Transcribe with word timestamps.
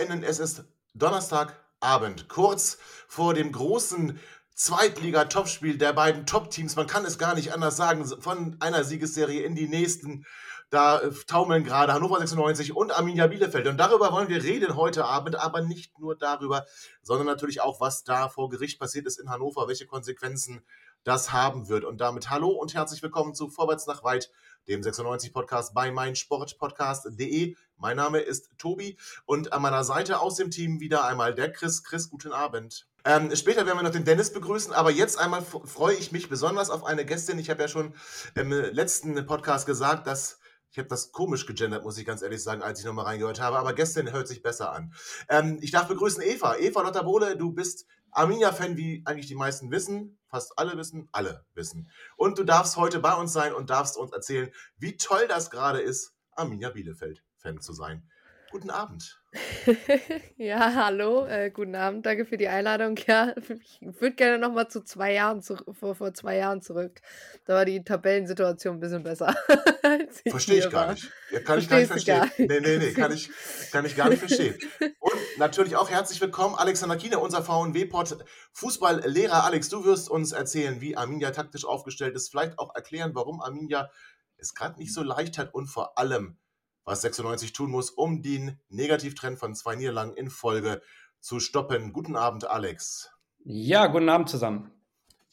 HörerInnen, 0.00 0.24
es 0.24 0.38
ist 0.38 0.64
Donnerstagabend, 0.94 2.30
kurz 2.30 2.78
vor 3.06 3.34
dem 3.34 3.52
großen 3.52 4.18
Zweitliga-Topspiel 4.54 5.76
der 5.76 5.92
beiden 5.92 6.24
Top-Teams. 6.24 6.74
Man 6.76 6.86
kann 6.86 7.04
es 7.04 7.18
gar 7.18 7.34
nicht 7.34 7.52
anders 7.52 7.76
sagen, 7.76 8.06
von 8.06 8.56
einer 8.60 8.82
Siegesserie 8.82 9.42
in 9.42 9.54
die 9.54 9.68
nächsten. 9.68 10.24
Da 10.70 11.00
äh, 11.00 11.10
taumeln 11.26 11.64
gerade 11.64 11.92
Hannover 11.92 12.18
96 12.18 12.74
und 12.74 12.92
Arminia 12.92 13.26
Bielefeld. 13.26 13.66
Und 13.66 13.76
darüber 13.76 14.10
wollen 14.10 14.28
wir 14.28 14.42
reden 14.42 14.74
heute 14.74 15.04
Abend, 15.04 15.36
aber 15.36 15.60
nicht 15.60 15.98
nur 15.98 16.16
darüber, 16.16 16.64
sondern 17.02 17.26
natürlich 17.26 17.60
auch, 17.60 17.80
was 17.80 18.02
da 18.02 18.30
vor 18.30 18.48
Gericht 18.48 18.78
passiert 18.78 19.06
ist 19.06 19.20
in 19.20 19.28
Hannover, 19.28 19.68
welche 19.68 19.84
Konsequenzen 19.84 20.62
das 21.04 21.32
haben 21.32 21.68
wird. 21.68 21.84
Und 21.84 22.00
damit 22.00 22.30
hallo 22.30 22.48
und 22.48 22.72
herzlich 22.72 23.02
willkommen 23.02 23.34
zu 23.34 23.50
Vorwärts 23.50 23.86
nach 23.86 24.02
Weit, 24.02 24.30
dem 24.66 24.82
96 24.82 25.32
Podcast 25.32 25.74
bei 25.74 25.90
meinsportpodcast.de. 25.90 27.56
Mein 27.80 27.96
Name 27.96 28.18
ist 28.18 28.50
Tobi 28.58 28.98
und 29.24 29.54
an 29.54 29.62
meiner 29.62 29.84
Seite 29.84 30.20
aus 30.20 30.36
dem 30.36 30.50
Team 30.50 30.80
wieder 30.80 31.06
einmal 31.06 31.34
der 31.34 31.50
Chris. 31.50 31.82
Chris, 31.82 32.10
guten 32.10 32.30
Abend. 32.30 32.86
Ähm, 33.06 33.34
später 33.34 33.64
werden 33.64 33.78
wir 33.78 33.82
noch 33.82 33.90
den 33.90 34.04
Dennis 34.04 34.34
begrüßen, 34.34 34.74
aber 34.74 34.90
jetzt 34.90 35.18
einmal 35.18 35.40
freue 35.40 35.94
ich 35.94 36.12
mich 36.12 36.28
besonders 36.28 36.68
auf 36.68 36.84
eine 36.84 37.06
Gästin. 37.06 37.38
Ich 37.38 37.48
habe 37.48 37.62
ja 37.62 37.68
schon 37.68 37.94
im 38.34 38.50
letzten 38.52 39.24
Podcast 39.24 39.64
gesagt, 39.64 40.06
dass 40.06 40.40
ich 40.70 40.78
habe 40.78 40.88
das 40.88 41.10
komisch 41.10 41.46
gegendert, 41.46 41.82
muss 41.82 41.96
ich 41.96 42.04
ganz 42.04 42.20
ehrlich 42.20 42.42
sagen, 42.42 42.62
als 42.62 42.80
ich 42.80 42.84
nochmal 42.84 43.06
reingehört 43.06 43.40
habe, 43.40 43.58
aber 43.58 43.72
gestern 43.72 44.12
hört 44.12 44.28
sich 44.28 44.42
besser 44.42 44.72
an. 44.72 44.92
Ähm, 45.30 45.58
ich 45.62 45.70
darf 45.70 45.88
begrüßen 45.88 46.22
Eva. 46.22 46.56
Eva 46.56 46.82
Lotterbohle, 46.82 47.38
du 47.38 47.52
bist 47.52 47.86
Arminia-Fan, 48.10 48.76
wie 48.76 49.02
eigentlich 49.06 49.26
die 49.26 49.34
meisten 49.34 49.70
wissen, 49.70 50.18
fast 50.28 50.58
alle 50.58 50.76
wissen, 50.76 51.08
alle 51.12 51.46
wissen. 51.54 51.90
Und 52.16 52.38
du 52.38 52.44
darfst 52.44 52.76
heute 52.76 52.98
bei 52.98 53.14
uns 53.14 53.32
sein 53.32 53.54
und 53.54 53.70
darfst 53.70 53.96
uns 53.96 54.12
erzählen, 54.12 54.50
wie 54.76 54.98
toll 54.98 55.26
das 55.28 55.50
gerade 55.50 55.80
ist, 55.80 56.12
Arminia 56.32 56.74
Bielefeld-Fan 57.40 57.60
zu 57.60 57.72
sein. 57.72 58.02
Guten 58.50 58.70
Abend. 58.70 59.22
ja, 60.36 60.74
hallo, 60.74 61.24
äh, 61.24 61.52
guten 61.52 61.76
Abend, 61.76 62.04
danke 62.04 62.24
für 62.24 62.36
die 62.36 62.48
Einladung. 62.48 62.96
Ja, 63.06 63.32
ich 63.36 63.80
würde 63.80 64.16
gerne 64.16 64.38
nochmal 64.40 64.68
zu 64.68 64.82
zwei 64.82 65.12
Jahren 65.12 65.40
zu, 65.40 65.56
vor, 65.72 65.94
vor 65.94 66.12
zwei 66.14 66.36
Jahren 66.36 66.60
zurück. 66.60 67.00
Da 67.44 67.54
war 67.54 67.64
die 67.64 67.84
Tabellensituation 67.84 68.76
ein 68.76 68.80
bisschen 68.80 69.04
besser. 69.04 69.36
Verstehe 70.28 70.58
ich 70.58 70.70
gar 70.70 70.88
war. 70.88 70.94
nicht. 70.94 71.12
Ja, 71.30 71.38
kann 71.38 71.60
ich 71.60 71.68
gar 71.68 71.78
nicht 71.78 71.92
verstehen. 71.92 72.18
Gar 72.18 72.24
nicht. 72.26 72.38
Nee, 72.40 72.60
nee, 72.60 72.78
nee, 72.78 72.92
kann 72.92 73.12
ich, 73.12 73.30
kann 73.70 73.84
ich 73.84 73.94
gar 73.94 74.08
nicht 74.08 74.18
verstehen. 74.18 74.58
Und 74.98 75.38
natürlich 75.38 75.76
auch 75.76 75.88
herzlich 75.88 76.20
willkommen, 76.20 76.56
Alexander 76.56 76.96
Kiener, 76.96 77.22
unser 77.22 77.44
VNW-Pod 77.44 78.24
Fußballlehrer. 78.54 79.44
Alex, 79.44 79.68
du 79.68 79.84
wirst 79.84 80.10
uns 80.10 80.32
erzählen, 80.32 80.80
wie 80.80 80.96
Arminia 80.96 81.30
taktisch 81.30 81.64
aufgestellt 81.64 82.16
ist, 82.16 82.30
vielleicht 82.30 82.58
auch 82.58 82.74
erklären, 82.74 83.14
warum 83.14 83.40
Arminia 83.40 83.90
es 84.38 84.54
gerade 84.54 84.76
nicht 84.80 84.92
so 84.92 85.04
leicht 85.04 85.38
hat 85.38 85.54
und 85.54 85.68
vor 85.68 85.96
allem, 85.96 86.36
was 86.90 87.02
96 87.02 87.52
tun 87.52 87.70
muss, 87.70 87.90
um 87.90 88.20
den 88.20 88.58
Negativtrend 88.68 89.38
von 89.38 89.54
zwei 89.54 89.76
Niederlagen 89.76 90.12
in 90.14 90.28
Folge 90.28 90.82
zu 91.20 91.38
stoppen. 91.38 91.92
Guten 91.92 92.16
Abend, 92.16 92.50
Alex. 92.50 93.10
Ja, 93.44 93.86
guten 93.86 94.08
Abend 94.08 94.28
zusammen. 94.28 94.72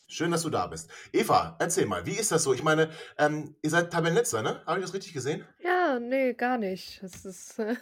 Schön, 0.09 0.31
dass 0.31 0.43
du 0.43 0.49
da 0.49 0.67
bist. 0.67 0.89
Eva, 1.11 1.57
erzähl 1.59 1.85
mal, 1.85 2.05
wie 2.05 2.13
ist 2.13 2.31
das 2.31 2.43
so? 2.43 2.53
Ich 2.53 2.63
meine, 2.63 2.89
ähm, 3.17 3.55
ihr 3.61 3.69
seid 3.69 3.91
Tabellenletzter, 3.91 4.41
ne? 4.41 4.61
Habe 4.65 4.79
ich 4.79 4.85
das 4.85 4.93
richtig 4.93 5.11
gesehen? 5.13 5.43
Ja, 5.61 5.99
nee, 5.99 6.33
gar 6.33 6.57
nicht. 6.57 7.03
Das 7.03 7.25
ist, 7.25 7.59
äh, 7.59 7.75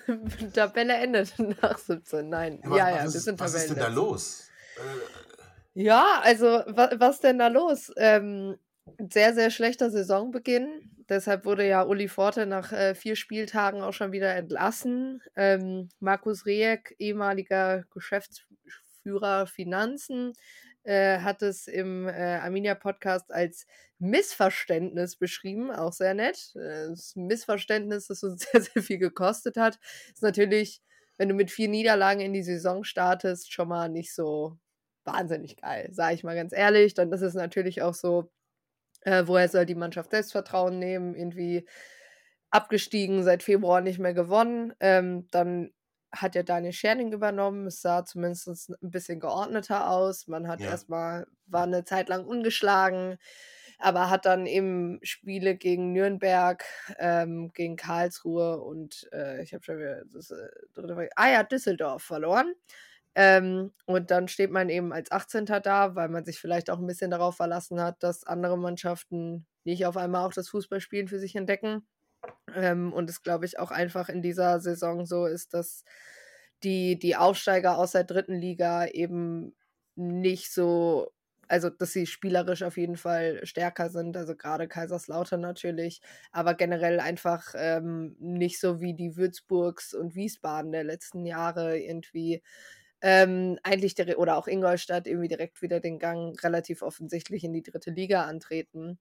Tabelle 0.53 0.95
endet 0.95 1.37
nach 1.61 1.77
17. 1.77 2.27
Nein, 2.27 2.61
ja, 2.63 2.77
ja, 2.77 2.89
ja 2.95 3.03
wir 3.03 3.09
sind 3.09 3.39
Was 3.39 3.53
ist 3.53 3.69
denn 3.69 3.77
da 3.77 3.89
los? 3.89 4.47
Äh, 4.77 5.83
ja, 5.83 6.21
also, 6.23 6.45
wa 6.45 6.89
was 6.95 7.19
denn 7.19 7.37
da 7.37 7.49
los? 7.49 7.91
Ähm, 7.97 8.57
sehr, 9.09 9.33
sehr 9.33 9.51
schlechter 9.51 9.89
Saisonbeginn. 9.89 10.91
Deshalb 11.09 11.45
wurde 11.45 11.67
ja 11.67 11.83
Uli 11.83 12.07
Forte 12.07 12.45
nach 12.45 12.71
äh, 12.71 12.95
vier 12.95 13.15
Spieltagen 13.15 13.81
auch 13.81 13.93
schon 13.93 14.11
wieder 14.11 14.35
entlassen. 14.35 15.21
Ähm, 15.35 15.89
Markus 15.99 16.45
Rieck, 16.45 16.95
ehemaliger 16.97 17.83
Geschäftsführer 17.91 19.45
Finanzen, 19.47 20.33
äh, 20.83 21.19
hat 21.19 21.41
es 21.41 21.67
im 21.67 22.07
äh, 22.07 22.39
Arminia-Podcast 22.41 23.31
als 23.31 23.67
Missverständnis 23.99 25.15
beschrieben, 25.15 25.71
auch 25.71 25.93
sehr 25.93 26.13
nett. 26.13 26.53
Äh, 26.55 26.89
das 26.89 27.15
Missverständnis, 27.15 28.07
das 28.07 28.23
uns 28.23 28.47
sehr, 28.51 28.61
sehr 28.61 28.83
viel 28.83 28.97
gekostet 28.97 29.57
hat, 29.57 29.79
ist 30.13 30.23
natürlich, 30.23 30.81
wenn 31.17 31.29
du 31.29 31.35
mit 31.35 31.51
vier 31.51 31.69
Niederlagen 31.69 32.21
in 32.21 32.33
die 32.33 32.43
Saison 32.43 32.83
startest, 32.83 33.51
schon 33.53 33.67
mal 33.67 33.89
nicht 33.89 34.13
so 34.13 34.57
wahnsinnig 35.05 35.57
geil, 35.57 35.89
sage 35.91 36.15
ich 36.15 36.23
mal 36.23 36.35
ganz 36.35 36.51
ehrlich. 36.51 36.93
Dann 36.93 37.11
ist 37.11 37.21
es 37.21 37.35
natürlich 37.35 37.81
auch 37.81 37.93
so, 37.93 38.31
äh, 39.05 39.23
woher 39.25 39.47
soll 39.47 39.65
die 39.65 39.75
Mannschaft 39.75 40.11
Selbstvertrauen 40.11 40.77
nehmen? 40.77 41.15
Irgendwie 41.15 41.67
abgestiegen, 42.49 43.23
seit 43.23 43.43
Februar 43.43 43.81
nicht 43.81 43.99
mehr 43.99 44.13
gewonnen. 44.13 44.73
Ähm, 44.79 45.27
dann 45.31 45.71
hat 46.11 46.35
ja 46.35 46.43
Daniel 46.43 46.73
Scherning 46.73 47.11
übernommen. 47.11 47.67
Es 47.67 47.81
sah 47.81 48.05
zumindest 48.05 48.69
ein 48.69 48.91
bisschen 48.91 49.19
geordneter 49.19 49.89
aus. 49.89 50.27
Man 50.27 50.47
hat 50.47 50.61
ja. 50.61 50.69
erstmal, 50.69 51.27
war 51.45 51.63
eine 51.63 51.83
Zeit 51.83 52.09
lang 52.09 52.25
ungeschlagen, 52.25 53.17
aber 53.77 54.09
hat 54.09 54.25
dann 54.25 54.45
eben 54.45 54.99
Spiele 55.03 55.55
gegen 55.55 55.91
Nürnberg, 55.91 56.63
ähm, 56.97 57.51
gegen 57.53 57.75
Karlsruhe 57.75 58.61
und 58.61 59.07
äh, 59.11 59.43
ich 59.43 59.53
habe 59.53 59.63
schon 59.63 59.77
wieder 59.77 60.03
das, 60.05 60.31
äh, 60.31 61.09
ah 61.15 61.29
ja, 61.29 61.43
Düsseldorf 61.43 62.03
verloren. 62.03 62.53
Ähm, 63.15 63.71
und 63.85 64.11
dann 64.11 64.27
steht 64.27 64.51
man 64.51 64.69
eben 64.69 64.91
als 64.91 65.11
18. 65.11 65.45
da, 65.45 65.95
weil 65.95 66.09
man 66.09 66.25
sich 66.25 66.39
vielleicht 66.39 66.69
auch 66.69 66.79
ein 66.79 66.87
bisschen 66.87 67.11
darauf 67.11 67.37
verlassen 67.37 67.81
hat, 67.81 68.03
dass 68.03 68.25
andere 68.25 68.57
Mannschaften 68.57 69.47
nicht 69.63 69.85
auf 69.85 69.95
einmal 69.97 70.25
auch 70.25 70.33
das 70.33 70.49
Fußballspielen 70.49 71.07
für 71.07 71.19
sich 71.19 71.35
entdecken. 71.35 71.87
Ähm, 72.53 72.93
und 72.93 73.09
es, 73.09 73.23
glaube 73.23 73.45
ich, 73.45 73.59
auch 73.59 73.71
einfach 73.71 74.09
in 74.09 74.21
dieser 74.21 74.59
Saison 74.59 75.05
so 75.05 75.25
ist, 75.25 75.53
dass 75.53 75.83
die, 76.63 76.99
die 76.99 77.15
Aufsteiger 77.15 77.77
aus 77.77 77.91
der 77.91 78.03
dritten 78.03 78.35
Liga 78.35 78.87
eben 78.87 79.55
nicht 79.95 80.51
so, 80.53 81.11
also 81.47 81.69
dass 81.69 81.93
sie 81.93 82.07
spielerisch 82.07 82.63
auf 82.63 82.77
jeden 82.77 82.97
Fall 82.97 83.45
stärker 83.45 83.89
sind, 83.89 84.17
also 84.17 84.35
gerade 84.35 84.67
Kaiserslautern 84.67 85.41
natürlich, 85.41 86.01
aber 86.31 86.53
generell 86.55 86.99
einfach 86.99 87.53
ähm, 87.55 88.15
nicht 88.19 88.59
so 88.59 88.81
wie 88.81 88.93
die 88.93 89.15
Würzburgs 89.15 89.93
und 89.93 90.15
Wiesbaden 90.15 90.71
der 90.71 90.83
letzten 90.83 91.25
Jahre 91.25 91.79
irgendwie 91.79 92.41
ähm, 93.07 93.59
eigentlich 93.61 93.93
der, 93.93 94.17
oder 94.17 94.35
auch 94.35 94.47
Ingolstadt 94.47 95.05
irgendwie 95.05 95.27
direkt 95.27 95.61
wieder 95.61 95.79
den 95.79 95.99
Gang 95.99 96.43
relativ 96.43 96.81
offensichtlich 96.81 97.43
in 97.43 97.53
die 97.53 97.61
dritte 97.61 97.91
Liga 97.91 98.23
antreten. 98.23 98.97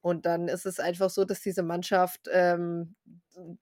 Und 0.00 0.26
dann 0.26 0.48
ist 0.48 0.66
es 0.66 0.80
einfach 0.80 1.10
so, 1.10 1.24
dass 1.24 1.42
diese 1.42 1.62
Mannschaft 1.62 2.28
ähm, 2.32 2.96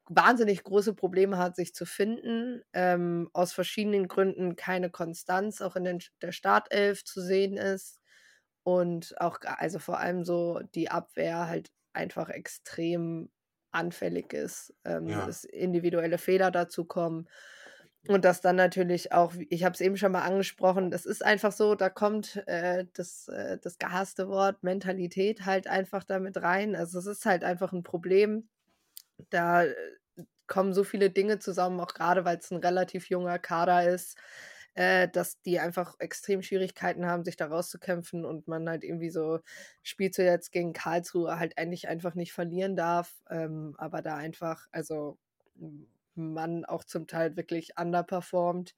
wahnsinnig 0.08 0.64
große 0.64 0.94
Probleme 0.94 1.36
hat, 1.36 1.54
sich 1.54 1.74
zu 1.74 1.84
finden. 1.84 2.62
Ähm, 2.72 3.28
aus 3.34 3.52
verschiedenen 3.52 4.08
Gründen 4.08 4.56
keine 4.56 4.88
Konstanz 4.88 5.60
auch 5.60 5.76
in 5.76 5.84
den, 5.84 5.98
der 6.22 6.32
Startelf 6.32 7.04
zu 7.04 7.20
sehen 7.20 7.58
ist. 7.58 8.00
Und 8.62 9.20
auch, 9.20 9.38
also 9.42 9.78
vor 9.78 9.98
allem 9.98 10.24
so 10.24 10.60
die 10.74 10.90
Abwehr 10.90 11.46
halt 11.46 11.70
einfach 11.92 12.30
extrem 12.30 13.28
anfällig 13.70 14.32
ist, 14.32 14.72
ähm, 14.86 15.08
ja. 15.08 15.26
dass 15.26 15.44
individuelle 15.44 16.16
Fehler 16.16 16.50
dazu 16.50 16.86
kommen. 16.86 17.28
Und 18.06 18.24
das 18.24 18.42
dann 18.42 18.56
natürlich 18.56 19.12
auch, 19.12 19.32
ich 19.48 19.64
habe 19.64 19.72
es 19.74 19.80
eben 19.80 19.96
schon 19.96 20.12
mal 20.12 20.22
angesprochen, 20.22 20.90
das 20.90 21.06
ist 21.06 21.24
einfach 21.24 21.52
so, 21.52 21.74
da 21.74 21.88
kommt 21.88 22.36
äh, 22.46 22.84
das, 22.92 23.28
äh, 23.28 23.58
das 23.58 23.78
gehasste 23.78 24.28
Wort 24.28 24.62
Mentalität 24.62 25.46
halt 25.46 25.66
einfach 25.66 26.04
damit 26.04 26.36
rein. 26.42 26.76
Also 26.76 26.98
es 26.98 27.06
ist 27.06 27.24
halt 27.24 27.44
einfach 27.44 27.72
ein 27.72 27.82
Problem. 27.82 28.48
Da 29.30 29.64
äh, 29.64 29.74
kommen 30.46 30.74
so 30.74 30.84
viele 30.84 31.10
Dinge 31.10 31.38
zusammen, 31.38 31.80
auch 31.80 31.94
gerade 31.94 32.24
weil 32.26 32.38
es 32.38 32.50
ein 32.50 32.58
relativ 32.58 33.08
junger 33.08 33.38
Kader 33.38 33.88
ist, 33.88 34.18
äh, 34.74 35.08
dass 35.08 35.40
die 35.42 35.58
einfach 35.60 35.94
extrem 35.98 36.42
Schwierigkeiten 36.42 37.06
haben, 37.06 37.24
sich 37.24 37.36
da 37.36 37.46
rauszukämpfen 37.46 38.24
und 38.26 38.48
man 38.48 38.68
halt 38.68 38.84
irgendwie 38.84 39.10
so 39.10 39.40
spielt 39.82 40.14
so 40.14 40.22
jetzt 40.22 40.52
gegen 40.52 40.72
Karlsruhe 40.74 41.38
halt 41.38 41.58
eigentlich 41.58 41.88
einfach 41.88 42.14
nicht 42.14 42.32
verlieren 42.34 42.76
darf. 42.76 43.22
Ähm, 43.30 43.74
aber 43.78 44.02
da 44.02 44.16
einfach, 44.16 44.66
also 44.72 45.18
man 46.16 46.64
auch 46.64 46.84
zum 46.84 47.06
Teil 47.06 47.36
wirklich 47.36 47.72
underperformt 47.78 48.74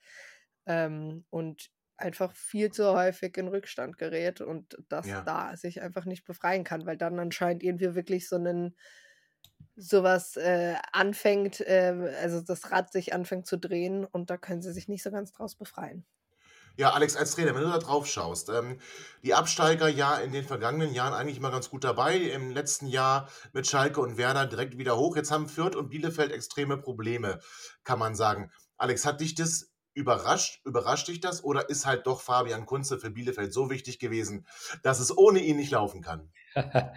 ähm, 0.67 1.25
und 1.31 1.71
einfach 1.97 2.33
viel 2.33 2.71
zu 2.71 2.93
häufig 2.93 3.37
in 3.39 3.49
Rückstand 3.49 3.97
gerät 3.99 4.41
und 4.41 4.77
das 4.89 5.07
ja. 5.07 5.23
da 5.23 5.57
sich 5.57 5.81
einfach 5.81 6.05
nicht 6.05 6.25
befreien 6.25 6.65
kann, 6.65 6.87
weil 6.87 6.97
dann 6.97 7.19
anscheinend 7.19 7.63
irgendwie 7.63 7.95
wirklich 7.95 8.29
so 8.29 8.37
einen 8.37 8.77
sowas 9.77 10.37
äh, 10.37 10.75
anfängt, 10.93 11.61
äh, 11.61 12.15
also 12.21 12.41
das 12.41 12.71
Rad 12.71 12.93
sich 12.93 13.15
anfängt 13.15 13.47
zu 13.47 13.59
drehen 13.59 14.05
und 14.05 14.31
da 14.31 14.37
können 14.37 14.63
sie 14.63 14.73
sich 14.73 14.89
nicht 14.89 15.03
so 15.03 15.11
ganz 15.11 15.33
draus 15.33 15.55
befreien. 15.55 16.05
Ja, 16.77 16.91
Alex, 16.91 17.17
als 17.17 17.35
Trainer, 17.35 17.55
wenn 17.55 17.63
du 17.63 17.71
da 17.71 17.79
drauf 17.79 18.07
schaust, 18.07 18.51
ähm, 18.51 18.79
die 19.23 19.33
Absteiger 19.33 19.89
ja 19.89 20.17
in 20.17 20.33
den 20.33 20.45
vergangenen 20.45 20.93
Jahren 20.93 21.15
eigentlich 21.15 21.39
immer 21.39 21.51
ganz 21.51 21.71
gut 21.71 21.85
dabei. 21.85 22.17
Im 22.17 22.51
letzten 22.51 22.87
Jahr 22.87 23.31
mit 23.53 23.67
Schalke 23.67 24.01
und 24.01 24.19
Werder 24.19 24.47
direkt 24.47 24.77
wieder 24.77 24.97
hoch. 24.99 25.17
Jetzt 25.17 25.31
haben 25.31 25.49
Fürth 25.49 25.75
und 25.75 25.89
Bielefeld 25.89 26.33
extreme 26.33 26.77
Probleme, 26.77 27.41
kann 27.83 27.99
man 27.99 28.15
sagen. 28.15 28.51
Alex, 28.77 29.07
hat 29.07 29.23
dich 29.23 29.35
das 29.35 29.73
überrascht? 29.95 30.61
Überrascht 30.65 31.09
dich 31.09 31.21
das? 31.21 31.43
Oder 31.43 31.71
ist 31.71 31.87
halt 31.87 32.07
doch 32.07 32.21
Fabian 32.21 32.67
Kunze 32.67 32.99
für 32.99 33.11
Bielefeld 33.11 33.55
so 33.55 33.71
wichtig 33.71 33.99
gewesen, 33.99 34.47
dass 34.83 35.01
es 35.01 35.17
ohne 35.17 35.41
ihn 35.41 35.57
nicht 35.57 35.71
laufen 35.71 36.03
kann? 36.03 36.31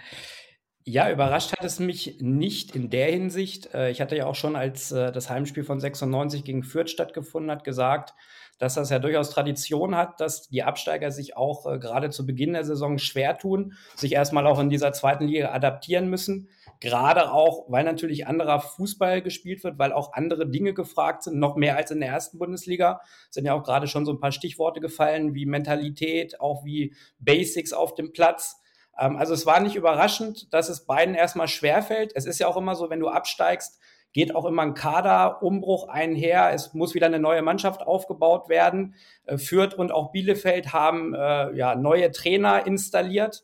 Ja, 0.86 1.12
überrascht 1.12 1.52
hat 1.52 1.64
es 1.64 1.80
mich 1.80 2.18
nicht 2.20 2.76
in 2.76 2.90
der 2.90 3.12
Hinsicht. 3.12 3.74
Äh, 3.74 3.92
ich 3.92 4.02
hatte 4.02 4.16
ja 4.16 4.26
auch 4.26 4.36
schon, 4.36 4.56
als 4.56 4.92
äh, 4.92 5.12
das 5.12 5.30
Heimspiel 5.30 5.64
von 5.64 5.80
96 5.80 6.44
gegen 6.44 6.64
Fürth 6.64 6.90
stattgefunden 6.90 7.52
hat, 7.52 7.64
gesagt, 7.64 8.16
dass 8.60 8.74
das 8.76 8.90
ja 8.90 9.00
durchaus 9.00 9.30
Tradition 9.30 9.96
hat, 9.96 10.20
dass 10.20 10.50
die 10.50 10.64
Absteiger 10.64 11.12
sich 11.12 11.36
auch 11.36 11.66
äh, 11.66 11.80
gerade 11.80 12.10
zu 12.10 12.26
Beginn 12.26 12.54
der 12.54 12.66
Saison 12.66 12.98
schwer 12.98 13.38
tun, 13.38 13.74
sich 13.96 14.14
erstmal 14.14 14.48
auch 14.48 14.60
in 14.60 14.70
dieser 14.70 14.92
zweiten 14.94 15.28
Liga 15.28 15.52
adaptieren 15.52 16.10
müssen. 16.10 16.50
Gerade 16.80 17.32
auch, 17.32 17.66
weil 17.70 17.84
natürlich 17.84 18.28
anderer 18.28 18.60
Fußball 18.60 19.22
gespielt 19.22 19.64
wird, 19.64 19.80
weil 19.80 19.94
auch 19.94 20.14
andere 20.14 20.50
Dinge 20.50 20.74
gefragt 20.74 21.24
sind, 21.24 21.40
noch 21.40 21.56
mehr 21.56 21.78
als 21.78 21.92
in 21.92 22.00
der 22.00 22.10
ersten 22.10 22.38
Bundesliga. 22.38 23.02
Sind 23.30 23.46
ja 23.46 23.54
auch 23.54 23.64
gerade 23.64 23.88
schon 23.88 24.06
so 24.06 24.14
ein 24.14 24.20
paar 24.20 24.32
Stichworte 24.32 24.80
gefallen, 24.80 25.34
wie 25.34 25.46
Mentalität, 25.46 26.40
auch 26.40 26.64
wie 26.64 26.96
Basics 27.20 27.74
auf 27.74 27.96
dem 27.96 28.12
Platz. 28.12 28.62
Ähm, 29.00 29.18
also 29.18 29.34
es 29.34 29.46
war 29.46 29.60
nicht 29.60 29.76
überraschend, 29.76 30.54
dass 30.54 30.70
es 30.70 30.86
beiden 30.86 31.16
erstmal 31.16 31.48
schwerfällt. 31.48 32.12
Es 32.16 32.26
ist 32.26 32.40
ja 32.40 32.48
auch 32.48 32.58
immer 32.58 32.76
so, 32.76 32.90
wenn 32.90 33.00
du 33.00 33.08
absteigst, 33.08 33.80
geht 34.12 34.36
auch 34.36 34.46
immer 34.46 34.64
ein 34.64 34.74
Kaderumbruch 34.74 35.88
einher. 35.88 36.52
Es 36.54 36.74
muss 36.74 36.96
wieder 36.96 37.06
eine 37.06 37.20
neue 37.20 37.42
Mannschaft 37.42 37.82
aufgebaut 37.82 38.50
werden. 38.50 38.96
Äh, 39.26 39.38
Fürth 39.38 39.74
und 39.76 39.92
auch 39.92 40.12
Bielefeld 40.12 40.74
haben 40.74 41.14
äh, 41.14 41.56
ja, 41.56 41.76
neue 41.76 42.12
Trainer 42.12 42.66
installiert. 42.66 43.44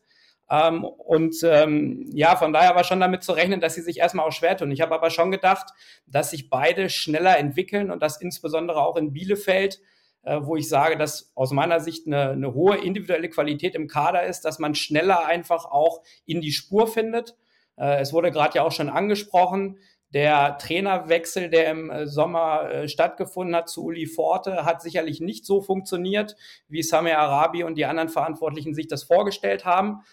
Ähm, 0.49 0.83
und 0.83 1.35
ähm, 1.43 2.05
ja, 2.13 2.35
von 2.35 2.53
daher 2.53 2.75
war 2.75 2.83
schon 2.83 2.99
damit 2.99 3.23
zu 3.23 3.31
rechnen, 3.31 3.61
dass 3.61 3.75
sie 3.75 3.81
sich 3.81 3.99
erstmal 3.99 4.27
auch 4.27 4.31
schwer 4.31 4.57
tun. 4.57 4.71
Ich 4.71 4.81
habe 4.81 4.93
aber 4.93 5.09
schon 5.09 5.31
gedacht, 5.31 5.71
dass 6.05 6.31
sich 6.31 6.49
beide 6.49 6.89
schneller 6.89 7.37
entwickeln 7.37 7.89
und 7.89 8.01
dass 8.03 8.21
insbesondere 8.21 8.81
auch 8.81 8.95
in 8.95 9.13
Bielefeld, 9.13 9.81
wo 10.25 10.55
ich 10.55 10.67
sage, 10.67 10.97
dass 10.97 11.31
aus 11.35 11.51
meiner 11.51 11.79
Sicht 11.79 12.07
eine, 12.07 12.31
eine 12.31 12.53
hohe 12.53 12.77
individuelle 12.77 13.29
Qualität 13.29 13.75
im 13.75 13.87
Kader 13.87 14.23
ist, 14.23 14.41
dass 14.41 14.59
man 14.59 14.75
schneller 14.75 15.25
einfach 15.25 15.65
auch 15.65 16.01
in 16.25 16.41
die 16.41 16.51
Spur 16.51 16.87
findet. 16.87 17.35
Äh, 17.77 18.01
es 18.01 18.13
wurde 18.13 18.31
gerade 18.31 18.57
ja 18.57 18.63
auch 18.63 18.71
schon 18.71 18.89
angesprochen, 18.89 19.77
der 20.13 20.57
Trainerwechsel, 20.57 21.49
der 21.49 21.69
im 21.69 21.89
äh, 21.89 22.07
Sommer 22.07 22.69
äh, 22.71 22.87
stattgefunden 22.87 23.55
hat 23.55 23.69
zu 23.69 23.83
Uli 23.83 24.05
Forte, 24.05 24.63
hat 24.63 24.81
sicherlich 24.81 25.19
nicht 25.19 25.45
so 25.45 25.61
funktioniert, 25.61 26.35
wie 26.67 26.83
Sami 26.83 27.11
Arabi 27.11 27.63
und 27.63 27.75
die 27.75 27.85
anderen 27.85 28.09
Verantwortlichen 28.09 28.73
sich 28.73 28.87
das 28.87 29.03
vorgestellt 29.03 29.65
haben. 29.65 30.03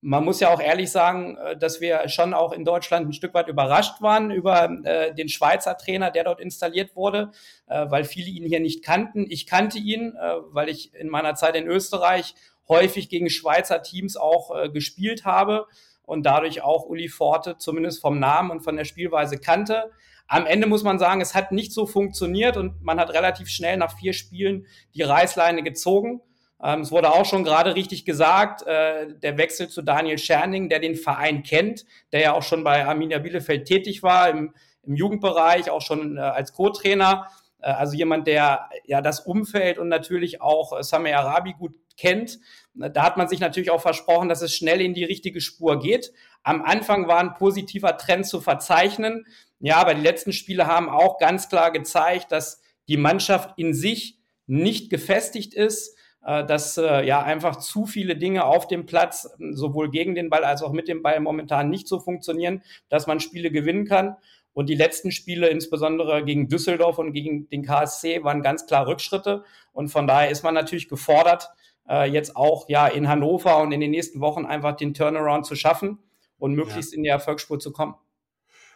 Man 0.00 0.24
muss 0.24 0.38
ja 0.38 0.54
auch 0.54 0.60
ehrlich 0.60 0.92
sagen, 0.92 1.36
äh, 1.36 1.56
dass 1.56 1.80
wir 1.80 2.08
schon 2.08 2.32
auch 2.32 2.52
in 2.52 2.64
Deutschland 2.64 3.08
ein 3.08 3.12
Stück 3.12 3.34
weit 3.34 3.48
überrascht 3.48 4.00
waren 4.00 4.30
über 4.30 4.70
äh, 4.84 5.12
den 5.14 5.28
Schweizer 5.28 5.76
Trainer, 5.76 6.10
der 6.10 6.24
dort 6.24 6.40
installiert 6.40 6.94
wurde, 6.94 7.32
äh, 7.66 7.86
weil 7.88 8.04
viele 8.04 8.30
ihn 8.30 8.44
hier 8.44 8.60
nicht 8.60 8.84
kannten. 8.84 9.26
Ich 9.28 9.46
kannte 9.46 9.78
ihn, 9.78 10.14
äh, 10.14 10.34
weil 10.50 10.68
ich 10.68 10.94
in 10.94 11.08
meiner 11.08 11.34
Zeit 11.34 11.56
in 11.56 11.66
Österreich 11.66 12.34
häufig 12.68 13.08
gegen 13.08 13.30
Schweizer 13.30 13.82
Teams 13.82 14.18
auch 14.18 14.50
gespielt 14.74 15.24
habe 15.24 15.66
und 16.02 16.26
dadurch 16.26 16.60
auch 16.60 16.84
Uli 16.84 17.08
Forte 17.08 17.56
zumindest 17.56 18.02
vom 18.02 18.18
Namen 18.18 18.50
und 18.50 18.60
von 18.60 18.76
der 18.76 18.84
Spielweise 18.84 19.38
kannte. 19.38 19.90
Am 20.26 20.44
Ende 20.44 20.66
muss 20.66 20.82
man 20.82 20.98
sagen, 20.98 21.22
es 21.22 21.34
hat 21.34 21.50
nicht 21.50 21.72
so 21.72 21.86
funktioniert 21.86 22.58
und 22.58 22.82
man 22.82 23.00
hat 23.00 23.08
relativ 23.08 23.48
schnell 23.48 23.78
nach 23.78 23.96
vier 23.98 24.12
Spielen 24.12 24.66
die 24.94 25.02
Reißleine 25.02 25.62
gezogen. 25.62 26.20
Ähm, 26.62 26.80
es 26.80 26.90
wurde 26.90 27.12
auch 27.12 27.24
schon 27.24 27.44
gerade 27.44 27.74
richtig 27.74 28.04
gesagt, 28.04 28.66
äh, 28.66 29.14
der 29.14 29.38
Wechsel 29.38 29.68
zu 29.68 29.82
Daniel 29.82 30.18
Scherning, 30.18 30.68
der 30.68 30.80
den 30.80 30.96
Verein 30.96 31.42
kennt, 31.42 31.84
der 32.12 32.20
ja 32.20 32.32
auch 32.32 32.42
schon 32.42 32.64
bei 32.64 32.84
Arminia 32.84 33.18
Bielefeld 33.18 33.66
tätig 33.66 34.02
war, 34.02 34.28
im, 34.28 34.54
im 34.82 34.94
Jugendbereich, 34.94 35.70
auch 35.70 35.82
schon 35.82 36.16
äh, 36.16 36.20
als 36.20 36.52
Co-Trainer. 36.52 37.28
Äh, 37.60 37.70
also 37.70 37.96
jemand, 37.96 38.26
der 38.26 38.68
ja 38.86 39.00
das 39.00 39.20
Umfeld 39.20 39.78
und 39.78 39.88
natürlich 39.88 40.40
auch 40.40 40.82
Sami 40.82 41.12
Arabi 41.12 41.52
gut 41.52 41.74
kennt. 41.96 42.38
Da 42.74 43.02
hat 43.02 43.16
man 43.16 43.28
sich 43.28 43.40
natürlich 43.40 43.70
auch 43.70 43.82
versprochen, 43.82 44.28
dass 44.28 44.42
es 44.42 44.54
schnell 44.54 44.80
in 44.80 44.94
die 44.94 45.04
richtige 45.04 45.40
Spur 45.40 45.80
geht. 45.80 46.12
Am 46.44 46.62
Anfang 46.62 47.08
war 47.08 47.18
ein 47.18 47.34
positiver 47.34 47.96
Trend 47.96 48.26
zu 48.26 48.40
verzeichnen. 48.40 49.26
Ja, 49.58 49.76
aber 49.78 49.94
die 49.94 50.02
letzten 50.02 50.32
Spiele 50.32 50.66
haben 50.66 50.88
auch 50.88 51.18
ganz 51.18 51.48
klar 51.48 51.72
gezeigt, 51.72 52.30
dass 52.30 52.62
die 52.86 52.96
Mannschaft 52.96 53.58
in 53.58 53.74
sich 53.74 54.18
nicht 54.46 54.90
gefestigt 54.90 55.54
ist, 55.54 55.96
äh, 55.96 55.97
dass 56.20 56.76
äh, 56.76 57.06
ja 57.06 57.22
einfach 57.22 57.56
zu 57.56 57.86
viele 57.86 58.16
Dinge 58.16 58.44
auf 58.44 58.66
dem 58.66 58.86
Platz, 58.86 59.30
sowohl 59.52 59.90
gegen 59.90 60.14
den 60.14 60.30
Ball 60.30 60.44
als 60.44 60.62
auch 60.62 60.72
mit 60.72 60.88
dem 60.88 61.02
Ball 61.02 61.20
momentan 61.20 61.70
nicht 61.70 61.88
so 61.88 62.00
funktionieren, 62.00 62.62
dass 62.88 63.06
man 63.06 63.20
Spiele 63.20 63.50
gewinnen 63.50 63.86
kann. 63.86 64.16
Und 64.52 64.68
die 64.68 64.74
letzten 64.74 65.12
Spiele, 65.12 65.48
insbesondere 65.48 66.24
gegen 66.24 66.48
Düsseldorf 66.48 66.98
und 66.98 67.12
gegen 67.12 67.48
den 67.48 67.62
KSC, 67.62 68.24
waren 68.24 68.42
ganz 68.42 68.66
klar 68.66 68.86
Rückschritte. 68.86 69.44
Und 69.72 69.88
von 69.88 70.08
daher 70.08 70.30
ist 70.30 70.42
man 70.42 70.54
natürlich 70.54 70.88
gefordert, 70.88 71.50
äh, 71.88 72.10
jetzt 72.10 72.36
auch 72.36 72.68
ja 72.68 72.88
in 72.88 73.08
Hannover 73.08 73.58
und 73.58 73.72
in 73.72 73.80
den 73.80 73.90
nächsten 73.90 74.20
Wochen 74.20 74.46
einfach 74.46 74.76
den 74.76 74.94
Turnaround 74.94 75.46
zu 75.46 75.54
schaffen 75.54 75.98
und 76.38 76.54
möglichst 76.54 76.92
ja. 76.92 76.96
in 76.96 77.02
die 77.04 77.08
Erfolgsspur 77.08 77.58
zu 77.58 77.72
kommen. 77.72 77.94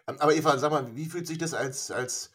Ähm, 0.09 0.17
aber 0.19 0.35
Eva, 0.35 0.57
sag 0.59 0.73
mal, 0.73 0.87
wie 0.95 1.07
fühlt 1.07 1.27
sich 1.27 1.39
das 1.39 1.55
als, 1.55 1.91
als, 1.91 2.32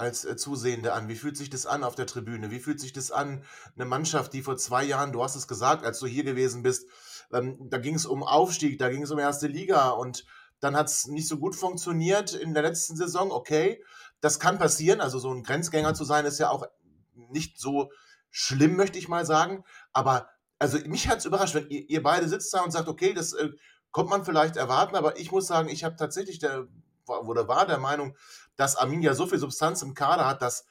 als 0.00 0.24
äh, 0.24 0.36
Zusehende 0.36 0.92
an? 0.92 1.08
Wie 1.08 1.14
fühlt 1.14 1.36
sich 1.36 1.50
das 1.50 1.66
an 1.66 1.84
auf 1.84 1.94
der 1.94 2.06
Tribüne? 2.06 2.50
Wie 2.50 2.58
fühlt 2.58 2.80
sich 2.80 2.92
das 2.92 3.10
an, 3.10 3.44
eine 3.76 3.84
Mannschaft, 3.84 4.32
die 4.32 4.42
vor 4.42 4.56
zwei 4.56 4.82
Jahren, 4.82 5.12
du 5.12 5.22
hast 5.22 5.36
es 5.36 5.46
gesagt, 5.46 5.84
als 5.84 6.00
du 6.00 6.06
hier 6.06 6.24
gewesen 6.24 6.62
bist, 6.62 6.88
ähm, 7.32 7.68
da 7.70 7.78
ging 7.78 7.94
es 7.94 8.06
um 8.06 8.22
Aufstieg, 8.22 8.78
da 8.78 8.88
ging 8.88 9.02
es 9.02 9.10
um 9.10 9.18
erste 9.18 9.46
Liga 9.46 9.90
und 9.90 10.24
dann 10.58 10.76
hat 10.76 10.88
es 10.88 11.06
nicht 11.06 11.28
so 11.28 11.38
gut 11.38 11.54
funktioniert 11.54 12.34
in 12.34 12.54
der 12.54 12.62
letzten 12.62 12.96
Saison. 12.96 13.30
Okay, 13.30 13.82
das 14.20 14.40
kann 14.40 14.58
passieren. 14.58 15.00
Also 15.00 15.18
so 15.18 15.32
ein 15.32 15.42
Grenzgänger 15.42 15.94
zu 15.94 16.04
sein, 16.04 16.26
ist 16.26 16.38
ja 16.38 16.50
auch 16.50 16.66
nicht 17.14 17.58
so 17.58 17.90
schlimm, 18.30 18.76
möchte 18.76 18.98
ich 18.98 19.08
mal 19.08 19.24
sagen. 19.24 19.64
Aber 19.92 20.28
also 20.58 20.78
mich 20.86 21.08
hat 21.08 21.18
es 21.18 21.24
überrascht, 21.24 21.54
wenn 21.54 21.68
ihr, 21.70 21.88
ihr, 21.88 22.02
beide 22.02 22.28
sitzt 22.28 22.52
da 22.52 22.60
und 22.60 22.70
sagt, 22.70 22.88
okay, 22.88 23.14
das 23.14 23.32
äh, 23.32 23.50
kommt 23.90 24.10
man 24.10 24.24
vielleicht 24.24 24.56
erwarten, 24.56 24.94
aber 24.94 25.18
ich 25.18 25.32
muss 25.32 25.46
sagen, 25.46 25.68
ich 25.68 25.84
habe 25.84 25.96
tatsächlich 25.96 26.38
der, 26.38 26.68
oder 27.06 27.48
war 27.48 27.66
der 27.66 27.78
Meinung, 27.78 28.14
dass 28.60 28.76
Arminia 28.76 29.14
so 29.14 29.26
viel 29.26 29.38
Substanz 29.38 29.80
im 29.80 29.94
Kader 29.94 30.26
hat, 30.26 30.42
dass 30.42 30.66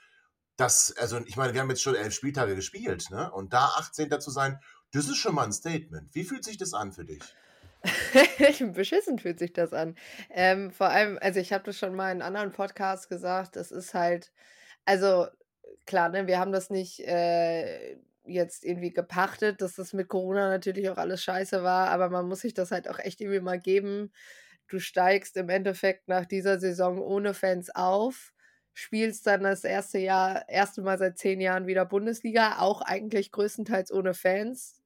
das, 0.57 0.95
also 0.97 1.17
ich 1.25 1.37
meine, 1.37 1.55
wir 1.55 1.61
haben 1.61 1.71
jetzt 1.71 1.81
schon 1.81 1.95
elf 1.95 2.13
Spieltage 2.13 2.53
gespielt, 2.53 3.09
ne? 3.09 3.31
Und 3.31 3.51
da 3.51 3.65
18. 3.77 4.21
zu 4.21 4.29
sein, 4.29 4.59
das 4.91 5.05
ist 5.05 5.17
schon 5.17 5.33
mal 5.33 5.45
ein 5.45 5.51
Statement. 5.51 6.13
Wie 6.13 6.23
fühlt 6.23 6.43
sich 6.43 6.57
das 6.57 6.75
an 6.75 6.91
für 6.93 7.03
dich? 7.03 7.23
Beschissen 8.73 9.17
fühlt 9.17 9.39
sich 9.39 9.53
das 9.53 9.73
an. 9.73 9.95
Ähm, 10.29 10.69
vor 10.69 10.89
allem, 10.89 11.17
also 11.19 11.39
ich 11.39 11.51
habe 11.51 11.63
das 11.63 11.79
schon 11.79 11.95
mal 11.95 12.11
in 12.11 12.21
anderen 12.21 12.51
Podcasts 12.51 13.09
gesagt, 13.09 13.55
das 13.55 13.71
ist 13.71 13.95
halt, 13.95 14.31
also 14.85 15.25
klar, 15.87 16.09
ne, 16.09 16.27
wir 16.27 16.37
haben 16.37 16.51
das 16.51 16.69
nicht 16.69 16.99
äh, 16.99 17.97
jetzt 18.23 18.65
irgendwie 18.65 18.93
gepachtet, 18.93 19.63
dass 19.63 19.73
das 19.73 19.93
mit 19.93 20.09
Corona 20.09 20.47
natürlich 20.49 20.91
auch 20.91 20.97
alles 20.97 21.23
scheiße 21.23 21.63
war, 21.63 21.89
aber 21.89 22.11
man 22.11 22.27
muss 22.27 22.41
sich 22.41 22.53
das 22.53 22.69
halt 22.69 22.87
auch 22.87 22.99
echt 22.99 23.19
irgendwie 23.19 23.39
mal 23.39 23.59
geben. 23.59 24.11
Du 24.69 24.79
steigst 24.79 25.35
im 25.37 25.49
Endeffekt 25.49 26.07
nach 26.07 26.25
dieser 26.25 26.59
Saison 26.59 26.99
ohne 26.99 27.33
Fans 27.33 27.69
auf, 27.75 28.33
spielst 28.73 29.27
dann 29.27 29.43
das 29.43 29.63
erste 29.63 29.97
Jahr, 29.99 30.47
erste 30.47 30.81
Mal 30.81 30.97
seit 30.97 31.17
zehn 31.17 31.41
Jahren 31.41 31.67
wieder 31.67 31.85
Bundesliga, 31.85 32.59
auch 32.59 32.81
eigentlich 32.81 33.31
größtenteils 33.31 33.91
ohne 33.91 34.13
Fans. 34.13 34.81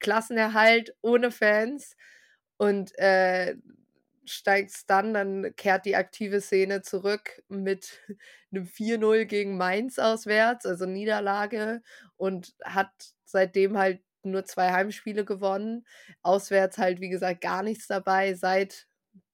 Klassenerhalt 0.00 0.94
ohne 1.02 1.30
Fans. 1.30 1.96
Und 2.56 2.96
äh, 2.98 3.56
steigst 4.24 4.88
dann, 4.90 5.14
dann 5.14 5.54
kehrt 5.56 5.86
die 5.86 5.96
aktive 5.96 6.40
Szene 6.40 6.82
zurück 6.82 7.42
mit 7.48 8.00
einem 8.52 8.66
4-0 8.66 9.24
gegen 9.24 9.56
Mainz 9.56 9.98
auswärts, 9.98 10.66
also 10.66 10.86
Niederlage 10.86 11.82
und 12.16 12.54
hat 12.64 12.90
seitdem 13.24 13.78
halt 13.78 14.02
nur 14.24 14.44
zwei 14.44 14.70
Heimspiele 14.72 15.24
gewonnen. 15.24 15.86
Auswärts 16.22 16.78
halt, 16.78 17.00
wie 17.00 17.08
gesagt, 17.08 17.40
gar 17.40 17.62
nichts 17.62 17.86
dabei 17.88 18.34
seit 18.34 18.86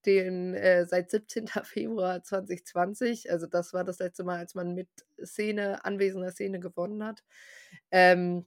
den, 0.09 0.55
äh, 0.55 0.87
seit 0.87 1.11
17. 1.11 1.47
Februar 1.65 2.23
2020. 2.23 3.31
Also 3.31 3.47
das 3.47 3.73
war 3.73 3.85
das 3.85 3.99
letzte 3.99 4.25
Mal, 4.25 4.39
als 4.39 4.55
man 4.55 4.75
mit 4.75 4.89
Szene, 5.23 5.85
anwesender 5.85 6.33
Szene 6.33 6.61
gewonnen 6.61 7.05
hat. 7.05 7.23
Ähm, 7.91 8.47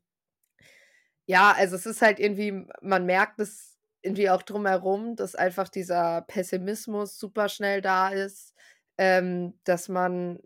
ja, 1.26 1.54
also 1.56 1.76
es 1.76 1.86
ist 1.86 2.02
halt 2.02 2.20
irgendwie, 2.20 2.66
man 2.82 3.06
merkt 3.06 3.40
es 3.40 3.78
irgendwie 4.02 4.30
auch 4.30 4.42
drumherum, 4.42 5.16
dass 5.16 5.36
einfach 5.36 5.70
dieser 5.70 6.24
Pessimismus 6.24 7.20
super 7.20 7.48
schnell 7.48 7.82
da 7.82 8.10
ist, 8.10 8.56
ähm, 8.98 9.54
dass 9.64 9.88
man 9.88 10.40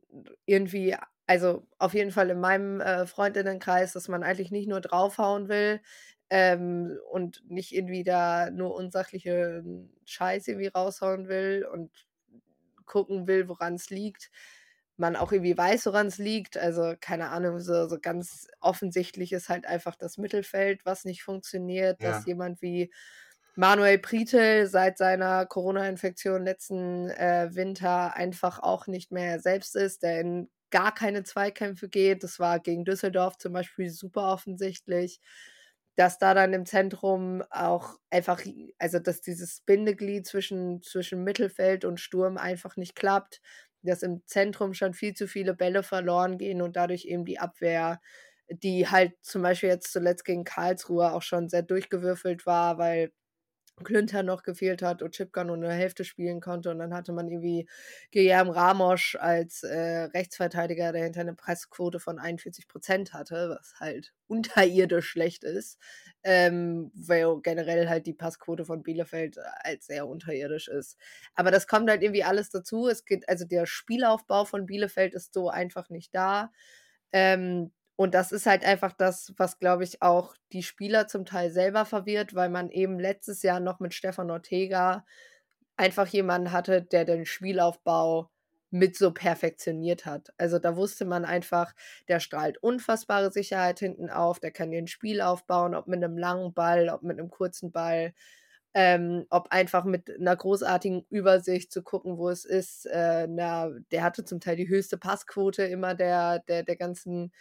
irgendwie, 0.46 0.96
also 1.28 1.66
auf 1.80 1.94
jeden 1.94 2.12
Fall 2.12 2.30
in 2.30 2.40
meinem 2.42 2.82
äh, 2.82 3.08
Freundinnenkreis, 3.08 3.94
dass 3.94 4.10
man 4.10 4.24
eigentlich 4.24 4.52
nicht 4.52 4.68
nur 4.68 4.82
draufhauen 4.82 5.48
will 5.48 5.80
ähm, 6.29 6.98
und 7.12 7.44
nicht 7.50 7.74
irgendwie 7.74 8.03
da 8.03 8.50
nur 8.51 8.75
unsachliche 8.75 9.63
Scheiße 10.05 10.51
irgendwie 10.51 10.67
raushauen 10.67 11.27
will 11.27 11.65
und 11.72 11.91
gucken 12.86 13.27
will, 13.27 13.48
woran 13.50 13.75
es 13.75 13.89
liegt. 13.89 14.32
Man 14.98 15.15
auch 15.17 15.32
irgendwie 15.32 15.58
weiß, 15.58 15.88
woran 15.88 16.08
es 16.08 16.17
liegt. 16.17 16.58
Also, 16.58 16.94
keine 17.00 17.29
Ahnung, 17.29 17.60
so, 17.60 17.88
so 17.88 18.00
ganz 18.00 18.48
offensichtlich 18.62 19.34
ist 19.34 19.50
halt 19.50 19.65
einfach 19.65 19.96
das 19.96 20.17
Mittelfeld, 20.17 20.86
was 20.86 21.03
nicht 21.05 21.24
funktioniert, 21.24 22.00
Ja. 22.00 22.05
dass 22.05 22.25
jemand 22.25 22.62
wie 22.62 22.91
Manuel 23.55 24.00
Pritel 24.00 24.67
seit 24.67 24.98
seiner 24.98 25.46
Corona-Infektion 25.46 26.44
letzten 26.44 27.10
äh, 27.10 27.50
Winter 27.53 28.15
einfach 28.15 28.60
auch 28.60 28.88
nicht 28.88 29.12
mehr 29.12 29.32
er 29.34 29.39
selbst 29.39 29.75
ist, 29.75 30.03
der 30.03 30.22
in 30.22 30.50
gar 30.72 30.94
keine 30.94 31.24
Zweikämpfe 31.24 31.88
geht. 31.89 32.24
Das 32.24 32.39
war 32.39 32.60
gegen 32.60 32.84
Düsseldorf 32.86 33.38
zum 33.38 33.53
Beispiel 33.53 33.89
super 33.89 34.34
offensichtlich, 34.34 35.22
dass 35.96 36.18
da 36.20 36.34
dann 36.34 36.54
im 36.54 36.66
Zentrum 36.66 37.44
auch 37.50 37.98
einfach, 38.10 38.42
also 38.80 39.00
dass 39.00 39.22
dieses 39.22 39.62
Bindeglied 39.62 40.28
zwischen, 40.28 40.82
zwischen 40.82 41.24
Mittelfeld 41.24 41.86
und 41.86 42.00
Sturm 42.00 42.38
einfach 42.38 42.75
nicht 42.78 42.96
klappt, 42.96 43.42
dass 43.82 44.04
im 44.04 44.22
Zentrum 44.25 44.74
schon 44.74 44.94
viel 44.94 45.14
zu 45.14 45.28
viele 45.28 45.54
Bälle 45.54 45.84
verloren 45.84 46.38
gehen 46.38 46.62
und 46.62 46.75
dadurch 46.75 47.06
eben 47.06 47.24
die 47.25 47.40
Abwehr, 47.40 48.02
die 48.50 48.88
halt 48.88 49.14
zum 49.22 49.42
Beispiel 49.42 49.70
jetzt 49.70 49.92
zuletzt 49.92 50.25
gegen 50.25 50.44
Karlsruhe 50.44 51.14
auch 51.14 51.22
schon 51.22 51.50
sehr 51.50 51.64
durchgewürfelt 51.64 52.46
war, 52.46 52.78
weil 52.78 53.12
Klünter 53.84 54.24
noch 54.24 54.44
gefehlt 54.44 54.82
hat 54.82 55.01
und 55.01 55.12
Chipka 55.12 55.44
nur 55.44 55.58
eine 55.58 55.72
Hälfte 55.72 56.05
spielen 56.05 56.39
konnte. 56.39 56.72
Und 56.72 56.79
dann 56.79 56.94
hatte 56.94 57.12
man 57.12 57.27
irgendwie 57.27 57.67
Guillermo 58.12 58.53
Ramos 58.53 59.15
als 59.20 59.63
äh, 59.63 60.03
Rechtsverteidiger, 60.13 60.94
der 60.94 61.03
hinter 61.03 61.22
eine 61.22 61.34
Pressquote 61.36 62.00
von 62.00 62.17
41 62.17 62.67
Prozent 62.67 63.13
hatte, 63.13 63.50
was 63.50 63.75
halt 63.79 64.13
unterirdisch 64.27 65.10
schlecht 65.10 65.44
ist. 65.44 65.77
Ähm, 66.24 66.91
weil 66.96 67.41
generell 67.41 67.89
halt 67.89 68.08
die 68.08 68.13
Passquote 68.13 68.65
von 68.65 68.82
Bielefeld 68.82 69.38
als 69.63 69.88
sehr 69.88 70.08
unterirdisch 70.08 70.67
ist. 70.67 70.98
Aber 71.36 71.51
das 71.51 71.67
kommt 71.67 71.89
halt 71.89 72.01
irgendwie 72.01 72.24
alles 72.24 72.50
dazu. 72.50 72.88
Es 72.88 73.05
geht, 73.05 73.27
also 73.27 73.46
der 73.46 73.65
Spielaufbau 73.65 74.46
von 74.46 74.65
Bielefeld 74.65 75.13
ist 75.13 75.34
so 75.34 75.50
einfach 75.50 75.89
nicht 75.89 76.15
da. 76.15 76.51
Ähm, 77.12 77.72
und 77.98 78.14
das 78.14 78.32
ist 78.32 78.46
halt 78.46 78.66
einfach 78.66 78.94
das, 78.94 79.34
was, 79.38 79.60
glaube 79.60 79.84
ich, 79.84 80.02
auch 80.02 80.36
die 80.52 80.64
Spieler 80.64 81.08
zum 81.08 81.25
Teil 81.25 81.52
selber 81.52 81.86
verwirrt, 81.86 82.36
weil 82.36 82.50
man 82.50 82.70
eben 82.70 83.00
letztes 83.00 83.42
Jahr 83.42 83.60
noch 83.60 83.80
mit 83.80 83.94
Stefan 83.94 84.32
Ortega 84.32 85.06
einfach 85.78 86.08
jemanden 86.08 86.52
hatte, 86.52 86.82
der 86.82 87.06
den 87.06 87.25
Spielaufbau 87.25 88.30
mit 88.72 88.98
so 88.98 89.12
perfektioniert 89.12 90.06
hat. 90.06 90.34
Also 90.38 90.60
da 90.60 90.75
wusste 90.75 91.06
man 91.06 91.24
einfach, 91.25 91.74
der 92.10 92.20
strahlt 92.20 92.58
unfassbare 92.58 93.32
Sicherheit 93.32 93.80
hinten 93.80 94.10
auf, 94.10 94.40
der 94.40 94.52
kann 94.52 94.72
den 94.72 94.88
Spiel 94.88 95.22
aufbauen, 95.22 95.75
ob 95.75 95.88
mit 95.88 96.04
einem 96.04 96.18
langen 96.18 96.54
Ball, 96.54 96.90
ob 96.90 97.02
mit 97.04 97.18
einem 97.18 97.30
kurzen 97.30 97.72
Ball, 97.72 98.14
ähm, 98.74 99.25
ob 99.30 99.48
einfach 99.52 99.86
mit 99.86 100.10
einer 100.20 100.36
großartigen 100.36 101.06
Übersicht 101.10 101.72
zu 101.72 101.84
gucken, 101.84 102.18
wo 102.18 102.30
es 102.30 102.44
ist. 102.44 102.86
Äh, 102.88 103.28
na, 103.30 103.70
der 103.92 104.04
hatte 104.04 104.25
zum 104.25 104.42
Teil 104.42 104.58
die 104.58 104.68
höchste 104.68 104.98
Passquote 104.98 105.64
immer 105.64 105.96
der, 105.96 106.40
der, 106.40 106.64
der 106.64 106.75
ganzen 106.75 107.32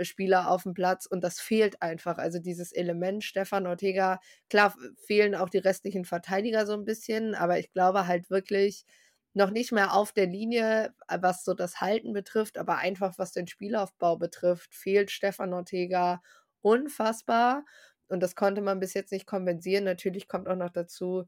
Spieler 0.00 0.50
auf 0.50 0.64
dem 0.64 0.74
Platz 0.74 1.06
und 1.06 1.22
das 1.22 1.40
fehlt 1.40 1.80
einfach. 1.82 2.18
Also 2.18 2.38
dieses 2.38 2.72
Element 2.72 3.24
Stefan 3.24 3.66
Ortega, 3.66 4.20
klar 4.50 4.74
fehlen 5.06 5.34
auch 5.34 5.48
die 5.50 5.58
restlichen 5.58 6.04
Verteidiger 6.04 6.66
so 6.66 6.72
ein 6.74 6.84
bisschen, 6.84 7.34
aber 7.34 7.58
ich 7.58 7.72
glaube 7.72 8.06
halt 8.06 8.30
wirklich 8.30 8.84
noch 9.34 9.50
nicht 9.50 9.72
mehr 9.72 9.94
auf 9.94 10.12
der 10.12 10.26
Linie, 10.26 10.94
was 11.08 11.44
so 11.44 11.54
das 11.54 11.80
Halten 11.80 12.12
betrifft, 12.12 12.56
aber 12.58 12.78
einfach 12.78 13.18
was 13.18 13.32
den 13.32 13.46
Spielaufbau 13.48 14.16
betrifft, 14.16 14.74
fehlt 14.74 15.10
Stefan 15.10 15.52
Ortega 15.54 16.22
unfassbar 16.62 17.64
und 18.08 18.22
das 18.22 18.36
konnte 18.36 18.60
man 18.62 18.80
bis 18.80 18.94
jetzt 18.94 19.12
nicht 19.12 19.26
kompensieren. 19.26 19.84
Natürlich 19.84 20.28
kommt 20.28 20.48
auch 20.48 20.56
noch 20.56 20.70
dazu, 20.70 21.24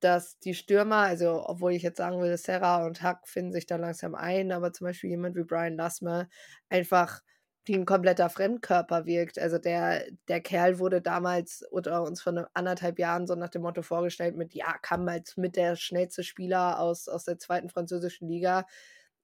dass 0.00 0.38
die 0.40 0.54
Stürmer, 0.54 0.96
also 0.98 1.44
obwohl 1.48 1.72
ich 1.72 1.82
jetzt 1.82 1.98
sagen 1.98 2.20
will, 2.20 2.36
Serra 2.36 2.84
und 2.86 3.02
Hack 3.02 3.28
finden 3.28 3.52
sich 3.52 3.66
da 3.66 3.76
langsam 3.76 4.14
ein, 4.14 4.50
aber 4.52 4.72
zum 4.72 4.86
Beispiel 4.86 5.10
jemand 5.10 5.36
wie 5.36 5.44
Brian 5.44 5.76
Lassmer 5.76 6.28
einfach 6.70 7.20
wie 7.64 7.74
ein 7.74 7.86
kompletter 7.86 8.28
Fremdkörper 8.28 9.06
wirkt. 9.06 9.38
Also 9.38 9.58
der, 9.58 10.04
der 10.28 10.40
Kerl 10.40 10.78
wurde 10.78 11.00
damals 11.00 11.64
oder 11.70 12.02
uns 12.02 12.20
vor 12.22 12.48
anderthalb 12.54 12.98
Jahren 12.98 13.26
so 13.26 13.34
nach 13.34 13.50
dem 13.50 13.62
Motto 13.62 13.82
vorgestellt 13.82 14.36
mit, 14.36 14.54
ja, 14.54 14.76
kam 14.78 15.08
als 15.08 15.36
mit 15.36 15.56
der 15.56 15.76
schnellste 15.76 16.24
Spieler 16.24 16.80
aus, 16.80 17.08
aus 17.08 17.24
der 17.24 17.38
zweiten 17.38 17.68
französischen 17.68 18.28
Liga. 18.28 18.66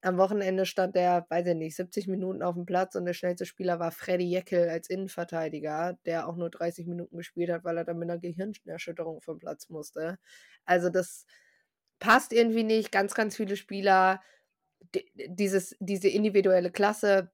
Am 0.01 0.17
Wochenende 0.19 0.65
stand 0.67 0.95
der, 0.95 1.27
weiß 1.29 1.49
ich 1.49 1.55
nicht, 1.57 1.75
70 1.75 2.07
Minuten 2.07 2.43
auf 2.43 2.55
dem 2.55 2.67
Platz 2.67 2.95
und 2.95 3.05
der 3.05 3.15
schnellste 3.15 3.47
Spieler 3.47 3.81
war 3.81 3.91
Freddy 3.91 4.31
Jeckel 4.31 4.69
als 4.69 4.89
Innenverteidiger, 4.89 5.99
der 6.07 6.29
auch 6.29 6.37
nur 6.37 6.51
30 6.51 6.87
Minuten 6.87 7.17
gespielt 7.17 7.51
hat, 7.51 7.65
weil 7.65 7.77
er 7.79 7.85
dann 7.85 7.99
mit 7.99 8.09
einer 8.09 8.21
Gehirnerschütterung 8.21 9.21
vom 9.21 9.41
Platz 9.41 9.69
musste. 9.69 10.19
Also 10.65 10.89
das 10.91 11.27
passt 11.99 12.33
irgendwie 12.33 12.63
nicht. 12.63 12.93
Ganz, 12.93 13.15
ganz 13.15 13.37
viele 13.37 13.57
Spieler, 13.57 14.21
dieses, 15.15 15.77
diese 15.81 16.09
individuelle 16.09 16.71
Klasse 16.71 17.33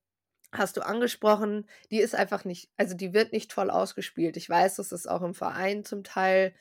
hast 0.55 0.77
du 0.77 0.83
angesprochen, 0.83 1.69
die 1.91 2.01
ist 2.01 2.15
einfach 2.15 2.45
nicht, 2.45 2.71
also 2.77 2.95
die 2.95 3.13
wird 3.13 3.33
nicht 3.33 3.53
voll 3.53 3.71
ausgespielt. 3.71 4.37
Ich 4.37 4.49
weiß, 4.49 4.77
dass 4.77 4.93
es 4.93 5.07
auch 5.07 5.23
im 5.23 5.35
Verein 5.35 5.85
zum 5.85 6.05
Teil 6.05 6.55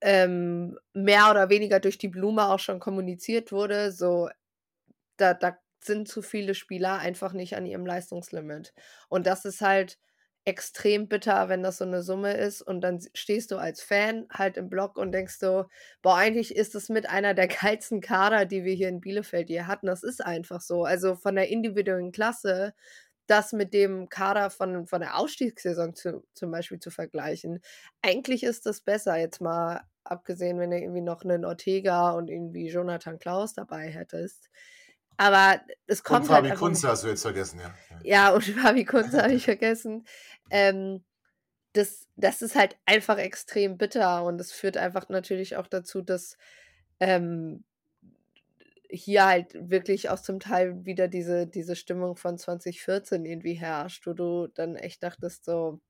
ähm, 0.00 0.78
mehr 0.92 1.30
oder 1.30 1.48
weniger 1.50 1.80
durch 1.80 1.98
die 1.98 2.08
Blume 2.08 2.48
auch 2.48 2.60
schon 2.60 2.80
kommuniziert 2.80 3.52
wurde. 3.52 3.92
So, 3.92 4.28
da, 5.16 5.34
da 5.34 5.58
sind 5.80 6.08
zu 6.08 6.22
viele 6.22 6.54
Spieler 6.54 6.98
einfach 6.98 7.32
nicht 7.32 7.56
an 7.56 7.66
ihrem 7.66 7.86
Leistungslimit. 7.86 8.74
Und 9.08 9.26
das 9.26 9.44
ist 9.44 9.60
halt 9.60 9.98
extrem 10.46 11.08
bitter, 11.08 11.48
wenn 11.48 11.64
das 11.64 11.78
so 11.78 11.84
eine 11.84 12.02
Summe 12.02 12.34
ist 12.34 12.62
und 12.62 12.80
dann 12.80 13.00
stehst 13.14 13.50
du 13.50 13.56
als 13.56 13.82
Fan 13.82 14.26
halt 14.32 14.56
im 14.56 14.68
Block 14.70 14.96
und 14.96 15.10
denkst 15.10 15.38
so, 15.40 15.66
boah, 16.02 16.16
eigentlich 16.16 16.54
ist 16.54 16.76
es 16.76 16.88
mit 16.88 17.08
einer 17.08 17.34
der 17.34 17.48
geilsten 17.48 18.00
Kader, 18.00 18.46
die 18.46 18.64
wir 18.64 18.74
hier 18.74 18.88
in 18.88 19.00
Bielefeld 19.00 19.48
hier 19.48 19.66
hatten. 19.66 19.86
Das 19.86 20.04
ist 20.04 20.24
einfach 20.24 20.60
so. 20.60 20.84
Also 20.84 21.16
von 21.16 21.34
der 21.34 21.48
individuellen 21.48 22.12
Klasse 22.12 22.74
das 23.26 23.52
mit 23.52 23.74
dem 23.74 24.08
Kader 24.08 24.50
von, 24.50 24.86
von 24.86 25.00
der 25.00 25.16
Ausstiegssaison 25.18 25.94
zu, 25.94 26.24
zum 26.34 26.50
Beispiel 26.50 26.78
zu 26.78 26.90
vergleichen. 26.90 27.60
Eigentlich 28.02 28.42
ist 28.42 28.66
das 28.66 28.80
besser, 28.80 29.16
jetzt 29.16 29.40
mal 29.40 29.82
abgesehen, 30.04 30.58
wenn 30.58 30.70
du 30.70 30.78
irgendwie 30.78 31.00
noch 31.00 31.22
einen 31.22 31.44
Ortega 31.44 32.12
und 32.12 32.30
irgendwie 32.30 32.68
Jonathan 32.68 33.18
Klaus 33.18 33.54
dabei 33.54 33.88
hättest. 33.88 34.48
Aber 35.16 35.60
es 35.86 36.04
kommt 36.04 36.22
und 36.22 36.26
Fabi 36.26 36.50
halt 36.50 36.58
Kunze 36.58 36.88
hast 36.88 37.04
du 37.04 37.08
jetzt 37.08 37.22
vergessen, 37.22 37.60
ja. 37.60 37.74
Ja, 38.02 38.34
und 38.34 38.44
Fabi 38.62 38.84
Kunze 38.84 39.22
habe 39.22 39.32
ich 39.32 39.44
vergessen. 39.44 40.06
Ähm, 40.50 41.04
das, 41.72 42.06
das 42.16 42.42
ist 42.42 42.54
halt 42.54 42.76
einfach 42.86 43.18
extrem 43.18 43.76
bitter 43.76 44.24
und 44.24 44.40
es 44.40 44.52
führt 44.52 44.76
einfach 44.76 45.08
natürlich 45.08 45.56
auch 45.56 45.66
dazu, 45.66 46.00
dass 46.00 46.36
ähm, 47.00 47.64
hier 48.90 49.26
halt 49.26 49.54
wirklich 49.70 50.10
auch 50.10 50.20
zum 50.20 50.40
Teil 50.40 50.84
wieder 50.84 51.08
diese, 51.08 51.46
diese 51.46 51.76
Stimmung 51.76 52.16
von 52.16 52.38
2014 52.38 53.24
irgendwie 53.24 53.54
herrscht, 53.54 54.06
wo 54.06 54.12
du 54.12 54.48
dann 54.48 54.76
echt 54.76 55.02
dachtest 55.02 55.44
so, 55.44 55.80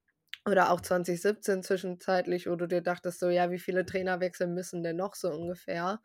oder 0.46 0.70
auch 0.70 0.80
2017 0.80 1.62
zwischenzeitlich, 1.62 2.46
wo 2.46 2.56
du 2.56 2.66
dir 2.66 2.80
dachtest 2.80 3.20
so, 3.20 3.28
ja, 3.28 3.50
wie 3.50 3.58
viele 3.58 3.84
Trainerwechsel 3.84 4.46
müssen 4.46 4.82
denn 4.82 4.96
noch 4.96 5.14
so 5.14 5.30
ungefähr, 5.30 6.00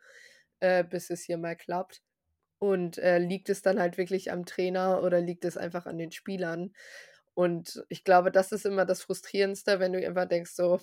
äh, 0.60 0.84
bis 0.84 1.10
es 1.10 1.22
hier 1.22 1.38
mal 1.38 1.56
klappt. 1.56 2.02
Und 2.58 2.98
äh, 2.98 3.18
liegt 3.18 3.48
es 3.48 3.62
dann 3.62 3.80
halt 3.80 3.98
wirklich 3.98 4.30
am 4.32 4.46
Trainer 4.46 5.02
oder 5.02 5.20
liegt 5.20 5.44
es 5.44 5.56
einfach 5.56 5.86
an 5.86 5.98
den 5.98 6.12
Spielern? 6.12 6.72
Und 7.34 7.84
ich 7.88 8.04
glaube, 8.04 8.30
das 8.30 8.52
ist 8.52 8.66
immer 8.66 8.84
das 8.84 9.02
Frustrierendste, 9.02 9.80
wenn 9.80 9.92
du 9.92 10.00
immer 10.00 10.26
denkst 10.26 10.52
so, 10.52 10.80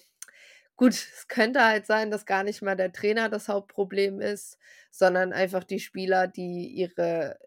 Gut, 0.79 0.93
es 0.93 1.27
könnte 1.27 1.65
halt 1.65 1.86
sein, 1.86 2.09
dass 2.09 2.25
gar 2.25 2.43
nicht 2.43 2.62
mal 2.62 2.75
der 2.77 2.93
Trainer 2.93 3.27
das 3.27 3.50
Hauptproblem 3.50 4.21
ist, 4.21 4.57
sondern 4.91 5.33
einfach 5.33 5.65
die 5.65 5.79
Spieler, 5.81 6.27
die 6.27 6.67
ihre 6.69 7.38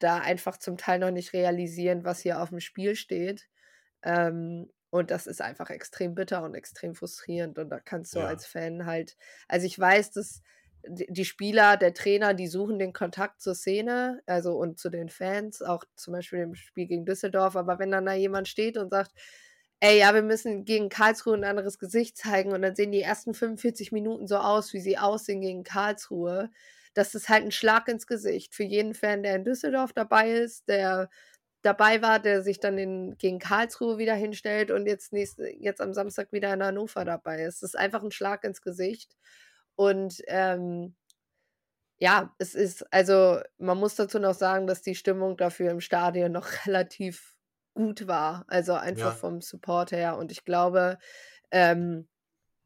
da 0.00 0.18
einfach 0.18 0.56
zum 0.58 0.76
Teil 0.76 0.98
noch 0.98 1.12
nicht 1.12 1.32
realisieren, 1.34 2.04
was 2.04 2.18
hier 2.20 2.42
auf 2.42 2.48
dem 2.48 2.58
Spiel 2.60 2.96
steht. 2.96 3.48
Ähm, 4.02 4.70
und 4.90 5.10
das 5.12 5.26
ist 5.28 5.40
einfach 5.42 5.70
extrem 5.70 6.14
bitter 6.16 6.42
und 6.42 6.54
extrem 6.54 6.94
frustrierend. 6.96 7.58
Und 7.58 7.70
da 7.70 7.80
kannst 7.80 8.16
du 8.16 8.20
Ja. 8.20 8.28
als 8.28 8.46
Fan 8.46 8.86
halt, 8.86 9.16
also 9.48 9.66
ich 9.66 9.78
weiß, 9.78 10.12
dass 10.12 10.42
die 10.86 11.06
die 11.10 11.24
Spieler, 11.24 11.76
der 11.76 11.94
Trainer, 11.94 12.34
die 12.34 12.48
suchen 12.48 12.78
den 12.78 12.92
Kontakt 12.92 13.40
zur 13.40 13.54
Szene, 13.54 14.22
also 14.26 14.56
und 14.58 14.78
zu 14.80 14.90
den 14.90 15.08
Fans, 15.10 15.62
auch 15.62 15.84
zum 15.96 16.12
Beispiel 16.14 16.40
im 16.40 16.54
Spiel 16.56 16.86
gegen 16.88 17.06
Düsseldorf. 17.06 17.56
Aber 17.56 17.78
wenn 17.78 17.90
dann 17.92 18.06
da 18.06 18.14
jemand 18.14 18.48
steht 18.48 18.76
und 18.78 18.90
sagt, 18.90 19.12
ey, 19.80 19.98
ja, 19.98 20.14
wir 20.14 20.22
müssen 20.22 20.64
gegen 20.64 20.88
Karlsruhe 20.88 21.34
ein 21.36 21.44
anderes 21.44 21.78
Gesicht 21.78 22.16
zeigen 22.16 22.52
und 22.52 22.62
dann 22.62 22.74
sehen 22.74 22.92
die 22.92 23.02
ersten 23.02 23.34
45 23.34 23.92
Minuten 23.92 24.26
so 24.26 24.36
aus, 24.38 24.72
wie 24.72 24.80
sie 24.80 24.98
aussehen 24.98 25.40
gegen 25.40 25.64
Karlsruhe. 25.64 26.50
Das 26.94 27.14
ist 27.14 27.28
halt 27.28 27.44
ein 27.44 27.50
Schlag 27.52 27.88
ins 27.88 28.06
Gesicht 28.06 28.54
für 28.54 28.64
jeden 28.64 28.94
Fan, 28.94 29.22
der 29.22 29.36
in 29.36 29.44
Düsseldorf 29.44 29.92
dabei 29.92 30.30
ist, 30.32 30.68
der 30.68 31.10
dabei 31.62 32.02
war, 32.02 32.20
der 32.20 32.42
sich 32.42 32.60
dann 32.60 32.78
in, 32.78 33.16
gegen 33.18 33.38
Karlsruhe 33.38 33.98
wieder 33.98 34.14
hinstellt 34.14 34.70
und 34.70 34.86
jetzt, 34.86 35.12
nächste, 35.12 35.48
jetzt 35.48 35.80
am 35.80 35.94
Samstag 35.94 36.30
wieder 36.32 36.52
in 36.52 36.62
Hannover 36.62 37.04
dabei 37.04 37.42
ist. 37.44 37.62
Das 37.62 37.70
ist 37.70 37.78
einfach 37.78 38.02
ein 38.02 38.12
Schlag 38.12 38.44
ins 38.44 38.62
Gesicht. 38.62 39.16
Und 39.76 40.22
ähm, 40.28 40.94
ja, 41.98 42.34
es 42.38 42.54
ist, 42.54 42.92
also 42.92 43.40
man 43.58 43.78
muss 43.78 43.94
dazu 43.94 44.18
noch 44.18 44.34
sagen, 44.34 44.66
dass 44.66 44.82
die 44.82 44.94
Stimmung 44.94 45.36
dafür 45.36 45.70
im 45.70 45.80
Stadion 45.80 46.32
noch 46.32 46.48
relativ 46.66 47.33
gut 47.74 48.06
war. 48.06 48.44
Also 48.48 48.74
einfach 48.74 49.12
Ja. 49.12 49.14
vom 49.14 49.40
Support 49.40 49.92
her. 49.92 50.16
Und 50.18 50.32
ich 50.32 50.44
glaube, 50.44 50.98
ähm, 51.50 52.08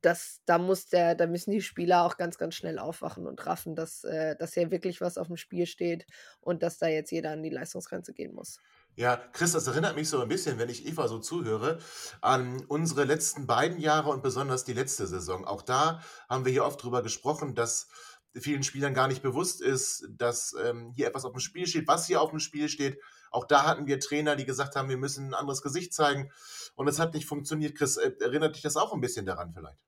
das, 0.02 0.42
da 0.46 0.58
muss 0.58 0.88
der, 0.88 1.14
da 1.16 1.26
müssen 1.26 1.50
die 1.52 1.62
Spieler 1.62 2.04
auch 2.04 2.16
ganz, 2.18 2.38
ganz 2.38 2.54
schnell 2.56 2.78
aufwachen 2.78 3.26
und 3.26 3.44
raffen, 3.46 3.74
dass, 3.76 4.04
äh, 4.04 4.36
dass 4.36 4.54
hier 4.54 4.70
wirklich 4.70 5.00
was 5.00 5.18
auf 5.18 5.28
dem 5.28 5.36
Spiel 5.36 5.66
steht 5.66 6.06
und 6.40 6.62
dass 6.62 6.78
da 6.78 6.88
jetzt 6.88 7.10
jeder 7.12 7.32
an 7.32 7.42
die 7.42 7.50
Leistungsgrenze 7.50 8.14
gehen 8.14 8.34
muss. 8.34 8.62
Ja, 8.96 9.16
Chris, 9.16 9.52
das 9.52 9.66
erinnert 9.68 9.94
mich 9.94 10.08
so 10.08 10.20
ein 10.20 10.28
bisschen, 10.28 10.58
wenn 10.58 10.68
ich 10.68 10.84
Eva 10.86 11.06
so 11.06 11.20
zuhöre, 11.20 11.78
an 12.20 12.64
unsere 12.66 13.04
letzten 13.04 13.46
beiden 13.46 13.78
Jahre 13.78 14.10
und 14.10 14.22
besonders 14.24 14.64
die 14.64 14.72
letzte 14.72 15.06
Saison. 15.06 15.44
Auch 15.44 15.62
da 15.62 16.02
haben 16.28 16.44
wir 16.44 16.50
hier 16.52 16.64
oft 16.64 16.82
drüber 16.82 17.02
gesprochen, 17.02 17.54
dass 17.54 17.88
vielen 18.34 18.64
Spielern 18.64 18.94
gar 18.94 19.06
nicht 19.06 19.22
bewusst 19.22 19.62
ist, 19.62 20.08
dass 20.10 20.52
ähm, 20.64 20.90
hier 20.94 21.06
etwas 21.06 21.24
auf 21.24 21.32
dem 21.32 21.40
Spiel 21.40 21.66
steht, 21.68 21.86
was 21.86 22.06
hier 22.06 22.20
auf 22.20 22.30
dem 22.30 22.40
Spiel 22.40 22.68
steht. 22.68 23.00
Auch 23.30 23.46
da 23.46 23.64
hatten 23.64 23.86
wir 23.86 24.00
Trainer, 24.00 24.36
die 24.36 24.44
gesagt 24.44 24.76
haben, 24.76 24.88
wir 24.88 24.96
müssen 24.96 25.28
ein 25.28 25.34
anderes 25.34 25.62
Gesicht 25.62 25.92
zeigen. 25.92 26.30
Und 26.74 26.88
es 26.88 26.98
hat 26.98 27.14
nicht 27.14 27.26
funktioniert. 27.26 27.76
Chris, 27.76 27.96
äh, 27.96 28.12
erinnert 28.20 28.56
dich 28.56 28.62
das 28.62 28.76
auch 28.76 28.92
ein 28.92 29.00
bisschen 29.00 29.26
daran 29.26 29.52
vielleicht? 29.52 29.78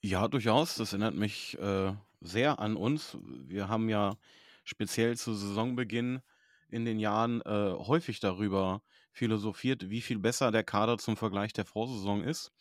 Ja, 0.00 0.28
durchaus. 0.28 0.76
Das 0.76 0.92
erinnert 0.92 1.14
mich 1.14 1.58
äh, 1.58 1.92
sehr 2.20 2.58
an 2.58 2.76
uns. 2.76 3.16
Wir 3.22 3.68
haben 3.68 3.88
ja 3.88 4.16
speziell 4.64 5.16
zu 5.16 5.34
Saisonbeginn 5.34 6.20
in 6.68 6.84
den 6.84 6.98
Jahren 6.98 7.40
äh, 7.42 7.72
häufig 7.78 8.20
darüber 8.20 8.82
philosophiert, 9.12 9.90
wie 9.90 10.00
viel 10.00 10.18
besser 10.18 10.52
der 10.52 10.62
Kader 10.62 10.98
zum 10.98 11.16
Vergleich 11.16 11.52
der 11.52 11.64
Vorsaison 11.64 12.22
ist 12.22 12.52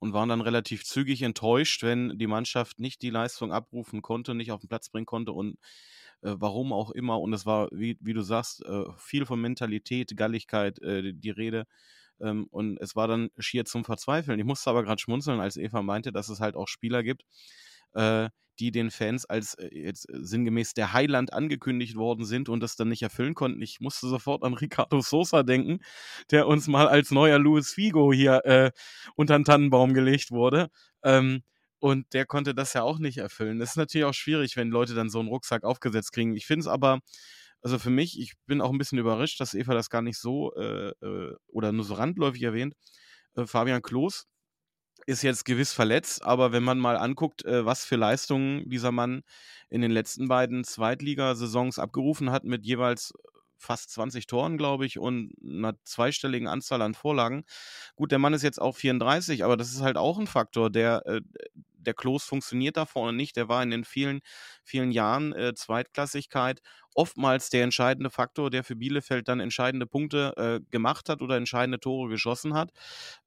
und 0.00 0.12
waren 0.12 0.28
dann 0.28 0.40
relativ 0.40 0.84
zügig 0.84 1.22
enttäuscht, 1.22 1.82
wenn 1.82 2.18
die 2.18 2.26
Mannschaft 2.26 2.80
nicht 2.80 3.02
die 3.02 3.10
Leistung 3.10 3.52
abrufen 3.52 4.02
konnte, 4.02 4.34
nicht 4.34 4.50
auf 4.50 4.60
den 4.60 4.68
Platz 4.68 4.88
bringen 4.88 5.06
konnte 5.06 5.32
und 5.32 5.58
äh, 6.22 6.34
warum 6.38 6.72
auch 6.72 6.90
immer. 6.90 7.20
Und 7.20 7.32
es 7.32 7.46
war, 7.46 7.68
wie, 7.72 7.98
wie 8.00 8.12
du 8.12 8.22
sagst, 8.22 8.64
äh, 8.64 8.84
viel 8.98 9.26
von 9.26 9.40
Mentalität, 9.40 10.16
Galligkeit 10.16 10.80
äh, 10.82 11.12
die 11.14 11.30
Rede. 11.30 11.66
Ähm, 12.20 12.46
und 12.50 12.78
es 12.80 12.96
war 12.96 13.08
dann 13.08 13.30
schier 13.38 13.64
zum 13.64 13.84
Verzweifeln. 13.84 14.38
Ich 14.38 14.44
musste 14.44 14.70
aber 14.70 14.82
gerade 14.82 15.00
schmunzeln, 15.00 15.40
als 15.40 15.56
Eva 15.56 15.82
meinte, 15.82 16.12
dass 16.12 16.28
es 16.28 16.40
halt 16.40 16.56
auch 16.56 16.68
Spieler 16.68 17.02
gibt, 17.02 17.24
äh, 17.94 18.28
die 18.58 18.70
den 18.70 18.90
Fans 18.90 19.24
als 19.24 19.54
äh, 19.54 19.70
jetzt 19.72 20.06
sinngemäß 20.10 20.74
der 20.74 20.92
Heiland 20.92 21.32
angekündigt 21.32 21.96
worden 21.96 22.24
sind 22.26 22.48
und 22.48 22.60
das 22.60 22.76
dann 22.76 22.88
nicht 22.88 23.02
erfüllen 23.02 23.34
konnten. 23.34 23.62
Ich 23.62 23.80
musste 23.80 24.06
sofort 24.08 24.44
an 24.44 24.54
Ricardo 24.60 25.00
Sosa 25.00 25.42
denken, 25.42 25.80
der 26.30 26.46
uns 26.46 26.68
mal 26.68 26.88
als 26.88 27.10
neuer 27.10 27.38
Luis 27.38 27.72
Figo 27.72 28.12
hier 28.12 28.44
äh, 28.44 28.70
unter 29.16 29.38
den 29.38 29.44
Tannenbaum 29.44 29.94
gelegt 29.94 30.30
wurde. 30.30 30.68
Ähm, 31.02 31.42
und 31.80 32.12
der 32.12 32.26
konnte 32.26 32.54
das 32.54 32.74
ja 32.74 32.82
auch 32.82 32.98
nicht 32.98 33.18
erfüllen. 33.18 33.58
Das 33.58 33.70
ist 33.70 33.76
natürlich 33.76 34.04
auch 34.04 34.14
schwierig, 34.14 34.56
wenn 34.56 34.68
Leute 34.70 34.94
dann 34.94 35.10
so 35.10 35.18
einen 35.18 35.28
Rucksack 35.28 35.64
aufgesetzt 35.64 36.12
kriegen. 36.12 36.36
Ich 36.36 36.46
finde 36.46 36.60
es 36.60 36.66
aber, 36.68 37.00
also 37.62 37.78
für 37.78 37.90
mich, 37.90 38.20
ich 38.20 38.34
bin 38.46 38.60
auch 38.60 38.70
ein 38.70 38.78
bisschen 38.78 38.98
überrascht, 38.98 39.40
dass 39.40 39.54
Eva 39.54 39.74
das 39.74 39.90
gar 39.90 40.02
nicht 40.02 40.18
so 40.18 40.54
äh, 40.54 40.90
äh 41.02 41.34
oder 41.48 41.72
nur 41.72 41.84
so 41.84 41.94
randläufig 41.94 42.42
erwähnt. 42.42 42.74
Äh, 43.34 43.46
Fabian 43.46 43.82
Klos 43.82 44.26
ist 45.06 45.22
jetzt 45.22 45.44
gewiss 45.44 45.72
verletzt, 45.72 46.22
aber 46.22 46.52
wenn 46.52 46.62
man 46.62 46.78
mal 46.78 46.96
anguckt, 46.96 47.44
äh, 47.44 47.64
was 47.64 47.84
für 47.84 47.96
Leistungen 47.96 48.68
dieser 48.68 48.92
Mann 48.92 49.22
in 49.70 49.80
den 49.80 49.90
letzten 49.90 50.28
beiden 50.28 50.64
Zweitligasaisons 50.64 51.78
abgerufen 51.78 52.30
hat, 52.30 52.44
mit 52.44 52.64
jeweils 52.66 53.12
fast 53.60 53.90
20 53.90 54.26
Toren, 54.26 54.56
glaube 54.56 54.86
ich, 54.86 54.98
und 54.98 55.32
einer 55.42 55.74
zweistelligen 55.84 56.48
Anzahl 56.48 56.82
an 56.82 56.94
Vorlagen. 56.94 57.44
Gut, 57.94 58.10
der 58.10 58.18
Mann 58.18 58.34
ist 58.34 58.42
jetzt 58.42 58.60
auch 58.60 58.76
34, 58.76 59.44
aber 59.44 59.56
das 59.56 59.70
ist 59.72 59.82
halt 59.82 59.96
auch 59.96 60.18
ein 60.18 60.26
Faktor, 60.26 60.70
der, 60.70 61.06
äh, 61.06 61.20
der 61.80 61.94
Klos 61.94 62.24
funktioniert 62.24 62.76
da 62.76 62.86
vorne 62.86 63.16
nicht. 63.16 63.36
Der 63.36 63.48
war 63.48 63.62
in 63.62 63.70
den 63.70 63.84
vielen, 63.84 64.20
vielen 64.64 64.92
Jahren 64.92 65.32
äh, 65.32 65.54
Zweitklassigkeit 65.54 66.60
oftmals 66.94 67.50
der 67.50 67.64
entscheidende 67.64 68.10
Faktor, 68.10 68.50
der 68.50 68.64
für 68.64 68.76
Bielefeld 68.76 69.28
dann 69.28 69.40
entscheidende 69.40 69.86
Punkte 69.86 70.34
äh, 70.36 70.70
gemacht 70.70 71.08
hat 71.08 71.22
oder 71.22 71.36
entscheidende 71.36 71.80
Tore 71.80 72.08
geschossen 72.08 72.54
hat. 72.54 72.70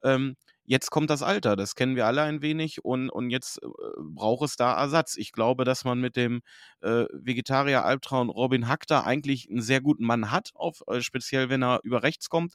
Ähm, 0.03 0.35
Jetzt 0.65 0.91
kommt 0.91 1.09
das 1.09 1.21
Alter, 1.21 1.57
das 1.57 1.75
kennen 1.75 1.97
wir 1.97 2.05
alle 2.05 2.21
ein 2.21 2.41
wenig 2.41 2.85
und, 2.85 3.09
und 3.09 3.29
jetzt 3.31 3.61
äh, 3.61 3.67
braucht 3.99 4.45
es 4.45 4.55
da 4.55 4.73
Ersatz. 4.73 5.17
Ich 5.17 5.33
glaube, 5.33 5.65
dass 5.65 5.83
man 5.83 5.99
mit 5.99 6.15
dem 6.15 6.41
äh, 6.81 7.05
Vegetarier 7.11 7.83
Albtraum 7.83 8.29
Robin 8.29 8.69
Hack 8.69 8.87
da 8.87 9.03
eigentlich 9.03 9.49
einen 9.49 9.61
sehr 9.61 9.81
guten 9.81 10.05
Mann 10.05 10.31
hat, 10.31 10.51
auf, 10.55 10.81
äh, 10.87 11.01
speziell 11.01 11.49
wenn 11.49 11.63
er 11.63 11.81
über 11.83 12.01
rechts 12.03 12.29
kommt. 12.29 12.53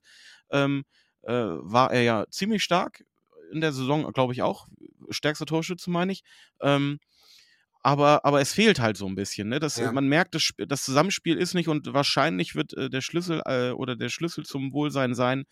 Ähm, 0.50 0.84
äh, 1.22 1.32
war 1.34 1.92
er 1.92 2.02
ja 2.02 2.24
ziemlich 2.30 2.62
stark 2.62 3.04
in 3.52 3.60
der 3.60 3.72
Saison, 3.72 4.10
glaube 4.12 4.32
ich 4.32 4.42
auch. 4.42 4.66
Stärkster 5.10 5.46
Torschütze, 5.46 5.90
meine 5.90 6.12
ich. 6.12 6.22
Ähm, 6.60 6.98
aber, 7.82 8.24
aber 8.24 8.40
es 8.40 8.52
fehlt 8.52 8.80
halt 8.80 8.96
so 8.96 9.06
ein 9.06 9.14
bisschen. 9.14 9.48
Ne? 9.48 9.60
Das, 9.60 9.76
ja. 9.76 9.92
Man 9.92 10.08
merkt, 10.08 10.34
das, 10.34 10.50
das 10.56 10.84
Zusammenspiel 10.84 11.36
ist 11.36 11.54
nicht 11.54 11.68
und 11.68 11.92
wahrscheinlich 11.92 12.54
wird 12.54 12.74
äh, 12.74 12.90
der 12.90 13.00
Schlüssel 13.00 13.40
äh, 13.46 13.70
oder 13.70 13.96
der 13.96 14.08
Schlüssel 14.08 14.44
zum 14.44 14.72
Wohlsein 14.72 15.14
sein, 15.14 15.44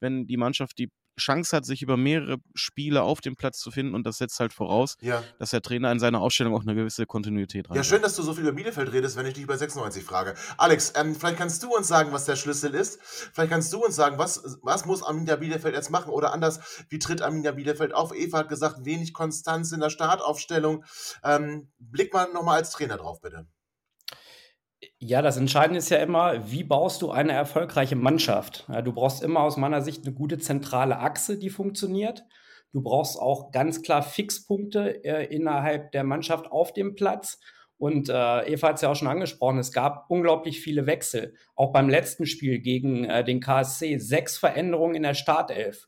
wenn 0.00 0.26
die 0.26 0.36
Mannschaft 0.36 0.78
die 0.78 0.90
Chance 1.18 1.56
hat, 1.56 1.64
sich 1.64 1.82
über 1.82 1.96
mehrere 1.96 2.36
Spiele 2.54 3.02
auf 3.02 3.20
dem 3.20 3.36
Platz 3.36 3.58
zu 3.58 3.70
finden 3.70 3.94
und 3.94 4.06
das 4.06 4.18
setzt 4.18 4.40
halt 4.40 4.52
voraus, 4.52 4.96
ja. 5.00 5.22
dass 5.38 5.50
der 5.50 5.62
Trainer 5.62 5.90
in 5.92 5.98
seiner 5.98 6.20
Ausstellung 6.20 6.54
auch 6.54 6.62
eine 6.62 6.74
gewisse 6.74 7.06
Kontinuität 7.06 7.68
hat. 7.68 7.76
Ja, 7.76 7.84
schön, 7.84 8.02
dass 8.02 8.16
du 8.16 8.22
so 8.22 8.34
viel 8.34 8.42
über 8.42 8.52
Bielefeld 8.52 8.92
redest, 8.92 9.16
wenn 9.16 9.26
ich 9.26 9.34
dich 9.34 9.44
über 9.44 9.56
96 9.56 10.04
frage. 10.04 10.34
Alex, 10.56 10.92
ähm, 10.96 11.14
vielleicht 11.14 11.38
kannst 11.38 11.62
du 11.62 11.74
uns 11.74 11.88
sagen, 11.88 12.12
was 12.12 12.24
der 12.24 12.36
Schlüssel 12.36 12.74
ist. 12.74 13.00
Vielleicht 13.02 13.50
kannst 13.50 13.72
du 13.72 13.84
uns 13.84 13.96
sagen, 13.96 14.18
was, 14.18 14.58
was 14.62 14.84
muss 14.84 15.02
Arminia 15.02 15.36
Bielefeld 15.36 15.74
jetzt 15.74 15.90
machen 15.90 16.10
oder 16.10 16.32
anders, 16.32 16.60
wie 16.88 16.98
tritt 16.98 17.22
Arminia 17.22 17.52
Bielefeld 17.52 17.94
auf? 17.94 18.14
Eva 18.14 18.38
hat 18.38 18.48
gesagt, 18.48 18.84
wenig 18.84 19.12
Konstanz 19.12 19.72
in 19.72 19.80
der 19.80 19.90
Startaufstellung. 19.90 20.84
Ähm, 21.22 21.70
blick 21.78 22.12
mal 22.12 22.32
nochmal 22.32 22.58
als 22.58 22.70
Trainer 22.70 22.96
drauf, 22.96 23.20
bitte. 23.20 23.46
Ja, 24.98 25.22
das 25.22 25.36
Entscheidende 25.36 25.78
ist 25.78 25.90
ja 25.90 25.98
immer, 25.98 26.50
wie 26.50 26.64
baust 26.64 27.02
du 27.02 27.10
eine 27.10 27.32
erfolgreiche 27.32 27.96
Mannschaft? 27.96 28.68
Du 28.84 28.92
brauchst 28.92 29.22
immer 29.22 29.40
aus 29.40 29.56
meiner 29.56 29.82
Sicht 29.82 30.04
eine 30.04 30.14
gute 30.14 30.38
zentrale 30.38 30.98
Achse, 30.98 31.38
die 31.38 31.50
funktioniert. 31.50 32.24
Du 32.72 32.82
brauchst 32.82 33.18
auch 33.18 33.52
ganz 33.52 33.82
klar 33.82 34.02
Fixpunkte 34.02 35.04
äh, 35.04 35.32
innerhalb 35.32 35.92
der 35.92 36.02
Mannschaft 36.02 36.50
auf 36.50 36.72
dem 36.72 36.96
Platz. 36.96 37.38
Und 37.76 38.08
äh, 38.08 38.52
Eva 38.52 38.68
hat 38.68 38.76
es 38.76 38.82
ja 38.82 38.90
auch 38.90 38.96
schon 38.96 39.08
angesprochen, 39.08 39.58
es 39.58 39.72
gab 39.72 40.06
unglaublich 40.08 40.60
viele 40.60 40.86
Wechsel. 40.86 41.34
Auch 41.54 41.72
beim 41.72 41.88
letzten 41.88 42.26
Spiel 42.26 42.58
gegen 42.58 43.04
äh, 43.04 43.22
den 43.22 43.40
KSC 43.40 43.98
sechs 43.98 44.38
Veränderungen 44.38 44.96
in 44.96 45.02
der 45.02 45.14
Startelf. 45.14 45.86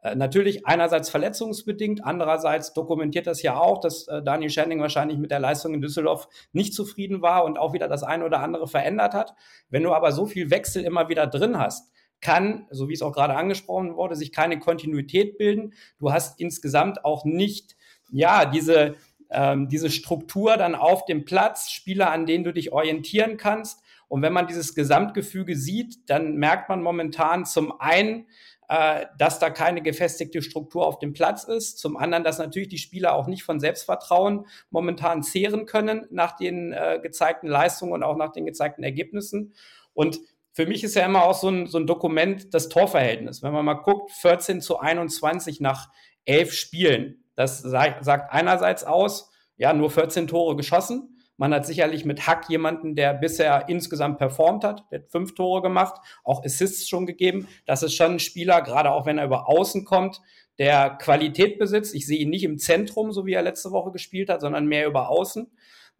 Äh, 0.00 0.14
natürlich 0.14 0.66
einerseits 0.66 1.10
verletzungsbedingt, 1.10 2.04
andererseits 2.04 2.72
dokumentiert 2.72 3.26
das 3.26 3.42
ja 3.42 3.58
auch, 3.58 3.80
dass 3.80 4.06
äh, 4.06 4.22
Daniel 4.22 4.50
Schenning 4.50 4.80
wahrscheinlich 4.80 5.18
mit 5.18 5.30
der 5.30 5.40
Leistung 5.40 5.74
in 5.74 5.80
Düsseldorf 5.80 6.28
nicht 6.52 6.72
zufrieden 6.72 7.20
war 7.20 7.44
und 7.44 7.58
auch 7.58 7.72
wieder 7.72 7.88
das 7.88 8.04
eine 8.04 8.24
oder 8.24 8.40
andere 8.40 8.68
verändert 8.68 9.14
hat. 9.14 9.34
Wenn 9.70 9.82
du 9.82 9.92
aber 9.92 10.12
so 10.12 10.26
viel 10.26 10.50
Wechsel 10.50 10.84
immer 10.84 11.08
wieder 11.08 11.26
drin 11.26 11.58
hast, 11.58 11.90
kann, 12.20 12.66
so 12.70 12.88
wie 12.88 12.94
es 12.94 13.02
auch 13.02 13.12
gerade 13.12 13.34
angesprochen 13.34 13.96
wurde, 13.96 14.16
sich 14.16 14.32
keine 14.32 14.58
Kontinuität 14.58 15.38
bilden. 15.38 15.74
Du 15.98 16.12
hast 16.12 16.40
insgesamt 16.40 17.04
auch 17.04 17.24
nicht, 17.24 17.76
ja, 18.10 18.44
diese, 18.44 18.96
ähm, 19.30 19.68
diese 19.68 19.90
Struktur 19.90 20.56
dann 20.56 20.74
auf 20.74 21.04
dem 21.04 21.24
Platz, 21.24 21.70
Spieler, 21.70 22.10
an 22.10 22.26
denen 22.26 22.44
du 22.44 22.52
dich 22.52 22.72
orientieren 22.72 23.36
kannst. 23.36 23.82
Und 24.08 24.22
wenn 24.22 24.32
man 24.32 24.46
dieses 24.46 24.74
Gesamtgefüge 24.74 25.54
sieht, 25.54 26.08
dann 26.08 26.36
merkt 26.36 26.68
man 26.68 26.82
momentan 26.82 27.44
zum 27.44 27.78
einen, 27.80 28.26
äh, 28.68 29.06
dass 29.16 29.38
da 29.38 29.50
keine 29.50 29.82
gefestigte 29.82 30.42
Struktur 30.42 30.86
auf 30.86 30.98
dem 30.98 31.14
Platz 31.14 31.44
ist. 31.44 31.78
Zum 31.78 31.96
anderen, 31.96 32.22
dass 32.22 32.38
natürlich 32.38 32.68
die 32.68 32.78
Spieler 32.78 33.14
auch 33.14 33.26
nicht 33.26 33.42
von 33.42 33.60
Selbstvertrauen 33.60 34.46
momentan 34.70 35.22
zehren 35.22 35.66
können 35.66 36.06
nach 36.10 36.36
den 36.36 36.72
äh, 36.72 37.00
gezeigten 37.02 37.48
Leistungen 37.48 37.92
und 37.92 38.02
auch 38.02 38.16
nach 38.16 38.32
den 38.32 38.44
gezeigten 38.44 38.82
Ergebnissen. 38.82 39.54
Und 39.94 40.20
für 40.52 40.66
mich 40.66 40.84
ist 40.84 40.96
ja 40.96 41.06
immer 41.06 41.24
auch 41.24 41.34
so 41.34 41.48
ein, 41.48 41.66
so 41.66 41.78
ein 41.78 41.86
Dokument 41.86 42.52
das 42.52 42.68
Torverhältnis. 42.68 43.42
Wenn 43.42 43.52
man 43.52 43.64
mal 43.64 43.74
guckt, 43.74 44.10
14 44.12 44.60
zu 44.60 44.78
21 44.78 45.60
nach 45.60 45.88
elf 46.24 46.52
Spielen. 46.52 47.24
Das 47.34 47.60
sagt 47.60 48.32
einerseits 48.32 48.84
aus, 48.84 49.30
ja, 49.56 49.72
nur 49.72 49.90
14 49.90 50.26
Tore 50.26 50.56
geschossen. 50.56 51.17
Man 51.38 51.54
hat 51.54 51.64
sicherlich 51.64 52.04
mit 52.04 52.26
Hack 52.26 52.50
jemanden, 52.50 52.96
der 52.96 53.14
bisher 53.14 53.68
insgesamt 53.68 54.18
performt 54.18 54.64
hat, 54.64 54.84
der 54.90 55.00
hat 55.00 55.10
fünf 55.10 55.34
Tore 55.34 55.62
gemacht, 55.62 56.00
auch 56.24 56.44
Assists 56.44 56.88
schon 56.88 57.06
gegeben. 57.06 57.46
Das 57.64 57.84
ist 57.84 57.94
schon 57.94 58.12
ein 58.12 58.18
Spieler, 58.18 58.60
gerade 58.60 58.90
auch 58.90 59.06
wenn 59.06 59.18
er 59.18 59.24
über 59.24 59.48
Außen 59.48 59.84
kommt, 59.84 60.20
der 60.58 60.90
Qualität 60.90 61.58
besitzt. 61.60 61.94
Ich 61.94 62.06
sehe 62.06 62.18
ihn 62.18 62.30
nicht 62.30 62.42
im 62.42 62.58
Zentrum, 62.58 63.12
so 63.12 63.24
wie 63.24 63.34
er 63.34 63.42
letzte 63.42 63.70
Woche 63.70 63.92
gespielt 63.92 64.28
hat, 64.28 64.40
sondern 64.40 64.66
mehr 64.66 64.88
über 64.88 65.08
Außen. 65.10 65.50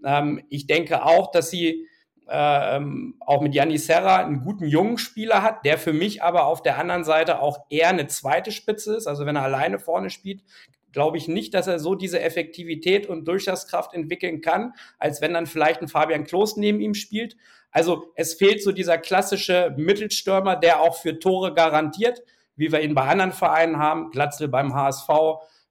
Ähm, 0.04 0.44
ich 0.48 0.66
denke 0.66 1.04
auch, 1.04 1.30
dass 1.30 1.50
sie 1.50 1.86
ähm, 2.28 3.14
auch 3.20 3.40
mit 3.40 3.54
Yanni 3.54 3.78
Serra 3.78 4.16
einen 4.16 4.42
guten 4.42 4.66
jungen 4.66 4.98
Spieler 4.98 5.42
hat, 5.42 5.64
der 5.64 5.78
für 5.78 5.92
mich 5.92 6.22
aber 6.22 6.46
auf 6.46 6.62
der 6.62 6.78
anderen 6.78 7.04
Seite 7.04 7.40
auch 7.40 7.66
eher 7.70 7.88
eine 7.88 8.08
zweite 8.08 8.50
Spitze 8.50 8.96
ist. 8.96 9.06
Also 9.06 9.24
wenn 9.24 9.36
er 9.36 9.42
alleine 9.42 9.78
vorne 9.78 10.10
spielt, 10.10 10.42
glaube 10.98 11.16
ich 11.16 11.28
nicht, 11.28 11.54
dass 11.54 11.68
er 11.68 11.78
so 11.78 11.94
diese 11.94 12.20
Effektivität 12.20 13.06
und 13.06 13.28
Durchschlagskraft 13.28 13.94
entwickeln 13.94 14.40
kann, 14.40 14.72
als 14.98 15.20
wenn 15.20 15.32
dann 15.32 15.46
vielleicht 15.46 15.80
ein 15.80 15.86
Fabian 15.86 16.24
Klos 16.24 16.56
neben 16.56 16.80
ihm 16.80 16.94
spielt. 16.94 17.36
Also 17.70 18.10
es 18.16 18.34
fehlt 18.34 18.64
so 18.64 18.72
dieser 18.72 18.98
klassische 18.98 19.72
Mittelstürmer, 19.76 20.56
der 20.56 20.80
auch 20.80 20.96
für 20.96 21.20
Tore 21.20 21.54
garantiert, 21.54 22.24
wie 22.56 22.72
wir 22.72 22.80
ihn 22.80 22.96
bei 22.96 23.02
anderen 23.02 23.30
Vereinen 23.30 23.78
haben, 23.78 24.10
Glatzel 24.10 24.48
beim 24.48 24.74
HSV, 24.74 25.08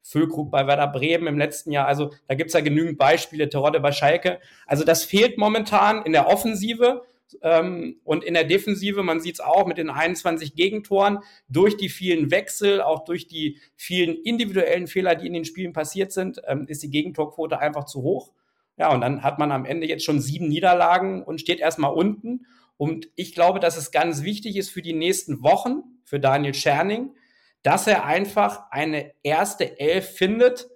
Füllkrug 0.01 0.49
bei 0.49 0.65
Werder 0.65 0.87
Bremen 0.87 1.27
im 1.27 1.37
letzten 1.37 1.73
Jahr. 1.73 1.87
Also 1.87 2.11
da 2.29 2.35
gibt's 2.35 2.53
ja 2.53 2.61
genügend 2.61 2.97
Beispiele, 2.97 3.49
Terodde 3.49 3.81
bei 3.81 3.91
Schalke. 3.91 4.39
Also 4.65 4.85
das 4.85 5.03
fehlt 5.03 5.37
momentan 5.37 6.03
in 6.03 6.13
der 6.13 6.27
Offensive 6.29 7.01
Ähm, 7.41 7.99
und 8.03 8.23
in 8.23 8.33
der 8.33 8.43
Defensive, 8.43 9.03
man 9.03 9.19
sieht 9.19 9.35
es 9.35 9.39
auch 9.39 9.65
mit 9.65 9.77
den 9.77 9.89
21 9.89 10.55
Gegentoren, 10.55 11.19
durch 11.49 11.77
die 11.77 11.89
vielen 11.89 12.31
Wechsel, 12.31 12.81
auch 12.81 13.05
durch 13.05 13.27
die 13.27 13.59
vielen 13.75 14.15
individuellen 14.15 14.87
Fehler, 14.87 15.15
die 15.15 15.27
in 15.27 15.33
den 15.33 15.45
Spielen 15.45 15.73
passiert 15.73 16.11
sind, 16.11 16.41
ähm, 16.47 16.65
ist 16.67 16.83
die 16.83 16.89
Gegentorquote 16.89 17.59
einfach 17.59 17.85
zu 17.85 18.01
hoch. 18.01 18.31
Ja, 18.77 18.93
und 18.93 19.01
dann 19.01 19.23
hat 19.23 19.39
man 19.39 19.51
am 19.51 19.65
Ende 19.65 19.87
jetzt 19.87 20.05
schon 20.05 20.21
sieben 20.21 20.47
Niederlagen 20.47 21.23
und 21.23 21.41
steht 21.41 21.59
erstmal 21.59 21.93
unten. 21.93 22.45
Und 22.77 23.09
ich 23.15 23.33
glaube, 23.33 23.59
dass 23.59 23.75
es 23.75 23.91
ganz 23.91 24.23
wichtig 24.23 24.55
ist 24.55 24.69
für 24.69 24.83
die 24.83 24.93
nächsten 24.93 25.41
Wochen, 25.41 25.81
für 26.03 26.19
Daniel 26.19 26.53
Scherning, 26.53 27.15
dass 27.63 27.87
er 27.87 28.05
einfach 28.05 28.69
eine 28.69 29.11
erste 29.23 29.79
Elf 29.79 30.11
findet, 30.11 30.69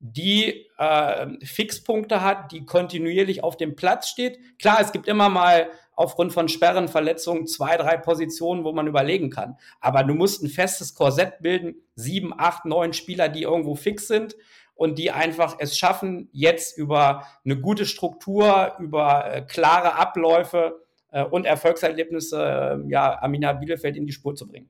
die 0.00 0.66
äh, 0.76 1.26
Fixpunkte 1.42 2.20
hat, 2.20 2.52
die 2.52 2.66
kontinuierlich 2.66 3.42
auf 3.42 3.56
dem 3.56 3.76
Platz 3.76 4.08
steht. 4.08 4.38
Klar, 4.58 4.78
es 4.80 4.92
gibt 4.92 5.08
immer 5.08 5.30
mal 5.30 5.70
aufgrund 5.96 6.32
von 6.32 6.48
Sperren, 6.48 6.88
Verletzungen 6.88 7.46
zwei, 7.46 7.76
drei 7.76 7.96
Positionen, 7.96 8.64
wo 8.64 8.72
man 8.72 8.86
überlegen 8.86 9.30
kann. 9.30 9.56
Aber 9.80 10.02
du 10.02 10.14
musst 10.14 10.42
ein 10.42 10.48
festes 10.48 10.94
Korsett 10.94 11.40
bilden, 11.40 11.76
sieben, 11.94 12.32
acht, 12.36 12.64
neun 12.64 12.92
Spieler, 12.92 13.28
die 13.28 13.42
irgendwo 13.42 13.74
fix 13.74 14.08
sind 14.08 14.36
und 14.74 14.98
die 14.98 15.10
einfach 15.10 15.56
es 15.58 15.78
schaffen, 15.78 16.28
jetzt 16.32 16.76
über 16.76 17.26
eine 17.44 17.60
gute 17.60 17.86
Struktur, 17.86 18.76
über 18.78 19.32
äh, 19.32 19.42
klare 19.42 19.94
Abläufe 19.94 20.84
äh, 21.10 21.24
und 21.24 21.46
Erfolgserlebnisse 21.46 22.82
äh, 22.84 22.90
ja, 22.90 23.20
Amina 23.22 23.52
Bielefeld 23.52 23.96
in 23.96 24.06
die 24.06 24.12
Spur 24.12 24.34
zu 24.34 24.48
bringen. 24.48 24.68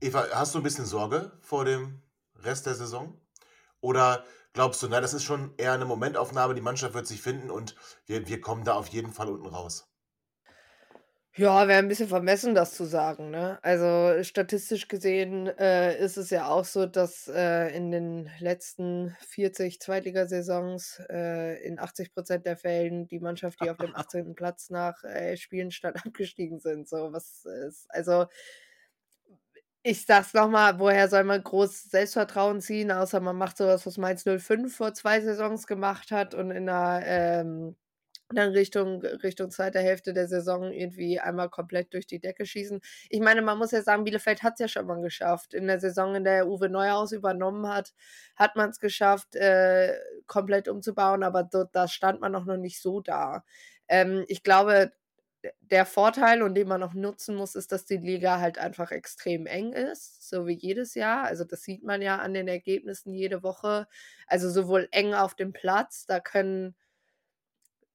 Eva, 0.00 0.24
hast 0.32 0.54
du 0.54 0.58
ein 0.60 0.62
bisschen 0.62 0.86
Sorge 0.86 1.32
vor 1.40 1.66
dem 1.66 2.00
Rest 2.42 2.66
der 2.66 2.74
Saison? 2.74 3.14
Oder 3.82 4.24
glaubst 4.60 4.82
du, 4.82 4.88
na, 4.88 5.00
das 5.00 5.14
ist 5.14 5.24
schon 5.24 5.54
eher 5.56 5.72
eine 5.72 5.86
Momentaufnahme, 5.86 6.54
die 6.54 6.60
Mannschaft 6.60 6.92
wird 6.92 7.06
sich 7.06 7.22
finden 7.22 7.50
und 7.50 7.76
wir, 8.04 8.28
wir 8.28 8.42
kommen 8.42 8.62
da 8.62 8.74
auf 8.74 8.88
jeden 8.88 9.10
Fall 9.10 9.30
unten 9.30 9.46
raus? 9.46 9.90
Ja, 11.34 11.66
wäre 11.66 11.78
ein 11.78 11.88
bisschen 11.88 12.08
vermessen, 12.08 12.54
das 12.54 12.74
zu 12.74 12.84
sagen, 12.84 13.30
ne? 13.30 13.58
Also, 13.62 14.22
statistisch 14.22 14.86
gesehen, 14.88 15.46
äh, 15.46 15.98
ist 15.98 16.18
es 16.18 16.28
ja 16.28 16.48
auch 16.48 16.66
so, 16.66 16.84
dass, 16.84 17.26
äh, 17.28 17.74
in 17.74 17.90
den 17.90 18.30
letzten 18.38 19.16
40 19.20 19.80
Zweitligasaisons, 19.80 21.00
äh, 21.08 21.54
in 21.66 21.78
80% 21.78 22.44
der 22.44 22.58
Fällen 22.58 23.08
die 23.08 23.20
Mannschaft, 23.20 23.62
die 23.62 23.70
auf 23.70 23.78
dem 23.78 23.94
18. 23.96 24.34
Platz 24.34 24.68
nach, 24.68 25.02
äh, 25.04 25.38
Spielstand 25.38 25.96
abgestiegen 26.04 26.60
sind, 26.60 26.86
so 26.86 27.14
was 27.14 27.46
ist 27.66 27.86
also 27.88 28.26
ich 29.82 30.04
sag's 30.06 30.34
nochmal, 30.34 30.78
woher 30.78 31.08
soll 31.08 31.24
man 31.24 31.42
groß 31.42 31.90
Selbstvertrauen 31.90 32.60
ziehen, 32.60 32.90
außer 32.92 33.20
man 33.20 33.36
macht 33.36 33.56
sowas, 33.56 33.86
was 33.86 33.96
Mainz 33.98 34.24
05 34.24 34.74
vor 34.76 34.92
zwei 34.94 35.20
Saisons 35.20 35.66
gemacht 35.66 36.10
hat 36.10 36.34
und 36.34 36.50
in 36.50 36.66
der 36.66 37.02
ähm, 37.06 37.76
dann 38.34 38.50
Richtung, 38.52 39.00
Richtung 39.02 39.50
zweiter 39.50 39.80
Hälfte 39.80 40.12
der 40.12 40.28
Saison 40.28 40.70
irgendwie 40.72 41.18
einmal 41.20 41.48
komplett 41.48 41.92
durch 41.94 42.06
die 42.06 42.20
Decke 42.20 42.46
schießen. 42.46 42.80
Ich 43.08 43.20
meine, 43.20 43.42
man 43.42 43.58
muss 43.58 43.72
ja 43.72 43.82
sagen, 43.82 44.04
Bielefeld 44.04 44.42
hat 44.42 44.54
es 44.54 44.60
ja 44.60 44.68
schon 44.68 44.86
mal 44.86 45.00
geschafft. 45.02 45.54
In 45.54 45.66
der 45.66 45.80
Saison, 45.80 46.14
in 46.14 46.24
der 46.24 46.46
Uwe 46.48 46.68
Neuhaus 46.68 47.12
übernommen 47.12 47.68
hat, 47.68 47.92
hat 48.36 48.56
man 48.56 48.70
es 48.70 48.78
geschafft, 48.80 49.34
äh, 49.36 49.94
komplett 50.26 50.68
umzubauen, 50.68 51.22
aber 51.24 51.42
da 51.72 51.88
stand 51.88 52.20
man 52.20 52.34
auch 52.36 52.44
noch 52.44 52.56
nicht 52.56 52.80
so 52.80 53.00
da. 53.00 53.44
Ähm, 53.88 54.24
ich 54.28 54.42
glaube, 54.44 54.92
der 55.60 55.86
Vorteil 55.86 56.42
und 56.42 56.54
den 56.54 56.68
man 56.68 56.80
noch 56.80 56.94
nutzen 56.94 57.34
muss, 57.34 57.54
ist, 57.54 57.72
dass 57.72 57.84
die 57.86 57.96
Liga 57.96 58.40
halt 58.40 58.58
einfach 58.58 58.90
extrem 58.90 59.46
eng 59.46 59.72
ist, 59.72 60.28
so 60.28 60.46
wie 60.46 60.54
jedes 60.54 60.94
Jahr. 60.94 61.24
Also 61.24 61.44
das 61.44 61.62
sieht 61.62 61.82
man 61.82 62.02
ja 62.02 62.18
an 62.18 62.34
den 62.34 62.48
Ergebnissen 62.48 63.14
jede 63.14 63.42
Woche. 63.42 63.86
Also 64.26 64.50
sowohl 64.50 64.88
eng 64.92 65.14
auf 65.14 65.34
dem 65.34 65.52
Platz, 65.52 66.06
da 66.06 66.20
können 66.20 66.74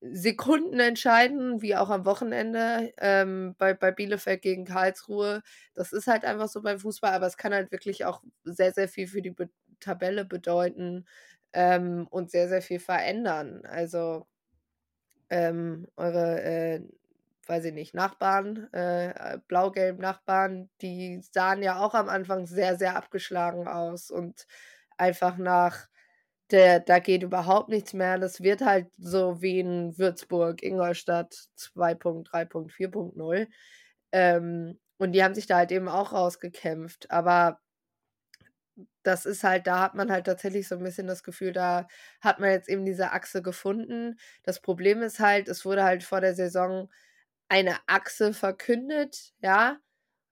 Sekunden 0.02 0.80
entscheiden, 0.80 1.62
wie 1.62 1.76
auch 1.76 1.90
am 1.90 2.06
Wochenende 2.06 2.94
ähm, 2.98 3.56
bei, 3.58 3.74
bei 3.74 3.92
Bielefeld 3.92 4.42
gegen 4.42 4.66
Karlsruhe. 4.66 5.42
Das 5.74 5.94
ist 5.94 6.08
halt 6.08 6.26
einfach 6.26 6.48
so 6.48 6.62
beim 6.62 6.80
Fußball, 6.80 7.14
aber 7.14 7.28
es 7.28 7.38
kann 7.38 7.54
halt 7.54 7.72
wirklich 7.72 8.06
auch 8.06 8.22
sehr, 8.44 8.72
sehr 8.74 8.88
viel 8.88 9.08
für 9.08 9.22
die 9.22 9.32
Be 9.32 9.50
Tabelle 9.82 10.24
bedeuten 10.26 11.06
ähm, 11.54 12.08
und 12.10 12.32
sehr, 12.32 12.48
sehr 12.50 12.62
viel 12.62 12.80
verändern. 12.80 13.66
Also 13.66 14.26
ähm, 15.30 15.88
eure 15.98 16.42
äh, 16.42 16.82
weiß 17.50 17.66
ich 17.66 17.74
nicht, 17.74 17.94
Nachbarn, 17.94 18.72
äh, 18.74 19.38
blau-gelb 19.48 20.00
Nachbarn, 20.00 20.70
die 20.82 21.22
sahen 21.32 21.64
ja 21.64 21.80
auch 21.80 21.94
am 21.94 22.10
Anfang 22.10 22.46
sehr, 22.48 22.78
sehr 22.78 22.96
abgeschlagen 22.96 23.68
aus 23.68 24.12
und 24.12 24.48
einfach 24.98 25.38
nach 25.38 25.88
der, 26.52 26.80
da 26.80 27.00
geht 27.00 27.24
überhaupt 27.24 27.70
nichts 27.70 27.94
mehr. 27.94 28.18
Das 28.20 28.42
wird 28.42 28.62
halt 28.62 28.88
so 28.98 29.42
wie 29.42 29.60
in 29.60 29.98
Würzburg, 29.98 30.64
Ingolstadt 30.64 31.34
2.3.4.0. 31.56 33.48
Ähm, 34.12 34.80
und 34.98 35.12
die 35.14 35.24
haben 35.24 35.36
sich 35.36 35.48
da 35.48 35.58
halt 35.58 35.72
eben 35.72 35.90
auch 35.90 36.14
rausgekämpft. 36.14 37.12
Aber 37.12 37.60
das 39.04 39.26
ist 39.26 39.44
halt, 39.44 39.68
da 39.68 39.80
hat 39.82 39.96
man 39.96 40.12
halt 40.12 40.26
tatsächlich 40.26 40.68
so 40.68 40.76
ein 40.76 40.84
bisschen 40.84 41.08
das 41.08 41.24
Gefühl, 41.24 41.54
da 41.54 41.88
hat 42.22 42.40
man 42.40 42.50
jetzt 42.52 42.70
eben 42.70 42.86
diese 42.86 43.12
Achse 43.12 43.42
gefunden. 43.42 44.18
Das 44.44 44.60
Problem 44.62 45.02
ist 45.02 45.20
halt, 45.20 45.48
es 45.48 45.66
wurde 45.66 45.84
halt 45.84 46.04
vor 46.04 46.22
der 46.22 46.36
Saison 46.36 46.90
eine 47.50 47.78
Achse 47.88 48.34
verkündet, 48.34 49.34
ja. 49.40 49.78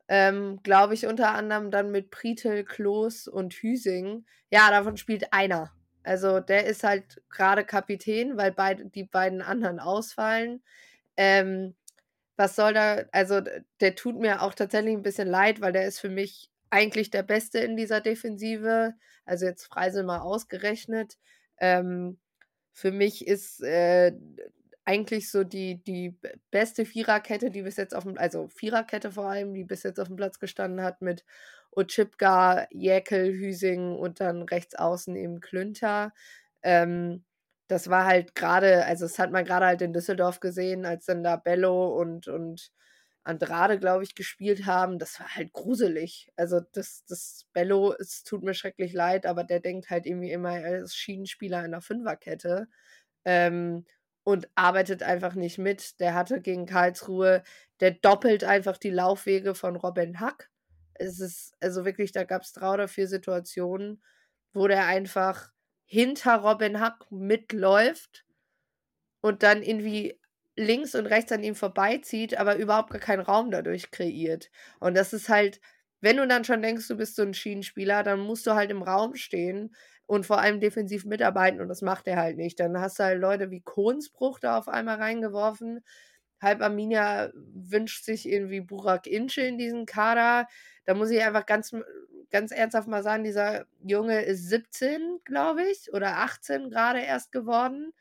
Ähm, 0.07 0.59
Glaube 0.63 0.93
ich 0.93 1.07
unter 1.07 1.33
anderem 1.33 1.71
dann 1.71 1.91
mit 1.91 2.11
Pritel, 2.11 2.63
Klos 2.65 3.27
und 3.27 3.53
Hüsing. 3.53 4.25
Ja, 4.51 4.69
davon 4.69 4.97
spielt 4.97 5.31
einer. 5.33 5.71
Also 6.03 6.39
der 6.39 6.65
ist 6.65 6.83
halt 6.83 7.21
gerade 7.29 7.63
Kapitän, 7.63 8.37
weil 8.37 8.51
beide, 8.51 8.85
die 8.85 9.05
beiden 9.05 9.41
anderen 9.41 9.79
ausfallen. 9.79 10.61
Ähm, 11.15 11.75
was 12.35 12.55
soll 12.55 12.73
da, 12.73 13.03
also 13.11 13.41
der 13.79 13.95
tut 13.95 14.19
mir 14.19 14.41
auch 14.41 14.53
tatsächlich 14.53 14.93
ein 14.93 15.03
bisschen 15.03 15.27
leid, 15.27 15.61
weil 15.61 15.71
der 15.71 15.87
ist 15.87 15.99
für 15.99 16.09
mich 16.09 16.51
eigentlich 16.69 17.11
der 17.11 17.23
Beste 17.23 17.59
in 17.59 17.77
dieser 17.77 18.01
Defensive. 18.01 18.95
Also 19.25 19.45
jetzt 19.45 19.65
Freisel 19.65 20.03
mal 20.03 20.19
ausgerechnet. 20.19 21.17
Ähm, 21.57 22.19
für 22.71 22.91
mich 22.91 23.27
ist 23.27 23.61
äh, 23.61 24.13
eigentlich 24.85 25.31
so 25.31 25.43
die, 25.43 25.83
die 25.83 26.17
beste 26.51 26.85
Viererkette, 26.85 27.51
die 27.51 27.61
bis 27.63 27.77
jetzt 27.77 27.95
auf 27.95 28.03
dem, 28.03 28.17
also 28.17 28.47
Viererkette 28.49 29.11
vor 29.11 29.29
allem, 29.29 29.53
die 29.53 29.63
bis 29.63 29.83
jetzt 29.83 29.99
auf 29.99 30.07
dem 30.07 30.17
Platz 30.17 30.39
gestanden 30.39 30.83
hat 30.83 31.01
mit 31.01 31.23
Ochipka, 31.71 32.67
Jäkel, 32.71 33.33
Hüsing 33.33 33.95
und 33.95 34.19
dann 34.19 34.43
rechts 34.43 34.75
außen 34.75 35.15
eben 35.15 35.39
Klünter. 35.39 36.13
Ähm, 36.63 37.23
das 37.67 37.89
war 37.89 38.05
halt 38.05 38.35
gerade, 38.35 38.85
also 38.85 39.05
das 39.05 39.19
hat 39.19 39.31
man 39.31 39.45
gerade 39.45 39.65
halt 39.65 39.81
in 39.81 39.93
Düsseldorf 39.93 40.39
gesehen, 40.39 40.85
als 40.85 41.05
dann 41.05 41.23
da 41.23 41.37
Bello 41.37 41.97
und, 41.99 42.27
und 42.27 42.71
Andrade, 43.23 43.79
glaube 43.79 44.03
ich, 44.03 44.15
gespielt 44.15 44.65
haben. 44.65 44.99
Das 44.99 45.19
war 45.19 45.33
halt 45.35 45.53
gruselig. 45.53 46.29
Also 46.35 46.59
das, 46.73 47.05
das 47.07 47.45
Bello, 47.53 47.93
es 47.97 48.23
tut 48.23 48.43
mir 48.43 48.53
schrecklich 48.53 48.93
leid, 48.93 49.25
aber 49.25 49.43
der 49.43 49.59
denkt 49.61 49.89
halt 49.89 50.05
irgendwie 50.05 50.31
immer, 50.31 50.59
er 50.59 50.79
ist 50.83 50.95
Schienenspieler 50.97 51.63
in 51.65 51.71
der 51.71 51.81
Fünferkette. 51.81 52.67
Ähm, 53.25 53.85
und 54.23 54.49
arbeitet 54.55 55.03
einfach 55.03 55.35
nicht 55.35 55.57
mit. 55.57 55.99
Der 55.99 56.13
hatte 56.13 56.41
gegen 56.41 56.65
Karlsruhe, 56.65 57.43
der 57.79 57.91
doppelt 57.91 58.43
einfach 58.43 58.77
die 58.77 58.89
Laufwege 58.89 59.55
von 59.55 59.75
Robin 59.75 60.19
Hack. 60.19 60.49
Es 60.93 61.19
ist, 61.19 61.55
also 61.59 61.85
wirklich, 61.85 62.11
da 62.11 62.23
gab 62.23 62.43
es 62.43 62.53
drei 62.53 62.73
oder 62.73 62.87
vier 62.87 63.07
Situationen, 63.07 64.01
wo 64.53 64.67
der 64.67 64.85
einfach 64.85 65.51
hinter 65.85 66.37
Robin 66.37 66.79
Hack 66.79 67.11
mitläuft 67.11 68.25
und 69.21 69.43
dann 69.43 69.63
irgendwie 69.63 70.19
links 70.55 70.95
und 70.95 71.07
rechts 71.07 71.31
an 71.31 71.43
ihm 71.43 71.55
vorbeizieht, 71.55 72.37
aber 72.37 72.57
überhaupt 72.57 72.91
gar 72.91 72.99
keinen 73.01 73.21
Raum 73.21 73.51
dadurch 73.51 73.91
kreiert. 73.91 74.51
Und 74.79 74.95
das 74.95 75.13
ist 75.13 75.29
halt, 75.29 75.59
wenn 76.01 76.17
du 76.17 76.27
dann 76.27 76.43
schon 76.45 76.61
denkst, 76.61 76.87
du 76.87 76.95
bist 76.95 77.15
so 77.15 77.23
ein 77.23 77.33
Schienenspieler, 77.33 78.03
dann 78.03 78.19
musst 78.19 78.45
du 78.45 78.53
halt 78.53 78.69
im 78.71 78.83
Raum 78.83 79.15
stehen 79.15 79.75
und 80.05 80.25
vor 80.25 80.39
allem 80.39 80.59
defensiv 80.59 81.05
mitarbeiten 81.05 81.61
und 81.61 81.69
das 81.69 81.81
macht 81.81 82.07
er 82.07 82.17
halt 82.17 82.37
nicht. 82.37 82.59
Dann 82.59 82.79
hast 82.79 82.99
du 82.99 83.03
halt 83.03 83.19
Leute 83.21 83.51
wie 83.51 83.61
Kohnsbruch 83.61 84.39
da 84.39 84.57
auf 84.57 84.67
einmal 84.67 84.97
reingeworfen. 84.97 85.83
Halb 86.41 86.61
Arminia 86.61 87.31
wünscht 87.35 88.03
sich 88.03 88.27
irgendwie 88.27 88.61
Burak 88.61 89.07
Ince 89.07 89.41
in 89.41 89.57
diesen 89.57 89.85
Kader. 89.85 90.47
Da 90.85 90.93
muss 90.93 91.09
ich 91.09 91.21
einfach 91.23 91.45
ganz, 91.45 91.71
ganz 92.31 92.51
ernsthaft 92.51 92.87
mal 92.87 93.03
sagen, 93.03 93.23
dieser 93.23 93.65
Junge 93.81 94.21
ist 94.23 94.49
17, 94.49 95.19
glaube 95.23 95.63
ich, 95.63 95.93
oder 95.93 96.17
18 96.17 96.69
gerade 96.69 96.99
erst 97.01 97.31
geworden. 97.31 97.93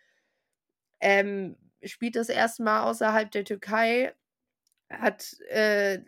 Ähm, 1.01 1.57
spielt 1.85 2.17
das 2.17 2.29
erste 2.29 2.63
Mal 2.63 2.83
außerhalb 2.85 3.31
der 3.31 3.45
Türkei, 3.45 4.15
hat 4.91 5.37
äh, 5.51 6.01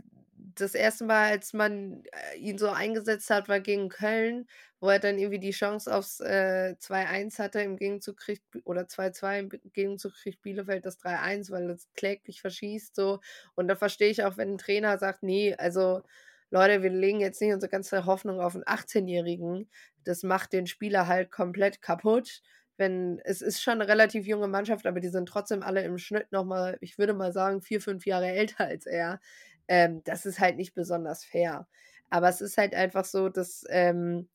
das 0.60 0.74
erste 0.74 1.04
Mal, 1.04 1.30
als 1.30 1.52
man 1.52 2.02
äh, 2.34 2.38
ihn 2.38 2.58
so 2.58 2.68
eingesetzt 2.70 3.30
hat, 3.30 3.48
war 3.48 3.60
gegen 3.60 3.88
Köln, 3.88 4.46
wo 4.80 4.88
er 4.88 4.98
dann 4.98 5.18
irgendwie 5.18 5.38
die 5.40 5.50
Chance 5.50 5.94
aufs 5.94 6.20
äh, 6.20 6.76
2-1 6.78 7.38
hatte, 7.38 7.60
im 7.60 7.76
Gegenzug 7.76 8.16
kriegt, 8.18 8.44
oder 8.64 8.88
2-2, 8.88 9.38
im 9.40 9.48
Gegenzug 9.72 10.14
kriegt 10.14 10.42
Bielefeld 10.42 10.84
das 10.86 10.98
3-1, 10.98 11.50
weil 11.50 11.70
es 11.70 11.88
kläglich 11.94 12.40
verschießt, 12.40 12.94
so. 12.94 13.20
Und 13.54 13.68
da 13.68 13.76
verstehe 13.76 14.10
ich 14.10 14.24
auch, 14.24 14.36
wenn 14.36 14.54
ein 14.54 14.58
Trainer 14.58 14.98
sagt, 14.98 15.22
nee, 15.22 15.54
also, 15.56 16.02
Leute, 16.50 16.82
wir 16.82 16.90
legen 16.90 17.20
jetzt 17.20 17.40
nicht 17.40 17.52
unsere 17.52 17.70
ganze 17.70 18.06
Hoffnung 18.06 18.40
auf 18.40 18.54
einen 18.54 18.64
18-Jährigen. 18.64 19.68
Das 20.04 20.22
macht 20.22 20.52
den 20.52 20.66
Spieler 20.66 21.06
halt 21.08 21.30
komplett 21.30 21.82
kaputt. 21.82 22.42
wenn, 22.76 23.20
es 23.24 23.40
ist 23.42 23.62
schon 23.62 23.74
eine 23.74 23.88
relativ 23.88 24.26
junge 24.26 24.48
Mannschaft, 24.48 24.86
aber 24.86 25.00
die 25.00 25.08
sind 25.08 25.28
trotzdem 25.28 25.62
alle 25.62 25.82
im 25.84 25.96
Schnitt 25.98 26.32
nochmal, 26.32 26.76
ich 26.80 26.98
würde 26.98 27.14
mal 27.14 27.32
sagen, 27.32 27.62
vier, 27.62 27.80
fünf 27.80 28.04
Jahre 28.06 28.26
älter 28.28 28.64
als 28.66 28.86
er. 28.86 29.20
Ähm, 29.68 30.02
das 30.04 30.26
ist 30.26 30.40
halt 30.40 30.56
nicht 30.56 30.74
besonders 30.74 31.24
fair. 31.24 31.68
Aber 32.10 32.28
es 32.28 32.40
ist 32.40 32.58
halt 32.58 32.74
einfach 32.74 33.04
so, 33.04 33.28
dass, 33.28 33.64
ähm, 33.70 34.28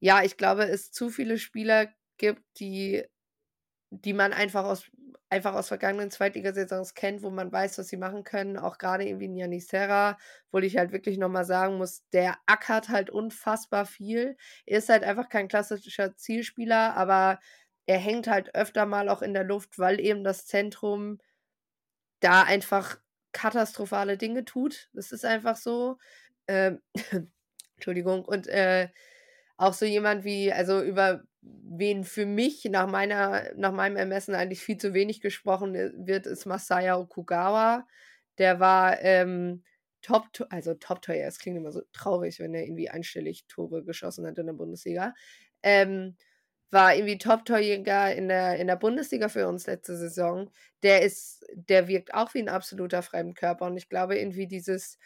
ja, 0.00 0.22
ich 0.22 0.36
glaube, 0.36 0.64
es 0.64 0.92
zu 0.92 1.10
viele 1.10 1.38
Spieler 1.38 1.88
gibt, 2.18 2.42
die, 2.60 3.04
die 3.90 4.12
man 4.12 4.32
einfach 4.32 4.64
aus, 4.64 4.90
einfach 5.30 5.54
aus 5.54 5.68
vergangenen 5.68 6.10
Zweitligasaisons 6.10 6.94
kennt, 6.94 7.22
wo 7.22 7.30
man 7.30 7.52
weiß, 7.52 7.78
was 7.78 7.88
sie 7.88 7.96
machen 7.96 8.24
können. 8.24 8.58
Auch 8.58 8.78
gerade 8.78 9.06
irgendwie 9.06 9.26
in 9.26 9.36
Janis 9.36 9.68
Serra, 9.68 10.18
wo 10.52 10.58
ich 10.58 10.76
halt 10.76 10.92
wirklich 10.92 11.18
nochmal 11.18 11.44
sagen 11.44 11.78
muss, 11.78 12.02
der 12.12 12.36
ackert 12.46 12.88
halt 12.88 13.10
unfassbar 13.10 13.86
viel. 13.86 14.36
Er 14.66 14.78
ist 14.78 14.88
halt 14.88 15.04
einfach 15.04 15.28
kein 15.28 15.48
klassischer 15.48 16.16
Zielspieler, 16.16 16.96
aber 16.96 17.40
er 17.86 17.98
hängt 17.98 18.26
halt 18.28 18.54
öfter 18.54 18.86
mal 18.86 19.08
auch 19.08 19.22
in 19.22 19.34
der 19.34 19.44
Luft, 19.44 19.78
weil 19.78 20.00
eben 20.00 20.24
das 20.24 20.46
Zentrum 20.46 21.20
da 22.20 22.42
einfach 22.42 22.98
katastrophale 23.36 24.16
Dinge 24.16 24.44
tut. 24.44 24.88
Das 24.94 25.12
ist 25.12 25.24
einfach 25.24 25.56
so. 25.56 25.98
Ähm, 26.48 26.80
Entschuldigung. 27.76 28.24
Und 28.24 28.46
äh, 28.46 28.88
auch 29.58 29.74
so 29.74 29.84
jemand 29.84 30.24
wie, 30.24 30.52
also 30.52 30.82
über 30.82 31.22
wen 31.42 32.04
für 32.04 32.26
mich 32.26 32.64
nach 32.64 32.88
meiner, 32.88 33.52
nach 33.56 33.72
meinem 33.72 33.96
Ermessen 33.96 34.34
eigentlich 34.34 34.60
viel 34.60 34.78
zu 34.78 34.94
wenig 34.94 35.20
gesprochen 35.20 35.74
wird, 35.74 36.26
ist 36.26 36.46
Masaya 36.46 36.98
Okugawa. 36.98 37.86
Der 38.38 38.58
war 38.58 39.00
ähm, 39.02 39.62
Top, 40.02 40.24
also 40.50 40.74
Top-Torjäger, 40.74 41.26
es 41.26 41.38
klingt 41.38 41.58
immer 41.58 41.72
so 41.72 41.82
traurig, 41.92 42.38
wenn 42.38 42.54
er 42.54 42.64
irgendwie 42.64 42.88
einstellig 42.88 43.46
Tore 43.48 43.84
geschossen 43.84 44.26
hat 44.26 44.38
in 44.38 44.46
der 44.46 44.52
Bundesliga. 44.54 45.14
Ähm, 45.62 46.16
war 46.70 46.94
irgendwie 46.94 47.18
Top-Torjäger 47.18 48.14
in 48.14 48.28
der, 48.28 48.56
in 48.58 48.66
der 48.66 48.76
Bundesliga 48.76 49.28
für 49.28 49.46
uns 49.48 49.66
letzte 49.66 49.96
Saison. 49.96 50.50
Der 50.82 51.02
ist, 51.02 51.44
der 51.54 51.88
wirkt 51.88 52.14
auch 52.14 52.34
wie 52.34 52.40
ein 52.40 52.48
absoluter 52.48 53.02
Fremdkörper. 53.02 53.66
Und 53.66 53.76
ich 53.76 53.88
glaube, 53.88 54.18
irgendwie 54.18 54.46
dieses, 54.46 54.98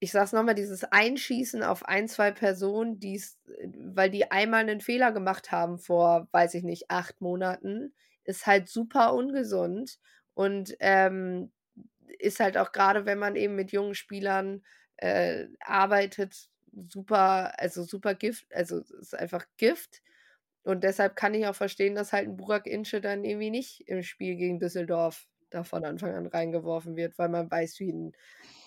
ich 0.00 0.12
sag's 0.12 0.32
nochmal, 0.32 0.54
dieses 0.54 0.84
Einschießen 0.84 1.62
auf 1.62 1.84
ein, 1.86 2.08
zwei 2.08 2.30
Personen, 2.30 2.98
die's, 2.98 3.38
weil 3.76 4.10
die 4.10 4.30
einmal 4.30 4.60
einen 4.60 4.80
Fehler 4.80 5.12
gemacht 5.12 5.52
haben 5.52 5.78
vor, 5.78 6.28
weiß 6.32 6.54
ich 6.54 6.62
nicht, 6.64 6.90
acht 6.90 7.20
Monaten, 7.20 7.94
ist 8.24 8.46
halt 8.46 8.68
super 8.68 9.12
ungesund 9.14 9.98
und 10.34 10.74
ähm, 10.80 11.52
ist 12.18 12.40
halt 12.40 12.56
auch 12.56 12.72
gerade, 12.72 13.06
wenn 13.06 13.18
man 13.18 13.36
eben 13.36 13.54
mit 13.56 13.72
jungen 13.72 13.94
Spielern 13.94 14.62
äh, 14.96 15.46
arbeitet, 15.60 16.48
super, 16.72 17.58
also 17.58 17.82
super 17.82 18.14
Gift, 18.14 18.46
also 18.54 18.80
ist 19.00 19.14
einfach 19.14 19.44
Gift. 19.56 20.02
Und 20.64 20.84
deshalb 20.84 21.16
kann 21.16 21.34
ich 21.34 21.46
auch 21.46 21.54
verstehen, 21.54 21.94
dass 21.94 22.12
halt 22.12 22.28
ein 22.28 22.36
Burak 22.36 22.66
Ince 22.66 23.00
dann 23.00 23.24
irgendwie 23.24 23.50
nicht 23.50 23.88
im 23.88 24.02
Spiel 24.02 24.36
gegen 24.36 24.58
Düsseldorf 24.58 25.26
da 25.50 25.64
von 25.64 25.84
Anfang 25.84 26.14
an 26.14 26.26
reingeworfen 26.26 26.96
wird, 26.96 27.18
weil 27.18 27.28
man 27.28 27.50
weiß, 27.50 27.80
wie 27.80 27.92
ein, 27.92 28.12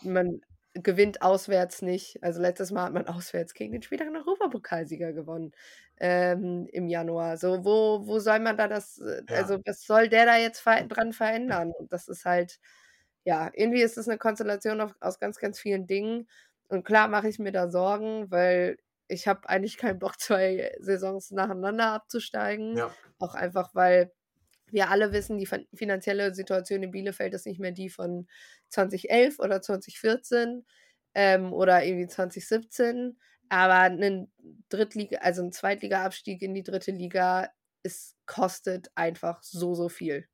man 0.01 0.41
gewinnt 0.73 1.21
auswärts 1.21 1.81
nicht. 1.81 2.21
Also 2.23 2.41
letztes 2.41 2.71
Mal 2.71 2.85
hat 2.85 2.93
man 2.93 3.07
auswärts 3.07 3.53
gegen 3.53 3.73
den 3.73 3.81
späteren 3.81 4.15
Europapokalsieger 4.15 5.13
gewonnen 5.13 5.51
ähm, 5.99 6.67
im 6.71 6.87
Januar. 6.87 7.37
So, 7.37 7.63
wo, 7.63 8.05
wo 8.07 8.19
soll 8.19 8.39
man 8.39 8.57
da 8.57 8.67
das, 8.67 8.99
äh, 8.99 9.21
ja. 9.29 9.37
also 9.37 9.59
was 9.65 9.85
soll 9.85 10.09
der 10.09 10.25
da 10.25 10.37
jetzt 10.37 10.59
ver 10.59 10.83
dran 10.87 11.13
verändern? 11.13 11.71
Und 11.77 11.93
das 11.93 12.07
ist 12.07 12.25
halt, 12.25 12.59
ja, 13.23 13.51
irgendwie 13.53 13.81
ist 13.81 13.97
es 13.97 14.07
eine 14.07 14.17
Konstellation 14.17 14.81
auf, 14.81 14.95
aus 14.99 15.19
ganz, 15.19 15.39
ganz 15.39 15.59
vielen 15.59 15.87
Dingen. 15.87 16.27
Und 16.69 16.85
klar 16.85 17.07
mache 17.07 17.29
ich 17.29 17.39
mir 17.39 17.51
da 17.51 17.69
Sorgen, 17.69 18.31
weil 18.31 18.77
ich 19.13 19.27
habe 19.27 19.47
eigentlich 19.47 19.77
keinen 19.77 19.99
Bock, 19.99 20.19
zwei 20.19 20.75
Saisons 20.79 21.31
nacheinander 21.31 21.91
abzusteigen. 21.91 22.77
Ja. 22.77 22.93
Auch 23.19 23.35
einfach, 23.35 23.73
weil 23.73 24.11
wir 24.71 24.89
alle 24.89 25.13
wissen, 25.13 25.37
die 25.37 25.47
finanzielle 25.73 26.33
Situation 26.33 26.83
in 26.83 26.91
Bielefeld 26.91 27.33
ist 27.33 27.45
nicht 27.45 27.59
mehr 27.59 27.71
die 27.71 27.89
von 27.89 28.27
2011 28.69 29.39
oder 29.39 29.61
2014 29.61 30.65
ähm, 31.13 31.53
oder 31.53 31.83
irgendwie 31.83 32.07
2017. 32.07 33.19
Aber 33.49 33.75
ein 33.75 34.31
Drittliga, 34.69 35.19
also 35.19 35.43
ein 35.43 35.51
Zweitliga-Abstieg 35.51 36.41
in 36.41 36.55
die 36.55 36.63
dritte 36.63 36.91
Liga, 36.91 37.49
es 37.83 38.15
kostet 38.25 38.89
einfach 38.95 39.43
so, 39.43 39.75
so 39.75 39.89
viel. 39.89 40.27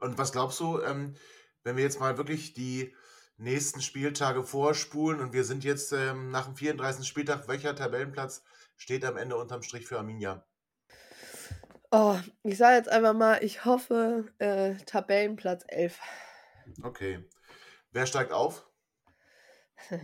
Und 0.00 0.18
was 0.18 0.32
glaubst 0.32 0.58
du, 0.58 0.80
ähm, 0.80 1.14
wenn 1.62 1.76
wir 1.76 1.84
jetzt 1.84 2.00
mal 2.00 2.16
wirklich 2.18 2.52
die 2.54 2.94
nächsten 3.40 3.80
Spieltage 3.80 4.44
vorspulen 4.44 5.20
und 5.20 5.32
wir 5.32 5.44
sind 5.44 5.64
jetzt 5.64 5.92
ähm, 5.92 6.30
nach 6.30 6.44
dem 6.44 6.56
34. 6.56 7.06
Spieltag, 7.06 7.48
welcher 7.48 7.74
Tabellenplatz 7.74 8.44
steht 8.76 9.04
am 9.04 9.16
Ende 9.16 9.36
unterm 9.36 9.62
Strich 9.62 9.86
für 9.86 9.98
Arminia? 9.98 10.44
Oh, 11.90 12.18
ich 12.44 12.56
sage 12.56 12.76
jetzt 12.76 12.88
einfach 12.88 13.14
mal, 13.14 13.42
ich 13.42 13.64
hoffe, 13.64 14.32
äh, 14.38 14.74
Tabellenplatz 14.86 15.64
11. 15.68 15.98
Okay. 16.82 17.24
Wer 17.90 18.06
steigt 18.06 18.30
auf? 18.30 18.70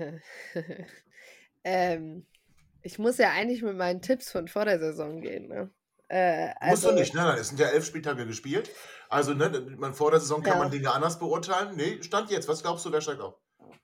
ähm, 1.64 2.26
ich 2.82 2.98
muss 2.98 3.18
ja 3.18 3.30
eigentlich 3.30 3.62
mit 3.62 3.76
meinen 3.76 4.02
Tipps 4.02 4.30
von 4.30 4.48
vor 4.48 4.64
der 4.64 4.80
Saison 4.80 5.20
gehen, 5.20 5.48
ne? 5.48 5.70
Äh, 6.08 6.50
also, 6.60 6.70
Musst 6.70 6.84
du 6.84 6.88
also 6.88 7.00
nicht, 7.00 7.14
ne? 7.14 7.36
Es 7.38 7.48
sind 7.48 7.58
ja 7.58 7.68
elf 7.68 7.84
Spieltage 7.84 8.26
gespielt. 8.26 8.70
Also, 9.08 9.34
ne, 9.34 9.48
man, 9.76 9.94
vor 9.94 10.10
der 10.10 10.20
Saison 10.20 10.42
kann 10.42 10.54
ja. 10.54 10.58
man 10.58 10.70
Dinge 10.70 10.92
anders 10.92 11.18
beurteilen. 11.18 11.76
Nee, 11.76 12.02
Stand 12.02 12.30
jetzt. 12.30 12.48
Was 12.48 12.62
glaubst 12.62 12.84
du, 12.84 12.92
wer 12.92 13.00
steigt 13.00 13.20
auf? 13.20 13.34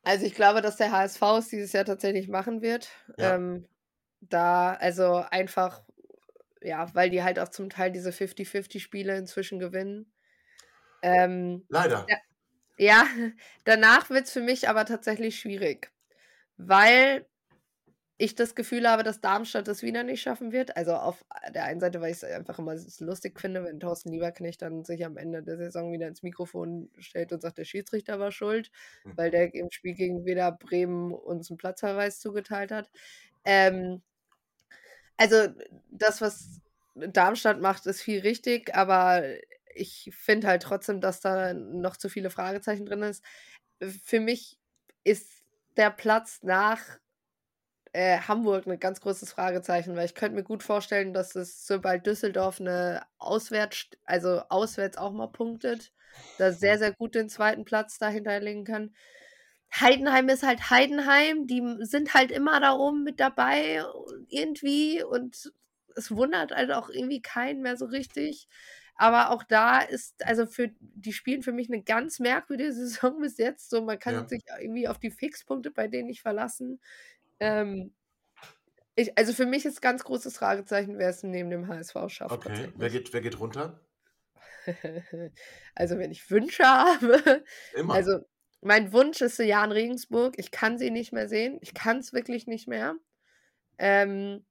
Also, 0.05 0.27
ich 0.27 0.35
glaube, 0.35 0.63
dass 0.63 0.77
der 0.77 0.93
HSV 0.93 1.23
es 1.39 1.49
dieses 1.49 1.73
Jahr 1.73 1.85
tatsächlich 1.85 2.29
machen 2.29 2.63
wird. 2.63 2.89
Ja. 3.17 3.35
Ähm, 3.35 3.67
da, 4.21 4.75
also 4.75 5.25
einfach, 5.31 5.83
ja, 6.61 6.95
weil 6.95 7.11
die 7.11 7.23
halt 7.23 7.39
auch 7.39 7.49
zum 7.49 7.71
Teil 7.71 7.91
diese 7.91 8.11
50-50-Spiele 8.11 9.17
inzwischen 9.17 9.59
gewinnen. 9.59 10.13
Ähm, 11.03 11.65
Leider. 11.69 12.07
Ja, 12.09 12.17
ja 12.79 13.07
danach 13.65 14.11
wird 14.11 14.27
es 14.27 14.33
für 14.33 14.41
mich 14.41 14.69
aber 14.69 14.85
tatsächlich 14.85 15.41
schwierig. 15.41 15.91
Weil 16.57 17.27
ich 18.19 18.35
das 18.35 18.55
Gefühl 18.55 18.89
habe, 18.89 19.03
dass 19.03 19.21
Darmstadt 19.21 19.67
das 19.67 19.83
wieder 19.83 20.05
nicht 20.05 20.23
schaffen 20.23 20.53
wird. 20.53 20.77
Also 20.77 20.95
auf 20.95 21.25
der 21.55 21.65
einen 21.65 21.81
Seite, 21.81 22.01
weil 22.01 22.13
ich 22.13 22.19
es 22.19 22.25
einfach 22.25 22.59
immer 22.59 22.77
lustig 23.01 23.41
finde, 23.41 23.65
wenn 23.65 23.81
Thorsten 23.81 24.13
Lieberknecht 24.13 24.63
dann 24.63 24.85
sich 24.85 25.05
am 25.05 25.17
Ende 25.17 25.43
der 25.43 25.57
Saison 25.57 25.93
wieder 25.93 26.09
ins 26.09 26.23
Mikrofon 26.23 26.91
stellt 26.99 27.33
und 27.33 27.41
sagt, 27.43 27.59
der 27.59 27.65
Schiedsrichter 27.65 28.21
war 28.21 28.31
schuld, 28.31 28.71
mhm. 29.05 29.17
weil 29.17 29.31
der 29.31 29.55
im 29.55 29.71
Spiel 29.71 29.95
gegen 29.95 30.25
Weder 30.25 30.53
Bremen 30.53 31.13
uns 31.13 31.51
einen 31.51 31.57
Platzverweis 31.57 32.21
zugeteilt 32.21 32.71
hat. 32.71 32.91
Ähm, 33.45 34.03
also 35.17 35.49
das, 35.91 36.21
was 36.21 36.61
Darmstadt 36.95 37.61
macht, 37.61 37.87
ist 37.87 38.03
viel 38.03 38.21
richtig, 38.21 38.75
aber 38.75 39.25
ich 39.75 40.11
finde 40.15 40.49
halt 40.49 40.63
trotzdem, 40.63 41.01
dass 41.01 41.21
da 41.21 41.55
noch 41.55 41.97
zu 41.97 42.09
viele 42.09 42.31
Fragezeichen 42.31 42.87
drin 42.87 43.03
ist. 43.03 43.25
Für 44.05 44.21
mich 44.21 44.59
ist 45.03 45.43
der 45.77 45.91
Platz 45.91 46.41
nach 46.43 46.99
äh, 47.93 48.19
Hamburg 48.19 48.67
ein 48.67 48.79
ganz 48.79 49.01
großes 49.01 49.33
Fragezeichen, 49.33 49.95
weil 49.97 50.07
ich 50.07 50.15
könnte 50.15 50.37
mir 50.37 50.45
gut 50.45 50.63
vorstellen, 50.63 51.13
dass 51.13 51.35
es 51.35 51.67
sobald 51.67 52.07
Düsseldorf 52.07 52.61
eine 52.61 53.03
Auswärts, 53.19 53.89
also 54.05 54.43
auswärts 54.49 54.97
auch 54.97 55.13
mal 55.13 55.29
punktet, 55.29 55.93
da 56.39 56.53
sehr, 56.53 56.79
sehr 56.79 56.93
gut 56.93 57.15
den 57.15 57.29
zweiten 57.29 57.65
Platz 57.65 57.99
dahinter 57.99 58.41
legen 58.41 58.65
kann. 58.65 58.95
Heidenheim 59.75 60.29
ist 60.29 60.43
halt 60.43 60.71
Heidenheim, 60.71 61.47
die 61.47 61.63
sind 61.81 62.13
halt 62.15 62.31
immer 62.31 62.61
da 62.61 62.75
oben 62.75 63.05
mit 63.05 63.21
dabei 63.21 63.83
irgendwie 64.29 65.03
und 65.03 65.53
es 65.97 66.11
wundert 66.11 66.53
halt 66.53 66.73
auch 66.73 66.91
irgendwie 66.91 67.23
keinen 67.23 67.63
mehr 67.63 67.77
so 67.77 67.87
richtig. 67.87 68.49
Aber 68.95 69.31
auch 69.31 69.43
da 69.43 69.81
ist, 69.81 70.25
also 70.27 70.47
für, 70.47 70.71
die 70.81 71.13
spielen 71.13 71.43
für 71.43 71.53
mich 71.53 71.69
eine 71.69 71.83
ganz 71.83 72.19
merkwürdige 72.21 72.73
Saison 72.73 73.21
bis 73.21 73.39
jetzt. 73.39 73.71
So, 73.71 73.83
man 73.83 73.99
kann 73.99 74.15
ja. 74.15 74.29
sich 74.29 74.43
irgendwie 74.61 74.89
auf 74.89 74.99
die 74.99 75.11
Fixpunkte 75.11 75.71
bei 75.71 75.89
denen 75.89 76.09
nicht 76.09 76.23
verlassen. 76.23 76.81
Ähm, 77.41 77.93
ich, 78.95 79.17
also 79.17 79.33
für 79.33 79.47
mich 79.47 79.65
ist 79.65 79.81
ganz 79.81 80.05
großes 80.05 80.37
Fragezeichen, 80.37 80.99
wer 80.99 81.09
es 81.09 81.23
neben 81.23 81.51
dem 81.51 81.69
HSV 81.69 81.97
schafft. 82.09 82.33
Okay, 82.33 82.73
wer 82.77 82.91
geht, 82.91 83.13
wer 83.13 83.21
geht 83.21 83.41
runter? 83.41 83.81
also 85.75 85.99
wenn 85.99 86.11
ich 86.11 86.31
Wünsche 86.31 86.65
habe. 86.65 87.45
Immer. 87.75 87.95
Also 87.95 88.19
mein 88.61 88.93
Wunsch 88.93 89.21
ist 89.21 89.39
Jan 89.39 89.73
Regensburg. 89.73 90.35
Ich 90.39 90.51
kann 90.51 90.79
sie 90.79 90.91
nicht 90.91 91.13
mehr 91.13 91.29
sehen. 91.29 91.59
Ich 91.63 91.75
kann 91.75 91.99
es 91.99 92.13
wirklich 92.13 92.47
nicht 92.47 92.69
mehr. 92.69 92.95
Ähm, 93.79 94.45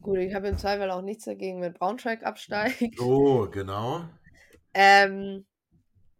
gut, 0.00 0.18
ich 0.18 0.34
habe 0.34 0.48
im 0.48 0.58
Zweifel 0.58 0.90
auch 0.90 1.02
nichts 1.02 1.24
dagegen, 1.24 1.60
wenn 1.62 1.72
Braunschweig 1.72 2.24
absteigt. 2.24 3.00
Oh, 3.00 3.48
genau. 3.48 4.08
Ähm, 4.72 5.46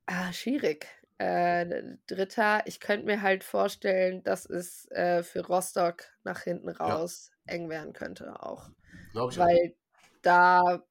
ah, 0.07 0.33
schwierig. 0.33 0.89
Äh, 1.21 1.99
Dritter, 2.07 2.63
ich 2.65 2.81
könnte 2.81 3.05
mir 3.05 3.21
halt 3.21 3.45
vorstellen, 3.45 4.23
dass 4.23 4.47
es 4.47 4.91
äh, 4.91 5.23
für 5.23 5.47
Rostock 5.47 6.05
nach 6.25 6.41
hinten 6.41 6.71
raus 6.71 7.31
ja. 7.45 7.53
eng 7.57 7.69
werden 7.69 7.93
könnte 7.93 8.43
auch. 8.43 8.71
Glaube 9.13 9.31
ich 9.31 9.39
Weil 9.39 9.75
auch. 9.75 10.19
da, 10.23 10.83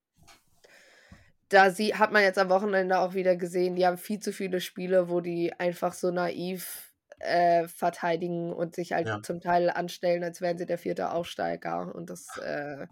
da 1.50 1.72
sie, 1.72 1.96
hat 1.96 2.12
man 2.12 2.22
jetzt 2.22 2.38
am 2.38 2.50
Wochenende 2.50 3.00
auch 3.00 3.15
wieder 3.15 3.38
gesehen, 3.38 3.76
die 3.76 3.88
haben 3.88 3.98
viel 3.98 4.20
zu 4.20 4.32
viele 4.32 4.62
Spiele, 4.62 5.10
wo 5.10 5.20
die 5.20 5.52
einfach 5.54 5.94
so 5.94 6.12
naiv 6.12 6.94
äh, 7.18 7.68
verteidigen 7.68 8.54
und 8.54 8.76
sich 8.76 8.94
halt 8.94 9.08
ja. 9.08 9.24
zum 9.24 9.42
Teil 9.42 9.72
anstellen, 9.72 10.24
als 10.24 10.42
wären 10.42 10.60
sie 10.60 10.68
der 10.68 10.78
vierte 10.78 11.12
Aufsteiger. 11.12 11.96
Und 11.96 12.12
das, 12.12 12.38
äh, 12.38 12.86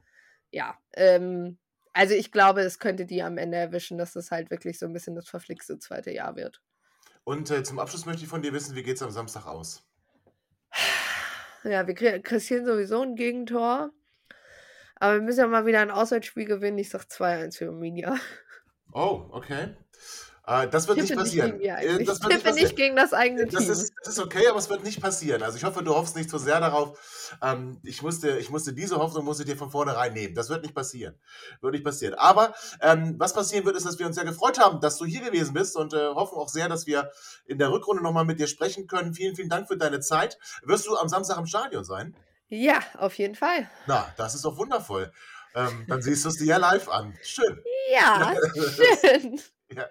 ja, 0.50 0.76
ähm, 0.95 1.60
also 1.93 2.15
ich 2.15 2.32
glaube, 2.32 2.62
es 2.62 2.80
könnte 2.80 3.06
die 3.06 3.21
am 3.21 3.38
Ende 3.38 3.58
erwischen, 3.58 4.00
dass 4.00 4.13
das 4.13 4.32
halt 4.32 4.50
wirklich 4.50 4.80
so 4.80 4.88
ein 4.88 4.93
bisschen 4.93 5.13
das 5.13 5.30
verflixte 5.30 5.78
zweite 5.78 6.12
Jahr 6.12 6.36
wird. 6.36 6.63
Und 7.28 7.52
äh, 7.52 7.62
zum 7.62 7.78
Abschluss 7.78 8.06
möchte 8.06 8.24
ich 8.24 8.30
von 8.30 8.42
dir 8.42 8.54
wissen, 8.54 8.74
wie 8.78 8.84
geht 8.84 8.96
es 8.96 9.04
am 9.04 9.12
Samstag 9.12 9.48
aus? 9.48 9.84
Ja, 11.66 11.86
wir 11.86 12.22
kassieren 12.22 12.66
sowieso 12.66 13.02
ein 13.02 13.16
Gegentor. 13.16 13.92
Aber 14.96 15.16
wir 15.16 15.22
müssen 15.22 15.42
ja 15.42 15.48
mal 15.48 15.66
wieder 15.66 15.82
ein 15.82 15.92
Auswärtsspiel 15.92 16.46
gewinnen. 16.46 16.78
Ich 16.78 16.90
sag 16.90 17.02
2-1 17.02 17.58
für 17.58 17.68
Arminia. 17.68 18.16
Oh, 18.94 19.28
okay. 19.32 19.76
Äh, 20.47 20.69
das 20.69 20.88
wird 20.88 20.99
nicht 20.99 21.13
passieren. 21.13 21.57
Nicht 21.57 21.67
äh, 21.67 22.03
das 22.05 22.23
wird 22.23 22.33
ich 22.33 22.41
tippe 22.41 22.55
nicht, 22.55 22.75
gegen 22.77 22.95
das 22.95 23.12
eigene 23.12 23.45
das 23.45 23.63
Team. 23.63 23.71
Ist, 23.71 23.93
das 24.01 24.13
ist 24.13 24.19
okay, 24.19 24.47
aber 24.47 24.57
es 24.57 24.69
wird 24.69 24.81
nicht 24.81 25.01
passieren. 25.01 25.43
Also 25.43 25.57
ich 25.57 25.65
hoffe, 25.65 25.83
du 25.83 25.93
hoffst 25.93 26.15
nicht 26.15 26.29
so 26.29 26.38
sehr 26.38 26.62
darauf. 26.62 27.36
Ähm, 27.41 27.81
ich, 27.83 28.01
musste, 28.01 28.38
ich 28.38 28.49
musste 28.49 28.71
diese 28.71 28.97
Hoffnung 28.97 29.25
musste 29.25 29.43
dir 29.43 29.57
von 29.57 29.69
vornherein 29.69 30.13
nehmen. 30.13 30.36
Das 30.36 30.47
wird 30.47 30.63
nicht 30.63 30.73
passieren. 30.73 31.15
Wird 31.60 31.73
nicht 31.73 31.83
passieren. 31.83 32.13
Aber 32.13 32.55
ähm, 32.79 33.15
was 33.17 33.33
passieren 33.33 33.65
wird, 33.65 33.75
ist, 33.75 33.86
dass 33.86 33.99
wir 33.99 34.05
uns 34.05 34.15
sehr 34.15 34.23
gefreut 34.23 34.57
haben, 34.57 34.79
dass 34.79 34.97
du 34.97 35.05
hier 35.05 35.19
gewesen 35.19 35.53
bist 35.53 35.75
und 35.75 35.93
äh, 35.93 36.07
hoffen 36.13 36.38
auch 36.38 36.47
sehr, 36.47 36.69
dass 36.69 36.88
wir 36.88 37.12
in 37.45 37.57
der 37.57 37.69
Rückrunde 37.69 38.01
nochmal 38.01 38.23
mit 38.23 38.39
dir 38.39 38.47
sprechen 38.47 38.88
können. 38.88 39.13
Vielen, 39.13 39.36
vielen 39.36 39.49
Dank 39.49 39.67
für 39.67 39.75
deine 39.75 39.99
Zeit. 39.99 40.39
Wirst 40.63 40.88
du 40.88 40.95
am 40.95 41.10
Samstag 41.10 41.38
im 41.39 41.45
Stadion 41.45 41.83
sein? 41.83 42.15
Ja, 42.47 42.79
auf 42.97 43.15
jeden 43.15 43.36
Fall. 43.36 43.69
Na, 43.86 44.13
das 44.15 44.33
ist 44.33 44.45
doch 44.45 44.55
wundervoll. 44.55 45.12
Ähm, 45.55 45.86
dann 45.89 46.01
siehst 46.01 46.23
du 46.23 46.29
es 46.29 46.38
dir 46.38 46.45
ja 46.45 46.57
live 46.57 46.88
an. 46.88 47.17
Schön. 47.21 47.62
Ja, 47.91 48.33
schön. 48.55 49.41
Ja. 49.75 49.86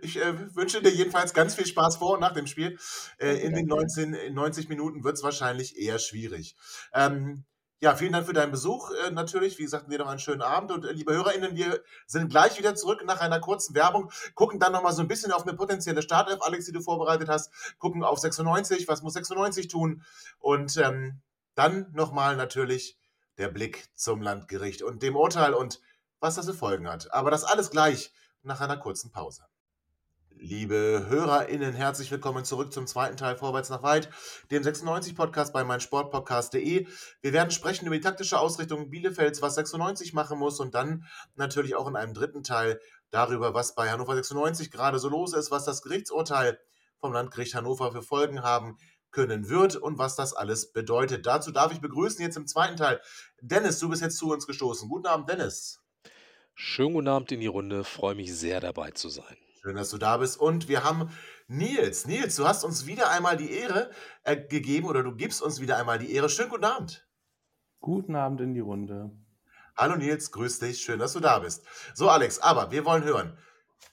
Ich 0.00 0.20
äh, 0.20 0.56
wünsche 0.56 0.82
dir 0.82 0.90
jedenfalls 0.90 1.34
ganz 1.34 1.54
viel 1.54 1.66
Spaß 1.66 1.96
vor 1.96 2.14
und 2.14 2.20
nach 2.20 2.32
dem 2.32 2.46
Spiel. 2.46 2.78
Äh, 3.18 3.36
in 3.38 3.54
den 3.54 3.66
19, 3.66 4.14
in 4.14 4.34
90 4.34 4.68
Minuten 4.68 5.04
wird 5.04 5.16
es 5.16 5.22
wahrscheinlich 5.22 5.78
eher 5.78 5.98
schwierig. 5.98 6.56
Ähm, 6.92 7.44
ja, 7.80 7.94
vielen 7.94 8.12
Dank 8.12 8.26
für 8.26 8.32
deinen 8.32 8.50
Besuch 8.50 8.90
äh, 8.90 9.12
natürlich. 9.12 9.58
Wie 9.58 9.62
gesagt, 9.62 9.90
dir 9.90 9.98
noch 9.98 10.08
einen 10.08 10.18
schönen 10.18 10.42
Abend. 10.42 10.72
Und 10.72 10.84
äh, 10.84 10.92
liebe 10.92 11.14
HörerInnen, 11.14 11.54
wir 11.54 11.80
sind 12.06 12.28
gleich 12.28 12.58
wieder 12.58 12.74
zurück 12.74 13.04
nach 13.06 13.20
einer 13.20 13.38
kurzen 13.38 13.74
Werbung, 13.74 14.10
gucken 14.34 14.58
dann 14.58 14.72
nochmal 14.72 14.92
so 14.92 15.02
ein 15.02 15.08
bisschen 15.08 15.30
auf 15.30 15.46
eine 15.46 15.56
potenzielle 15.56 16.02
Startelf, 16.02 16.42
Alex, 16.42 16.66
die 16.66 16.72
du 16.72 16.80
vorbereitet 16.80 17.28
hast, 17.28 17.52
gucken 17.78 18.02
auf 18.02 18.18
96, 18.18 18.88
was 18.88 19.02
muss 19.02 19.12
96 19.12 19.68
tun 19.68 20.02
und 20.40 20.76
ähm, 20.78 21.20
dann 21.54 21.90
nochmal 21.92 22.36
natürlich 22.36 22.98
der 23.36 23.48
Blick 23.48 23.88
zum 23.94 24.22
Landgericht 24.22 24.82
und 24.82 25.02
dem 25.02 25.14
Urteil 25.14 25.54
und 25.54 25.80
was 26.18 26.34
das 26.34 26.46
für 26.46 26.54
Folgen 26.54 26.88
hat. 26.88 27.12
Aber 27.12 27.30
das 27.30 27.44
alles 27.44 27.70
gleich 27.70 28.12
nach 28.42 28.60
einer 28.60 28.76
kurzen 28.76 29.12
Pause. 29.12 29.44
Liebe 30.40 31.06
HörerInnen, 31.08 31.74
herzlich 31.74 32.12
willkommen 32.12 32.44
zurück 32.44 32.72
zum 32.72 32.86
zweiten 32.86 33.16
Teil 33.16 33.36
Vorwärts 33.36 33.70
nach 33.70 33.82
Weit, 33.82 34.08
dem 34.52 34.62
96-Podcast 34.62 35.52
bei 35.52 35.64
meinsportpodcast.de. 35.64 36.86
Wir 37.20 37.32
werden 37.32 37.50
sprechen 37.50 37.86
über 37.86 37.96
die 37.96 38.00
taktische 38.00 38.38
Ausrichtung 38.38 38.88
Bielefelds, 38.88 39.42
was 39.42 39.56
96 39.56 40.12
machen 40.12 40.38
muss 40.38 40.60
und 40.60 40.76
dann 40.76 41.06
natürlich 41.34 41.74
auch 41.74 41.88
in 41.88 41.96
einem 41.96 42.14
dritten 42.14 42.44
Teil 42.44 42.80
darüber, 43.10 43.52
was 43.52 43.74
bei 43.74 43.90
Hannover 43.90 44.14
96 44.14 44.70
gerade 44.70 45.00
so 45.00 45.08
los 45.08 45.32
ist, 45.32 45.50
was 45.50 45.64
das 45.64 45.82
Gerichtsurteil 45.82 46.60
vom 46.98 47.12
Landgericht 47.12 47.56
Hannover 47.56 47.90
für 47.90 48.02
Folgen 48.02 48.42
haben 48.44 48.78
können 49.10 49.48
wird 49.48 49.74
und 49.74 49.98
was 49.98 50.14
das 50.14 50.34
alles 50.34 50.70
bedeutet. 50.70 51.26
Dazu 51.26 51.50
darf 51.50 51.72
ich 51.72 51.80
begrüßen 51.80 52.22
jetzt 52.22 52.36
im 52.36 52.46
zweiten 52.46 52.76
Teil 52.76 53.00
Dennis, 53.40 53.80
du 53.80 53.88
bist 53.88 54.02
jetzt 54.02 54.18
zu 54.18 54.30
uns 54.30 54.46
gestoßen. 54.46 54.88
Guten 54.88 55.08
Abend, 55.08 55.28
Dennis. 55.28 55.80
Schönen 56.54 56.94
guten 56.94 57.08
Abend 57.08 57.32
in 57.32 57.40
die 57.40 57.48
Runde. 57.48 57.82
Freue 57.82 58.14
mich 58.14 58.32
sehr 58.32 58.60
dabei 58.60 58.92
zu 58.92 59.08
sein. 59.08 59.36
Schön, 59.60 59.76
dass 59.76 59.90
du 59.90 59.98
da 59.98 60.18
bist. 60.18 60.38
Und 60.38 60.68
wir 60.68 60.84
haben 60.84 61.10
Nils. 61.48 62.06
Nils, 62.06 62.36
du 62.36 62.46
hast 62.46 62.62
uns 62.62 62.86
wieder 62.86 63.10
einmal 63.10 63.36
die 63.36 63.50
Ehre 63.50 63.90
äh, 64.22 64.36
gegeben 64.36 64.86
oder 64.86 65.02
du 65.02 65.14
gibst 65.14 65.42
uns 65.42 65.60
wieder 65.60 65.76
einmal 65.78 65.98
die 65.98 66.12
Ehre. 66.12 66.28
Schönen 66.28 66.50
guten 66.50 66.64
Abend. 66.64 67.06
Guten 67.80 68.14
Abend 68.14 68.40
in 68.40 68.54
die 68.54 68.60
Runde. 68.60 69.10
Hallo 69.76 69.96
Nils, 69.96 70.30
grüß 70.30 70.60
dich. 70.60 70.80
Schön, 70.80 71.00
dass 71.00 71.12
du 71.12 71.20
da 71.20 71.40
bist. 71.40 71.64
So, 71.94 72.08
Alex, 72.08 72.38
aber 72.38 72.70
wir 72.70 72.84
wollen 72.84 73.02
hören. 73.02 73.36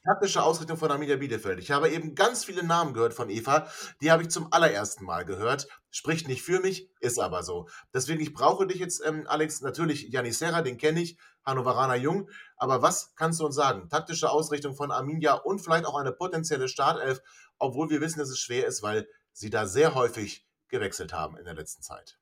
Taktische 0.03 0.43
Ausrichtung 0.43 0.77
von 0.77 0.91
Arminia 0.91 1.15
Bielefeld. 1.15 1.59
Ich 1.59 1.71
habe 1.71 1.89
eben 1.89 2.13
ganz 2.13 2.45
viele 2.45 2.63
Namen 2.63 2.93
gehört 2.93 3.13
von 3.13 3.29
Eva. 3.29 3.67
Die 4.01 4.11
habe 4.11 4.21
ich 4.23 4.29
zum 4.29 4.51
allerersten 4.53 5.03
Mal 5.03 5.25
gehört. 5.25 5.67
Spricht 5.95 6.27
nicht 6.27 6.41
für 6.41 6.59
mich, 6.59 6.89
ist 6.99 7.19
aber 7.19 7.41
so. 7.41 7.69
Deswegen, 7.93 8.19
ich 8.19 8.33
brauche 8.33 8.67
dich 8.67 8.79
jetzt, 8.79 9.01
ähm, 9.05 9.25
Alex. 9.27 9.61
Natürlich 9.61 10.09
Janis 10.09 10.39
Serra, 10.39 10.61
den 10.61 10.77
kenne 10.77 10.99
ich. 11.01 11.17
Hannoveraner 11.45 11.95
Jung. 11.95 12.29
Aber 12.57 12.81
was 12.81 13.15
kannst 13.15 13.39
du 13.39 13.45
uns 13.45 13.55
sagen? 13.55 13.87
Taktische 13.87 14.29
Ausrichtung 14.29 14.75
von 14.75 14.91
Arminia 14.91 15.35
und 15.35 15.59
vielleicht 15.59 15.85
auch 15.85 15.95
eine 15.95 16.11
potenzielle 16.11 16.67
Startelf, 16.67 17.21
obwohl 17.59 17.89
wir 17.89 18.01
wissen, 18.01 18.19
dass 18.19 18.27
es 18.27 18.39
schwer 18.39 18.67
ist, 18.67 18.83
weil 18.83 19.07
sie 19.31 19.49
da 19.49 19.67
sehr 19.67 19.95
häufig 19.95 20.45
gewechselt 20.67 21.13
haben 21.13 21.37
in 21.37 21.45
der 21.45 21.53
letzten 21.53 21.81
Zeit. 21.81 22.19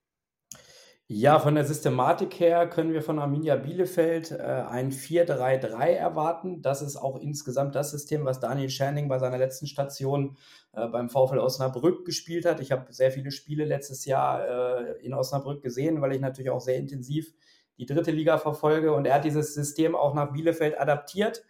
Ja, 1.09 1.37
von 1.37 1.55
der 1.55 1.65
Systematik 1.65 2.39
her 2.39 2.67
können 2.67 2.93
wir 2.93 3.01
von 3.01 3.19
Arminia 3.19 3.57
Bielefeld 3.57 4.31
äh, 4.31 4.37
ein 4.37 4.91
4-3-3 4.91 5.89
erwarten. 5.89 6.61
Das 6.61 6.81
ist 6.81 6.95
auch 6.95 7.19
insgesamt 7.19 7.75
das 7.75 7.91
System, 7.91 8.23
was 8.23 8.39
Daniel 8.39 8.69
Scherning 8.69 9.09
bei 9.09 9.19
seiner 9.19 9.37
letzten 9.37 9.67
Station 9.67 10.37
äh, 10.71 10.87
beim 10.87 11.09
VfL 11.09 11.39
Osnabrück 11.39 12.05
gespielt 12.05 12.45
hat. 12.45 12.61
Ich 12.61 12.71
habe 12.71 12.91
sehr 12.93 13.11
viele 13.11 13.31
Spiele 13.31 13.65
letztes 13.65 14.05
Jahr 14.05 14.47
äh, 14.47 15.05
in 15.05 15.13
Osnabrück 15.13 15.61
gesehen, 15.61 16.01
weil 16.01 16.13
ich 16.13 16.21
natürlich 16.21 16.51
auch 16.51 16.61
sehr 16.61 16.77
intensiv 16.77 17.33
die 17.77 17.85
dritte 17.85 18.11
Liga 18.11 18.37
verfolge. 18.37 18.93
Und 18.93 19.05
er 19.05 19.15
hat 19.15 19.25
dieses 19.25 19.53
System 19.53 19.95
auch 19.95 20.13
nach 20.13 20.31
Bielefeld 20.31 20.79
adaptiert. 20.79 21.43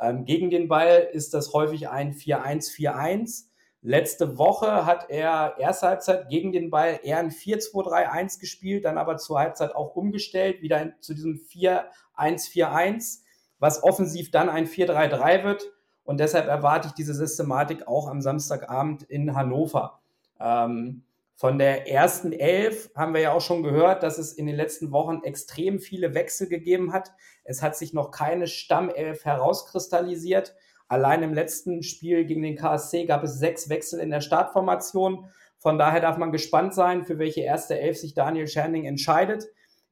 Ähm, 0.00 0.24
gegen 0.24 0.48
den 0.48 0.66
Ball 0.66 1.08
ist 1.12 1.34
das 1.34 1.52
häufig 1.52 1.90
ein 1.90 2.14
4-1-4-1. 2.14 3.48
Letzte 3.86 4.38
Woche 4.38 4.86
hat 4.86 5.10
er 5.10 5.56
erste 5.58 5.88
Halbzeit 5.88 6.30
gegen 6.30 6.52
den 6.52 6.70
Ball 6.70 7.00
eher 7.02 7.18
ein 7.18 7.30
4-2-3-1 7.30 8.40
gespielt, 8.40 8.86
dann 8.86 8.96
aber 8.96 9.18
zur 9.18 9.38
Halbzeit 9.38 9.74
auch 9.74 9.94
umgestellt, 9.94 10.62
wieder 10.62 10.98
zu 11.00 11.12
diesem 11.12 11.34
4-1-4-1, 11.34 13.20
was 13.58 13.82
offensiv 13.82 14.30
dann 14.30 14.48
ein 14.48 14.66
4-3-3 14.66 15.44
wird. 15.44 15.70
Und 16.02 16.18
deshalb 16.18 16.48
erwarte 16.48 16.88
ich 16.88 16.94
diese 16.94 17.12
Systematik 17.12 17.86
auch 17.86 18.08
am 18.08 18.22
Samstagabend 18.22 19.02
in 19.02 19.36
Hannover. 19.36 20.00
Ähm, 20.40 21.04
von 21.34 21.58
der 21.58 21.86
ersten 21.86 22.32
Elf 22.32 22.90
haben 22.96 23.12
wir 23.12 23.20
ja 23.20 23.32
auch 23.32 23.42
schon 23.42 23.62
gehört, 23.62 24.02
dass 24.02 24.16
es 24.16 24.32
in 24.32 24.46
den 24.46 24.56
letzten 24.56 24.92
Wochen 24.92 25.20
extrem 25.24 25.78
viele 25.78 26.14
Wechsel 26.14 26.48
gegeben 26.48 26.94
hat. 26.94 27.12
Es 27.44 27.60
hat 27.60 27.76
sich 27.76 27.92
noch 27.92 28.12
keine 28.12 28.46
Stammelf 28.46 29.26
herauskristallisiert. 29.26 30.54
Allein 30.88 31.22
im 31.22 31.34
letzten 31.34 31.82
Spiel 31.82 32.24
gegen 32.24 32.42
den 32.42 32.56
KSC 32.56 33.06
gab 33.06 33.24
es 33.24 33.38
sechs 33.38 33.68
Wechsel 33.68 34.00
in 34.00 34.10
der 34.10 34.20
Startformation. 34.20 35.26
Von 35.58 35.78
daher 35.78 36.00
darf 36.00 36.18
man 36.18 36.32
gespannt 36.32 36.74
sein, 36.74 37.04
für 37.04 37.18
welche 37.18 37.40
erste 37.40 37.78
Elf 37.78 37.98
sich 37.98 38.14
Daniel 38.14 38.46
Scherning 38.46 38.84
entscheidet. 38.84 39.44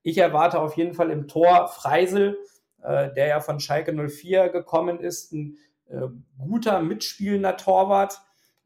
Ich 0.02 0.18
erwarte 0.18 0.61
auf 0.61 0.76
jeden 0.76 0.94
Fall 0.94 1.11
im 1.11 1.28
Tor 1.28 1.68
Freisel, 1.68 2.38
äh, 2.83 3.12
der 3.14 3.28
ja 3.28 3.40
von 3.40 3.61
Schalke 3.61 3.92
04 3.92 4.48
gekommen 4.50 5.00
ist, 5.00 5.33
ein 5.33 5.57
äh, 5.88 6.09
guter 6.38 6.83
mitspielender 6.83 7.57
Torwart 7.57 8.20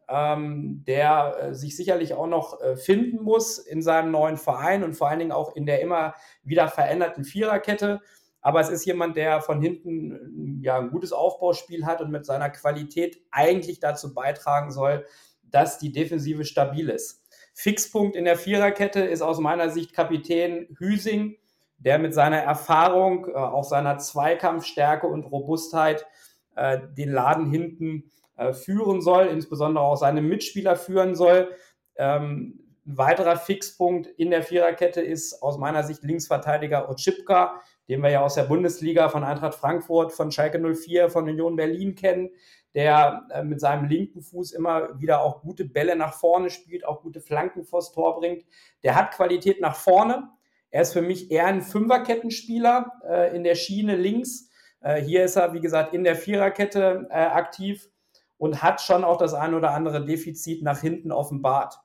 ähm, 0.08 0.84
der 0.86 1.36
äh, 1.40 1.54
sich 1.54 1.76
sicherlich 1.76 2.14
auch 2.14 2.26
noch 2.26 2.60
äh, 2.60 2.76
finden 2.76 3.22
muss 3.22 3.58
in 3.58 3.82
seinem 3.82 4.10
neuen 4.10 4.36
Verein 4.36 4.84
und 4.84 4.94
vor 4.94 5.08
allen 5.08 5.18
Dingen 5.18 5.32
auch 5.32 5.56
in 5.56 5.66
der 5.66 5.80
immer 5.80 6.14
wieder 6.44 6.68
veränderten 6.68 7.24
Viererkette. 7.24 8.00
Aber 8.46 8.60
es 8.60 8.68
ist 8.68 8.84
jemand, 8.84 9.16
der 9.16 9.40
von 9.40 9.60
hinten 9.60 10.60
ja, 10.62 10.78
ein 10.78 10.92
gutes 10.92 11.12
Aufbauspiel 11.12 11.84
hat 11.84 12.00
und 12.00 12.12
mit 12.12 12.24
seiner 12.24 12.48
Qualität 12.48 13.20
eigentlich 13.32 13.80
dazu 13.80 14.14
beitragen 14.14 14.70
soll, 14.70 15.04
dass 15.42 15.80
die 15.80 15.90
Defensive 15.90 16.44
stabil 16.44 16.88
ist. 16.88 17.24
Fixpunkt 17.54 18.14
in 18.14 18.24
der 18.24 18.36
Viererkette 18.36 19.00
ist 19.00 19.20
aus 19.20 19.40
meiner 19.40 19.68
Sicht 19.70 19.92
Kapitän 19.92 20.68
Hüsing, 20.78 21.38
der 21.78 21.98
mit 21.98 22.14
seiner 22.14 22.38
Erfahrung, 22.38 23.26
äh, 23.26 23.32
auch 23.32 23.64
seiner 23.64 23.98
Zweikampfstärke 23.98 25.08
und 25.08 25.24
Robustheit 25.24 26.06
äh, 26.54 26.78
den 26.96 27.10
Laden 27.10 27.50
hinten 27.50 28.12
äh, 28.36 28.52
führen 28.52 29.00
soll, 29.00 29.26
insbesondere 29.26 29.82
auch 29.82 29.96
seine 29.96 30.22
Mitspieler 30.22 30.76
führen 30.76 31.16
soll. 31.16 31.50
Ähm, 31.96 32.60
ein 32.86 32.96
weiterer 32.96 33.38
Fixpunkt 33.38 34.06
in 34.06 34.30
der 34.30 34.44
Viererkette 34.44 35.00
ist 35.00 35.42
aus 35.42 35.58
meiner 35.58 35.82
Sicht 35.82 36.04
Linksverteidiger 36.04 36.88
Otschipka, 36.88 37.60
den 37.88 38.02
wir 38.02 38.10
ja 38.10 38.22
aus 38.22 38.34
der 38.34 38.44
Bundesliga 38.44 39.08
von 39.08 39.24
Eintracht 39.24 39.54
Frankfurt, 39.54 40.12
von 40.12 40.30
Schalke 40.30 40.58
04, 40.58 41.10
von 41.10 41.24
Union 41.28 41.56
Berlin 41.56 41.94
kennen, 41.94 42.30
der 42.74 43.26
äh, 43.30 43.42
mit 43.42 43.60
seinem 43.60 43.88
linken 43.88 44.22
Fuß 44.22 44.52
immer 44.52 45.00
wieder 45.00 45.22
auch 45.22 45.40
gute 45.40 45.64
Bälle 45.64 45.96
nach 45.96 46.14
vorne 46.14 46.50
spielt, 46.50 46.84
auch 46.84 47.02
gute 47.02 47.20
Flanken 47.20 47.64
vors 47.64 47.92
Tor 47.92 48.18
bringt. 48.18 48.44
Der 48.82 48.94
hat 48.94 49.12
Qualität 49.12 49.60
nach 49.60 49.76
vorne. 49.76 50.28
Er 50.70 50.82
ist 50.82 50.92
für 50.92 51.02
mich 51.02 51.30
eher 51.30 51.46
ein 51.46 51.62
Fünferkettenspieler 51.62 52.92
äh, 53.08 53.36
in 53.36 53.44
der 53.44 53.54
Schiene 53.54 53.96
links. 53.96 54.50
Äh, 54.80 55.00
hier 55.00 55.24
ist 55.24 55.36
er, 55.36 55.54
wie 55.54 55.60
gesagt, 55.60 55.94
in 55.94 56.04
der 56.04 56.16
Viererkette 56.16 57.08
aktiv 57.10 57.88
und 58.36 58.62
hat 58.62 58.80
schon 58.80 59.04
auch 59.04 59.16
das 59.16 59.32
ein 59.32 59.54
oder 59.54 59.70
andere 59.70 60.04
Defizit 60.04 60.62
nach 60.62 60.80
hinten 60.80 61.12
offenbart. 61.12 61.78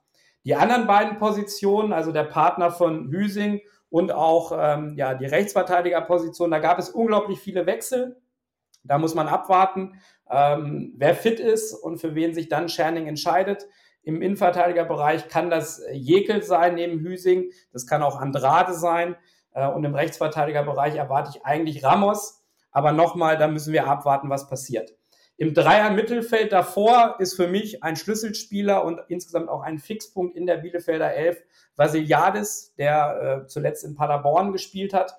Die 0.44 0.56
anderen 0.56 0.86
beiden 0.86 1.18
Positionen, 1.18 1.92
also 1.92 2.12
der 2.12 2.24
Partner 2.24 2.70
von 2.70 3.10
Hüsing 3.10 3.60
und 3.92 4.10
auch 4.10 4.52
ähm, 4.58 4.94
ja, 4.96 5.12
die 5.12 5.26
Rechtsverteidigerposition, 5.26 6.50
da 6.50 6.60
gab 6.60 6.78
es 6.78 6.88
unglaublich 6.88 7.38
viele 7.38 7.66
Wechsel. 7.66 8.16
Da 8.84 8.96
muss 8.96 9.14
man 9.14 9.28
abwarten, 9.28 10.00
ähm, 10.30 10.94
wer 10.96 11.14
fit 11.14 11.38
ist 11.38 11.74
und 11.74 11.98
für 11.98 12.14
wen 12.14 12.32
sich 12.32 12.48
dann 12.48 12.70
Scherning 12.70 13.06
entscheidet. 13.06 13.66
Im 14.02 14.22
Innenverteidigerbereich 14.22 15.28
kann 15.28 15.50
das 15.50 15.82
Jekel 15.92 16.42
sein 16.42 16.74
neben 16.74 17.00
Hüsing, 17.00 17.52
das 17.70 17.86
kann 17.86 18.02
auch 18.02 18.18
Andrade 18.18 18.72
sein. 18.72 19.14
Äh, 19.52 19.68
und 19.68 19.84
im 19.84 19.94
Rechtsverteidigerbereich 19.94 20.96
erwarte 20.96 21.32
ich 21.34 21.44
eigentlich 21.44 21.84
Ramos. 21.84 22.42
Aber 22.70 22.92
nochmal, 22.92 23.36
da 23.36 23.46
müssen 23.46 23.74
wir 23.74 23.86
abwarten, 23.86 24.30
was 24.30 24.48
passiert. 24.48 24.94
Im 25.36 25.54
Dreier-Mittelfeld 25.54 26.52
davor 26.52 27.16
ist 27.18 27.34
für 27.34 27.48
mich 27.48 27.82
ein 27.82 27.96
Schlüsselspieler 27.96 28.84
und 28.84 29.00
insgesamt 29.08 29.48
auch 29.48 29.62
ein 29.62 29.78
Fixpunkt 29.78 30.36
in 30.36 30.46
der 30.46 30.58
Bielefelder 30.58 31.12
Elf 31.14 31.42
Vasiliadis, 31.74 32.74
der 32.76 33.42
äh, 33.44 33.46
zuletzt 33.48 33.84
in 33.84 33.94
Paderborn 33.94 34.52
gespielt 34.52 34.92
hat. 34.92 35.18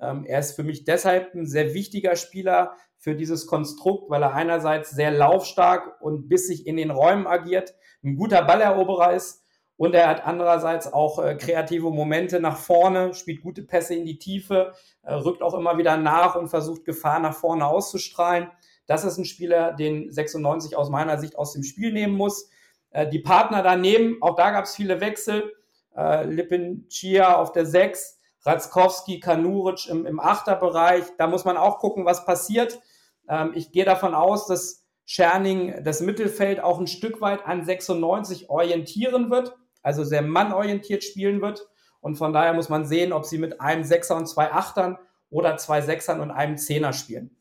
Ähm, 0.00 0.24
er 0.24 0.38
ist 0.38 0.54
für 0.54 0.62
mich 0.62 0.84
deshalb 0.84 1.34
ein 1.34 1.46
sehr 1.46 1.74
wichtiger 1.74 2.16
Spieler 2.16 2.76
für 2.96 3.14
dieses 3.14 3.46
Konstrukt, 3.46 4.10
weil 4.10 4.22
er 4.22 4.34
einerseits 4.34 4.90
sehr 4.90 5.10
laufstark 5.10 6.00
und 6.00 6.28
bissig 6.28 6.66
in 6.66 6.76
den 6.76 6.90
Räumen 6.90 7.26
agiert, 7.26 7.74
ein 8.02 8.16
guter 8.16 8.42
Balleroberer 8.42 9.14
ist 9.14 9.44
und 9.78 9.94
er 9.94 10.08
hat 10.08 10.26
andererseits 10.26 10.92
auch 10.92 11.20
äh, 11.20 11.36
kreative 11.36 11.90
Momente 11.90 12.40
nach 12.40 12.56
vorne, 12.56 13.14
spielt 13.14 13.42
gute 13.42 13.62
Pässe 13.62 13.94
in 13.94 14.04
die 14.04 14.18
Tiefe, 14.18 14.72
äh, 15.02 15.14
rückt 15.14 15.40
auch 15.40 15.54
immer 15.54 15.78
wieder 15.78 15.96
nach 15.96 16.34
und 16.34 16.48
versucht 16.48 16.84
Gefahr 16.84 17.20
nach 17.20 17.34
vorne 17.34 17.64
auszustrahlen. 17.64 18.50
Das 18.88 19.04
ist 19.04 19.18
ein 19.18 19.24
Spieler, 19.24 19.72
den 19.72 20.10
96 20.10 20.76
aus 20.76 20.90
meiner 20.90 21.18
Sicht 21.18 21.38
aus 21.38 21.52
dem 21.52 21.62
Spiel 21.62 21.92
nehmen 21.92 22.16
muss. 22.16 22.50
Äh, 22.90 23.08
die 23.08 23.20
Partner 23.20 23.62
daneben, 23.62 24.16
auch 24.20 24.34
da 24.34 24.50
gab 24.50 24.64
es 24.64 24.74
viele 24.74 25.00
Wechsel. 25.00 25.52
Äh, 25.96 26.24
Lippin 26.24 26.88
Chia 26.88 27.36
auf 27.36 27.52
der 27.52 27.64
6, 27.64 28.18
Ratzkowski, 28.44 29.20
Kanuric 29.20 29.88
im, 29.88 30.04
im 30.04 30.18
Achterbereich. 30.18 31.04
Da 31.18 31.28
muss 31.28 31.44
man 31.44 31.56
auch 31.56 31.78
gucken, 31.78 32.04
was 32.04 32.24
passiert. 32.24 32.80
Ähm, 33.28 33.52
ich 33.54 33.70
gehe 33.70 33.84
davon 33.84 34.16
aus, 34.16 34.48
dass 34.48 34.84
Scherning 35.06 35.84
das 35.84 36.00
Mittelfeld 36.00 36.58
auch 36.58 36.80
ein 36.80 36.88
Stück 36.88 37.20
weit 37.20 37.46
an 37.46 37.64
96 37.64 38.50
orientieren 38.50 39.30
wird 39.30 39.54
also 39.82 40.04
sehr 40.04 40.22
mannorientiert 40.22 41.04
spielen 41.04 41.40
wird. 41.40 41.66
Und 42.00 42.16
von 42.16 42.32
daher 42.32 42.52
muss 42.52 42.68
man 42.68 42.84
sehen, 42.84 43.12
ob 43.12 43.24
sie 43.24 43.38
mit 43.38 43.60
einem 43.60 43.84
Sechser 43.84 44.16
und 44.16 44.28
zwei 44.28 44.52
Achtern 44.52 44.98
oder 45.30 45.56
zwei 45.56 45.80
Sechsern 45.80 46.20
und 46.20 46.30
einem 46.30 46.56
Zehner 46.56 46.92
spielen. 46.92 47.36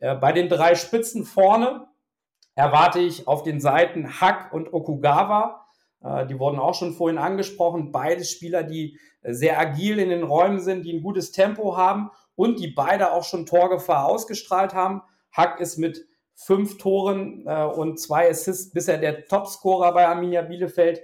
Äh, 0.00 0.14
bei 0.16 0.32
den 0.32 0.48
drei 0.48 0.74
Spitzen 0.74 1.24
vorne 1.24 1.86
erwarte 2.54 2.98
ich 2.98 3.28
auf 3.28 3.42
den 3.42 3.60
Seiten 3.60 4.20
Hack 4.20 4.52
und 4.52 4.72
Okugawa. 4.72 5.66
Äh, 6.02 6.26
die 6.26 6.38
wurden 6.38 6.58
auch 6.58 6.74
schon 6.74 6.94
vorhin 6.94 7.18
angesprochen. 7.18 7.92
Beide 7.92 8.24
Spieler, 8.24 8.62
die 8.62 8.98
sehr 9.22 9.58
agil 9.58 9.98
in 9.98 10.10
den 10.10 10.22
Räumen 10.22 10.60
sind, 10.60 10.84
die 10.84 10.92
ein 10.92 11.02
gutes 11.02 11.32
Tempo 11.32 11.76
haben 11.76 12.10
und 12.34 12.60
die 12.60 12.68
beide 12.68 13.12
auch 13.12 13.24
schon 13.24 13.46
Torgefahr 13.46 14.06
ausgestrahlt 14.06 14.74
haben. 14.74 15.02
Hack 15.32 15.60
ist 15.60 15.76
mit 15.78 16.06
fünf 16.34 16.78
Toren 16.78 17.44
äh, 17.46 17.64
und 17.64 17.98
zwei 17.98 18.30
Assists 18.30 18.72
bisher 18.72 18.98
der 18.98 19.26
Topscorer 19.26 19.92
bei 19.92 20.06
Arminia 20.06 20.42
Bielefeld 20.42 21.00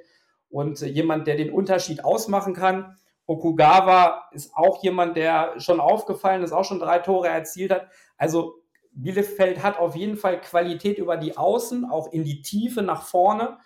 und 0.49 0.80
jemand, 0.80 1.26
der 1.26 1.36
den 1.36 1.53
Unterschied 1.53 2.05
ausmachen 2.05 2.55
kann. 2.55 2.97
Okugawa 3.26 4.28
ist 4.32 4.55
auch 4.55 4.82
jemand, 4.82 5.16
der 5.16 5.59
schon 5.59 5.80
aufgefallen 5.80 6.45
ist, 6.45 6.53
auch 6.53 6.64
schon 6.64 6.78
drei 6.78 7.01
Tore 7.01 7.28
erzielt 7.28 7.72
hat. 7.72 7.88
Also 8.16 8.64
Bielefeld 8.95 9.62
hat 9.62 9.78
auf 9.78 9.97
jeden 9.97 10.16
Fall 10.16 10.40
Qualität 10.40 10.99
über 10.99 11.16
die 11.16 11.36
Außen, 11.36 11.84
auch 11.84 12.12
in 12.12 12.24
die 12.24 12.42
Tiefe 12.42 12.82
nach 12.82 13.03
vorne. 13.03 13.59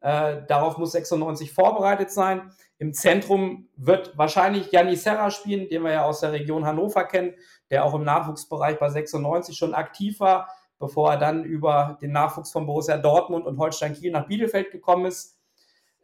Äh, 0.00 0.42
darauf 0.46 0.78
muss 0.78 0.92
96 0.92 1.52
vorbereitet 1.52 2.10
sein. 2.10 2.52
Im 2.78 2.92
Zentrum 2.92 3.68
wird 3.76 4.16
wahrscheinlich 4.16 4.70
Janni 4.70 4.96
Serra 4.96 5.30
spielen, 5.30 5.68
den 5.68 5.82
wir 5.82 5.92
ja 5.92 6.04
aus 6.04 6.20
der 6.20 6.32
Region 6.32 6.66
Hannover 6.66 7.04
kennen, 7.04 7.34
der 7.70 7.84
auch 7.84 7.94
im 7.94 8.04
Nachwuchsbereich 8.04 8.78
bei 8.78 8.88
96 8.88 9.56
schon 9.56 9.74
aktiv 9.74 10.20
war, 10.20 10.48
bevor 10.78 11.12
er 11.12 11.18
dann 11.18 11.44
über 11.44 11.98
den 12.02 12.12
Nachwuchs 12.12 12.52
von 12.52 12.66
Borussia 12.66 12.98
Dortmund 12.98 13.46
und 13.46 13.58
Holstein 13.58 13.94
Kiel 13.94 14.12
nach 14.12 14.26
Bielefeld 14.26 14.70
gekommen 14.70 15.06
ist. 15.06 15.38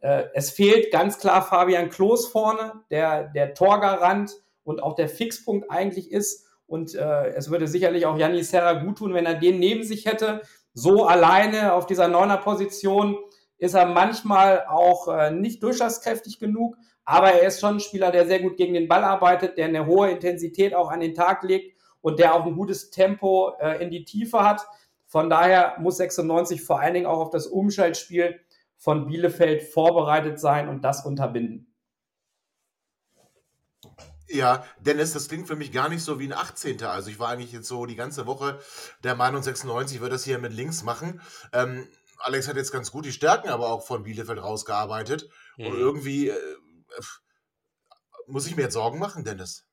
Äh, 0.01 0.25
es 0.33 0.51
fehlt 0.51 0.91
ganz 0.91 1.19
klar 1.19 1.41
Fabian 1.41 1.89
Klos 1.89 2.27
vorne, 2.27 2.73
der 2.89 3.25
der 3.29 3.53
Torgarant 3.53 4.35
und 4.63 4.81
auch 4.81 4.95
der 4.95 5.09
Fixpunkt 5.09 5.69
eigentlich 5.69 6.11
ist. 6.11 6.42
Und 6.65 6.95
äh, 6.95 7.27
es 7.35 7.49
würde 7.49 7.67
sicherlich 7.67 8.05
auch 8.05 8.17
Yanni 8.17 8.43
Serra 8.43 8.73
gut 8.73 8.97
tun, 8.97 9.13
wenn 9.13 9.25
er 9.25 9.35
den 9.35 9.59
neben 9.59 9.83
sich 9.83 10.05
hätte. 10.05 10.41
So 10.73 11.05
alleine 11.05 11.73
auf 11.73 11.85
dieser 11.85 12.07
Neuner-Position 12.07 13.17
ist 13.57 13.75
er 13.75 13.85
manchmal 13.85 14.65
auch 14.67 15.07
äh, 15.07 15.31
nicht 15.31 15.61
durchschlagskräftig 15.61 16.39
genug, 16.39 16.75
aber 17.05 17.31
er 17.31 17.47
ist 17.47 17.59
schon 17.59 17.75
ein 17.75 17.79
Spieler, 17.79 18.11
der 18.11 18.25
sehr 18.25 18.41
gut 18.41 18.57
gegen 18.57 18.73
den 18.73 18.87
Ball 18.87 19.03
arbeitet, 19.03 19.57
der 19.57 19.67
eine 19.67 19.85
hohe 19.85 20.09
Intensität 20.09 20.73
auch 20.73 20.89
an 20.89 20.99
den 20.99 21.13
Tag 21.13 21.43
legt 21.43 21.77
und 22.01 22.19
der 22.19 22.33
auch 22.33 22.45
ein 22.45 22.55
gutes 22.55 22.89
Tempo 22.89 23.53
äh, 23.59 23.83
in 23.83 23.89
die 23.89 24.05
Tiefe 24.05 24.43
hat. 24.43 24.65
Von 25.05 25.29
daher 25.29 25.75
muss 25.79 25.97
96 25.97 26.63
vor 26.63 26.79
allen 26.79 26.93
Dingen 26.93 27.05
auch 27.05 27.19
auf 27.19 27.29
das 27.29 27.47
Umschaltspiel 27.47 28.39
von 28.77 29.05
Bielefeld 29.05 29.63
vorbereitet 29.63 30.39
sein 30.39 30.67
und 30.67 30.83
das 30.83 31.05
unterbinden. 31.05 31.73
Ja, 34.33 34.65
Dennis, 34.79 35.13
das 35.13 35.27
klingt 35.27 35.47
für 35.47 35.55
mich 35.55 35.71
gar 35.71 35.89
nicht 35.89 36.03
so 36.03 36.19
wie 36.19 36.25
ein 36.25 36.33
18. 36.33 36.81
Also 36.83 37.11
ich 37.11 37.19
war 37.19 37.29
eigentlich 37.29 37.51
jetzt 37.51 37.67
so 37.67 37.85
die 37.85 37.95
ganze 37.95 38.25
Woche 38.25 38.59
der 39.03 39.13
Meinung, 39.15 39.43
96 39.43 40.01
wird 40.01 40.11
das 40.11 40.23
hier 40.23 40.39
mit 40.39 40.53
links 40.53 40.81
machen. 40.81 41.21
Ähm, 41.51 41.87
Alex 42.17 42.47
hat 42.47 42.55
jetzt 42.55 42.71
ganz 42.71 42.91
gut 42.91 43.05
die 43.05 43.11
Stärken 43.11 43.49
aber 43.49 43.67
auch 43.69 43.85
von 43.85 44.03
Bielefeld 44.03 44.41
rausgearbeitet. 44.41 45.29
Mhm. 45.57 45.67
Und 45.67 45.73
irgendwie 45.75 46.29
äh, 46.29 46.57
muss 48.25 48.47
ich 48.47 48.55
mir 48.55 48.63
jetzt 48.63 48.73
Sorgen 48.73 48.97
machen, 48.97 49.23
Dennis. 49.23 49.67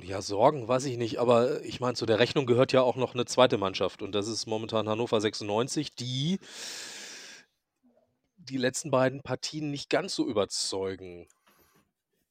Ja, 0.00 0.22
Sorgen 0.22 0.66
weiß 0.66 0.86
ich 0.86 0.96
nicht, 0.96 1.18
aber 1.18 1.62
ich 1.64 1.80
meine, 1.80 1.94
zu 1.94 2.06
der 2.06 2.18
Rechnung 2.18 2.46
gehört 2.46 2.72
ja 2.72 2.80
auch 2.80 2.96
noch 2.96 3.12
eine 3.12 3.26
zweite 3.26 3.58
Mannschaft 3.58 4.00
und 4.00 4.12
das 4.12 4.26
ist 4.26 4.46
momentan 4.46 4.88
Hannover 4.88 5.20
96, 5.20 5.94
die 5.94 6.38
die 8.36 8.56
letzten 8.56 8.90
beiden 8.90 9.22
Partien 9.22 9.70
nicht 9.70 9.90
ganz 9.90 10.14
so 10.14 10.26
überzeugen 10.26 11.28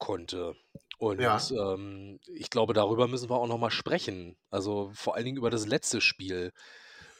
konnte. 0.01 0.55
Und 0.97 1.21
Ja. 1.21 1.39
ähm, 1.51 2.19
ich 2.27 2.49
glaube, 2.49 2.73
darüber 2.73 3.07
müssen 3.07 3.29
wir 3.29 3.37
auch 3.37 3.47
noch 3.47 3.57
mal 3.57 3.71
sprechen. 3.71 4.35
Also 4.49 4.91
vor 4.93 5.15
allen 5.15 5.25
Dingen 5.25 5.37
über 5.37 5.49
das 5.49 5.65
letzte 5.65 6.01
Spiel. 6.01 6.51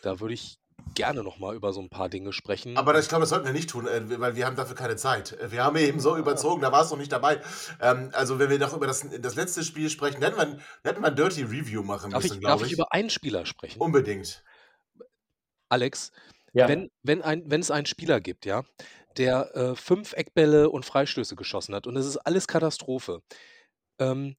Da 0.01 0.19
würde 0.19 0.33
ich 0.33 0.57
gerne 0.95 1.23
noch 1.23 1.37
mal 1.37 1.55
über 1.55 1.73
so 1.73 1.79
ein 1.79 1.89
paar 1.89 2.09
Dinge 2.09 2.33
sprechen. 2.33 2.75
Aber 2.75 2.97
ich 2.99 3.07
glaube, 3.07 3.21
das 3.21 3.29
sollten 3.29 3.45
wir 3.45 3.53
nicht 3.53 3.69
tun, 3.69 3.87
äh, 3.87 4.19
weil 4.19 4.35
wir 4.35 4.45
haben 4.47 4.55
dafür 4.55 4.75
keine 4.75 4.95
Zeit. 4.97 5.33
Äh, 5.33 5.51
wir 5.51 5.63
haben 5.63 5.77
eben 5.77 5.99
so 5.99 6.17
überzogen, 6.17 6.61
da 6.61 6.71
war 6.71 6.83
es 6.83 6.89
noch 6.91 6.97
nicht 6.97 7.11
dabei. 7.11 7.39
Ähm, 7.79 8.09
also 8.13 8.39
wenn 8.39 8.49
wir 8.49 8.57
noch 8.59 8.73
über 8.75 8.87
das, 8.87 9.05
das 9.19 9.35
letzte 9.35 9.63
Spiel 9.63 9.89
sprechen, 9.91 10.21
hätten 10.23 10.37
wir, 10.37 10.59
hätten 10.83 11.01
wir 11.01 11.07
ein 11.07 11.15
Dirty 11.15 11.43
Review 11.43 11.83
machen 11.83 12.11
Darf 12.11 12.23
müssen, 12.23 12.37
ich, 12.37 12.41
darf 12.41 12.49
glaube 12.57 12.65
ich 12.65 12.71
ich. 12.73 12.77
über 12.79 12.91
einen 12.91 13.09
Spieler 13.11 13.45
sprechen? 13.45 13.79
Unbedingt. 13.79 14.43
Alex, 15.69 16.11
Ja. 16.53 16.67
Wenn, 16.67 16.89
wenn, 17.03 17.21
ein, 17.21 17.43
wenn 17.49 17.61
es 17.61 17.71
einen 17.71 17.85
Spieler 17.85 18.19
gibt, 18.19 18.45
ja, 18.45 18.63
der 19.17 19.55
äh, 19.55 19.75
fünf 19.75 20.13
Eckbälle 20.13 20.69
und 20.69 20.85
Freistöße 20.85 21.35
geschossen 21.35 21.75
hat 21.75 21.87
und 21.87 21.95
es 21.95 22.05
ist 22.05 22.17
alles 22.17 22.47
Katastrophe, 22.47 23.21
ähm, 23.99 24.35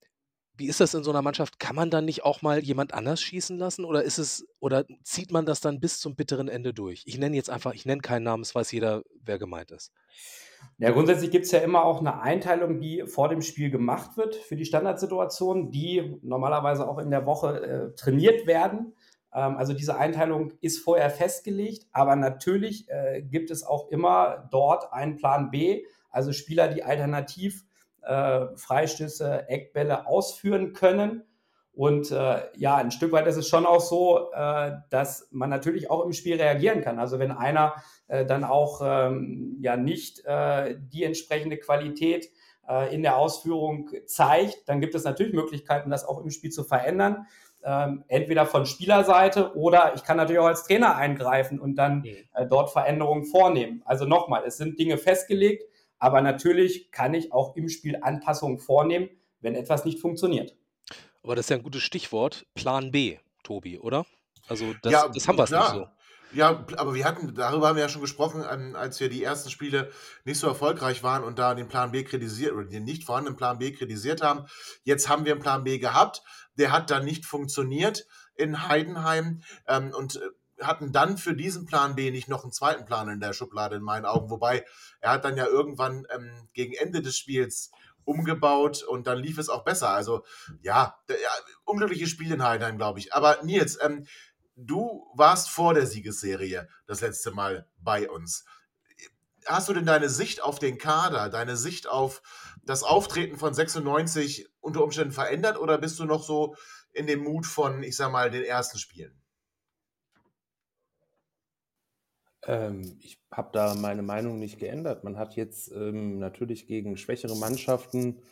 wie 0.54 0.68
ist 0.68 0.80
das 0.80 0.92
in 0.94 1.02
so 1.02 1.10
einer 1.10 1.22
Mannschaft? 1.22 1.58
Kann 1.58 1.74
man 1.74 1.90
dann 1.90 2.04
nicht 2.04 2.24
auch 2.24 2.42
mal 2.42 2.62
jemand 2.62 2.92
anders 2.92 3.22
schießen 3.22 3.56
lassen 3.56 3.84
oder 3.84 4.02
ist 4.02 4.18
es 4.18 4.46
oder 4.60 4.84
zieht 5.02 5.32
man 5.32 5.46
das 5.46 5.60
dann 5.60 5.80
bis 5.80 5.98
zum 5.98 6.14
bitteren 6.14 6.48
Ende 6.48 6.74
durch? 6.74 7.02
Ich 7.06 7.18
nenne 7.18 7.36
jetzt 7.36 7.48
einfach, 7.48 7.72
ich 7.74 7.86
nenne 7.86 8.02
keinen 8.02 8.24
Namen, 8.24 8.42
es 8.42 8.54
weiß 8.54 8.70
jeder, 8.72 9.02
wer 9.24 9.38
gemeint 9.38 9.70
ist. 9.70 9.92
Ja, 10.78 10.90
grundsätzlich 10.90 11.30
gibt 11.30 11.46
es 11.46 11.50
ja 11.52 11.60
immer 11.60 11.84
auch 11.84 12.00
eine 12.00 12.20
Einteilung, 12.20 12.80
die 12.80 13.04
vor 13.06 13.28
dem 13.28 13.40
Spiel 13.40 13.70
gemacht 13.70 14.16
wird 14.16 14.36
für 14.36 14.56
die 14.56 14.64
Standardsituation, 14.64 15.70
die 15.70 16.16
normalerweise 16.22 16.88
auch 16.88 16.98
in 16.98 17.10
der 17.10 17.26
Woche 17.26 17.62
äh, 17.62 17.94
trainiert 17.96 18.46
werden. 18.46 18.94
Ähm, 19.34 19.56
also 19.56 19.72
diese 19.72 19.96
Einteilung 19.96 20.52
ist 20.60 20.78
vorher 20.80 21.10
festgelegt, 21.10 21.86
aber 21.92 22.16
natürlich 22.16 22.88
äh, 22.88 23.22
gibt 23.22 23.50
es 23.50 23.64
auch 23.64 23.88
immer 23.90 24.48
dort 24.50 24.92
einen 24.92 25.16
Plan 25.16 25.50
B, 25.50 25.84
also 26.10 26.32
Spieler, 26.32 26.68
die 26.68 26.82
alternativ 26.82 27.64
äh, 28.02 28.46
Freistöße, 28.56 29.48
Eckbälle 29.48 30.06
ausführen 30.06 30.72
können. 30.72 31.24
Und 31.74 32.10
äh, 32.10 32.42
ja, 32.54 32.76
ein 32.76 32.90
Stück 32.90 33.12
weit 33.12 33.26
ist 33.26 33.38
es 33.38 33.48
schon 33.48 33.64
auch 33.64 33.80
so, 33.80 34.30
äh, 34.32 34.72
dass 34.90 35.28
man 35.30 35.48
natürlich 35.48 35.90
auch 35.90 36.04
im 36.04 36.12
Spiel 36.12 36.36
reagieren 36.36 36.82
kann. 36.82 36.98
Also 36.98 37.18
wenn 37.18 37.30
einer 37.30 37.74
äh, 38.08 38.26
dann 38.26 38.44
auch 38.44 38.82
ähm, 38.84 39.56
ja 39.60 39.78
nicht 39.78 40.22
äh, 40.26 40.76
die 40.78 41.04
entsprechende 41.04 41.56
Qualität 41.56 42.28
äh, 42.68 42.94
in 42.94 43.02
der 43.02 43.16
Ausführung 43.16 43.88
zeigt, 44.04 44.68
dann 44.68 44.82
gibt 44.82 44.94
es 44.94 45.04
natürlich 45.04 45.32
Möglichkeiten, 45.32 45.88
das 45.88 46.04
auch 46.04 46.22
im 46.22 46.30
Spiel 46.30 46.50
zu 46.50 46.62
verändern 46.62 47.26
ähm, 47.64 48.04
entweder 48.08 48.46
von 48.46 48.66
Spielerseite 48.66 49.56
oder 49.56 49.92
ich 49.94 50.04
kann 50.04 50.16
natürlich 50.16 50.40
auch 50.40 50.46
als 50.46 50.64
Trainer 50.64 50.96
eingreifen 50.96 51.60
und 51.60 51.76
dann 51.76 52.00
mhm. 52.00 52.16
äh, 52.34 52.46
dort 52.46 52.70
Veränderungen 52.70 53.24
vornehmen. 53.24 53.82
Also 53.84 54.04
nochmal, 54.04 54.44
es 54.46 54.56
sind 54.56 54.78
Dinge 54.78 54.98
festgelegt, 54.98 55.64
aber 55.98 56.20
natürlich 56.20 56.90
kann 56.90 57.14
ich 57.14 57.32
auch 57.32 57.56
im 57.56 57.68
Spiel 57.68 57.98
Anpassungen 58.00 58.58
vornehmen, 58.58 59.08
wenn 59.40 59.54
etwas 59.54 59.84
nicht 59.84 60.00
funktioniert. 60.00 60.56
Aber 61.22 61.36
das 61.36 61.46
ist 61.46 61.50
ja 61.50 61.56
ein 61.56 61.62
gutes 61.62 61.82
Stichwort, 61.82 62.46
Plan 62.54 62.90
B, 62.90 63.18
Tobi, 63.44 63.78
oder? 63.78 64.04
Also 64.48 64.74
das, 64.82 64.92
ja, 64.92 65.08
das 65.08 65.28
haben 65.28 65.38
wir 65.38 65.44
nicht 65.44 65.70
so. 65.70 65.86
Ja, 66.34 66.64
aber 66.76 66.94
wir 66.94 67.04
hatten, 67.04 67.34
darüber 67.34 67.68
haben 67.68 67.76
wir 67.76 67.82
ja 67.82 67.88
schon 67.88 68.00
gesprochen, 68.00 68.42
als 68.42 69.00
wir 69.00 69.08
die 69.08 69.22
ersten 69.22 69.50
Spiele 69.50 69.90
nicht 70.24 70.38
so 70.38 70.46
erfolgreich 70.46 71.02
waren 71.02 71.24
und 71.24 71.38
da 71.38 71.54
den 71.54 71.68
Plan 71.68 71.92
B 71.92 72.04
kritisiert 72.04 72.52
oder 72.52 72.64
den 72.64 72.84
nicht 72.84 73.04
vorhandenen 73.04 73.36
Plan 73.36 73.58
B 73.58 73.72
kritisiert 73.72 74.22
haben. 74.22 74.46
Jetzt 74.84 75.08
haben 75.08 75.24
wir 75.24 75.32
einen 75.32 75.42
Plan 75.42 75.64
B 75.64 75.78
gehabt 75.78 76.22
der 76.56 76.72
hat 76.72 76.90
dann 76.90 77.04
nicht 77.04 77.26
funktioniert 77.26 78.06
in 78.34 78.68
Heidenheim 78.68 79.42
ähm, 79.66 79.92
und 79.96 80.16
äh, 80.16 80.20
hatten 80.64 80.92
dann 80.92 81.18
für 81.18 81.34
diesen 81.34 81.66
Plan 81.66 81.96
B 81.96 82.10
nicht 82.10 82.28
noch 82.28 82.44
einen 82.44 82.52
zweiten 82.52 82.84
Plan 82.84 83.08
in 83.08 83.20
der 83.20 83.32
Schublade 83.32 83.76
in 83.76 83.82
meinen 83.82 84.04
Augen. 84.04 84.30
Wobei 84.30 84.64
er 85.00 85.12
hat 85.12 85.24
dann 85.24 85.36
ja 85.36 85.46
irgendwann 85.46 86.06
ähm, 86.14 86.48
gegen 86.52 86.74
Ende 86.74 87.02
des 87.02 87.16
Spiels 87.16 87.72
umgebaut 88.04 88.82
und 88.82 89.06
dann 89.06 89.18
lief 89.18 89.38
es 89.38 89.48
auch 89.48 89.64
besser. 89.64 89.90
Also 89.90 90.24
ja, 90.60 90.96
ja 91.08 91.16
unglückliches 91.64 92.10
Spiel 92.10 92.32
in 92.32 92.44
Heidenheim, 92.44 92.76
glaube 92.76 92.98
ich. 92.98 93.12
Aber 93.12 93.38
Nils, 93.42 93.78
ähm, 93.82 94.06
du 94.66 95.10
warst 95.14 95.48
vor 95.50 95.74
der 95.74 95.86
Siegesserie 95.86 96.68
das 96.86 97.00
letzte 97.00 97.30
Mal 97.30 97.66
bei 97.78 98.08
uns. 98.10 98.44
Hast 99.46 99.68
du 99.68 99.74
denn 99.74 99.86
deine 99.86 100.08
Sicht 100.08 100.42
auf 100.42 100.58
den 100.58 100.78
Kader, 100.78 101.28
deine 101.28 101.56
Sicht 101.56 101.88
auf 101.88 102.22
das 102.64 102.84
Auftreten 102.84 103.38
von 103.38 103.54
96 103.54 104.48
unter 104.60 104.84
Umständen 104.84 105.12
verändert 105.12 105.58
oder 105.58 105.78
bist 105.78 105.98
du 105.98 106.04
noch 106.04 106.22
so 106.22 106.54
in 106.92 107.06
dem 107.06 107.24
Mut 107.24 107.46
von, 107.46 107.82
ich 107.82 107.96
sag 107.96 108.12
mal, 108.12 108.30
den 108.30 108.44
ersten 108.44 108.78
Spielen? 108.78 109.20
Ähm, 112.44 112.98
ich 113.00 113.20
habe 113.30 113.50
da 113.52 113.74
meine 113.74 114.02
Meinung 114.02 114.38
nicht 114.38 114.58
geändert. 114.58 115.04
Man 115.04 115.16
hat 115.16 115.34
jetzt 115.36 115.70
ähm, 115.72 116.18
natürlich 116.18 116.66
gegen 116.66 116.96
schwächere 116.96 117.36
Mannschaften 117.36 118.22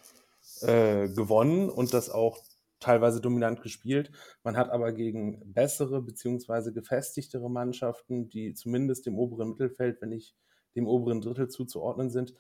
äh, 0.62 1.08
gewonnen 1.08 1.68
und 1.68 1.94
das 1.94 2.10
auch 2.10 2.38
teilweise 2.80 3.20
dominant 3.20 3.62
gespielt. 3.62 4.10
Man 4.42 4.56
hat 4.56 4.70
aber 4.70 4.92
gegen 4.92 5.52
bessere 5.52 6.02
beziehungsweise 6.02 6.72
gefestigtere 6.72 7.50
Mannschaften, 7.50 8.28
die 8.28 8.54
zumindest 8.54 9.06
im 9.06 9.18
oberen 9.18 9.50
Mittelfeld, 9.50 10.00
wenn 10.00 10.10
nicht 10.10 10.34
dem 10.74 10.86
oberen 10.86 11.20
Drittel 11.20 11.48
zuzuordnen 11.48 12.10
sind, 12.10 12.34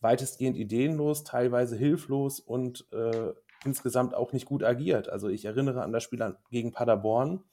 weitestgehend 0.00 0.56
ideenlos, 0.56 1.24
teilweise 1.24 1.76
hilflos 1.76 2.40
und 2.40 2.86
äh, 2.92 3.32
insgesamt 3.64 4.14
auch 4.14 4.32
nicht 4.32 4.46
gut 4.46 4.64
agiert. 4.64 5.08
Also 5.08 5.28
ich 5.28 5.44
erinnere 5.44 5.82
an 5.82 5.92
das 5.92 6.02
Spiel 6.02 6.36
gegen 6.50 6.72
Paderborn, 6.72 7.44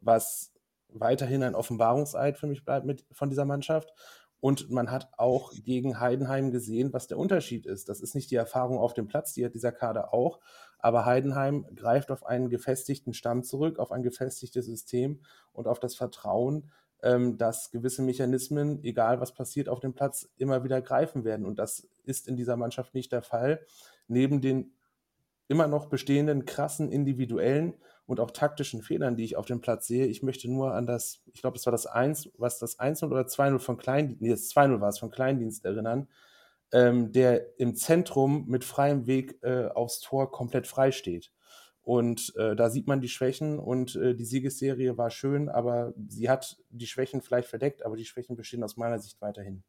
was 0.00 0.54
weiterhin 0.88 1.42
ein 1.42 1.54
Offenbarungseid 1.54 2.38
für 2.38 2.46
mich 2.46 2.64
bleibt 2.64 2.86
mit, 2.86 3.04
von 3.12 3.28
dieser 3.28 3.44
Mannschaft. 3.44 3.92
Und 4.40 4.70
man 4.70 4.90
hat 4.90 5.10
auch 5.18 5.52
gegen 5.52 6.00
Heidenheim 6.00 6.50
gesehen, 6.50 6.94
was 6.94 7.06
der 7.06 7.18
Unterschied 7.18 7.66
ist. 7.66 7.90
Das 7.90 8.00
ist 8.00 8.14
nicht 8.14 8.30
die 8.30 8.36
Erfahrung 8.36 8.78
auf 8.78 8.94
dem 8.94 9.06
Platz, 9.06 9.34
die 9.34 9.44
hat 9.44 9.54
dieser 9.54 9.72
Kader 9.72 10.14
auch. 10.14 10.40
Aber 10.82 11.04
Heidenheim 11.04 11.66
greift 11.74 12.10
auf 12.10 12.24
einen 12.26 12.50
gefestigten 12.50 13.14
Stamm 13.14 13.42
zurück, 13.42 13.78
auf 13.78 13.92
ein 13.92 14.02
gefestigtes 14.02 14.66
System 14.66 15.20
und 15.52 15.68
auf 15.68 15.80
das 15.80 15.94
Vertrauen, 15.94 16.70
ähm, 17.02 17.38
dass 17.38 17.70
gewisse 17.70 18.02
Mechanismen, 18.02 18.82
egal 18.84 19.20
was 19.20 19.34
passiert 19.34 19.68
auf 19.68 19.80
dem 19.80 19.94
Platz, 19.94 20.28
immer 20.36 20.64
wieder 20.64 20.80
greifen 20.82 21.24
werden. 21.24 21.46
Und 21.46 21.58
das 21.58 21.88
ist 22.04 22.28
in 22.28 22.36
dieser 22.36 22.56
Mannschaft 22.56 22.94
nicht 22.94 23.12
der 23.12 23.22
Fall. 23.22 23.60
Neben 24.08 24.40
den 24.40 24.72
immer 25.48 25.66
noch 25.66 25.86
bestehenden 25.86 26.44
krassen 26.44 26.92
individuellen 26.92 27.74
und 28.06 28.20
auch 28.20 28.30
taktischen 28.30 28.82
Fehlern, 28.82 29.16
die 29.16 29.24
ich 29.24 29.36
auf 29.36 29.46
dem 29.46 29.60
Platz 29.60 29.86
sehe. 29.86 30.06
Ich 30.06 30.22
möchte 30.22 30.50
nur 30.50 30.74
an 30.74 30.86
das, 30.86 31.22
ich 31.32 31.40
glaube, 31.40 31.56
es 31.56 31.66
war 31.66 31.72
das 31.72 31.86
1, 31.86 32.30
was 32.38 32.58
das 32.58 32.78
1-0 32.78 33.06
oder 33.06 33.22
2-0 33.22 33.58
von 33.58 33.76
Kleindienst, 33.76 34.20
nee, 34.22 34.30
das 34.30 34.50
2-0 34.50 34.80
war 34.80 34.88
es 34.88 34.98
von 34.98 35.10
Kleindienst 35.10 35.64
erinnern, 35.64 36.08
ähm, 36.72 37.12
der 37.12 37.58
im 37.58 37.74
Zentrum 37.74 38.46
mit 38.46 38.64
freiem 38.64 39.06
Weg 39.06 39.38
äh, 39.42 39.66
aufs 39.66 40.00
Tor 40.00 40.30
komplett 40.30 40.66
frei 40.66 40.92
steht. 40.92 41.32
Und 41.82 42.34
äh, 42.36 42.54
da 42.54 42.70
sieht 42.70 42.86
man 42.86 43.00
die 43.00 43.08
Schwächen 43.08 43.58
und 43.58 43.96
äh, 43.96 44.14
die 44.14 44.24
Siegesserie 44.24 44.98
war 44.98 45.10
schön, 45.10 45.48
aber 45.48 45.94
sie 46.08 46.28
hat 46.28 46.58
die 46.68 46.86
Schwächen 46.86 47.22
vielleicht 47.22 47.48
verdeckt, 47.48 47.84
aber 47.84 47.96
die 47.96 48.04
Schwächen 48.04 48.36
bestehen 48.36 48.62
aus 48.62 48.76
meiner 48.76 48.98
Sicht 48.98 49.20
weiterhin. 49.20 49.64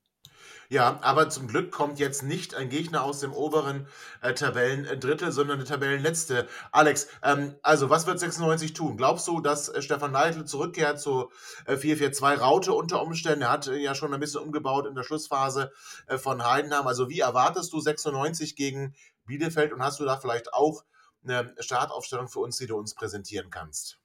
Ja, 0.70 1.00
aber 1.02 1.30
zum 1.30 1.48
Glück 1.48 1.72
kommt 1.72 2.00
jetzt 2.00 2.24
nicht 2.24 2.56
ein 2.56 2.70
Gegner 2.70 3.04
aus 3.04 3.20
dem 3.20 3.34
oberen 3.34 3.88
äh, 4.22 4.34
Tabellendrittel, 4.34 5.32
sondern 5.34 5.60
eine 5.60 5.68
Tabellenletzte. 5.68 6.48
Alex, 6.72 7.08
ähm, 7.24 7.56
also 7.62 7.90
was 7.90 8.08
wird 8.08 8.20
96 8.20 8.74
tun? 8.74 8.96
Glaubst 8.96 9.28
du, 9.28 9.42
dass 9.42 9.68
äh, 9.68 9.82
Stefan 9.82 10.14
Neidl 10.14 10.46
zurückkehrt 10.46 11.02
zur 11.02 11.30
äh, 11.66 11.76
4-4-2 11.76 12.38
Raute 12.38 12.74
unter 12.74 13.02
Umständen? 13.02 13.42
Er 13.42 13.52
hat 13.52 13.68
äh, 13.68 13.76
ja 13.76 13.96
schon 13.96 14.14
ein 14.14 14.20
bisschen 14.20 14.42
umgebaut 14.42 14.88
in 14.88 14.96
der 14.96 15.04
Schlussphase 15.04 15.72
äh, 16.08 16.18
von 16.18 16.44
Heidenheim. 16.44 16.88
Also 16.88 17.10
wie 17.10 17.20
erwartest 17.20 17.74
du 17.74 17.82
96 17.82 18.56
gegen 18.56 18.96
Bielefeld 19.26 19.74
und 19.74 19.84
hast 19.84 20.00
du 20.00 20.06
da 20.06 20.18
vielleicht 20.18 20.54
auch 20.54 20.84
eine 21.24 21.54
Startaufstellung 21.60 22.30
für 22.30 22.40
uns, 22.40 22.58
die 22.58 22.68
du 22.68 22.78
uns 22.78 22.96
präsentieren 22.96 23.50
kannst? 23.50 24.01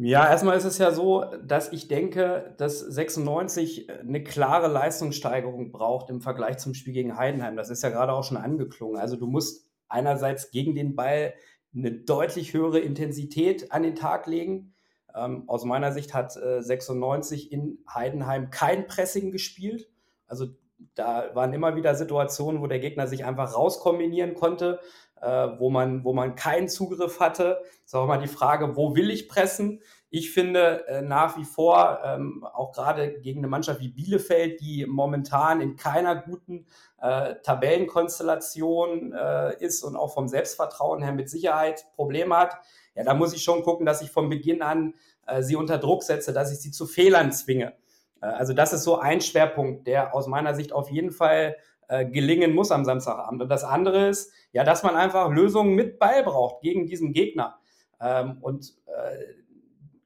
Ja, 0.00 0.30
erstmal 0.30 0.56
ist 0.56 0.64
es 0.64 0.78
ja 0.78 0.92
so, 0.92 1.24
dass 1.44 1.72
ich 1.72 1.88
denke, 1.88 2.54
dass 2.56 2.78
96 2.78 3.90
eine 3.90 4.22
klare 4.22 4.68
Leistungssteigerung 4.68 5.72
braucht 5.72 6.08
im 6.08 6.20
Vergleich 6.20 6.58
zum 6.58 6.74
Spiel 6.74 6.92
gegen 6.92 7.16
Heidenheim. 7.16 7.56
Das 7.56 7.68
ist 7.68 7.82
ja 7.82 7.88
gerade 7.88 8.12
auch 8.12 8.22
schon 8.22 8.36
angeklungen. 8.36 9.00
Also 9.00 9.16
du 9.16 9.26
musst 9.26 9.68
einerseits 9.88 10.52
gegen 10.52 10.76
den 10.76 10.94
Ball 10.94 11.34
eine 11.74 11.90
deutlich 11.90 12.54
höhere 12.54 12.78
Intensität 12.78 13.72
an 13.72 13.82
den 13.82 13.96
Tag 13.96 14.28
legen. 14.28 14.72
Ähm, 15.16 15.48
aus 15.48 15.64
meiner 15.64 15.90
Sicht 15.90 16.14
hat 16.14 16.36
äh, 16.36 16.62
96 16.62 17.50
in 17.50 17.78
Heidenheim 17.92 18.50
kein 18.50 18.86
Pressing 18.86 19.32
gespielt. 19.32 19.90
Also 20.28 20.46
da 20.94 21.30
waren 21.34 21.52
immer 21.52 21.76
wieder 21.76 21.94
Situationen, 21.94 22.60
wo 22.60 22.66
der 22.66 22.78
Gegner 22.78 23.06
sich 23.06 23.24
einfach 23.24 23.54
rauskombinieren 23.54 24.34
konnte 24.34 24.80
äh, 25.20 25.48
wo, 25.58 25.70
man, 25.70 26.04
wo 26.04 26.12
man 26.12 26.34
keinen 26.34 26.68
Zugriff 26.68 27.20
hatte. 27.20 27.60
Das 27.62 27.86
ist 27.86 27.94
auch 27.94 28.04
immer 28.04 28.18
die 28.18 28.28
Frage, 28.28 28.76
wo 28.76 28.94
will 28.94 29.10
ich 29.10 29.28
pressen? 29.28 29.82
Ich 30.10 30.30
finde 30.30 30.86
äh, 30.86 31.02
nach 31.02 31.36
wie 31.36 31.44
vor, 31.44 32.00
ähm, 32.04 32.44
auch 32.44 32.72
gerade 32.72 33.20
gegen 33.20 33.40
eine 33.40 33.48
Mannschaft 33.48 33.80
wie 33.80 33.88
Bielefeld, 33.88 34.60
die 34.60 34.86
momentan 34.86 35.60
in 35.60 35.76
keiner 35.76 36.16
guten 36.16 36.66
äh, 37.00 37.34
Tabellenkonstellation 37.42 39.12
äh, 39.12 39.62
ist 39.62 39.82
und 39.82 39.96
auch 39.96 40.14
vom 40.14 40.28
Selbstvertrauen 40.28 41.02
her 41.02 41.12
mit 41.12 41.28
Sicherheit 41.28 41.86
Probleme 41.94 42.36
hat, 42.36 42.56
ja, 42.94 43.04
da 43.04 43.14
muss 43.14 43.34
ich 43.34 43.42
schon 43.42 43.62
gucken, 43.62 43.86
dass 43.86 44.02
ich 44.02 44.10
von 44.10 44.28
Beginn 44.28 44.62
an 44.62 44.94
äh, 45.26 45.42
sie 45.42 45.56
unter 45.56 45.78
Druck 45.78 46.02
setze, 46.02 46.32
dass 46.32 46.50
ich 46.50 46.58
sie 46.58 46.70
zu 46.70 46.86
Fehlern 46.86 47.30
zwinge. 47.32 47.74
Äh, 48.20 48.26
also 48.26 48.52
das 48.52 48.72
ist 48.72 48.84
so 48.84 48.98
ein 48.98 49.20
Schwerpunkt, 49.20 49.86
der 49.86 50.14
aus 50.14 50.26
meiner 50.26 50.54
Sicht 50.54 50.72
auf 50.72 50.90
jeden 50.90 51.10
Fall 51.10 51.56
äh, 51.88 52.04
gelingen 52.04 52.54
muss 52.54 52.70
am 52.70 52.84
Samstagabend. 52.84 53.42
Und 53.42 53.48
das 53.48 53.64
andere 53.64 54.08
ist, 54.08 54.32
ja, 54.52 54.64
dass 54.64 54.82
man 54.82 54.96
einfach 54.96 55.30
Lösungen 55.30 55.74
mit 55.74 55.98
Ball 55.98 56.22
braucht 56.22 56.62
gegen 56.62 56.86
diesen 56.86 57.12
Gegner. 57.12 57.58
Ähm, 58.00 58.38
und 58.40 58.74
äh, 58.86 59.24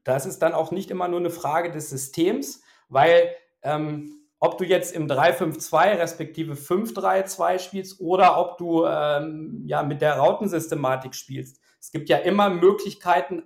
das 0.03 0.25
ist 0.25 0.39
dann 0.39 0.53
auch 0.53 0.71
nicht 0.71 0.91
immer 0.91 1.07
nur 1.07 1.19
eine 1.19 1.29
Frage 1.29 1.71
des 1.71 1.89
Systems, 1.89 2.61
weil 2.89 3.29
ähm, 3.63 4.19
ob 4.39 4.57
du 4.57 4.65
jetzt 4.65 4.93
im 4.93 5.07
3-5-2 5.07 5.97
respektive 5.99 6.53
5-3-2 6.53 7.59
spielst 7.59 8.01
oder 8.01 8.37
ob 8.37 8.57
du 8.57 8.85
ähm, 8.85 9.63
ja 9.65 9.83
mit 9.83 10.01
der 10.01 10.17
Rautensystematik 10.17 11.15
spielst. 11.15 11.61
Es 11.79 11.91
gibt 11.91 12.09
ja 12.09 12.17
immer 12.17 12.49
Möglichkeiten, 12.49 13.43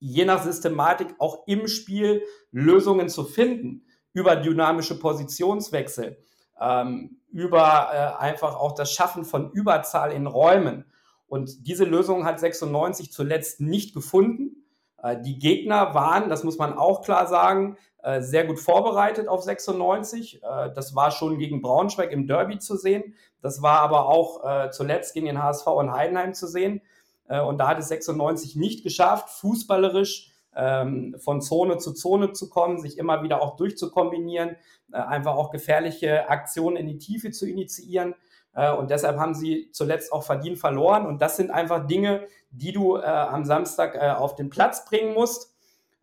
je 0.00 0.24
nach 0.24 0.42
Systematik 0.42 1.14
auch 1.18 1.46
im 1.46 1.68
Spiel 1.68 2.22
Lösungen 2.50 3.08
zu 3.08 3.24
finden 3.24 3.84
über 4.12 4.36
dynamische 4.36 4.98
Positionswechsel 4.98 6.18
ähm, 6.60 7.18
über 7.30 7.88
äh, 7.92 8.22
einfach 8.22 8.56
auch 8.56 8.72
das 8.72 8.92
Schaffen 8.92 9.24
von 9.24 9.50
Überzahl 9.52 10.12
in 10.12 10.26
Räumen. 10.26 10.84
Und 11.26 11.66
diese 11.66 11.84
Lösung 11.84 12.24
hat 12.24 12.40
96 12.40 13.12
zuletzt 13.12 13.60
nicht 13.60 13.94
gefunden. 13.94 14.66
Äh, 15.02 15.20
die 15.22 15.38
Gegner 15.38 15.94
waren, 15.94 16.28
das 16.28 16.44
muss 16.44 16.58
man 16.58 16.76
auch 16.76 17.02
klar 17.02 17.26
sagen, 17.26 17.76
äh, 18.02 18.20
sehr 18.20 18.46
gut 18.46 18.58
vorbereitet 18.58 19.28
auf 19.28 19.42
96. 19.42 20.42
Äh, 20.42 20.72
das 20.74 20.94
war 20.94 21.10
schon 21.12 21.38
gegen 21.38 21.62
Braunschweig 21.62 22.10
im 22.10 22.26
Derby 22.26 22.58
zu 22.58 22.76
sehen. 22.76 23.14
Das 23.40 23.62
war 23.62 23.80
aber 23.80 24.08
auch 24.08 24.44
äh, 24.44 24.70
zuletzt 24.70 25.14
gegen 25.14 25.26
den 25.26 25.42
HSV 25.42 25.66
in 25.80 25.92
Heidenheim 25.92 26.34
zu 26.34 26.46
sehen. 26.46 26.82
Äh, 27.28 27.40
und 27.40 27.58
da 27.58 27.68
hat 27.68 27.78
es 27.78 27.88
96 27.88 28.56
nicht 28.56 28.82
geschafft, 28.82 29.30
fußballerisch 29.30 30.29
ähm, 30.54 31.16
von 31.18 31.40
Zone 31.40 31.78
zu 31.78 31.92
Zone 31.92 32.32
zu 32.32 32.48
kommen, 32.48 32.78
sich 32.78 32.98
immer 32.98 33.22
wieder 33.22 33.42
auch 33.42 33.56
durchzukombinieren, 33.56 34.56
äh, 34.92 34.96
einfach 34.96 35.34
auch 35.34 35.50
gefährliche 35.50 36.28
Aktionen 36.28 36.76
in 36.76 36.86
die 36.86 36.98
Tiefe 36.98 37.30
zu 37.30 37.48
initiieren. 37.48 38.14
Äh, 38.54 38.72
und 38.72 38.90
deshalb 38.90 39.18
haben 39.18 39.34
sie 39.34 39.70
zuletzt 39.72 40.12
auch 40.12 40.22
verdient 40.22 40.58
verloren. 40.58 41.06
Und 41.06 41.22
das 41.22 41.36
sind 41.36 41.50
einfach 41.50 41.86
Dinge, 41.86 42.26
die 42.50 42.72
du 42.72 42.96
äh, 42.96 43.02
am 43.02 43.44
Samstag 43.44 43.94
äh, 43.94 44.10
auf 44.10 44.34
den 44.34 44.50
Platz 44.50 44.84
bringen 44.84 45.14
musst. 45.14 45.54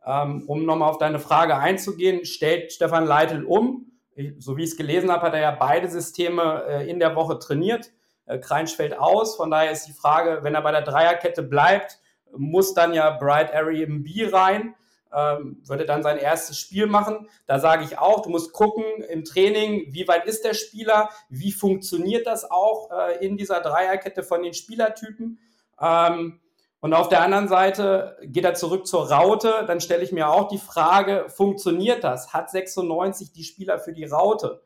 Ähm, 0.05 0.43
um 0.47 0.65
nochmal 0.65 0.89
auf 0.89 0.99
deine 0.99 1.19
Frage 1.19 1.57
einzugehen, 1.57 2.23
stellt 2.23 2.71
Stefan 2.71 3.05
Leitl 3.05 3.43
um. 3.43 3.91
Ich, 4.15 4.33
so 4.39 4.55
wie 4.55 4.63
ich 4.63 4.71
es 4.71 4.77
gelesen 4.77 5.11
habe, 5.11 5.23
hat 5.23 5.33
er 5.33 5.41
ja 5.41 5.51
beide 5.51 5.89
Systeme 5.89 6.63
äh, 6.65 6.89
in 6.89 6.99
der 6.99 7.15
Woche 7.15 7.39
trainiert. 7.39 7.91
Äh, 8.25 8.39
Kreinsch 8.39 8.73
fällt 8.75 8.97
aus. 8.97 9.35
Von 9.35 9.51
daher 9.51 9.71
ist 9.71 9.85
die 9.85 9.93
Frage, 9.93 10.39
wenn 10.43 10.55
er 10.55 10.61
bei 10.61 10.71
der 10.71 10.81
Dreierkette 10.81 11.43
bleibt, 11.43 11.99
muss 12.35 12.73
dann 12.73 12.93
ja 12.93 13.11
Bright 13.11 13.51
Airbnb 13.51 14.33
rein, 14.33 14.75
ähm, 15.13 15.61
würde 15.65 15.85
dann 15.85 16.03
sein 16.03 16.17
erstes 16.17 16.57
Spiel 16.57 16.87
machen. 16.87 17.29
Da 17.45 17.59
sage 17.59 17.83
ich 17.83 17.97
auch, 17.97 18.21
du 18.21 18.29
musst 18.29 18.53
gucken 18.53 18.83
im 19.09 19.23
Training, 19.23 19.93
wie 19.93 20.07
weit 20.07 20.25
ist 20.25 20.43
der 20.43 20.53
Spieler, 20.53 21.09
wie 21.29 21.51
funktioniert 21.51 22.27
das 22.27 22.49
auch 22.49 22.89
äh, 22.91 23.25
in 23.25 23.37
dieser 23.37 23.61
Dreierkette 23.61 24.23
von 24.23 24.43
den 24.43 24.53
Spielertypen. 24.53 25.39
Ähm, 25.81 26.39
und 26.79 26.93
auf 26.93 27.09
der 27.09 27.21
anderen 27.21 27.47
Seite 27.47 28.17
geht 28.23 28.45
er 28.45 28.53
zurück 28.53 28.85
zur 28.85 29.11
Raute, 29.11 29.63
dann 29.65 29.81
stelle 29.81 30.03
ich 30.03 30.11
mir 30.11 30.29
auch 30.29 30.47
die 30.47 30.59
Frage, 30.59 31.25
funktioniert 31.27 32.03
das? 32.03 32.33
Hat 32.33 32.51
96 32.51 33.31
die 33.31 33.43
Spieler 33.43 33.79
für 33.79 33.93
die 33.93 34.05
Raute? 34.05 34.61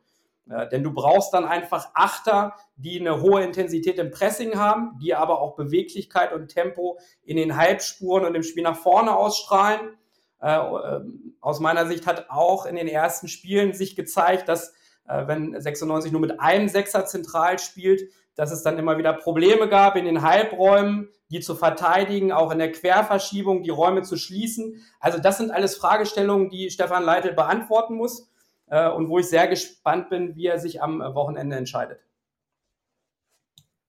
Ja, 0.46 0.64
denn 0.64 0.82
du 0.82 0.92
brauchst 0.92 1.32
dann 1.32 1.44
einfach 1.44 1.90
Achter, 1.94 2.56
die 2.76 2.98
eine 2.98 3.20
hohe 3.20 3.42
Intensität 3.42 3.98
im 3.98 4.10
Pressing 4.10 4.58
haben, 4.58 4.98
die 5.00 5.14
aber 5.14 5.40
auch 5.40 5.54
Beweglichkeit 5.54 6.32
und 6.32 6.48
Tempo 6.48 6.98
in 7.22 7.36
den 7.36 7.56
Halbspuren 7.56 8.24
und 8.24 8.34
im 8.34 8.42
Spiel 8.42 8.64
nach 8.64 8.76
vorne 8.76 9.14
ausstrahlen. 9.14 9.96
Äh, 10.40 10.56
ähm, 10.56 11.36
aus 11.40 11.60
meiner 11.60 11.86
Sicht 11.86 12.06
hat 12.06 12.26
auch 12.28 12.66
in 12.66 12.74
den 12.74 12.88
ersten 12.88 13.28
Spielen 13.28 13.72
sich 13.72 13.94
gezeigt, 13.94 14.48
dass 14.48 14.74
äh, 15.06 15.28
wenn 15.28 15.58
96 15.58 16.10
nur 16.10 16.20
mit 16.20 16.40
einem 16.40 16.68
Sechser 16.68 17.06
zentral 17.06 17.60
spielt, 17.60 18.02
dass 18.34 18.50
es 18.50 18.62
dann 18.62 18.78
immer 18.78 18.98
wieder 18.98 19.12
Probleme 19.12 19.68
gab 19.68 19.94
in 19.94 20.06
den 20.06 20.22
Halbräumen, 20.22 21.08
die 21.30 21.40
zu 21.40 21.54
verteidigen, 21.54 22.32
auch 22.32 22.50
in 22.50 22.58
der 22.58 22.72
Querverschiebung 22.72 23.62
die 23.62 23.70
Räume 23.70 24.02
zu 24.02 24.16
schließen. 24.16 24.82
Also 24.98 25.18
das 25.18 25.38
sind 25.38 25.52
alles 25.52 25.76
Fragestellungen, 25.76 26.48
die 26.48 26.70
Stefan 26.70 27.04
Leitl 27.04 27.32
beantworten 27.32 27.94
muss 27.94 28.31
äh, 28.72 28.90
und 28.90 29.10
wo 29.10 29.18
ich 29.18 29.28
sehr 29.28 29.46
gespannt 29.48 30.08
bin, 30.08 30.34
wie 30.34 30.46
er 30.46 30.58
sich 30.58 30.82
am 30.82 31.00
Wochenende 31.00 31.56
entscheidet. 31.56 32.00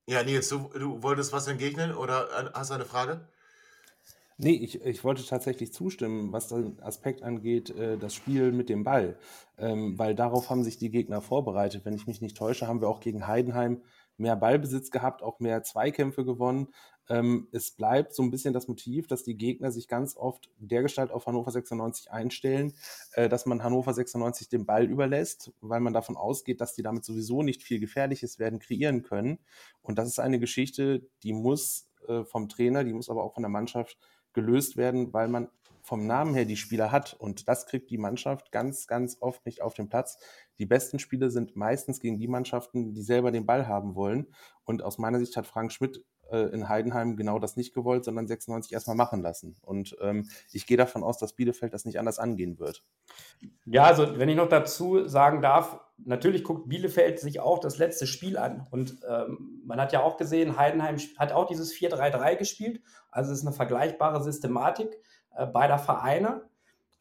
Ja, 0.05 0.21
Nils, 0.23 0.49
du, 0.49 0.69
du 0.77 1.01
wolltest 1.01 1.31
was 1.31 1.47
entgegnen 1.47 1.95
oder 1.95 2.51
hast 2.53 2.69
du 2.69 2.75
eine 2.75 2.83
Frage? 2.83 3.25
Nee, 4.37 4.55
ich, 4.55 4.81
ich 4.81 5.03
wollte 5.05 5.25
tatsächlich 5.25 5.71
zustimmen, 5.71 6.33
was 6.33 6.49
den 6.49 6.81
Aspekt 6.81 7.23
angeht, 7.23 7.69
äh, 7.69 7.97
das 7.97 8.13
Spiel 8.13 8.51
mit 8.51 8.67
dem 8.67 8.83
Ball. 8.83 9.15
Ähm, 9.57 9.97
weil 9.97 10.15
darauf 10.15 10.49
haben 10.49 10.63
sich 10.65 10.77
die 10.77 10.89
Gegner 10.89 11.21
vorbereitet. 11.21 11.85
Wenn 11.85 11.93
ich 11.93 12.07
mich 12.07 12.19
nicht 12.19 12.35
täusche, 12.35 12.67
haben 12.67 12.81
wir 12.81 12.89
auch 12.89 12.99
gegen 12.99 13.25
Heidenheim 13.25 13.81
mehr 14.17 14.35
Ballbesitz 14.35 14.91
gehabt, 14.91 15.21
auch 15.21 15.39
mehr 15.39 15.63
Zweikämpfe 15.63 16.25
gewonnen. 16.25 16.67
Ähm, 17.09 17.47
es 17.51 17.71
bleibt 17.71 18.13
so 18.13 18.23
ein 18.23 18.31
bisschen 18.31 18.53
das 18.53 18.67
Motiv, 18.67 19.07
dass 19.07 19.23
die 19.23 19.37
Gegner 19.37 19.71
sich 19.71 19.87
ganz 19.87 20.15
oft 20.15 20.49
dergestalt 20.57 21.11
auf 21.11 21.25
Hannover 21.25 21.51
96 21.51 22.11
einstellen, 22.11 22.73
äh, 23.13 23.27
dass 23.27 23.45
man 23.45 23.63
Hannover 23.63 23.93
96 23.93 24.47
den 24.47 24.65
Ball 24.65 24.85
überlässt, 24.85 25.51
weil 25.59 25.81
man 25.81 25.93
davon 25.93 26.15
ausgeht, 26.15 26.61
dass 26.61 26.73
die 26.73 26.83
damit 26.83 27.03
sowieso 27.03 27.43
nicht 27.43 27.63
viel 27.63 27.79
Gefährliches 27.79 28.39
werden 28.39 28.59
kreieren 28.59 29.03
können. 29.03 29.39
Und 29.81 29.97
das 29.97 30.07
ist 30.07 30.19
eine 30.19 30.39
Geschichte, 30.39 31.07
die 31.23 31.33
muss 31.33 31.89
äh, 32.07 32.23
vom 32.23 32.47
Trainer, 32.47 32.83
die 32.83 32.93
muss 32.93 33.09
aber 33.09 33.23
auch 33.23 33.33
von 33.33 33.43
der 33.43 33.49
Mannschaft 33.49 33.97
gelöst 34.31 34.77
werden, 34.77 35.13
weil 35.13 35.27
man 35.27 35.49
vom 35.83 36.07
Namen 36.07 36.33
her 36.33 36.45
die 36.45 36.55
Spieler 36.55 36.91
hat. 36.91 37.13
Und 37.13 37.47
das 37.47 37.67
kriegt 37.67 37.91
die 37.91 37.97
Mannschaft 37.97 38.51
ganz, 38.51 38.87
ganz 38.87 39.17
oft 39.19 39.45
nicht 39.45 39.61
auf 39.61 39.73
den 39.73 39.89
Platz. 39.89 40.17
Die 40.57 40.65
besten 40.65 40.97
Spiele 40.97 41.29
sind 41.29 41.55
meistens 41.55 41.99
gegen 41.99 42.17
die 42.17 42.29
Mannschaften, 42.29 42.93
die 42.93 43.01
selber 43.01 43.31
den 43.31 43.45
Ball 43.45 43.67
haben 43.67 43.93
wollen. 43.93 44.27
Und 44.63 44.81
aus 44.81 44.97
meiner 44.97 45.19
Sicht 45.19 45.35
hat 45.35 45.45
Frank 45.45 45.73
Schmidt 45.73 46.05
äh, 46.31 46.53
in 46.53 46.69
Heidenheim 46.69 47.17
genau 47.17 47.37
das 47.37 47.57
nicht 47.57 47.73
gewollt, 47.73 48.05
sondern 48.05 48.27
96 48.27 48.71
erstmal 48.71 48.95
machen 48.95 49.21
lassen. 49.21 49.57
Und 49.61 49.97
ähm, 50.01 50.29
ich 50.53 50.65
gehe 50.65 50.77
davon 50.77 51.03
aus, 51.03 51.17
dass 51.17 51.33
Bielefeld 51.33 51.73
das 51.73 51.83
nicht 51.83 51.99
anders 51.99 52.17
angehen 52.17 52.59
wird. 52.59 52.83
Ja, 53.65 53.83
also 53.83 54.17
wenn 54.17 54.29
ich 54.29 54.37
noch 54.37 54.47
dazu 54.47 55.05
sagen 55.05 55.41
darf, 55.41 55.81
natürlich 55.97 56.45
guckt 56.45 56.69
Bielefeld 56.69 57.19
sich 57.19 57.41
auch 57.41 57.59
das 57.59 57.77
letzte 57.77 58.07
Spiel 58.07 58.37
an. 58.37 58.67
Und 58.71 58.99
ähm, 59.07 59.61
man 59.65 59.81
hat 59.81 59.91
ja 59.91 60.01
auch 60.01 60.15
gesehen, 60.15 60.55
Heidenheim 60.55 60.95
hat 61.17 61.33
auch 61.33 61.45
dieses 61.45 61.73
4-3-3 61.73 62.37
gespielt. 62.37 62.81
Also 63.11 63.33
es 63.33 63.39
ist 63.39 63.45
eine 63.45 63.55
vergleichbare 63.55 64.23
Systematik 64.23 64.97
äh, 65.35 65.45
beider 65.45 65.79
Vereine. 65.79 66.41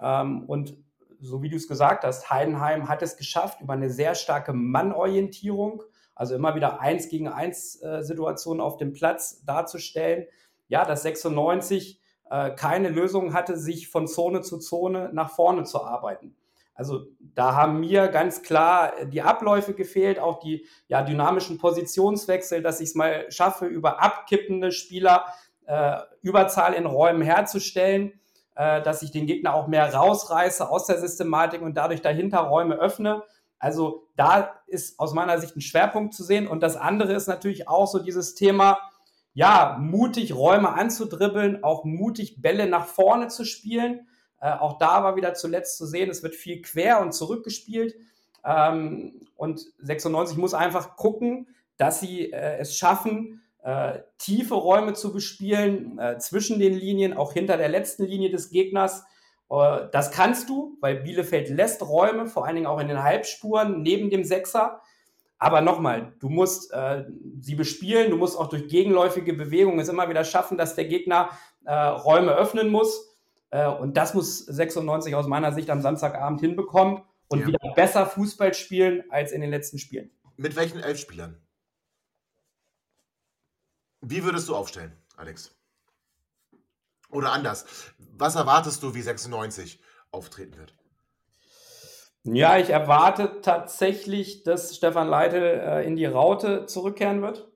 Ähm, 0.01 0.45
und 0.47 0.77
so 1.21 1.43
wie 1.43 1.49
du 1.49 1.57
es 1.57 1.69
gesagt 1.69 2.05
hast, 2.05 2.31
Heidenheim 2.31 2.89
hat 2.89 3.03
es 3.03 3.17
geschafft, 3.17 3.61
über 3.61 3.75
eine 3.75 3.91
sehr 3.91 4.15
starke 4.15 4.53
Mannorientierung, 4.53 5.83
also 6.15 6.35
immer 6.35 6.55
wieder 6.55 6.81
eins 6.81 7.09
gegen 7.09 7.29
eins 7.29 7.81
äh, 7.83 8.03
Situationen 8.03 8.61
auf 8.61 8.77
dem 8.77 8.93
Platz 8.93 9.45
darzustellen. 9.45 10.27
Ja, 10.69 10.85
dass 10.85 11.03
96 11.03 12.01
äh, 12.31 12.51
keine 12.51 12.89
Lösung 12.89 13.35
hatte, 13.35 13.57
sich 13.57 13.89
von 13.89 14.07
Zone 14.09 14.41
zu 14.41 14.59
Zone 14.59 15.11
nach 15.13 15.31
vorne 15.31 15.65
zu 15.65 15.83
arbeiten. 15.83 16.35
Also 16.75 17.07
da 17.21 17.55
haben 17.55 17.81
mir 17.81 18.09
ganz 18.09 18.43
klar 18.43 19.05
die 19.07 19.23
Abläufe 19.23 19.75
gefehlt, 19.75 20.19
auch 20.19 20.41
die 20.41 20.67
ja, 20.89 21.03
dynamischen 21.03 21.59
Positionswechsel, 21.59 22.63
dass 22.63 22.81
ich 22.81 22.91
es 22.91 22.95
mal 22.95 23.31
schaffe, 23.31 23.67
über 23.67 24.03
abkippende 24.03 24.73
Spieler 24.73 25.27
äh, 25.67 25.99
Überzahl 26.23 26.73
in 26.73 26.87
Räumen 26.87 27.23
herzustellen 27.23 28.19
äh, 28.55 28.83
dass 28.83 29.03
ich 29.03 29.11
den 29.11 29.27
Gegner 29.27 29.55
auch 29.55 29.67
mehr 29.67 29.93
rausreiße 29.93 30.69
aus 30.69 30.87
der 30.87 30.99
Systematik 30.99 31.63
und 31.63 31.77
dadurch 31.77 32.03
dahinter 32.03 32.41
Räume 32.41 32.77
öffne. 32.77 33.23
Also 33.59 34.09
da 34.17 34.61
ist 34.67 34.99
aus 34.99 35.15
meiner 35.15 35.39
Sicht 35.39 35.57
ein 35.57 35.61
Schwerpunkt 35.61 36.15
zu 36.15 36.25
sehen. 36.25 36.47
Und 36.47 36.63
das 36.63 36.77
andere 36.77 37.13
ist 37.13 37.29
natürlich 37.29 37.69
auch 37.69 37.87
so 37.87 37.99
dieses 37.99 38.35
Thema, 38.35 38.79
ja, 39.35 39.79
mutig 39.81 40.35
Räume 40.35 40.71
anzudribbeln, 40.71 41.63
auch 41.65 41.85
mutig 41.85 42.43
Bälle 42.43 42.67
nach 42.67 42.87
vorne 42.87 43.29
zu 43.29 43.45
spielen. 43.45 44.09
Äh, 44.41 44.51
auch 44.53 44.79
da 44.79 45.05
war 45.05 45.17
wieder 45.17 45.35
zuletzt 45.35 45.79
zu 45.79 45.87
sehen, 45.87 46.11
es 46.11 46.23
wird 46.23 46.35
viel 46.35 46.61
quer 46.61 47.01
und 47.01 47.13
zurückgespielt. 47.13 47.95
Ähm, 48.45 49.29
und 49.37 49.65
96 49.79 50.37
muss 50.37 50.55
einfach 50.55 50.97
gucken, 50.97 51.47
dass 51.77 52.01
sie 52.01 52.33
äh, 52.33 52.59
es 52.59 52.77
schaffen, 52.77 53.42
äh, 53.63 54.01
tiefe 54.19 54.55
Räume 54.55 54.93
zu 54.93 55.13
bespielen, 55.13 55.99
äh, 55.99 56.19
zwischen 56.19 56.59
den 56.59 56.75
Linien, 56.75 57.15
auch 57.17 57.33
hinter 57.33 57.57
der 57.57 57.69
letzten 57.69 58.05
Linie 58.05 58.31
des 58.31 58.51
Gegners. 58.51 59.05
Äh, 59.51 59.89
das 59.93 60.11
kannst 60.11 60.49
du, 60.49 60.77
weil 60.81 60.97
Bielefeld 60.97 61.49
lässt 61.49 61.83
Räume, 61.83 62.27
vor 62.27 62.45
allen 62.45 62.57
Dingen 62.57 62.67
auch 62.67 62.81
in 62.81 62.89
den 62.89 63.03
Halbspuren 63.03 63.83
neben 63.83 64.11
dem 64.11 64.25
Sechser. 64.25 64.81
Aber 65.39 65.61
nochmal, 65.61 66.13
du 66.21 66.29
musst 66.29 66.73
äh, 66.73 67.05
sie 67.41 67.57
bespielen, 67.57 68.11
du 68.11 68.17
musst 68.17 68.39
auch 68.39 68.49
durch 68.49 68.69
gegenläufige 68.69 69.33
Bewegungen 69.33 69.81
es 69.81 69.89
immer 69.89 70.09
wieder 70.09 70.25
schaffen, 70.25 70.57
dass 70.57 70.77
der 70.77 70.85
Gegner 70.85 71.31
äh, 71.65 71.73
Räume 71.75 72.33
öffnen 72.33 72.69
muss. 72.69 73.13
Äh, 73.51 73.67
und 73.67 73.97
das 73.97 74.15
muss 74.15 74.39
96 74.39 75.15
aus 75.15 75.27
meiner 75.27 75.53
Sicht 75.53 75.69
am 75.71 75.81
Samstagabend 75.81 76.41
hinbekommen 76.41 77.03
und 77.29 77.41
ja. 77.41 77.47
wieder 77.49 77.59
besser 77.75 78.07
Fußball 78.07 78.55
spielen 78.55 79.05
als 79.11 79.33
in 79.33 79.41
den 79.41 79.51
letzten 79.51 79.79
Spielen. 79.79 80.11
Mit 80.37 80.55
welchen 80.57 80.81
Elfspielern? 80.81 81.41
Wie 84.03 84.25
würdest 84.25 84.49
du 84.49 84.57
aufstellen, 84.57 84.93
Alex? 85.17 85.57
Oder 87.11 87.33
anders, 87.33 87.65
was 87.99 88.35
erwartest 88.35 88.83
du, 88.83 88.95
wie 88.95 89.03
96 89.03 89.81
auftreten 90.11 90.59
wird? 90.59 90.75
Ja, 92.25 92.59
ich 92.59 92.71
erwarte 92.71 93.41
tatsächlich, 93.43 94.45
dass 94.45 94.77
Stefan 94.77 95.09
Leitl 95.09 95.37
äh, 95.37 95.87
in 95.87 95.97
die 95.97 96.07
Raute 96.07 96.67
zurückkehren 96.67 97.23
wird. 97.23 97.51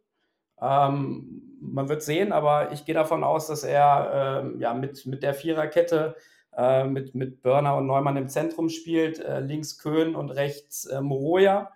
Ähm, 0.61 1.59
man 1.61 1.89
wird 1.89 2.03
sehen, 2.03 2.33
aber 2.33 2.73
ich 2.73 2.85
gehe 2.85 2.95
davon 2.95 3.25
aus, 3.25 3.47
dass 3.47 3.63
er 3.63 4.45
äh, 4.57 4.61
ja, 4.61 4.75
mit, 4.75 5.07
mit 5.07 5.23
der 5.23 5.35
Viererkette 5.35 6.17
äh, 6.57 6.85
mit, 6.85 7.15
mit 7.15 7.43
Börner 7.43 7.77
und 7.77 7.87
Neumann 7.87 8.17
im 8.17 8.29
Zentrum 8.29 8.69
spielt, 8.69 9.19
äh, 9.21 9.41
links 9.41 9.79
Köhn 9.79 10.17
und 10.17 10.31
rechts 10.31 10.87
äh, 10.87 11.01
Moroja. 11.01 11.71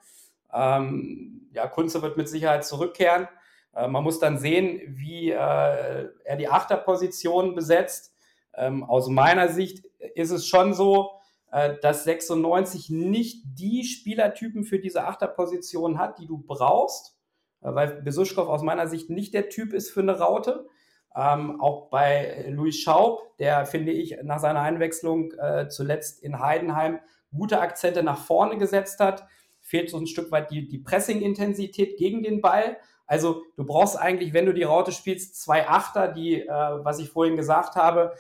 Ähm, 0.53 1.49
ja, 1.53 1.67
Kunze 1.67 2.03
wird 2.03 2.17
mit 2.17 2.29
Sicherheit 2.29 2.65
zurückkehren. 2.65 3.29
Äh, 3.75 3.89
man 3.89 4.05
muss 4.05 4.19
dann 4.19 4.39
sehen, 4.39 4.81
wie 4.89 5.31
äh, 5.31 5.35
er 5.35 6.37
die 6.39 6.49
Achterposition 6.49 7.55
besetzt. 7.55 8.15
Ähm, 8.55 8.85
aus 8.85 9.09
meiner 9.09 9.49
Sicht 9.49 9.85
ist 10.15 10.31
es 10.31 10.47
schon 10.47 10.75
so, 10.75 11.13
äh, 11.53 11.77
dass 11.83 12.05
96 12.05 12.91
nicht 12.91 13.45
die 13.59 13.85
Spielertypen 13.85 14.65
für 14.65 14.79
diese 14.79 15.05
Achterposition 15.05 15.99
hat, 15.99 16.19
die 16.19 16.27
du 16.27 16.39
brauchst, 16.39 17.17
weil 17.61 18.03
Besuschkow 18.03 18.49
aus 18.49 18.63
meiner 18.63 18.87
Sicht 18.87 19.11
nicht 19.11 19.35
der 19.35 19.49
Typ 19.49 19.73
ist 19.73 19.91
für 19.91 20.01
eine 20.01 20.19
Raute. 20.19 20.67
Ähm, 21.15 21.61
auch 21.61 21.91
bei 21.91 22.47
Louis 22.49 22.77
Schaub, 22.79 23.37
der 23.39 23.67
finde 23.67 23.93
ich 23.93 24.17
nach 24.23 24.39
seiner 24.39 24.61
Einwechslung 24.61 25.33
äh, 25.33 25.69
zuletzt 25.69 26.23
in 26.23 26.39
Heidenheim 26.39 27.01
gute 27.33 27.61
Akzente 27.61 28.03
nach 28.03 28.19
vorne 28.25 28.59
gesetzt 28.59 29.01
hat, 29.01 29.27
fehlt 29.61 29.91
so 29.91 29.99
ein 29.99 30.07
Stück 30.07 30.31
weit 30.31 30.51
die, 30.51 30.69
die 30.69 30.79
Pressing-Intensität 30.79 31.97
gegen 31.97 32.23
den 32.23 32.41
Ball. 32.41 32.77
Also 33.11 33.43
du 33.57 33.67
brauchst 33.67 33.99
eigentlich, 33.99 34.33
wenn 34.35 34.47
du 34.47 34.55
die 34.55 34.63
Raute 34.63 34.93
spielst, 34.93 35.43
zwei 35.43 35.67
Achter, 35.67 36.07
die, 36.07 36.43
äh, 36.43 36.49
was 36.49 37.01
ich 37.01 37.11
vorhin 37.11 37.37
gesagt 37.37 37.75
habe, 37.75 38.15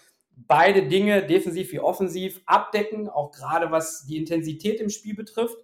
beide 0.48 0.88
Dinge, 0.88 1.24
defensiv 1.24 1.70
wie 1.70 1.78
offensiv, 1.78 2.40
abdecken, 2.44 3.08
auch 3.08 3.30
gerade 3.30 3.70
was 3.70 4.04
die 4.06 4.16
Intensität 4.16 4.80
im 4.80 4.90
Spiel 4.90 5.14
betrifft. 5.14 5.58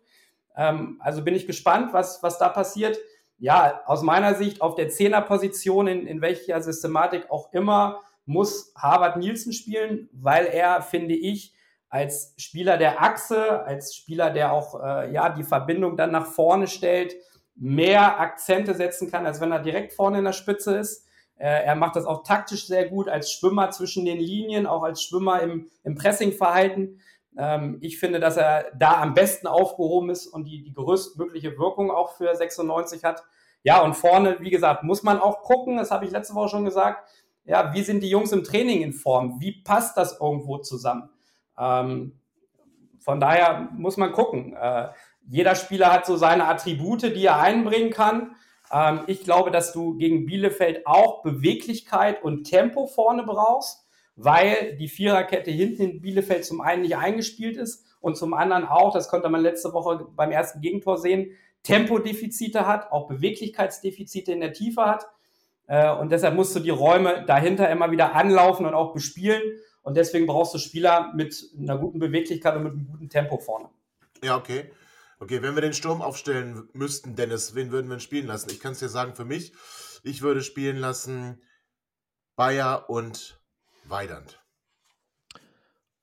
Ähm, 0.55 1.01
also 1.01 1.25
bin 1.25 1.35
ich 1.35 1.49
gespannt, 1.49 1.93
was, 1.93 2.23
was 2.23 2.39
da 2.39 2.49
passiert. 2.49 3.01
Ja, 3.37 3.81
aus 3.87 4.03
meiner 4.03 4.37
Sicht 4.37 4.63
auf 4.63 4.77
der 4.77 4.91
Zehnerposition, 4.91 5.89
in, 5.89 6.07
in 6.07 6.21
welcher 6.21 6.63
Systematik 6.63 7.29
auch 7.29 7.53
immer, 7.53 8.03
muss 8.27 8.73
Harvard 8.77 9.17
Nielsen 9.17 9.53
spielen, 9.53 10.09
weil 10.13 10.47
er, 10.47 10.83
finde 10.83 11.17
ich, 11.17 11.53
als 11.89 12.33
Spieler 12.37 12.77
der 12.77 13.03
Achse, 13.03 13.65
als 13.65 13.97
Spieler, 13.97 14.31
der 14.31 14.53
auch 14.53 14.81
äh, 14.81 15.13
ja, 15.13 15.31
die 15.31 15.43
Verbindung 15.43 15.97
dann 15.97 16.13
nach 16.13 16.27
vorne 16.27 16.69
stellt, 16.69 17.17
mehr 17.57 18.21
Akzente 18.21 18.75
setzen 18.75 19.11
kann, 19.11 19.27
als 19.27 19.41
wenn 19.41 19.53
er 19.53 19.61
direkt 19.61 19.93
vorne 19.93 20.19
in 20.19 20.25
der 20.25 20.33
Spitze 20.33 20.77
ist. 20.77 21.07
Äh, 21.37 21.65
er 21.65 21.75
macht 21.75 21.97
das 21.97 22.05
auch 22.07 22.23
taktisch 22.23 22.67
sehr 22.67 22.89
gut 22.89 23.09
als 23.09 23.33
Schwimmer 23.33 23.71
zwischen 23.71 24.05
den 24.05 24.19
Linien, 24.19 24.67
auch 24.67 24.83
als 24.83 25.03
Schwimmer 25.03 25.41
im, 25.41 25.69
im 25.85 25.95
Pressingverhalten. 25.95 27.01
Ähm, 27.39 27.79
ich 27.81 27.99
finde, 27.99 28.21
dass 28.21 28.37
er 28.37 28.67
da 28.79 29.01
am 29.01 29.15
besten 29.15 29.47
aufgehoben 29.47 30.11
ist 30.11 30.27
und 30.27 30.45
die, 30.45 30.63
die 30.63 30.73
größtmögliche 30.73 31.59
Wirkung 31.59 31.91
auch 31.91 32.13
für 32.13 32.35
96 32.35 33.05
hat. 33.05 33.23
Ja, 33.63 33.83
und 33.83 33.95
vorne, 33.95 34.37
wie 34.41 34.51
gesagt, 34.51 34.83
muss 34.85 35.03
man 35.03 35.19
auch 35.19 35.43
gucken, 35.43 35.77
das 35.77 35.91
habe 35.91 36.05
ich 36.05 36.11
letzte 36.11 36.35
Woche 36.35 36.51
schon 36.51 36.65
gesagt, 36.65 37.09
ja, 37.45 37.73
wie 37.75 37.83
sind 37.83 38.03
die 38.03 38.11
Jungs 38.11 38.33
im 38.33 38.45
Training 38.45 38.83
in 38.83 38.93
Form? 38.93 39.41
Wie 39.41 39.63
passt 39.63 39.97
das 39.97 40.21
irgendwo 40.21 40.59
zusammen? 40.59 41.11
Ähm, 41.59 42.19
von 43.01 43.21
daher 43.21 43.69
muss 43.73 43.97
man 43.97 44.13
gucken. 44.13 44.55
Äh, 44.55 44.89
jeder 45.29 45.55
Spieler 45.55 45.93
hat 45.93 46.07
so 46.07 46.17
seine 46.17 46.47
Attribute, 46.47 47.03
die 47.03 47.25
er 47.25 47.39
einbringen 47.39 47.91
kann. 47.91 48.37
Ähm, 48.73 49.01
ich 49.07 49.25
glaube, 49.25 49.51
dass 49.51 49.73
du 49.73 49.97
gegen 49.97 50.27
Bielefeld 50.27 50.87
auch 50.87 51.23
Beweglichkeit 51.23 52.23
und 52.23 52.45
Tempo 52.45 52.87
vorne 52.87 53.25
brauchst, 53.25 53.87
weil 54.17 54.77
die 54.77 54.89
Viererkette 54.89 55.51
hinten 55.51 55.83
in 55.83 56.01
Bielefeld 56.01 56.45
zum 56.45 56.61
einen 56.61 56.83
nicht 56.83 56.97
eingespielt 56.97 57.57
ist 57.57 57.85
und 58.01 58.17
zum 58.17 58.35
anderen 58.35 58.65
auch, 58.65 58.93
das 58.93 59.09
konnte 59.09 59.29
man 59.29 59.41
letzte 59.41 59.73
Woche 59.73 60.07
beim 60.17 60.31
ersten 60.31 60.61
Gegentor 60.61 60.99
sehen, 60.99 61.33
Tempodefizite 61.63 62.67
hat, 62.67 62.93
auch 62.93 63.09
Beweglichkeitsdefizite 63.09 64.33
in 64.33 64.41
der 64.41 64.53
Tiefe 64.53 64.87
hat. 64.87 65.09
Äh, 65.67 65.91
und 65.93 66.13
deshalb 66.13 66.35
musst 66.37 66.55
du 66.55 66.61
die 66.61 66.71
Räume 66.71 67.25
dahinter 67.27 67.69
immer 67.69 67.91
wieder 67.91 68.15
anlaufen 68.15 68.67
und 68.67 68.75
auch 68.75 68.93
bespielen. 68.93 69.43
Und 69.83 69.97
deswegen 69.97 70.27
brauchst 70.27 70.55
du 70.55 70.59
Spieler 70.59 71.13
mit 71.15 71.45
einer 71.59 71.79
guten 71.79 71.99
Beweglichkeit 71.99 72.57
und 72.57 72.65
mit 72.65 72.73
einem 72.73 72.87
guten 72.87 73.09
Tempo 73.09 73.39
vorne. 73.39 73.69
Ja, 74.23 74.37
okay. 74.37 74.71
Okay, 75.19 75.41
wenn 75.41 75.55
wir 75.55 75.63
den 75.63 75.73
Sturm 75.73 76.03
aufstellen 76.03 76.69
müssten, 76.75 77.17
Dennis, 77.17 77.55
wen 77.55 77.73
würden 77.73 77.91
wir 77.91 78.01
spielen 78.01 78.27
lassen? 78.27 78.51
Ich 78.51 78.61
kann 78.61 78.73
es 78.73 78.81
dir 78.81 78.91
sagen, 78.91 79.15
für 79.15 79.25
mich, 79.25 79.55
ich 80.03 80.21
würde 80.21 80.43
spielen 80.43 80.77
lassen 80.77 81.43
Bayer 82.37 82.91
und 82.91 83.41
Weidand. 83.85 84.39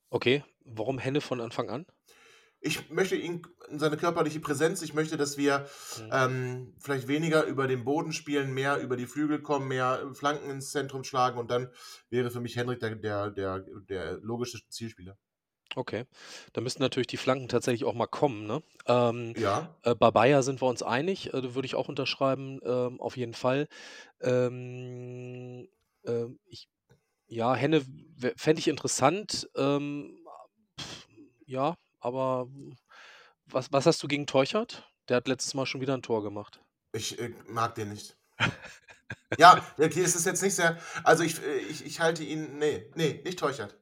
Okay, 0.10 0.44
warum 0.66 0.98
Henne 0.98 1.22
von 1.22 1.42
Anfang 1.42 1.70
an? 1.70 1.86
Ich 2.60 2.90
möchte 2.90 3.16
ihn 3.16 3.46
in 3.70 3.78
seine 3.78 3.98
körperliche 3.98 4.40
Präsenz, 4.40 4.82
ich 4.82 4.94
möchte, 4.94 5.18
dass 5.18 5.38
wir 5.38 5.68
mhm. 6.00 6.10
ähm, 6.12 6.76
vielleicht 6.80 7.08
weniger 7.08 7.44
über 7.44 7.68
den 7.68 7.84
Boden 7.84 8.14
spielen, 8.14 8.54
mehr 8.54 8.80
über 8.80 8.96
die 8.96 9.06
Flügel 9.06 9.42
kommen, 9.42 9.68
mehr 9.68 10.10
Flanken 10.14 10.50
ins 10.50 10.72
Zentrum 10.72 11.04
schlagen 11.04 11.38
und 11.38 11.52
dann 11.52 11.70
wäre 12.10 12.32
für 12.32 12.40
mich 12.40 12.56
Henrik 12.56 12.80
der, 12.80 12.96
der, 12.96 13.30
der, 13.30 13.64
der 13.90 14.18
logische 14.22 14.60
Zielspieler. 14.70 15.18
Okay, 15.76 16.06
da 16.54 16.62
müssten 16.62 16.84
natürlich 16.84 17.08
die 17.08 17.18
Flanken 17.18 17.48
tatsächlich 17.48 17.86
auch 17.86 17.96
mal 17.96 18.08
kommen, 18.08 18.46
ne? 18.46 18.62
Ähm, 18.86 19.34
Ja. 19.38 19.76
äh, 19.84 19.96
bei 19.96 20.12
Bayer 20.12 20.44
sind 20.44 20.62
wir 20.62 20.68
uns 20.68 20.84
einig, 20.84 21.34
äh, 21.34 21.42
da 21.42 21.56
würde 21.56 21.66
ich 21.66 21.76
auch 21.76 21.90
unterschreiben, 21.90 22.60
ähm, 22.64 23.02
auf 23.02 23.18
jeden 23.18 23.34
Fall. 23.34 23.68
Ähm, 24.22 25.68
ähm, 26.06 26.40
ich, 26.46 26.70
ja, 27.28 27.56
Henne 27.56 27.84
fände 28.38 28.60
ich 28.60 28.68
interessant, 28.68 29.50
ähm, 29.56 30.20
ja, 31.46 31.76
aber 32.00 32.48
was, 33.46 33.72
was 33.72 33.86
hast 33.86 34.02
du 34.04 34.08
gegen 34.08 34.28
Teuchert? 34.28 34.90
Der 35.10 35.18
hat 35.18 35.28
letztes 35.28 35.54
Mal 35.54 35.66
schon 35.66 35.82
wieder 35.82 35.96
ein 35.96 36.02
Tor 36.02 36.24
gemacht. 36.24 36.62
Ich 36.94 37.20
äh, 37.20 37.34
mag 37.48 37.76
den 37.76 37.90
nicht. 37.90 38.16
Ja, 39.38 39.66
okay, 39.78 40.02
es 40.02 40.16
ist 40.16 40.26
jetzt 40.26 40.44
nicht 40.44 40.56
sehr. 40.56 40.78
Also 41.04 41.24
ich, 41.24 41.42
äh, 41.42 41.58
ich, 41.58 41.86
ich 41.86 42.00
halte 42.00 42.24
ihn. 42.24 42.58
Nee, 42.60 42.92
nee, 42.96 43.22
nicht 43.24 43.40
Teuchert. 43.40 43.76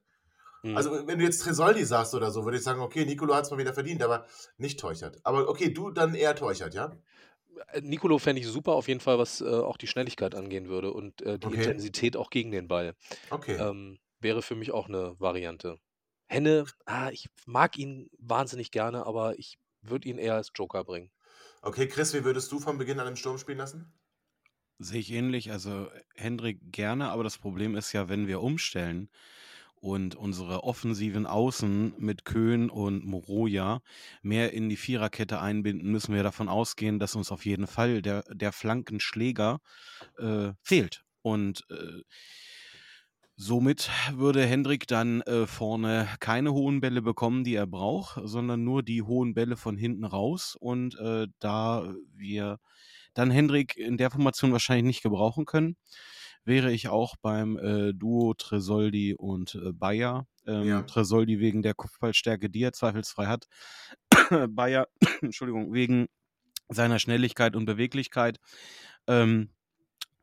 Mhm. 0.62 0.76
Also, 0.76 1.06
wenn 1.06 1.18
du 1.18 1.24
jetzt 1.24 1.42
Tresoldi 1.42 1.84
sagst 1.84 2.14
oder 2.14 2.30
so, 2.30 2.44
würde 2.44 2.56
ich 2.56 2.64
sagen, 2.64 2.80
okay, 2.80 3.04
Nicolo 3.04 3.34
hat 3.34 3.44
es 3.44 3.50
mal 3.50 3.58
wieder 3.58 3.74
verdient, 3.74 4.02
aber 4.02 4.26
nicht 4.58 4.78
Teuchert. 4.78 5.18
Aber 5.24 5.48
okay, 5.48 5.72
du 5.72 5.90
dann 5.90 6.14
eher 6.14 6.34
Teuchert, 6.34 6.74
ja? 6.74 6.96
Äh, 7.72 7.80
Nicolo 7.80 8.18
fände 8.18 8.40
ich 8.40 8.46
super 8.46 8.72
auf 8.72 8.88
jeden 8.88 9.00
Fall, 9.00 9.18
was 9.18 9.40
äh, 9.40 9.44
auch 9.44 9.76
die 9.76 9.86
Schnelligkeit 9.86 10.34
angehen 10.34 10.68
würde 10.68 10.92
und 10.92 11.22
äh, 11.22 11.38
die 11.38 11.46
okay. 11.46 11.56
Intensität 11.56 12.16
auch 12.16 12.30
gegen 12.30 12.50
den 12.50 12.68
Ball. 12.68 12.94
Okay. 13.30 13.56
Ähm, 13.56 13.98
wäre 14.20 14.42
für 14.42 14.54
mich 14.54 14.72
auch 14.72 14.88
eine 14.88 15.18
Variante. 15.18 15.78
Henne, 16.26 16.64
ah, 16.86 17.10
ich 17.10 17.28
mag 17.44 17.76
ihn 17.76 18.08
wahnsinnig 18.18 18.70
gerne, 18.70 19.04
aber 19.06 19.38
ich 19.38 19.58
würde 19.82 20.08
ihn 20.08 20.18
eher 20.18 20.34
als 20.34 20.50
Joker 20.54 20.84
bringen. 20.84 21.10
Okay, 21.60 21.88
Chris, 21.88 22.14
wie 22.14 22.24
würdest 22.24 22.50
du 22.52 22.60
von 22.60 22.78
Beginn 22.78 23.00
an 23.00 23.08
im 23.08 23.16
Sturm 23.16 23.38
spielen 23.38 23.58
lassen? 23.58 23.92
Sehe 24.78 25.00
ich 25.00 25.12
ähnlich. 25.12 25.52
Also 25.52 25.88
Hendrik 26.14 26.58
gerne, 26.72 27.10
aber 27.10 27.22
das 27.24 27.38
Problem 27.38 27.76
ist 27.76 27.92
ja, 27.92 28.08
wenn 28.08 28.26
wir 28.26 28.40
umstellen, 28.40 29.10
und 29.82 30.14
unsere 30.14 30.62
offensiven 30.62 31.26
Außen 31.26 31.94
mit 31.98 32.24
Köhn 32.24 32.70
und 32.70 33.04
Moroja 33.04 33.80
mehr 34.22 34.52
in 34.52 34.68
die 34.68 34.76
Viererkette 34.76 35.40
einbinden, 35.40 35.90
müssen 35.90 36.14
wir 36.14 36.22
davon 36.22 36.48
ausgehen, 36.48 37.00
dass 37.00 37.16
uns 37.16 37.32
auf 37.32 37.44
jeden 37.44 37.66
Fall 37.66 38.00
der, 38.00 38.22
der 38.32 38.52
Flankenschläger 38.52 39.58
äh, 40.18 40.52
fehlt. 40.62 41.04
Und 41.22 41.64
äh, 41.68 42.02
somit 43.34 43.90
würde 44.14 44.46
Hendrik 44.46 44.86
dann 44.86 45.20
äh, 45.22 45.48
vorne 45.48 46.08
keine 46.20 46.52
hohen 46.52 46.80
Bälle 46.80 47.02
bekommen, 47.02 47.42
die 47.42 47.56
er 47.56 47.66
braucht, 47.66 48.20
sondern 48.22 48.62
nur 48.62 48.84
die 48.84 49.02
hohen 49.02 49.34
Bälle 49.34 49.56
von 49.56 49.76
hinten 49.76 50.04
raus. 50.04 50.56
Und 50.60 50.96
äh, 51.00 51.26
da 51.40 51.92
wir 52.14 52.60
dann 53.14 53.32
Hendrik 53.32 53.76
in 53.76 53.96
der 53.96 54.12
Formation 54.12 54.52
wahrscheinlich 54.52 54.84
nicht 54.86 55.02
gebrauchen 55.02 55.44
können, 55.44 55.76
wäre 56.44 56.72
ich 56.72 56.88
auch 56.88 57.16
beim 57.22 57.56
äh, 57.58 57.92
Duo 57.92 58.34
Tresoldi 58.34 59.14
und 59.14 59.54
äh, 59.54 59.72
Bayer. 59.72 60.26
Ähm, 60.46 60.64
ja. 60.64 60.82
Tresoldi 60.82 61.38
wegen 61.38 61.62
der 61.62 61.74
Kopfballstärke, 61.74 62.50
die 62.50 62.62
er 62.62 62.72
zweifelsfrei 62.72 63.26
hat. 63.26 63.46
Bayer, 64.48 64.88
Entschuldigung, 65.20 65.72
wegen 65.72 66.08
seiner 66.68 66.98
Schnelligkeit 66.98 67.54
und 67.54 67.64
Beweglichkeit. 67.64 68.38
Ähm, 69.06 69.50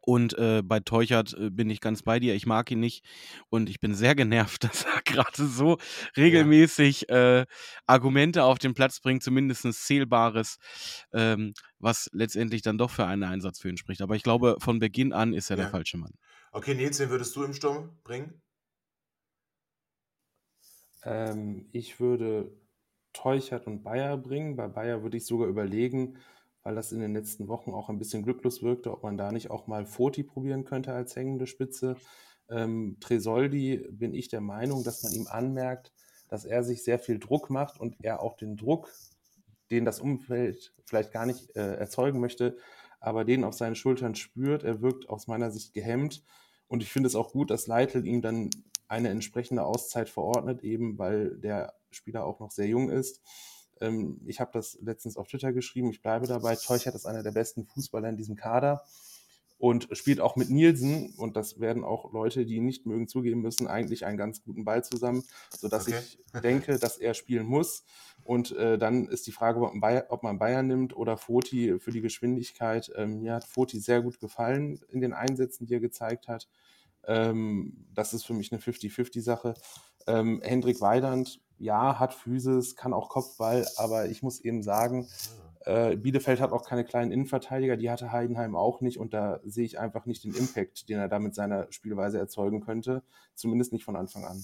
und 0.01 0.37
äh, 0.37 0.61
bei 0.63 0.79
Teuchert 0.79 1.33
äh, 1.33 1.49
bin 1.49 1.69
ich 1.69 1.81
ganz 1.81 2.03
bei 2.03 2.19
dir. 2.19 2.33
Ich 2.33 2.45
mag 2.45 2.71
ihn 2.71 2.79
nicht. 2.79 3.05
Und 3.49 3.69
ich 3.69 3.79
bin 3.79 3.93
sehr 3.93 4.15
genervt, 4.15 4.63
dass 4.63 4.85
er 4.85 5.01
gerade 5.03 5.45
so 5.45 5.77
regelmäßig 6.17 7.07
ja. 7.09 7.41
äh, 7.41 7.45
Argumente 7.85 8.43
auf 8.43 8.59
den 8.59 8.73
Platz 8.73 8.99
bringt, 8.99 9.23
zumindest 9.23 9.71
Zählbares, 9.73 10.57
ähm, 11.13 11.53
was 11.79 12.09
letztendlich 12.13 12.61
dann 12.61 12.77
doch 12.77 12.91
für 12.91 13.05
einen 13.05 13.23
Einsatz 13.23 13.59
für 13.59 13.69
ihn 13.69 13.77
spricht. 13.77 14.01
Aber 14.01 14.15
ich 14.15 14.23
glaube, 14.23 14.57
von 14.59 14.79
Beginn 14.79 15.13
an 15.13 15.33
ist 15.33 15.49
er 15.49 15.57
ja. 15.57 15.63
der 15.63 15.71
falsche 15.71 15.97
Mann. 15.97 16.13
Okay, 16.51 16.73
Nils, 16.73 16.99
wen 16.99 17.09
würdest 17.09 17.35
du 17.35 17.43
im 17.43 17.53
Sturm 17.53 17.99
bringen? 18.03 18.41
Ähm, 21.03 21.69
ich 21.71 21.99
würde 21.99 22.51
Teuchert 23.13 23.67
und 23.67 23.83
Bayer 23.83 24.17
bringen. 24.17 24.55
Bei 24.55 24.67
Bayer 24.67 25.03
würde 25.03 25.17
ich 25.17 25.25
sogar 25.25 25.47
überlegen, 25.47 26.17
weil 26.63 26.75
das 26.75 26.91
in 26.91 26.99
den 26.99 27.13
letzten 27.13 27.47
Wochen 27.47 27.71
auch 27.71 27.89
ein 27.89 27.97
bisschen 27.97 28.23
glücklos 28.23 28.61
wirkte, 28.61 28.91
ob 28.91 29.03
man 29.03 29.17
da 29.17 29.31
nicht 29.31 29.49
auch 29.49 29.67
mal 29.67 29.85
Foti 29.85 30.23
probieren 30.23 30.65
könnte 30.65 30.93
als 30.93 31.15
hängende 31.15 31.47
Spitze. 31.47 31.95
Ähm, 32.49 32.97
Tresoldi 32.99 33.87
bin 33.91 34.13
ich 34.13 34.27
der 34.27 34.41
Meinung, 34.41 34.83
dass 34.83 35.03
man 35.03 35.13
ihm 35.13 35.27
anmerkt, 35.27 35.93
dass 36.27 36.45
er 36.45 36.63
sich 36.63 36.83
sehr 36.83 36.99
viel 36.99 37.19
Druck 37.19 37.49
macht 37.49 37.79
und 37.79 37.95
er 38.01 38.21
auch 38.21 38.35
den 38.35 38.57
Druck, 38.57 38.91
den 39.71 39.85
das 39.85 39.99
Umfeld 39.99 40.73
vielleicht 40.85 41.11
gar 41.11 41.25
nicht 41.25 41.55
äh, 41.55 41.75
erzeugen 41.75 42.19
möchte, 42.19 42.57
aber 42.99 43.23
den 43.23 43.43
auf 43.43 43.53
seinen 43.53 43.75
Schultern 43.75 44.15
spürt. 44.15 44.63
Er 44.63 44.81
wirkt 44.81 45.09
aus 45.09 45.27
meiner 45.27 45.51
Sicht 45.51 45.73
gehemmt 45.73 46.23
und 46.67 46.83
ich 46.83 46.91
finde 46.91 47.07
es 47.07 47.15
auch 47.15 47.31
gut, 47.31 47.49
dass 47.51 47.67
Leitl 47.67 48.05
ihm 48.05 48.21
dann 48.21 48.49
eine 48.87 49.09
entsprechende 49.09 49.63
Auszeit 49.63 50.09
verordnet, 50.09 50.63
eben 50.63 50.97
weil 50.97 51.37
der 51.37 51.73
Spieler 51.91 52.25
auch 52.25 52.39
noch 52.39 52.51
sehr 52.51 52.67
jung 52.67 52.89
ist. 52.89 53.21
Ähm, 53.81 54.21
ich 54.25 54.39
habe 54.39 54.51
das 54.53 54.77
letztens 54.81 55.17
auf 55.17 55.27
Twitter 55.27 55.53
geschrieben, 55.53 55.89
ich 55.89 56.01
bleibe 56.01 56.27
dabei. 56.27 56.55
Teuchert 56.55 56.95
ist 56.95 57.05
einer 57.05 57.23
der 57.23 57.31
besten 57.31 57.65
Fußballer 57.65 58.09
in 58.09 58.17
diesem 58.17 58.35
Kader 58.35 58.83
und 59.59 59.89
spielt 59.91 60.21
auch 60.21 60.37
mit 60.37 60.49
Nielsen, 60.49 61.13
und 61.17 61.35
das 61.35 61.59
werden 61.59 61.83
auch 61.83 62.13
Leute, 62.13 62.45
die 62.45 62.55
ihn 62.55 62.65
nicht 62.65 62.85
mögen, 62.85 63.09
zugeben 63.09 63.41
müssen, 63.41 63.67
eigentlich 63.67 64.05
einen 64.05 64.17
ganz 64.17 64.41
guten 64.41 64.63
Ball 64.63 64.85
zusammen, 64.85 65.23
sodass 65.55 65.87
okay. 65.87 65.99
ich 65.99 66.41
denke, 66.41 66.79
dass 66.79 66.97
er 66.97 67.13
spielen 67.13 67.45
muss. 67.45 67.83
Und 68.23 68.53
äh, 68.53 68.77
dann 68.77 69.07
ist 69.07 69.27
die 69.27 69.33
Frage, 69.33 69.59
ob 69.59 69.73
man, 69.73 69.81
Bayern, 69.81 70.03
ob 70.07 70.23
man 70.23 70.39
Bayern 70.39 70.65
nimmt 70.65 70.95
oder 70.95 71.17
Foti 71.17 71.77
für 71.79 71.91
die 71.91 71.99
Geschwindigkeit. 71.99 72.89
Ähm, 72.95 73.19
mir 73.19 73.33
hat 73.33 73.43
Foti 73.43 73.79
sehr 73.79 74.01
gut 74.01 74.21
gefallen 74.21 74.79
in 74.89 75.01
den 75.01 75.11
Einsätzen, 75.11 75.67
die 75.67 75.73
er 75.73 75.81
gezeigt 75.81 76.29
hat. 76.29 76.47
Ähm, 77.05 77.85
das 77.93 78.13
ist 78.13 78.25
für 78.25 78.33
mich 78.33 78.53
eine 78.53 78.61
50-50-Sache. 78.61 79.55
Ähm, 80.07 80.41
Hendrik 80.41 80.79
Weidand 80.79 81.41
ja, 81.59 81.99
hat 81.99 82.13
Physis, 82.13 82.75
kann 82.75 82.93
auch 82.93 83.09
Kopfball, 83.09 83.67
aber 83.77 84.07
ich 84.07 84.23
muss 84.23 84.39
eben 84.39 84.63
sagen, 84.63 85.07
äh, 85.65 85.95
Bielefeld 85.97 86.39
hat 86.39 86.51
auch 86.51 86.65
keine 86.65 86.85
kleinen 86.85 87.11
Innenverteidiger, 87.11 87.77
die 87.77 87.91
hatte 87.91 88.11
Heidenheim 88.11 88.55
auch 88.55 88.81
nicht 88.81 88.97
und 88.97 89.13
da 89.13 89.39
sehe 89.43 89.65
ich 89.65 89.77
einfach 89.77 90.05
nicht 90.05 90.23
den 90.23 90.33
Impact, 90.33 90.89
den 90.89 90.97
er 90.97 91.09
da 91.09 91.19
mit 91.19 91.35
seiner 91.35 91.71
Spielweise 91.71 92.17
erzeugen 92.17 92.61
könnte, 92.61 93.03
zumindest 93.35 93.73
nicht 93.73 93.85
von 93.85 93.95
Anfang 93.95 94.25
an. 94.25 94.43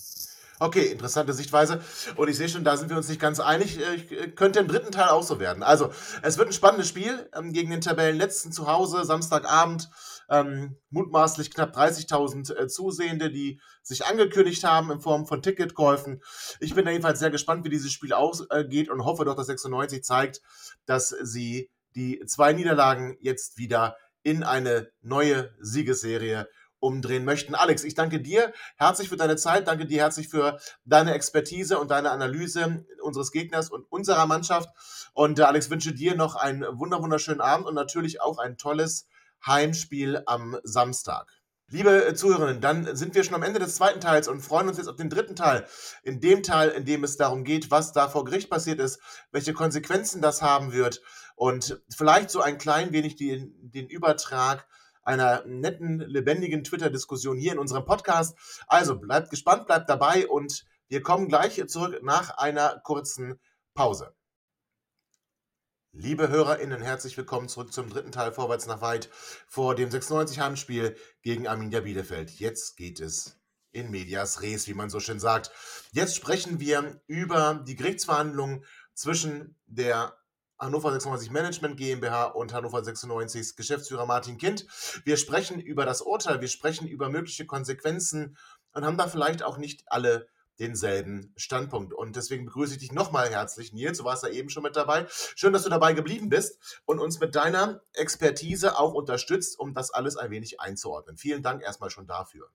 Okay, 0.59 0.85
interessante 0.85 1.33
Sichtweise. 1.33 1.81
Und 2.15 2.29
ich 2.29 2.37
sehe 2.37 2.47
schon, 2.47 2.63
da 2.63 2.77
sind 2.77 2.89
wir 2.89 2.95
uns 2.95 3.09
nicht 3.09 3.19
ganz 3.19 3.41
einig. 3.41 3.77
Äh, 3.77 3.95
äh, 3.95 4.27
könnte 4.29 4.59
im 4.59 4.67
dritten 4.67 4.91
Teil 4.91 5.09
auch 5.09 5.23
so 5.23 5.39
werden. 5.39 5.63
Also, 5.63 5.89
es 6.21 6.37
wird 6.37 6.47
ein 6.47 6.53
spannendes 6.53 6.87
Spiel 6.87 7.29
ähm, 7.35 7.51
gegen 7.51 7.71
den 7.71 7.81
Tabellenletzten 7.81 8.53
zu 8.53 8.67
Hause, 8.67 9.03
Samstagabend. 9.03 9.89
Ähm, 10.29 10.77
mutmaßlich 10.89 11.51
knapp 11.51 11.75
30.000 11.75 12.55
äh, 12.55 12.67
Zusehende, 12.67 13.29
die 13.29 13.59
sich 13.83 14.05
angekündigt 14.05 14.63
haben 14.63 14.91
in 14.91 15.01
Form 15.01 15.25
von 15.27 15.41
Ticketkäufen. 15.41 16.21
Ich 16.59 16.73
bin 16.73 16.87
jedenfalls 16.87 17.19
sehr 17.19 17.31
gespannt, 17.31 17.63
wie 17.65 17.69
dieses 17.69 17.91
Spiel 17.91 18.13
ausgeht 18.13 18.89
und 18.89 19.05
hoffe 19.05 19.25
doch, 19.25 19.35
dass 19.35 19.47
96 19.47 20.03
zeigt, 20.03 20.41
dass 20.85 21.09
sie 21.09 21.69
die 21.95 22.23
zwei 22.25 22.53
Niederlagen 22.53 23.17
jetzt 23.19 23.57
wieder 23.57 23.97
in 24.23 24.43
eine 24.43 24.89
neue 25.01 25.53
Siegesserie 25.59 26.47
umdrehen 26.79 27.25
möchten. 27.25 27.55
Alex, 27.55 27.83
ich 27.83 27.95
danke 27.95 28.21
dir 28.21 28.53
herzlich 28.77 29.09
für 29.09 29.17
deine 29.17 29.37
Zeit, 29.37 29.67
danke 29.67 29.85
dir 29.85 30.01
herzlich 30.01 30.29
für 30.29 30.59
deine 30.85 31.13
Expertise 31.13 31.79
und 31.79 31.91
deine 31.91 32.11
Analyse 32.11 32.85
unseres 33.01 33.31
Gegners 33.31 33.69
und 33.69 33.85
unserer 33.91 34.25
Mannschaft. 34.27 34.69
Und 35.13 35.39
äh, 35.39 35.43
Alex, 35.43 35.69
wünsche 35.69 35.93
dir 35.93 36.15
noch 36.15 36.35
einen 36.35 36.63
wunderschönen 36.63 37.41
Abend 37.41 37.65
und 37.65 37.75
natürlich 37.75 38.21
auch 38.21 38.37
ein 38.37 38.57
tolles 38.57 39.07
Heimspiel 39.45 40.23
am 40.25 40.57
Samstag. 40.63 41.27
Liebe 41.69 42.05
äh, 42.05 42.13
Zuhörerinnen, 42.13 42.61
dann 42.61 42.95
sind 42.95 43.15
wir 43.15 43.23
schon 43.23 43.33
am 43.33 43.41
Ende 43.41 43.59
des 43.59 43.75
zweiten 43.75 43.99
Teils 43.99 44.27
und 44.27 44.41
freuen 44.41 44.67
uns 44.67 44.77
jetzt 44.77 44.87
auf 44.87 44.97
den 44.97 45.09
dritten 45.09 45.35
Teil. 45.35 45.65
In 46.03 46.19
dem 46.19 46.43
Teil, 46.43 46.69
in 46.69 46.85
dem 46.85 47.03
es 47.03 47.17
darum 47.17 47.43
geht, 47.43 47.71
was 47.71 47.91
da 47.91 48.07
vor 48.07 48.23
Gericht 48.23 48.51
passiert 48.51 48.79
ist, 48.79 48.99
welche 49.31 49.53
Konsequenzen 49.53 50.21
das 50.21 50.43
haben 50.43 50.73
wird 50.73 51.01
und 51.35 51.81
vielleicht 51.89 52.29
so 52.29 52.41
ein 52.41 52.59
klein 52.59 52.91
wenig 52.91 53.15
die, 53.15 53.51
den 53.61 53.87
Übertrag 53.87 54.67
einer 55.01 55.43
netten, 55.45 55.99
lebendigen 55.99 56.63
Twitter-Diskussion 56.63 57.37
hier 57.37 57.53
in 57.53 57.59
unserem 57.59 57.85
Podcast. 57.85 58.37
Also 58.67 58.99
bleibt 58.99 59.29
gespannt, 59.29 59.65
bleibt 59.65 59.89
dabei 59.89 60.27
und 60.27 60.65
wir 60.87 61.01
kommen 61.01 61.27
gleich 61.27 61.63
zurück 61.67 61.99
nach 62.03 62.37
einer 62.37 62.79
kurzen 62.83 63.39
Pause. 63.73 64.13
Liebe 65.97 66.27
HörerInnen, 66.27 66.81
herzlich 66.81 67.15
willkommen 67.15 67.47
zurück 67.47 67.71
zum 67.71 67.89
dritten 67.89 68.11
Teil 68.11 68.33
Vorwärts 68.33 68.67
nach 68.67 68.81
Weit 68.81 69.09
vor 69.47 69.75
dem 69.75 69.89
96 69.89 70.41
Heimspiel 70.41 70.97
gegen 71.21 71.47
Arminia 71.47 71.79
Bielefeld. 71.79 72.31
Jetzt 72.31 72.75
geht 72.75 72.99
es 72.99 73.39
in 73.71 73.91
medias 73.91 74.41
res, 74.41 74.67
wie 74.67 74.73
man 74.73 74.89
so 74.89 74.99
schön 74.99 75.21
sagt. 75.21 75.51
Jetzt 75.93 76.17
sprechen 76.17 76.59
wir 76.59 77.01
über 77.07 77.63
die 77.65 77.77
Gerichtsverhandlungen 77.77 78.65
zwischen 78.93 79.57
der 79.67 80.17
Hannover 80.59 80.91
96 80.91 81.31
Management 81.31 81.77
GmbH 81.77 82.25
und 82.25 82.51
Hannover 82.51 82.83
96 82.83 83.55
Geschäftsführer 83.55 84.05
Martin 84.05 84.37
Kind. 84.37 84.67
Wir 85.05 85.15
sprechen 85.15 85.61
über 85.61 85.85
das 85.85 86.01
Urteil, 86.01 86.41
wir 86.41 86.49
sprechen 86.49 86.89
über 86.89 87.09
mögliche 87.09 87.45
Konsequenzen 87.45 88.35
und 88.73 88.83
haben 88.83 88.97
da 88.97 89.07
vielleicht 89.07 89.43
auch 89.43 89.57
nicht 89.57 89.85
alle 89.87 90.27
denselben 90.59 91.33
Standpunkt. 91.35 91.93
Und 91.93 92.15
deswegen 92.15 92.45
begrüße 92.45 92.73
ich 92.73 92.79
dich 92.79 92.91
nochmal 92.91 93.29
herzlich, 93.29 93.73
Nils. 93.73 93.97
Du 93.97 94.05
warst 94.05 94.23
ja 94.23 94.29
eben 94.29 94.49
schon 94.49 94.63
mit 94.63 94.75
dabei. 94.75 95.05
Schön, 95.09 95.53
dass 95.53 95.63
du 95.63 95.69
dabei 95.69 95.93
geblieben 95.93 96.29
bist 96.29 96.81
und 96.85 96.99
uns 96.99 97.19
mit 97.19 97.35
deiner 97.35 97.81
Expertise 97.93 98.77
auch 98.77 98.93
unterstützt, 98.93 99.59
um 99.59 99.73
das 99.73 99.91
alles 99.91 100.17
ein 100.17 100.31
wenig 100.31 100.59
einzuordnen. 100.59 101.17
Vielen 101.17 101.43
Dank 101.43 101.61
erstmal 101.61 101.89
schon 101.89 102.07
dafür. 102.07 102.49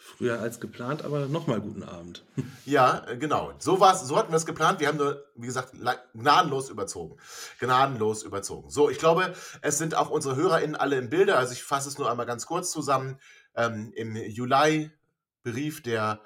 Früher 0.00 0.40
als 0.40 0.60
geplant, 0.60 1.04
aber 1.04 1.26
nochmal 1.26 1.60
guten 1.60 1.82
Abend. 1.82 2.24
Ja, 2.64 3.04
äh, 3.08 3.16
genau. 3.16 3.52
So 3.58 3.80
war's, 3.80 4.06
so 4.06 4.16
hatten 4.16 4.30
wir 4.30 4.36
es 4.36 4.46
geplant. 4.46 4.78
Wir 4.78 4.88
haben 4.88 4.98
nur, 4.98 5.24
wie 5.36 5.46
gesagt, 5.46 5.72
gnadenlos 6.12 6.68
überzogen. 6.68 7.16
Gnadenlos 7.58 8.22
überzogen. 8.22 8.70
So, 8.70 8.90
ich 8.90 8.98
glaube, 8.98 9.34
es 9.62 9.78
sind 9.78 9.94
auch 9.94 10.10
unsere 10.10 10.36
HörerInnen 10.36 10.76
alle 10.76 10.96
im 10.96 11.08
Bilde. 11.08 11.36
Also 11.36 11.54
ich 11.54 11.64
fasse 11.64 11.88
es 11.88 11.98
nur 11.98 12.10
einmal 12.10 12.26
ganz 12.26 12.46
kurz 12.46 12.70
zusammen. 12.70 13.18
Ähm, 13.56 13.92
Im 13.96 14.16
Juli 14.16 14.90
berief 15.42 15.82
der 15.82 16.20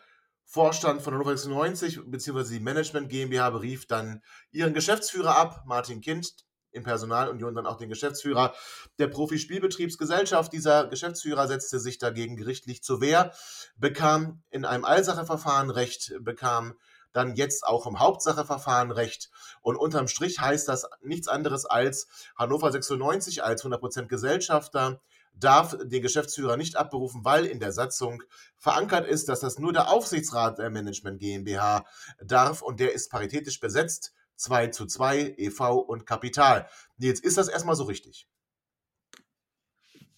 Vorstand 0.53 1.01
von 1.01 1.15
Hannover 1.15 1.35
96 1.35 2.01
bzw. 2.05 2.59
die 2.59 2.61
Management 2.61 3.09
GmbH 3.09 3.49
berief 3.49 3.87
dann 3.87 4.21
ihren 4.51 4.75
Geschäftsführer 4.75 5.35
ab, 5.35 5.63
Martin 5.65 6.03
Kind, 6.03 6.45
in 6.73 6.83
Personalunion 6.83 7.55
dann 7.55 7.65
auch 7.65 7.79
den 7.79 7.89
Geschäftsführer 7.89 8.55
der 8.99 9.07
Profi-Spielbetriebsgesellschaft. 9.07 10.53
Dieser 10.53 10.89
Geschäftsführer 10.89 11.49
setzte 11.49 11.81
sich 11.81 11.97
dagegen 11.97 12.37
gerichtlich 12.37 12.83
zur 12.83 13.01
Wehr, 13.01 13.33
bekam 13.77 14.43
in 14.51 14.67
einem 14.67 14.85
Allsacheverfahren 14.85 15.71
Recht, 15.71 16.13
bekam 16.21 16.75
dann 17.15 17.35
jetzt 17.35 17.65
auch 17.67 17.87
im 17.87 17.99
Hauptsacheverfahren 17.99 18.91
Recht. 18.91 19.31
Und 19.63 19.77
unterm 19.77 20.07
Strich 20.07 20.39
heißt 20.39 20.69
das 20.69 20.87
nichts 21.01 21.29
anderes 21.29 21.65
als 21.65 22.09
Hannover 22.37 22.71
96 22.71 23.43
als 23.43 23.65
100% 23.65 24.07
Gesellschafter 24.07 25.01
darf 25.35 25.77
den 25.83 26.03
Geschäftsführer 26.03 26.57
nicht 26.57 26.77
abberufen, 26.77 27.25
weil 27.25 27.47
in 27.47 27.61
der 27.61 27.73
Satzung 27.73 28.23
verankert 28.57 29.07
ist, 29.07 29.29
dass 29.29 29.41
das 29.41 29.59
nur 29.59 29.73
der 29.73 29.91
Aufsichtsrat 29.91 30.59
der 30.59 30.71
Management 30.71 31.21
GmbH 31.21 31.85
darf 32.25 32.63
und 32.63 32.81
der 32.81 32.93
ist 32.93 33.11
paritätisch 33.11 33.61
besetzt, 33.61 34.13
2 34.37 34.69
zu 34.69 34.87
2, 34.87 35.35
EV 35.39 35.79
und 35.79 36.07
Kapital. 36.07 36.69
Jetzt 36.99 37.25
ist 37.25 37.39
das 37.39 37.49
erstmal 37.49 37.77
so 37.77 37.85
richtig. 37.85 38.27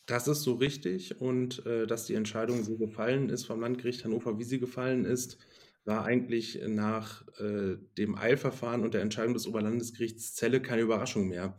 Das 0.07 0.29
ist 0.29 0.43
so 0.43 0.55
richtig 0.55 1.21
und 1.21 1.65
äh, 1.65 1.87
dass 1.87 2.05
die 2.05 2.15
Entscheidung 2.15 2.63
so 2.63 2.77
gefallen 2.77 3.31
ist 3.31 3.47
vom 3.47 3.61
Landgericht 3.61 4.05
Hannover, 4.05 4.39
wie 4.39 4.45
sie 4.45 4.59
gefallen 4.59 5.07
ist, 5.07 5.39
war 5.85 6.05
eigentlich 6.05 6.61
nach 6.67 7.27
äh, 7.39 7.77
dem 7.99 8.17
Eilverfahren 8.17 8.83
und 8.83 8.95
der 8.95 9.03
Entscheidung 9.03 9.35
des 9.35 9.47
Oberlandesgerichts 9.47 10.35
Celle 10.35 10.61
keine 10.61 10.83
Überraschung 10.83 11.29
mehr. 11.29 11.57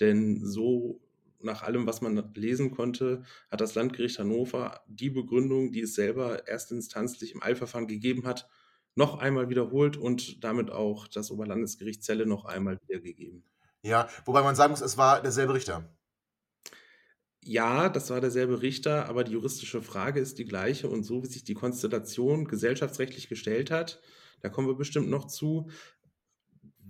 Denn 0.00 0.44
so 0.44 1.00
nach 1.46 1.62
allem, 1.62 1.86
was 1.86 2.02
man 2.02 2.32
lesen 2.34 2.70
konnte, 2.70 3.22
hat 3.50 3.62
das 3.62 3.74
Landgericht 3.74 4.18
Hannover 4.18 4.82
die 4.86 5.08
Begründung, 5.08 5.72
die 5.72 5.80
es 5.80 5.94
selber 5.94 6.46
erstinstanzlich 6.46 7.32
im 7.34 7.42
Eilverfahren 7.42 7.86
gegeben 7.86 8.26
hat, 8.26 8.48
noch 8.94 9.18
einmal 9.18 9.48
wiederholt 9.48 9.96
und 9.96 10.44
damit 10.44 10.70
auch 10.70 11.08
das 11.08 11.30
Oberlandesgericht 11.30 12.02
Celle 12.02 12.26
noch 12.26 12.44
einmal 12.44 12.78
wiedergegeben. 12.86 13.44
Ja, 13.82 14.08
wobei 14.24 14.42
man 14.42 14.56
sagen 14.56 14.72
muss, 14.72 14.80
es 14.80 14.98
war 14.98 15.22
derselbe 15.22 15.54
Richter. 15.54 15.96
Ja, 17.42 17.88
das 17.88 18.10
war 18.10 18.20
derselbe 18.20 18.60
Richter, 18.60 19.06
aber 19.06 19.22
die 19.22 19.32
juristische 19.32 19.80
Frage 19.80 20.18
ist 20.18 20.38
die 20.38 20.46
gleiche 20.46 20.88
und 20.88 21.04
so 21.04 21.22
wie 21.22 21.28
sich 21.28 21.44
die 21.44 21.54
Konstellation 21.54 22.46
gesellschaftsrechtlich 22.46 23.28
gestellt 23.28 23.70
hat, 23.70 24.00
da 24.40 24.48
kommen 24.48 24.66
wir 24.66 24.74
bestimmt 24.74 25.08
noch 25.08 25.26
zu, 25.26 25.70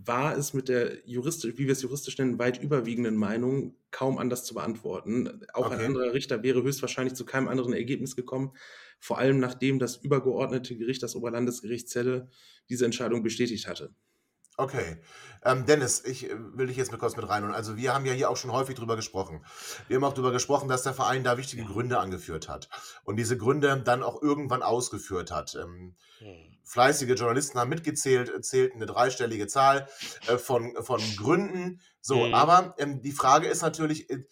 war 0.06 0.36
es 0.36 0.54
mit 0.54 0.68
der 0.68 1.06
juristisch, 1.06 1.54
wie 1.56 1.66
wir 1.66 1.72
es 1.72 1.82
juristisch 1.82 2.18
nennen, 2.18 2.38
weit 2.38 2.62
überwiegenden 2.62 3.16
Meinung 3.16 3.76
kaum 3.90 4.18
anders 4.18 4.44
zu 4.44 4.54
beantworten. 4.54 5.42
Auch 5.52 5.66
okay. 5.66 5.76
ein 5.76 5.84
anderer 5.86 6.12
Richter 6.12 6.42
wäre 6.42 6.62
höchstwahrscheinlich 6.62 7.14
zu 7.14 7.24
keinem 7.24 7.48
anderen 7.48 7.72
Ergebnis 7.72 8.16
gekommen, 8.16 8.52
vor 8.98 9.18
allem 9.18 9.38
nachdem 9.38 9.78
das 9.78 9.96
übergeordnete 9.96 10.76
Gericht, 10.76 11.02
das 11.02 11.16
Oberlandesgericht 11.16 11.88
Celle, 11.88 12.28
diese 12.68 12.84
Entscheidung 12.84 13.22
bestätigt 13.22 13.66
hatte. 13.66 13.94
Okay. 14.56 14.96
Ähm, 15.44 15.66
Dennis, 15.66 16.02
ich 16.04 16.30
äh, 16.30 16.34
will 16.54 16.66
dich 16.66 16.76
jetzt 16.76 16.90
mit 16.90 17.00
kurz 17.00 17.16
mit 17.16 17.28
rein. 17.28 17.44
Also 17.52 17.76
wir 17.76 17.94
haben 17.94 18.06
ja 18.06 18.12
hier 18.12 18.30
auch 18.30 18.36
schon 18.36 18.52
häufig 18.52 18.74
drüber 18.74 18.96
gesprochen. 18.96 19.44
Wir 19.86 19.96
haben 19.96 20.04
auch 20.04 20.14
drüber 20.14 20.32
gesprochen, 20.32 20.68
dass 20.68 20.82
der 20.82 20.94
Verein 20.94 21.24
da 21.24 21.36
wichtige 21.36 21.64
Gründe 21.64 21.98
angeführt 21.98 22.48
hat 22.48 22.68
und 23.04 23.16
diese 23.16 23.36
Gründe 23.36 23.82
dann 23.84 24.02
auch 24.02 24.22
irgendwann 24.22 24.62
ausgeführt 24.62 25.30
hat. 25.30 25.54
Ähm, 25.54 25.94
hm 26.18 26.56
fleißige 26.66 27.18
Journalisten 27.18 27.58
haben 27.58 27.70
mitgezählt, 27.70 28.44
zählten 28.44 28.78
eine 28.78 28.86
dreistellige 28.86 29.46
Zahl 29.46 29.88
äh, 30.26 30.36
von, 30.36 30.74
von 30.82 31.00
Gründen. 31.16 31.80
So, 32.00 32.26
mhm. 32.26 32.34
aber 32.34 32.74
ähm, 32.78 33.00
die 33.00 33.12
Frage 33.12 33.46
ist 33.46 33.62
natürlich, 33.62 34.10
äh, 34.10 34.24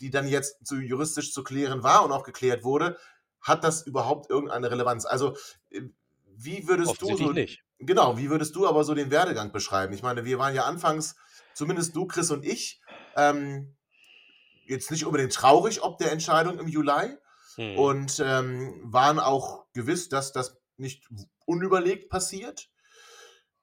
die 0.00 0.10
dann 0.10 0.28
jetzt 0.28 0.66
zu 0.66 0.76
juristisch 0.76 1.32
zu 1.32 1.42
klären 1.42 1.82
war 1.82 2.04
und 2.04 2.12
auch 2.12 2.22
geklärt 2.22 2.62
wurde, 2.62 2.98
hat 3.40 3.64
das 3.64 3.86
überhaupt 3.86 4.30
irgendeine 4.30 4.70
Relevanz? 4.70 5.06
Also, 5.06 5.36
äh, 5.70 5.82
wie 6.36 6.68
würdest 6.68 7.00
du 7.00 7.16
so, 7.16 7.32
nicht. 7.32 7.63
Genau, 7.78 8.16
wie 8.16 8.30
würdest 8.30 8.54
du 8.54 8.66
aber 8.66 8.84
so 8.84 8.94
den 8.94 9.10
Werdegang 9.10 9.52
beschreiben? 9.52 9.92
Ich 9.92 10.02
meine, 10.02 10.24
wir 10.24 10.38
waren 10.38 10.54
ja 10.54 10.64
anfangs, 10.64 11.16
zumindest 11.54 11.94
du, 11.96 12.06
Chris 12.06 12.30
und 12.30 12.44
ich, 12.44 12.80
ähm, 13.16 13.76
jetzt 14.66 14.90
nicht 14.90 15.04
unbedingt 15.04 15.34
traurig 15.34 15.82
ob 15.82 15.98
der 15.98 16.12
Entscheidung 16.12 16.58
im 16.58 16.68
Juli 16.68 17.16
hm. 17.56 17.78
und 17.78 18.22
ähm, 18.24 18.80
waren 18.84 19.18
auch 19.18 19.66
gewiss, 19.72 20.08
dass 20.08 20.32
das 20.32 20.56
nicht 20.76 21.08
unüberlegt 21.46 22.08
passiert? 22.08 22.70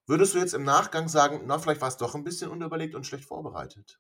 Würdest 0.08 0.34
du 0.34 0.40
jetzt 0.40 0.54
im 0.54 0.64
Nachgang 0.64 1.08
sagen, 1.08 1.44
na, 1.46 1.60
vielleicht 1.60 1.82
war 1.82 1.88
es 1.88 1.98
doch 1.98 2.16
ein 2.16 2.24
bisschen 2.24 2.50
unüberlegt 2.50 2.96
und 2.96 3.06
schlecht 3.06 3.26
vorbereitet? 3.26 4.00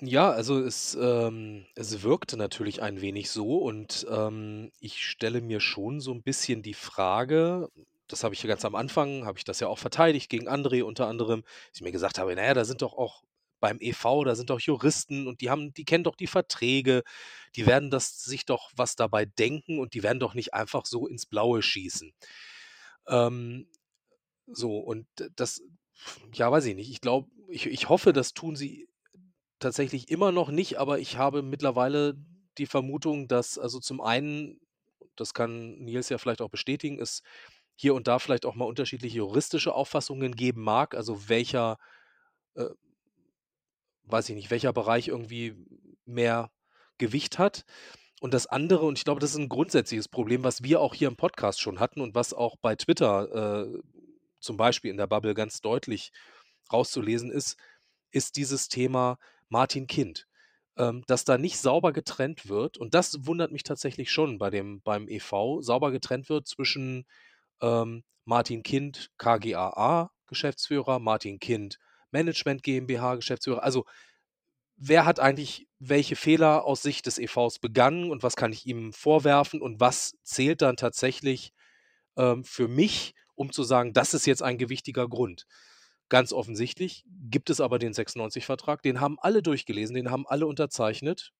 Ja, 0.00 0.30
also 0.30 0.58
es, 0.60 0.94
ähm, 1.00 1.64
es 1.74 2.02
wirkte 2.02 2.36
natürlich 2.36 2.82
ein 2.82 3.00
wenig 3.00 3.30
so 3.30 3.58
und 3.58 4.06
ähm, 4.10 4.70
ich 4.78 5.06
stelle 5.06 5.40
mir 5.40 5.60
schon 5.60 6.00
so 6.00 6.12
ein 6.12 6.22
bisschen 6.22 6.62
die 6.62 6.74
Frage, 6.74 7.70
das 8.06 8.22
habe 8.22 8.34
ich 8.34 8.42
ja 8.42 8.48
ganz 8.48 8.64
am 8.66 8.74
Anfang, 8.74 9.24
habe 9.24 9.38
ich 9.38 9.44
das 9.44 9.58
ja 9.60 9.68
auch 9.68 9.78
verteidigt 9.78 10.28
gegen 10.28 10.48
André 10.48 10.82
unter 10.82 11.06
anderem, 11.06 11.42
dass 11.42 11.76
ich 11.76 11.82
mir 11.82 11.92
gesagt 11.92 12.18
habe, 12.18 12.34
naja, 12.36 12.52
da 12.52 12.64
sind 12.66 12.82
doch 12.82 12.92
auch 12.92 13.22
beim 13.58 13.78
EV, 13.80 14.24
da 14.24 14.34
sind 14.34 14.50
doch 14.50 14.60
Juristen 14.60 15.26
und 15.26 15.40
die 15.40 15.48
haben, 15.48 15.72
die 15.72 15.86
kennen 15.86 16.04
doch 16.04 16.16
die 16.16 16.26
Verträge, 16.26 17.02
die 17.56 17.64
werden 17.66 17.90
das 17.90 18.22
sich 18.22 18.44
doch 18.44 18.70
was 18.76 18.96
dabei 18.96 19.24
denken 19.24 19.78
und 19.78 19.94
die 19.94 20.02
werden 20.02 20.20
doch 20.20 20.34
nicht 20.34 20.52
einfach 20.52 20.84
so 20.84 21.06
ins 21.06 21.24
Blaue 21.24 21.62
schießen. 21.62 22.12
Ähm, 23.08 23.68
so, 24.46 24.78
und 24.78 25.06
das, 25.36 25.62
ja, 26.34 26.50
weiß 26.50 26.66
ich 26.66 26.76
nicht. 26.76 26.90
Ich 26.90 27.00
glaube, 27.00 27.30
ich, 27.48 27.66
ich 27.66 27.88
hoffe, 27.88 28.12
das 28.12 28.34
tun 28.34 28.56
sie 28.56 28.88
tatsächlich 29.58 30.10
immer 30.10 30.32
noch 30.32 30.50
nicht, 30.50 30.78
aber 30.78 30.98
ich 30.98 31.16
habe 31.16 31.42
mittlerweile 31.42 32.14
die 32.58 32.66
Vermutung, 32.66 33.28
dass 33.28 33.58
also 33.58 33.80
zum 33.80 34.00
einen, 34.00 34.60
das 35.16 35.34
kann 35.34 35.78
Nils 35.78 36.08
ja 36.08 36.18
vielleicht 36.18 36.42
auch 36.42 36.50
bestätigen, 36.50 37.00
es 37.00 37.22
hier 37.74 37.94
und 37.94 38.08
da 38.08 38.18
vielleicht 38.18 38.46
auch 38.46 38.54
mal 38.54 38.64
unterschiedliche 38.64 39.18
juristische 39.18 39.74
Auffassungen 39.74 40.34
geben 40.34 40.62
mag, 40.62 40.94
also 40.94 41.28
welcher 41.28 41.78
äh, 42.54 42.70
weiß 44.06 44.28
ich 44.28 44.34
nicht, 44.34 44.50
welcher 44.50 44.72
Bereich 44.72 45.08
irgendwie 45.08 45.54
mehr 46.04 46.50
Gewicht 46.98 47.38
hat. 47.38 47.64
Und 48.20 48.32
das 48.32 48.46
andere, 48.46 48.86
und 48.86 48.96
ich 48.96 49.04
glaube, 49.04 49.20
das 49.20 49.30
ist 49.30 49.36
ein 49.36 49.48
grundsätzliches 49.48 50.08
Problem, 50.08 50.42
was 50.42 50.62
wir 50.62 50.80
auch 50.80 50.94
hier 50.94 51.08
im 51.08 51.16
Podcast 51.16 51.60
schon 51.60 51.80
hatten 51.80 52.00
und 52.00 52.14
was 52.14 52.32
auch 52.32 52.56
bei 52.56 52.74
Twitter 52.74 53.66
äh, 53.66 53.82
zum 54.40 54.56
Beispiel 54.56 54.90
in 54.90 54.96
der 54.96 55.06
Bubble 55.06 55.34
ganz 55.34 55.60
deutlich 55.60 56.12
rauszulesen 56.72 57.30
ist, 57.30 57.58
ist 58.10 58.36
dieses 58.36 58.68
Thema 58.68 59.18
Martin 59.48 59.86
Kind. 59.86 60.26
Ähm, 60.78 61.04
dass 61.06 61.24
da 61.24 61.38
nicht 61.38 61.58
sauber 61.58 61.92
getrennt 61.92 62.48
wird, 62.48 62.76
und 62.76 62.92
das 62.92 63.26
wundert 63.26 63.50
mich 63.50 63.62
tatsächlich 63.62 64.10
schon 64.10 64.38
bei 64.38 64.50
dem, 64.50 64.82
beim 64.82 65.08
EV, 65.08 65.62
sauber 65.62 65.90
getrennt 65.90 66.28
wird 66.28 66.46
zwischen 66.46 67.06
ähm, 67.62 68.04
Martin 68.26 68.62
Kind, 68.62 69.10
KGAA, 69.16 70.10
Geschäftsführer, 70.26 70.98
Martin 70.98 71.38
Kind, 71.38 71.78
Management 72.10 72.62
GmbH, 72.62 73.14
Geschäftsführer. 73.14 73.62
Also 73.62 73.84
wer 74.76 75.06
hat 75.06 75.20
eigentlich 75.20 75.68
welche 75.78 76.16
Fehler 76.16 76.64
aus 76.64 76.82
Sicht 76.82 77.06
des 77.06 77.18
EVs 77.18 77.58
begangen 77.58 78.10
und 78.10 78.22
was 78.22 78.36
kann 78.36 78.52
ich 78.52 78.66
ihm 78.66 78.92
vorwerfen 78.92 79.60
und 79.62 79.80
was 79.80 80.14
zählt 80.22 80.62
dann 80.62 80.76
tatsächlich 80.76 81.52
ähm, 82.16 82.44
für 82.44 82.68
mich, 82.68 83.14
um 83.34 83.52
zu 83.52 83.62
sagen, 83.62 83.92
das 83.92 84.14
ist 84.14 84.26
jetzt 84.26 84.42
ein 84.42 84.58
gewichtiger 84.58 85.08
Grund. 85.08 85.46
Ganz 86.08 86.32
offensichtlich 86.32 87.04
gibt 87.30 87.50
es 87.50 87.60
aber 87.60 87.78
den 87.78 87.92
96-Vertrag, 87.92 88.82
den 88.82 89.00
haben 89.00 89.18
alle 89.20 89.42
durchgelesen, 89.42 89.94
den 89.94 90.10
haben 90.10 90.26
alle 90.26 90.46
unterzeichnet. 90.46 91.32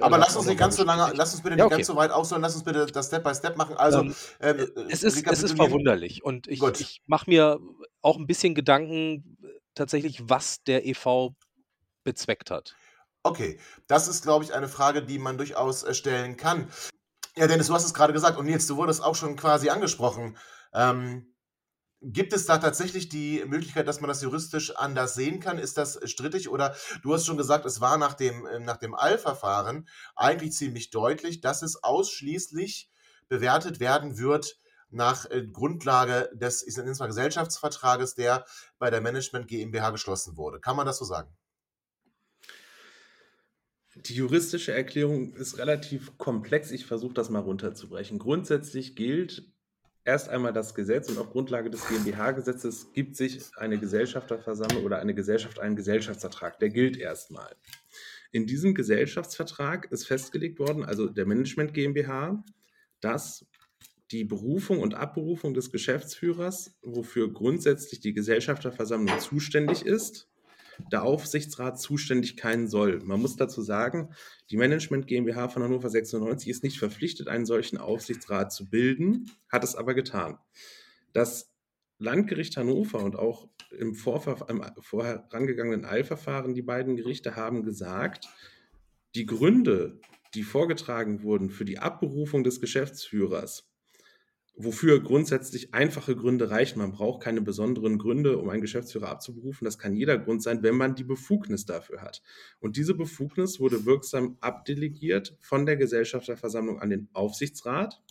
Aber 0.00 0.18
lass 0.18 0.36
uns 0.36 0.46
nicht 0.46 0.58
ganz 0.58 0.76
so 0.76 0.84
lange, 0.84 1.12
lass 1.14 1.34
uns 1.34 1.42
bitte 1.42 1.56
ja, 1.56 1.64
okay. 1.64 1.76
nicht 1.76 1.86
ganz 1.86 1.86
so 1.86 1.96
weit 1.96 2.10
ausholen, 2.10 2.42
lass 2.42 2.54
uns 2.54 2.64
bitte 2.64 2.84
das 2.86 3.06
Step 3.06 3.22
by 3.22 3.34
Step 3.34 3.56
machen. 3.56 3.76
Also, 3.76 4.00
ähm, 4.00 4.14
äh, 4.40 4.66
es, 4.88 5.02
ist, 5.02 5.24
es 5.26 5.42
ist 5.42 5.56
verwunderlich 5.56 6.24
und 6.24 6.48
ich, 6.48 6.62
ich 6.62 7.02
mache 7.06 7.30
mir 7.30 7.60
auch 8.02 8.16
ein 8.16 8.26
bisschen 8.26 8.54
Gedanken, 8.54 9.38
tatsächlich, 9.74 10.28
was 10.28 10.62
der 10.64 10.86
e.V. 10.86 11.34
bezweckt 12.04 12.50
hat. 12.50 12.74
Okay, 13.22 13.58
das 13.86 14.08
ist, 14.08 14.22
glaube 14.22 14.44
ich, 14.44 14.52
eine 14.52 14.68
Frage, 14.68 15.02
die 15.02 15.18
man 15.18 15.38
durchaus 15.38 15.84
äh, 15.84 15.94
stellen 15.94 16.36
kann. 16.36 16.68
Ja, 17.36 17.46
Dennis, 17.46 17.68
du 17.68 17.74
hast 17.74 17.84
es 17.84 17.94
gerade 17.94 18.12
gesagt 18.12 18.36
und 18.36 18.46
Nils, 18.46 18.66
du 18.66 18.76
wurdest 18.76 19.02
auch 19.02 19.14
schon 19.14 19.36
quasi 19.36 19.70
angesprochen. 19.70 20.36
Ähm, 20.74 21.31
Gibt 22.04 22.32
es 22.32 22.46
da 22.46 22.58
tatsächlich 22.58 23.08
die 23.08 23.44
Möglichkeit, 23.46 23.86
dass 23.86 24.00
man 24.00 24.08
das 24.08 24.22
juristisch 24.22 24.74
anders 24.74 25.14
sehen 25.14 25.38
kann? 25.38 25.58
Ist 25.58 25.78
das 25.78 26.00
strittig? 26.10 26.48
Oder 26.48 26.74
du 27.02 27.14
hast 27.14 27.26
schon 27.26 27.36
gesagt, 27.36 27.64
es 27.64 27.80
war 27.80 27.96
nach 27.96 28.14
dem, 28.14 28.44
äh, 28.46 28.58
nach 28.58 28.76
dem 28.76 28.94
Eilverfahren 28.94 29.88
eigentlich 30.16 30.52
ziemlich 30.52 30.90
deutlich, 30.90 31.40
dass 31.40 31.62
es 31.62 31.82
ausschließlich 31.84 32.90
bewertet 33.28 33.78
werden 33.78 34.18
wird 34.18 34.56
nach 34.90 35.30
äh, 35.30 35.46
Grundlage 35.46 36.28
des 36.34 36.66
ich 36.66 36.76
nenne 36.76 36.92
mal 36.98 37.06
Gesellschaftsvertrages, 37.06 38.14
der 38.14 38.44
bei 38.78 38.90
der 38.90 39.00
Management 39.00 39.46
GmbH 39.46 39.90
geschlossen 39.90 40.36
wurde. 40.36 40.58
Kann 40.58 40.76
man 40.76 40.86
das 40.86 40.98
so 40.98 41.04
sagen? 41.04 41.30
Die 43.94 44.14
juristische 44.14 44.72
Erklärung 44.72 45.34
ist 45.34 45.58
relativ 45.58 46.18
komplex. 46.18 46.70
Ich 46.70 46.86
versuche 46.86 47.14
das 47.14 47.30
mal 47.30 47.40
runterzubrechen. 47.40 48.18
Grundsätzlich 48.18 48.96
gilt 48.96 49.51
erst 50.04 50.28
einmal 50.28 50.52
das 50.52 50.74
Gesetz 50.74 51.08
und 51.08 51.18
auf 51.18 51.30
Grundlage 51.30 51.70
des 51.70 51.86
GmbH-Gesetzes 51.88 52.92
gibt 52.92 53.16
sich 53.16 53.40
eine 53.56 53.78
Gesellschafterversammlung 53.78 54.84
oder 54.84 54.98
eine 54.98 55.14
Gesellschaft 55.14 55.58
einen 55.58 55.76
Gesellschaftsvertrag. 55.76 56.58
Der 56.58 56.70
gilt 56.70 56.96
erstmal. 56.96 57.54
In 58.32 58.46
diesem 58.46 58.74
Gesellschaftsvertrag 58.74 59.90
ist 59.92 60.06
festgelegt 60.06 60.58
worden, 60.58 60.84
also 60.84 61.08
der 61.08 61.26
Management 61.26 61.74
GmbH, 61.74 62.42
dass 63.00 63.46
die 64.10 64.24
Berufung 64.24 64.80
und 64.80 64.94
Abberufung 64.94 65.54
des 65.54 65.70
Geschäftsführers, 65.70 66.76
wofür 66.82 67.32
grundsätzlich 67.32 68.00
die 68.00 68.12
Gesellschafterversammlung 68.12 69.18
zuständig 69.20 69.86
ist, 69.86 70.31
der 70.90 71.02
Aufsichtsrat 71.02 71.80
zuständig 71.80 72.36
keinen 72.36 72.68
soll. 72.68 73.00
Man 73.04 73.20
muss 73.20 73.36
dazu 73.36 73.62
sagen, 73.62 74.14
die 74.50 74.56
Management 74.56 75.06
GmbH 75.06 75.48
von 75.48 75.62
Hannover 75.62 75.88
96 75.88 76.48
ist 76.48 76.62
nicht 76.62 76.78
verpflichtet, 76.78 77.28
einen 77.28 77.46
solchen 77.46 77.78
Aufsichtsrat 77.78 78.52
zu 78.52 78.68
bilden, 78.68 79.30
hat 79.48 79.64
es 79.64 79.74
aber 79.74 79.94
getan. 79.94 80.38
Das 81.12 81.52
Landgericht 81.98 82.56
Hannover 82.56 83.02
und 83.02 83.16
auch 83.16 83.48
im, 83.70 83.94
Vorver 83.94 84.48
im 84.48 84.64
vorherangegangenen 84.80 85.84
Eilverfahren, 85.84 86.54
die 86.54 86.62
beiden 86.62 86.96
Gerichte 86.96 87.36
haben 87.36 87.62
gesagt, 87.62 88.28
die 89.14 89.26
Gründe, 89.26 90.00
die 90.34 90.42
vorgetragen 90.42 91.22
wurden 91.22 91.50
für 91.50 91.64
die 91.64 91.78
Abberufung 91.78 92.44
des 92.44 92.60
Geschäftsführers, 92.60 93.71
wofür 94.54 95.02
grundsätzlich 95.02 95.72
einfache 95.72 96.14
Gründe 96.14 96.50
reichen. 96.50 96.78
Man 96.78 96.92
braucht 96.92 97.22
keine 97.22 97.40
besonderen 97.40 97.98
Gründe, 97.98 98.38
um 98.38 98.48
einen 98.50 98.60
Geschäftsführer 98.60 99.08
abzuberufen. 99.08 99.64
Das 99.64 99.78
kann 99.78 99.96
jeder 99.96 100.18
Grund 100.18 100.42
sein, 100.42 100.62
wenn 100.62 100.76
man 100.76 100.94
die 100.94 101.04
Befugnis 101.04 101.64
dafür 101.64 102.02
hat. 102.02 102.22
Und 102.60 102.76
diese 102.76 102.94
Befugnis 102.94 103.60
wurde 103.60 103.86
wirksam 103.86 104.36
abdelegiert 104.40 105.36
von 105.40 105.64
der 105.64 105.76
Gesellschafterversammlung 105.76 106.80
an 106.80 106.90
den 106.90 107.08
Aufsichtsrat. 107.12 108.02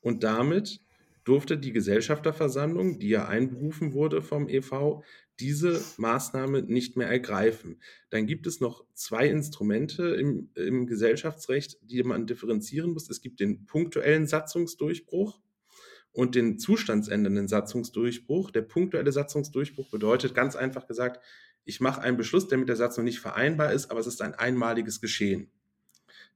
Und 0.00 0.24
damit 0.24 0.80
durfte 1.24 1.58
die 1.58 1.72
Gesellschafterversammlung, 1.72 2.98
die 2.98 3.08
ja 3.08 3.26
einberufen 3.26 3.92
wurde 3.92 4.22
vom 4.22 4.48
EV, 4.48 5.02
diese 5.38 5.82
Maßnahme 5.98 6.62
nicht 6.62 6.96
mehr 6.96 7.08
ergreifen. 7.08 7.80
Dann 8.10 8.26
gibt 8.26 8.46
es 8.46 8.60
noch 8.60 8.84
zwei 8.94 9.28
Instrumente 9.28 10.14
im, 10.14 10.50
im 10.54 10.86
Gesellschaftsrecht, 10.86 11.78
die 11.82 12.02
man 12.02 12.26
differenzieren 12.26 12.92
muss. 12.92 13.10
Es 13.10 13.20
gibt 13.20 13.40
den 13.40 13.66
punktuellen 13.66 14.26
Satzungsdurchbruch 14.26 15.40
und 16.16 16.34
den 16.34 16.58
zustandsändernden 16.58 17.46
Satzungsdurchbruch. 17.46 18.50
Der 18.50 18.62
punktuelle 18.62 19.12
Satzungsdurchbruch 19.12 19.90
bedeutet 19.90 20.34
ganz 20.34 20.56
einfach 20.56 20.86
gesagt, 20.86 21.22
ich 21.66 21.80
mache 21.80 22.00
einen 22.00 22.16
Beschluss, 22.16 22.48
der 22.48 22.56
mit 22.56 22.70
der 22.70 22.76
Satzung 22.76 23.04
nicht 23.04 23.20
vereinbar 23.20 23.70
ist, 23.74 23.90
aber 23.90 24.00
es 24.00 24.06
ist 24.06 24.22
ein 24.22 24.34
einmaliges 24.34 25.02
Geschehen. 25.02 25.50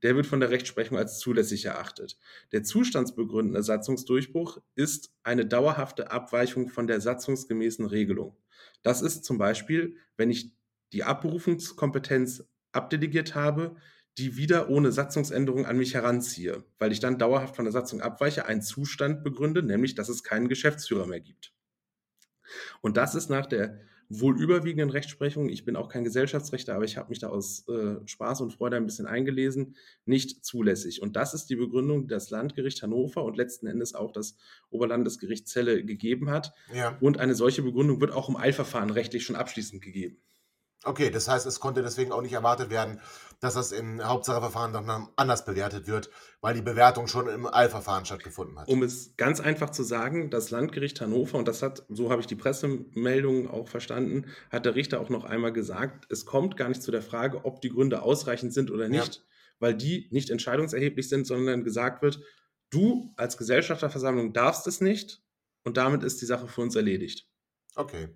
Der 0.02 0.16
wird 0.16 0.26
von 0.26 0.40
der 0.40 0.50
Rechtsprechung 0.50 0.98
als 0.98 1.18
zulässig 1.18 1.64
erachtet. 1.64 2.18
Der 2.52 2.62
zustandsbegründende 2.62 3.62
Satzungsdurchbruch 3.62 4.60
ist 4.74 5.14
eine 5.22 5.46
dauerhafte 5.46 6.10
Abweichung 6.10 6.68
von 6.68 6.86
der 6.86 7.00
satzungsgemäßen 7.00 7.86
Regelung. 7.86 8.36
Das 8.82 9.00
ist 9.00 9.24
zum 9.24 9.38
Beispiel, 9.38 9.96
wenn 10.18 10.30
ich 10.30 10.52
die 10.92 11.04
Abberufungskompetenz 11.04 12.44
abdelegiert 12.72 13.34
habe, 13.34 13.76
die 14.18 14.36
wieder 14.36 14.68
ohne 14.68 14.92
Satzungsänderung 14.92 15.66
an 15.66 15.76
mich 15.76 15.94
heranziehe, 15.94 16.64
weil 16.78 16.92
ich 16.92 17.00
dann 17.00 17.18
dauerhaft 17.18 17.56
von 17.56 17.64
der 17.64 17.72
Satzung 17.72 18.00
abweiche, 18.00 18.46
einen 18.46 18.62
Zustand 18.62 19.22
begründe, 19.22 19.62
nämlich 19.62 19.94
dass 19.94 20.08
es 20.08 20.22
keinen 20.22 20.48
Geschäftsführer 20.48 21.06
mehr 21.06 21.20
gibt. 21.20 21.52
Und 22.80 22.96
das 22.96 23.14
ist 23.14 23.30
nach 23.30 23.46
der 23.46 23.80
wohl 24.10 24.40
überwiegenden 24.40 24.90
Rechtsprechung, 24.90 25.48
ich 25.48 25.64
bin 25.64 25.76
auch 25.76 25.88
kein 25.88 26.02
Gesellschaftsrechter, 26.02 26.74
aber 26.74 26.84
ich 26.84 26.96
habe 26.96 27.10
mich 27.10 27.20
da 27.20 27.28
aus 27.28 27.66
äh, 27.68 27.96
Spaß 28.04 28.40
und 28.40 28.52
Freude 28.52 28.76
ein 28.76 28.84
bisschen 28.84 29.06
eingelesen, 29.06 29.76
nicht 30.04 30.44
zulässig. 30.44 31.00
Und 31.00 31.14
das 31.14 31.32
ist 31.32 31.46
die 31.46 31.54
Begründung, 31.54 32.02
die 32.02 32.08
das 32.08 32.30
Landgericht 32.30 32.82
Hannover 32.82 33.24
und 33.24 33.36
letzten 33.36 33.68
Endes 33.68 33.94
auch 33.94 34.10
das 34.10 34.36
Oberlandesgericht 34.70 35.46
Celle 35.46 35.84
gegeben 35.84 36.28
hat. 36.28 36.52
Ja. 36.74 36.98
Und 37.00 37.18
eine 37.18 37.36
solche 37.36 37.62
Begründung 37.62 38.00
wird 38.00 38.10
auch 38.10 38.28
im 38.28 38.36
Eilverfahren 38.36 38.90
rechtlich 38.90 39.24
schon 39.24 39.36
abschließend 39.36 39.80
gegeben. 39.80 40.18
Okay, 40.84 41.10
das 41.10 41.28
heißt, 41.28 41.46
es 41.46 41.60
konnte 41.60 41.82
deswegen 41.82 42.10
auch 42.10 42.22
nicht 42.22 42.32
erwartet 42.32 42.70
werden, 42.70 43.00
dass 43.40 43.54
das 43.54 43.72
im 43.72 44.02
Hauptsacheverfahren 44.02 44.72
dann 44.72 45.08
anders 45.16 45.44
bewertet 45.44 45.86
wird, 45.86 46.10
weil 46.40 46.54
die 46.54 46.62
Bewertung 46.62 47.06
schon 47.06 47.28
im 47.28 47.46
Eilverfahren 47.46 48.06
stattgefunden 48.06 48.58
hat. 48.58 48.68
Um 48.68 48.82
es 48.82 49.14
ganz 49.16 49.40
einfach 49.40 49.70
zu 49.70 49.82
sagen, 49.82 50.30
das 50.30 50.50
Landgericht 50.50 51.00
Hannover, 51.00 51.36
und 51.38 51.48
das 51.48 51.62
hat, 51.62 51.84
so 51.88 52.10
habe 52.10 52.20
ich 52.20 52.26
die 52.26 52.34
Pressemeldungen 52.34 53.48
auch 53.48 53.68
verstanden, 53.68 54.26
hat 54.50 54.64
der 54.64 54.74
Richter 54.74 55.00
auch 55.00 55.10
noch 55.10 55.24
einmal 55.24 55.52
gesagt, 55.52 56.06
es 56.10 56.24
kommt 56.24 56.56
gar 56.56 56.68
nicht 56.68 56.82
zu 56.82 56.90
der 56.90 57.02
Frage, 57.02 57.44
ob 57.44 57.60
die 57.60 57.70
Gründe 57.70 58.02
ausreichend 58.02 58.54
sind 58.54 58.70
oder 58.70 58.88
nicht, 58.88 59.16
ja. 59.16 59.22
weil 59.58 59.74
die 59.74 60.08
nicht 60.12 60.30
entscheidungserheblich 60.30 61.08
sind, 61.10 61.26
sondern 61.26 61.64
gesagt 61.64 62.02
wird, 62.02 62.20
du 62.70 63.12
als 63.16 63.36
Gesellschafterversammlung 63.36 64.32
darfst 64.32 64.66
es 64.66 64.80
nicht 64.80 65.22
und 65.64 65.76
damit 65.76 66.04
ist 66.04 66.22
die 66.22 66.26
Sache 66.26 66.48
für 66.48 66.62
uns 66.62 66.74
erledigt. 66.74 67.26
Okay 67.74 68.08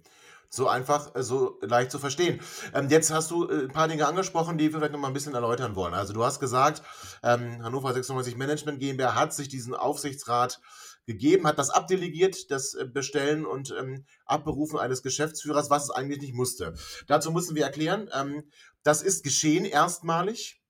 so 0.54 0.68
einfach, 0.68 1.14
äh, 1.14 1.22
so 1.22 1.58
leicht 1.62 1.90
zu 1.90 1.98
verstehen. 1.98 2.40
Ähm, 2.72 2.88
jetzt 2.88 3.10
hast 3.10 3.30
du 3.30 3.48
äh, 3.48 3.64
ein 3.64 3.72
paar 3.72 3.88
Dinge 3.88 4.06
angesprochen, 4.06 4.58
die 4.58 4.72
wir 4.72 4.78
vielleicht 4.78 4.92
noch 4.92 5.00
mal 5.00 5.08
ein 5.08 5.14
bisschen 5.14 5.34
erläutern 5.34 5.76
wollen. 5.76 5.94
Also 5.94 6.12
du 6.12 6.24
hast 6.24 6.40
gesagt, 6.40 6.82
ähm, 7.22 7.62
Hannover 7.62 7.92
96 7.92 8.36
Management 8.36 8.80
GmbH 8.80 9.14
hat 9.14 9.34
sich 9.34 9.48
diesen 9.48 9.74
Aufsichtsrat 9.74 10.60
gegeben, 11.06 11.46
hat 11.46 11.58
das 11.58 11.70
abdelegiert, 11.70 12.50
das 12.50 12.74
äh, 12.74 12.86
Bestellen 12.86 13.44
und 13.46 13.74
ähm, 13.78 14.04
Abberufen 14.24 14.78
eines 14.78 15.02
Geschäftsführers, 15.02 15.70
was 15.70 15.84
es 15.84 15.90
eigentlich 15.90 16.20
nicht 16.20 16.34
musste. 16.34 16.74
Dazu 17.06 17.30
müssen 17.30 17.54
wir 17.54 17.64
erklären, 17.64 18.08
ähm, 18.12 18.44
das 18.82 19.02
ist 19.02 19.22
geschehen 19.22 19.64
erstmalig 19.64 20.60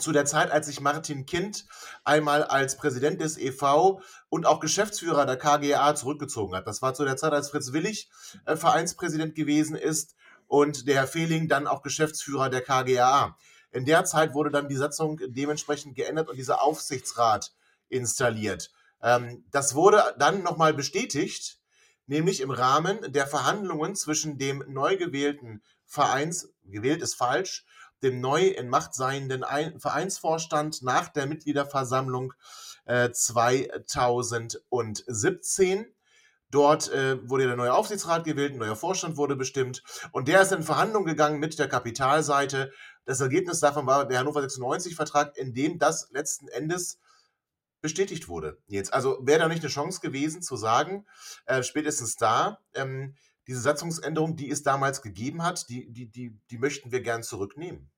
zu 0.00 0.12
der 0.12 0.24
Zeit, 0.24 0.50
als 0.50 0.66
sich 0.66 0.80
Martin 0.80 1.26
Kind 1.26 1.66
einmal 2.04 2.42
als 2.42 2.76
Präsident 2.76 3.20
des 3.20 3.38
EV 3.38 4.00
und 4.28 4.46
auch 4.46 4.60
Geschäftsführer 4.60 5.26
der 5.26 5.36
KGA 5.36 5.94
zurückgezogen 5.94 6.54
hat. 6.54 6.66
Das 6.66 6.82
war 6.82 6.94
zu 6.94 7.04
der 7.04 7.16
Zeit, 7.16 7.32
als 7.32 7.50
Fritz 7.50 7.72
Willig 7.72 8.08
äh, 8.46 8.56
Vereinspräsident 8.56 9.34
gewesen 9.34 9.76
ist 9.76 10.14
und 10.46 10.86
der 10.86 10.96
Herr 10.96 11.06
Fehling 11.06 11.48
dann 11.48 11.66
auch 11.66 11.82
Geschäftsführer 11.82 12.50
der 12.50 12.62
KGA. 12.62 13.36
In 13.72 13.84
der 13.84 14.04
Zeit 14.04 14.34
wurde 14.34 14.50
dann 14.50 14.68
die 14.68 14.76
Satzung 14.76 15.18
dementsprechend 15.26 15.96
geändert 15.96 16.28
und 16.28 16.36
dieser 16.36 16.62
Aufsichtsrat 16.62 17.52
installiert. 17.88 18.70
Ähm, 19.02 19.44
das 19.50 19.74
wurde 19.74 20.02
dann 20.18 20.42
nochmal 20.42 20.74
bestätigt, 20.74 21.58
nämlich 22.06 22.40
im 22.40 22.50
Rahmen 22.50 23.00
der 23.12 23.26
Verhandlungen 23.26 23.96
zwischen 23.96 24.38
dem 24.38 24.64
neu 24.68 24.96
gewählten 24.96 25.62
Vereins, 25.86 26.52
gewählt 26.64 27.02
ist 27.02 27.14
falsch, 27.14 27.64
dem 28.04 28.20
neu 28.20 28.46
in 28.46 28.68
Macht 28.68 28.94
seienden 28.94 29.44
Vereinsvorstand 29.78 30.82
nach 30.82 31.08
der 31.08 31.26
Mitgliederversammlung 31.26 32.32
äh, 32.84 33.10
2017. 33.10 35.86
Dort 36.50 36.92
äh, 36.92 37.28
wurde 37.28 37.48
der 37.48 37.56
neue 37.56 37.74
Aufsichtsrat 37.74 38.22
gewählt, 38.24 38.52
ein 38.52 38.58
neuer 38.58 38.76
Vorstand 38.76 39.16
wurde 39.16 39.34
bestimmt 39.34 39.82
und 40.12 40.28
der 40.28 40.42
ist 40.42 40.52
in 40.52 40.62
Verhandlungen 40.62 41.06
gegangen 41.06 41.40
mit 41.40 41.58
der 41.58 41.66
Kapitalseite. 41.66 42.70
Das 43.06 43.20
Ergebnis 43.20 43.58
davon 43.58 43.88
war 43.88 44.06
der 44.06 44.20
Hannover 44.20 44.40
96-Vertrag, 44.40 45.36
in 45.36 45.52
dem 45.52 45.80
das 45.80 46.10
letzten 46.12 46.46
Endes 46.46 47.00
bestätigt 47.80 48.28
wurde. 48.28 48.58
Jetzt, 48.66 48.94
also 48.94 49.18
wäre 49.22 49.40
da 49.40 49.48
nicht 49.48 49.62
eine 49.62 49.68
Chance 49.68 49.98
gewesen 50.00 50.42
zu 50.42 50.56
sagen, 50.56 51.06
äh, 51.46 51.64
spätestens 51.64 52.14
da, 52.16 52.60
ähm, 52.74 53.16
diese 53.46 53.60
Satzungsänderung, 53.60 54.36
die 54.36 54.50
es 54.50 54.62
damals 54.62 55.02
gegeben 55.02 55.42
hat, 55.42 55.68
die, 55.68 55.92
die, 55.92 56.06
die, 56.06 56.38
die 56.50 56.58
möchten 56.58 56.92
wir 56.92 57.02
gern 57.02 57.22
zurücknehmen. 57.22 57.90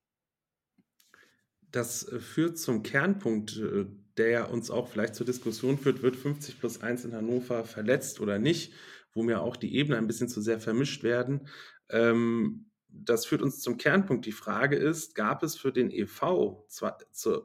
Das 1.73 2.09
äh, 2.09 2.21
führt 2.21 2.59
zum 2.59 2.83
Kernpunkt, 2.83 3.57
äh, 3.59 3.87
der 4.17 4.51
uns 4.51 4.71
auch 4.71 4.89
vielleicht 4.89 5.14
zur 5.14 5.27
Diskussion 5.27 5.79
führt, 5.79 6.03
wird 6.03 6.17
50 6.17 6.59
plus 6.59 6.81
1 6.81 7.05
in 7.05 7.12
Hannover 7.12 7.64
verletzt 7.64 8.21
oder 8.21 8.39
nicht, 8.39 8.73
wo 9.12 9.23
mir 9.23 9.43
auch 9.43 9.57
die 9.57 9.75
Ebenen 9.77 9.99
ein 9.99 10.07
bisschen 10.07 10.29
zu 10.29 10.41
sehr 10.41 10.59
vermischt 10.59 11.03
werden. 11.03 11.49
Ähm, 11.91 12.71
das 12.89 13.27
führt 13.27 13.43
uns 13.43 13.61
zum 13.61 13.77
Kernpunkt. 13.77 14.27
Die 14.27 14.33
Frage 14.33 14.77
ist, 14.77 15.14
gab 15.14 15.43
es 15.43 15.57
für 15.57 15.73
den 15.73 15.91
EV 15.91 16.64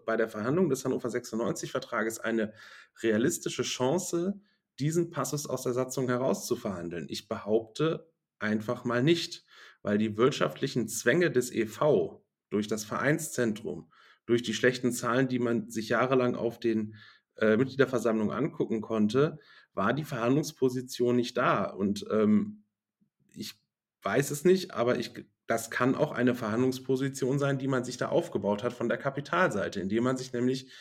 bei 0.06 0.18
der 0.18 0.30
Verhandlung 0.30 0.70
des 0.70 0.86
Hannover 0.86 1.10
96-Vertrages 1.10 2.20
eine 2.20 2.54
realistische 3.02 3.64
Chance, 3.64 4.40
diesen 4.80 5.10
Passus 5.10 5.48
aus 5.48 5.64
der 5.64 5.74
Satzung 5.74 6.08
herauszuverhandeln? 6.08 7.08
Ich 7.10 7.28
behaupte 7.28 8.10
einfach 8.40 8.86
mal 8.86 9.04
nicht, 9.04 9.46
weil 9.82 9.98
die 9.98 10.18
wirtschaftlichen 10.18 10.88
Zwänge 10.88 11.32
des 11.32 11.52
EV 11.52 12.22
durch 12.50 12.68
das 12.68 12.86
Vereinszentrum, 12.86 13.92
durch 14.32 14.44
die 14.44 14.54
schlechten 14.54 14.94
Zahlen, 14.94 15.28
die 15.28 15.40
man 15.40 15.70
sich 15.70 15.90
jahrelang 15.90 16.36
auf 16.36 16.58
den 16.58 16.96
äh, 17.36 17.58
Mitgliederversammlungen 17.58 18.34
angucken 18.34 18.80
konnte, 18.80 19.40
war 19.74 19.94
die 19.94 20.06
Verhandlungsposition 20.06 21.18
nicht 21.18 21.36
da. 21.36 21.66
Und 21.66 22.06
ähm, 22.10 22.64
ich 23.36 23.56
weiß 24.04 24.32
es 24.32 24.46
nicht, 24.46 24.74
aber 24.74 24.98
ich, 24.98 25.12
das 25.48 25.70
kann 25.70 25.96
auch 25.96 26.14
eine 26.14 26.34
Verhandlungsposition 26.34 27.40
sein, 27.40 27.58
die 27.58 27.68
man 27.68 27.84
sich 27.84 27.98
da 27.98 28.08
aufgebaut 28.08 28.64
hat 28.64 28.72
von 28.72 28.88
der 28.88 28.98
Kapitalseite, 28.98 29.82
indem 29.82 30.06
man 30.06 30.16
sich 30.16 30.32
nämlich 30.32 30.72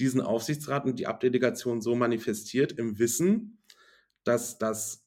diesen 0.00 0.20
Aufsichtsrat 0.20 0.84
und 0.84 0.98
die 0.98 1.06
Abdelegation 1.06 1.80
so 1.80 1.94
manifestiert 1.94 2.72
im 2.72 2.98
Wissen, 2.98 3.62
dass 4.24 4.58
das 4.58 5.06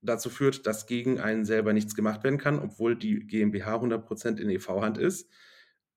dazu 0.00 0.30
führt, 0.30 0.66
dass 0.66 0.86
gegen 0.86 1.20
einen 1.20 1.44
selber 1.44 1.74
nichts 1.74 1.94
gemacht 1.94 2.24
werden 2.24 2.38
kann, 2.38 2.58
obwohl 2.58 2.96
die 2.96 3.26
GmbH 3.26 3.76
100% 3.76 4.38
in 4.40 4.48
EV-Hand 4.48 4.96
ist, 4.96 5.28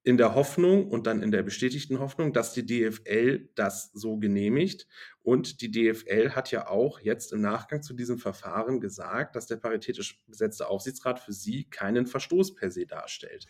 in 0.04 0.18
der 0.18 0.34
Hoffnung 0.34 0.88
und 0.89 1.08
dann 1.08 1.22
in 1.22 1.32
der 1.32 1.43
bestätigten 1.43 2.00
Hoffnung, 2.00 2.32
dass 2.32 2.54
die 2.54 2.66
DFL 2.66 3.50
das 3.56 3.91
so 3.93 4.18
genehmigt. 4.18 4.88
Und 5.22 5.62
die 5.62 5.72
DFL 5.72 6.32
hat 6.32 6.52
ja 6.52 6.68
auch 6.68 7.02
jetzt 7.02 7.34
im 7.34 7.41
Nachgang 7.41 7.84
zu 7.84 7.93
diesem 7.93 8.18
Verfahren 8.18 8.80
gesagt, 8.80 9.36
dass 9.36 9.47
der 9.47 9.58
paritätisch 9.58 10.22
besetzte 10.26 10.68
Aufsichtsrat 10.68 11.20
für 11.20 11.34
sie 11.34 11.66
keinen 11.66 12.08
Verstoß 12.08 12.56
per 12.56 12.72
se 12.72 12.86
darstellt. 12.86 13.45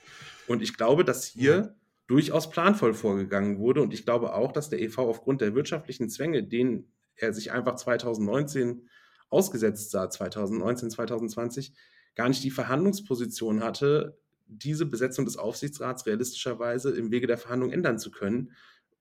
Und 0.47 0.63
ich 0.63 0.75
glaube, 0.75 1.05
dass 1.05 1.25
hier 1.25 1.75
durchaus 2.07 2.49
planvoll 2.49 2.95
vorgegangen 2.95 3.59
wurde. 3.59 3.81
Und 3.81 3.93
ich 3.93 4.03
glaube 4.03 4.33
auch, 4.33 4.51
dass 4.51 4.69
der 4.69 4.81
EV 4.81 4.97
aufgrund 4.97 5.41
der 5.41 5.53
wirtschaftlichen 5.53 6.09
Zwänge, 6.09 6.43
denen 6.43 6.91
er 7.15 7.33
sich 7.33 7.51
einfach 7.51 7.75
2019 7.75 8.89
ausgesetzt 9.29 9.91
sah, 9.91 10.09
2019, 10.09 10.89
2020, 10.89 11.73
gar 12.15 12.27
nicht 12.27 12.43
die 12.43 12.49
Verhandlungsposition 12.49 13.63
hatte, 13.63 14.19
diese 14.49 14.85
Besetzung 14.85 15.25
des 15.25 15.37
Aufsichtsrats 15.37 16.05
realistischerweise 16.05 16.91
im 16.91 17.11
Wege 17.11 17.27
der 17.27 17.37
Verhandlungen 17.37 17.73
ändern 17.73 17.99
zu 17.99 18.11
können, 18.11 18.51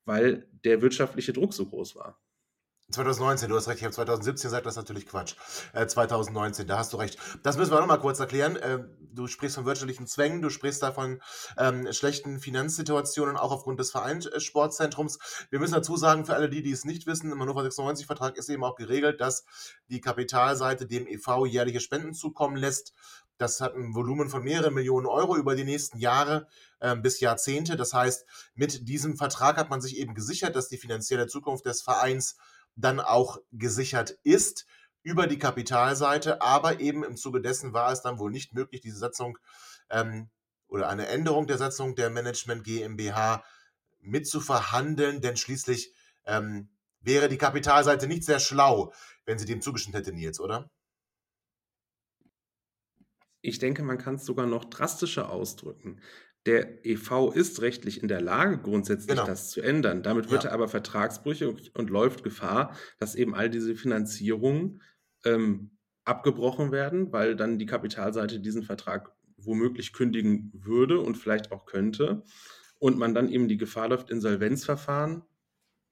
weil 0.04 0.48
der 0.64 0.82
wirtschaftliche 0.82 1.32
Druck 1.32 1.54
so 1.54 1.66
groß 1.66 1.96
war. 1.96 2.20
2019, 2.90 3.50
du 3.50 3.56
hast 3.56 3.68
recht, 3.68 3.80
ich 3.80 3.84
habe 3.84 3.94
2017 3.94 4.48
gesagt, 4.48 4.64
das 4.64 4.72
ist 4.72 4.78
natürlich 4.78 5.06
Quatsch. 5.06 5.34
Äh, 5.74 5.86
2019, 5.86 6.66
da 6.66 6.78
hast 6.78 6.94
du 6.94 6.96
recht. 6.96 7.18
Das 7.42 7.58
müssen 7.58 7.70
wir 7.70 7.80
nochmal 7.80 8.00
kurz 8.00 8.18
erklären. 8.18 8.56
Äh, 8.56 8.78
du 9.12 9.26
sprichst 9.26 9.56
von 9.56 9.66
wirtschaftlichen 9.66 10.06
Zwängen, 10.06 10.40
du 10.40 10.48
sprichst 10.48 10.82
davon 10.82 11.20
ähm, 11.58 11.92
schlechten 11.92 12.40
Finanzsituationen, 12.40 13.36
auch 13.36 13.52
aufgrund 13.52 13.78
des 13.78 13.90
Vereinssportzentrums. 13.90 15.18
Wir 15.50 15.58
müssen 15.58 15.74
dazu 15.74 15.98
sagen, 15.98 16.24
für 16.24 16.34
alle 16.34 16.48
die, 16.48 16.62
die 16.62 16.72
es 16.72 16.86
nicht 16.86 17.06
wissen, 17.06 17.30
im 17.30 17.42
Hannover 17.42 17.60
96-Vertrag 17.60 18.38
ist 18.38 18.48
eben 18.48 18.64
auch 18.64 18.76
geregelt, 18.76 19.20
dass 19.20 19.44
die 19.88 20.00
Kapitalseite 20.00 20.86
dem 20.86 21.06
EV 21.06 21.44
jährliche 21.44 21.80
Spenden 21.80 22.14
zukommen 22.14 22.56
lässt. 22.56 22.94
Das 23.38 23.60
hat 23.60 23.74
ein 23.74 23.94
Volumen 23.94 24.28
von 24.28 24.42
mehreren 24.42 24.74
Millionen 24.74 25.06
Euro 25.06 25.36
über 25.36 25.54
die 25.54 25.64
nächsten 25.64 25.98
Jahre 25.98 26.48
äh, 26.80 26.96
bis 26.96 27.20
Jahrzehnte. 27.20 27.76
Das 27.76 27.94
heißt, 27.94 28.26
mit 28.54 28.88
diesem 28.88 29.16
Vertrag 29.16 29.56
hat 29.56 29.70
man 29.70 29.80
sich 29.80 29.96
eben 29.96 30.14
gesichert, 30.14 30.56
dass 30.56 30.68
die 30.68 30.76
finanzielle 30.76 31.28
Zukunft 31.28 31.64
des 31.64 31.80
Vereins 31.80 32.36
dann 32.74 33.00
auch 33.00 33.38
gesichert 33.52 34.18
ist 34.24 34.66
über 35.02 35.28
die 35.28 35.38
Kapitalseite. 35.38 36.42
Aber 36.42 36.80
eben 36.80 37.04
im 37.04 37.16
Zuge 37.16 37.40
dessen 37.40 37.72
war 37.72 37.92
es 37.92 38.02
dann 38.02 38.18
wohl 38.18 38.32
nicht 38.32 38.54
möglich, 38.54 38.80
diese 38.80 38.98
Satzung 38.98 39.38
ähm, 39.88 40.30
oder 40.66 40.88
eine 40.88 41.06
Änderung 41.06 41.46
der 41.46 41.58
Satzung 41.58 41.94
der 41.94 42.10
Management 42.10 42.64
GmbH 42.64 43.44
mitzuverhandeln, 44.00 45.20
denn 45.20 45.36
schließlich 45.36 45.94
ähm, 46.26 46.70
wäre 47.00 47.28
die 47.28 47.38
Kapitalseite 47.38 48.06
nicht 48.06 48.24
sehr 48.24 48.40
schlau, 48.40 48.92
wenn 49.24 49.38
sie 49.38 49.46
dem 49.46 49.62
zugestimmt 49.62 49.96
hätte, 49.96 50.12
Nils, 50.12 50.40
oder? 50.40 50.70
Ich 53.48 53.58
denke, 53.58 53.82
man 53.82 53.98
kann 53.98 54.16
es 54.16 54.24
sogar 54.26 54.46
noch 54.46 54.64
drastischer 54.66 55.30
ausdrücken. 55.30 56.00
Der 56.46 56.86
EV 56.86 57.32
ist 57.34 57.60
rechtlich 57.62 58.00
in 58.02 58.08
der 58.08 58.20
Lage, 58.20 58.58
grundsätzlich 58.58 59.08
Genau. 59.08 59.26
das 59.26 59.50
zu 59.50 59.60
ändern. 59.60 60.02
Damit 60.02 60.30
wird 60.30 60.44
Ja. 60.44 60.50
er 60.50 60.54
aber 60.54 60.68
vertragsbrüchig 60.68 61.74
und 61.74 61.90
läuft 61.90 62.22
Gefahr, 62.22 62.76
dass 62.98 63.14
eben 63.14 63.34
all 63.34 63.50
diese 63.50 63.74
Finanzierungen 63.74 64.82
ähm, 65.24 65.72
abgebrochen 66.04 66.70
werden, 66.72 67.12
weil 67.12 67.36
dann 67.36 67.58
die 67.58 67.66
Kapitalseite 67.66 68.40
diesen 68.40 68.62
Vertrag 68.62 69.12
womöglich 69.36 69.92
kündigen 69.92 70.50
würde 70.54 71.00
und 71.00 71.16
vielleicht 71.16 71.52
auch 71.52 71.66
könnte. 71.66 72.22
Und 72.78 72.96
man 72.98 73.14
dann 73.14 73.28
eben 73.28 73.48
die 73.48 73.56
Gefahr 73.58 73.88
läuft, 73.88 74.08
Insolvenzverfahren. 74.10 75.22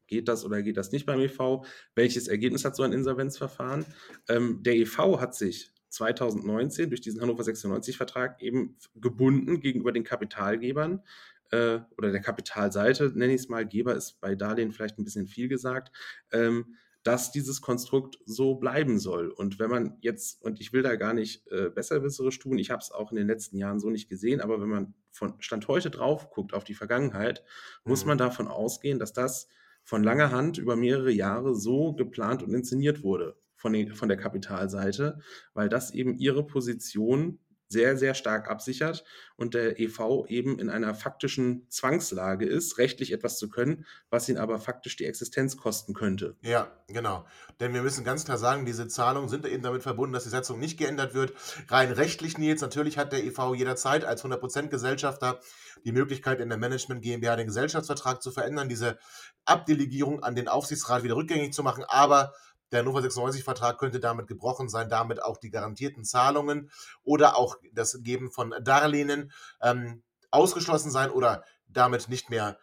Geht 0.06 0.28
das 0.28 0.44
oder 0.44 0.62
geht 0.62 0.76
das 0.76 0.92
nicht 0.92 1.04
beim 1.04 1.20
EV? 1.20 1.64
Welches 1.96 2.28
Ergebnis 2.28 2.64
hat 2.64 2.76
so 2.76 2.84
ein 2.84 2.92
Insolvenzverfahren? 2.92 3.84
Ähm, 4.28 4.62
der 4.62 4.76
EV 4.76 5.18
hat 5.20 5.34
sich 5.34 5.72
2019 5.88 6.90
durch 6.90 7.00
diesen 7.00 7.20
Hannover 7.20 7.42
96-Vertrag 7.42 8.42
eben 8.42 8.76
gebunden 8.94 9.60
gegenüber 9.60 9.92
den 9.92 10.04
Kapitalgebern 10.04 11.02
äh, 11.50 11.80
oder 11.96 12.12
der 12.12 12.20
Kapitalseite, 12.20 13.12
nenne 13.14 13.34
ich 13.34 13.42
es 13.42 13.48
mal. 13.48 13.66
Geber 13.66 13.94
ist 13.94 14.20
bei 14.20 14.34
Darlehen 14.34 14.72
vielleicht 14.72 14.98
ein 14.98 15.04
bisschen 15.04 15.26
viel 15.26 15.48
gesagt. 15.48 15.92
Ähm, 16.32 16.76
dass 17.06 17.30
dieses 17.30 17.60
Konstrukt 17.60 18.18
so 18.24 18.56
bleiben 18.56 18.98
soll. 18.98 19.30
Und 19.30 19.60
wenn 19.60 19.70
man 19.70 19.96
jetzt, 20.00 20.42
und 20.42 20.60
ich 20.60 20.72
will 20.72 20.82
da 20.82 20.96
gar 20.96 21.14
nicht 21.14 21.46
äh, 21.52 21.70
besserwisserisch 21.70 22.40
tun, 22.40 22.58
ich 22.58 22.72
habe 22.72 22.80
es 22.82 22.90
auch 22.90 23.12
in 23.12 23.16
den 23.16 23.28
letzten 23.28 23.58
Jahren 23.58 23.78
so 23.78 23.90
nicht 23.90 24.08
gesehen, 24.08 24.40
aber 24.40 24.60
wenn 24.60 24.68
man 24.68 24.94
von 25.12 25.34
Stand 25.38 25.68
heute 25.68 25.90
drauf 25.90 26.30
guckt 26.30 26.52
auf 26.52 26.64
die 26.64 26.74
Vergangenheit, 26.74 27.44
muss 27.84 28.02
Mhm. 28.02 28.08
man 28.08 28.18
davon 28.18 28.48
ausgehen, 28.48 28.98
dass 28.98 29.12
das 29.12 29.46
von 29.84 30.02
langer 30.02 30.32
Hand 30.32 30.58
über 30.58 30.74
mehrere 30.74 31.12
Jahre 31.12 31.54
so 31.54 31.92
geplant 31.92 32.42
und 32.42 32.52
inszeniert 32.52 33.04
wurde 33.04 33.36
von, 33.66 33.72
den, 33.72 33.94
von 33.94 34.08
der 34.08 34.16
Kapitalseite, 34.16 35.18
weil 35.52 35.68
das 35.68 35.90
eben 35.90 36.14
ihre 36.14 36.46
Position 36.46 37.40
sehr, 37.68 37.96
sehr 37.96 38.14
stark 38.14 38.48
absichert 38.48 39.02
und 39.34 39.54
der 39.54 39.80
EV 39.80 40.26
eben 40.28 40.60
in 40.60 40.70
einer 40.70 40.94
faktischen 40.94 41.66
Zwangslage 41.68 42.46
ist, 42.46 42.78
rechtlich 42.78 43.10
etwas 43.10 43.38
zu 43.38 43.48
können, 43.48 43.84
was 44.08 44.28
ihn 44.28 44.38
aber 44.38 44.60
faktisch 44.60 44.94
die 44.94 45.04
Existenz 45.04 45.56
kosten 45.56 45.94
könnte. 45.94 46.36
Ja, 46.42 46.70
genau. 46.86 47.26
Denn 47.58 47.74
wir 47.74 47.82
müssen 47.82 48.04
ganz 48.04 48.24
klar 48.24 48.38
sagen, 48.38 48.66
diese 48.66 48.86
Zahlungen 48.86 49.28
sind 49.28 49.44
eben 49.46 49.64
damit 49.64 49.82
verbunden, 49.82 50.12
dass 50.12 50.22
die 50.22 50.30
Satzung 50.30 50.60
nicht 50.60 50.78
geändert 50.78 51.12
wird. 51.14 51.32
Rein 51.66 51.90
rechtlich, 51.90 52.38
Nils, 52.38 52.60
natürlich 52.60 52.98
hat 52.98 53.12
der 53.12 53.24
EV 53.24 53.54
jederzeit 53.56 54.04
als 54.04 54.24
100% 54.24 54.68
Gesellschafter 54.68 55.40
die 55.84 55.90
Möglichkeit, 55.90 56.38
in 56.38 56.50
der 56.50 56.58
Management 56.58 57.02
GmbH 57.02 57.34
den 57.34 57.48
Gesellschaftsvertrag 57.48 58.22
zu 58.22 58.30
verändern, 58.30 58.68
diese 58.68 58.96
Abdelegierung 59.44 60.22
an 60.22 60.36
den 60.36 60.46
Aufsichtsrat 60.46 61.02
wieder 61.02 61.16
rückgängig 61.16 61.52
zu 61.52 61.64
machen. 61.64 61.82
Aber 61.88 62.32
der 62.72 62.80
Hannover 62.80 63.00
96-Vertrag 63.00 63.78
könnte 63.78 64.00
damit 64.00 64.26
gebrochen 64.26 64.68
sein, 64.68 64.88
damit 64.88 65.22
auch 65.22 65.36
die 65.36 65.50
garantierten 65.50 66.04
Zahlungen 66.04 66.70
oder 67.02 67.36
auch 67.36 67.56
das 67.72 68.02
Geben 68.02 68.30
von 68.30 68.54
Darlehen 68.62 69.32
ähm, 69.62 70.02
ausgeschlossen 70.30 70.90
sein 70.90 71.10
oder 71.10 71.44
damit 71.68 72.08
nicht 72.08 72.30
mehr, 72.30 72.58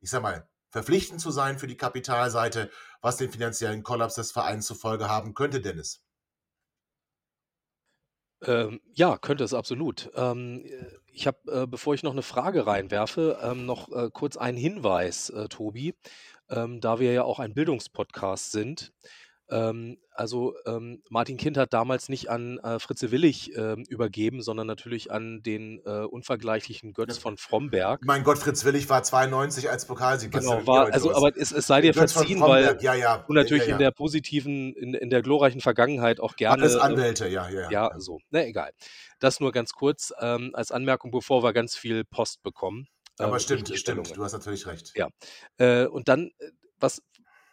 ich 0.00 0.10
sag 0.10 0.22
mal, 0.22 0.48
verpflichtend 0.70 1.20
zu 1.20 1.30
sein 1.30 1.58
für 1.58 1.66
die 1.66 1.76
Kapitalseite, 1.76 2.70
was 3.00 3.16
den 3.16 3.30
finanziellen 3.30 3.82
Kollaps 3.82 4.16
des 4.16 4.32
Vereins 4.32 4.66
zur 4.66 4.76
Folge 4.76 5.08
haben 5.08 5.34
könnte, 5.34 5.60
Dennis. 5.60 6.02
Ähm, 8.42 8.80
ja, 8.92 9.16
könnte 9.16 9.44
es 9.44 9.54
absolut. 9.54 10.10
Ähm, 10.14 10.64
äh, 10.66 10.86
ich 11.12 11.26
habe, 11.26 11.38
äh, 11.50 11.66
bevor 11.66 11.94
ich 11.94 12.02
noch 12.02 12.12
eine 12.12 12.22
Frage 12.22 12.66
reinwerfe, 12.66 13.38
ähm, 13.42 13.64
noch 13.64 13.90
äh, 13.90 14.10
kurz 14.12 14.36
einen 14.36 14.58
Hinweis, 14.58 15.30
äh, 15.30 15.48
Tobi, 15.48 15.94
ähm, 16.50 16.80
da 16.82 17.00
wir 17.00 17.12
ja 17.12 17.22
auch 17.22 17.38
ein 17.38 17.54
Bildungspodcast 17.54 18.52
sind. 18.52 18.92
Ähm, 19.48 19.98
also 20.12 20.54
ähm, 20.66 21.02
Martin 21.08 21.36
Kind 21.36 21.56
hat 21.56 21.72
damals 21.72 22.08
nicht 22.08 22.30
an 22.30 22.58
äh, 22.58 22.78
Fritze 22.78 23.10
Willig 23.10 23.56
ähm, 23.56 23.84
übergeben, 23.88 24.42
sondern 24.42 24.66
natürlich 24.66 25.12
an 25.12 25.42
den 25.42 25.80
äh, 25.84 26.04
unvergleichlichen 26.04 26.92
Götz 26.94 27.18
von 27.18 27.36
Fromberg. 27.36 28.00
Mein 28.04 28.24
Gott, 28.24 28.38
Fritz 28.38 28.64
Willig 28.64 28.88
war 28.88 29.02
92 29.02 29.70
als 29.70 29.86
Pokalsieg. 29.86 30.34
Was 30.34 30.44
Genau, 30.44 30.66
war, 30.66 30.92
also, 30.92 31.14
aber 31.14 31.36
es, 31.36 31.52
es 31.52 31.66
sei 31.66 31.80
dir 31.80 31.92
Götz 31.92 32.12
verziehen, 32.12 32.40
weil 32.40 32.78
ja, 32.80 32.94
ja. 32.94 33.24
du 33.26 33.34
natürlich 33.34 33.64
ja, 33.64 33.70
ja. 33.70 33.74
in 33.74 33.78
der 33.78 33.90
positiven, 33.92 34.72
in, 34.74 34.94
in 34.94 35.10
der 35.10 35.22
glorreichen 35.22 35.60
Vergangenheit 35.60 36.18
auch 36.18 36.36
gerne. 36.36 36.62
Alles 36.62 36.74
äh, 36.74 36.80
Anwälte, 36.80 37.28
ja, 37.28 37.48
ja. 37.48 37.70
ja, 37.70 37.90
so. 37.98 38.18
Na, 38.30 38.44
egal. 38.44 38.72
Das 39.20 39.38
nur 39.40 39.52
ganz 39.52 39.72
kurz 39.72 40.12
ähm, 40.20 40.50
als 40.54 40.72
Anmerkung, 40.72 41.10
bevor 41.10 41.42
wir 41.42 41.52
ganz 41.52 41.76
viel 41.76 42.04
Post 42.04 42.42
bekommen. 42.42 42.88
Aber 43.18 43.34
ähm, 43.34 43.40
stimmt, 43.40 43.68
stimmt. 43.78 44.16
Du 44.16 44.24
hast 44.24 44.32
natürlich 44.32 44.66
recht. 44.66 44.92
Ja. 44.94 45.08
Äh, 45.58 45.86
und 45.86 46.08
dann, 46.08 46.30
äh, 46.38 46.50
was, 46.78 47.00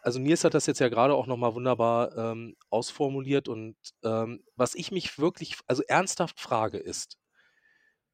also 0.04 0.20
Nils 0.20 0.44
hat 0.44 0.54
das 0.54 0.66
jetzt 0.68 0.80
ja 0.80 0.90
gerade 0.90 1.16
auch 1.16 1.28
nochmal 1.28 1.56
wunderbar 1.56 2.16
ähm, 2.18 2.56
ausformuliert 2.70 3.48
und 3.48 3.76
ähm, 4.04 4.44
was 4.56 4.76
ich 4.76 4.92
mich 4.92 5.18
wirklich, 5.20 5.58
also 5.68 5.84
ernsthaft 5.88 6.40
frage 6.40 6.78
ist, 6.78 7.18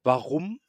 warum, 0.03 0.59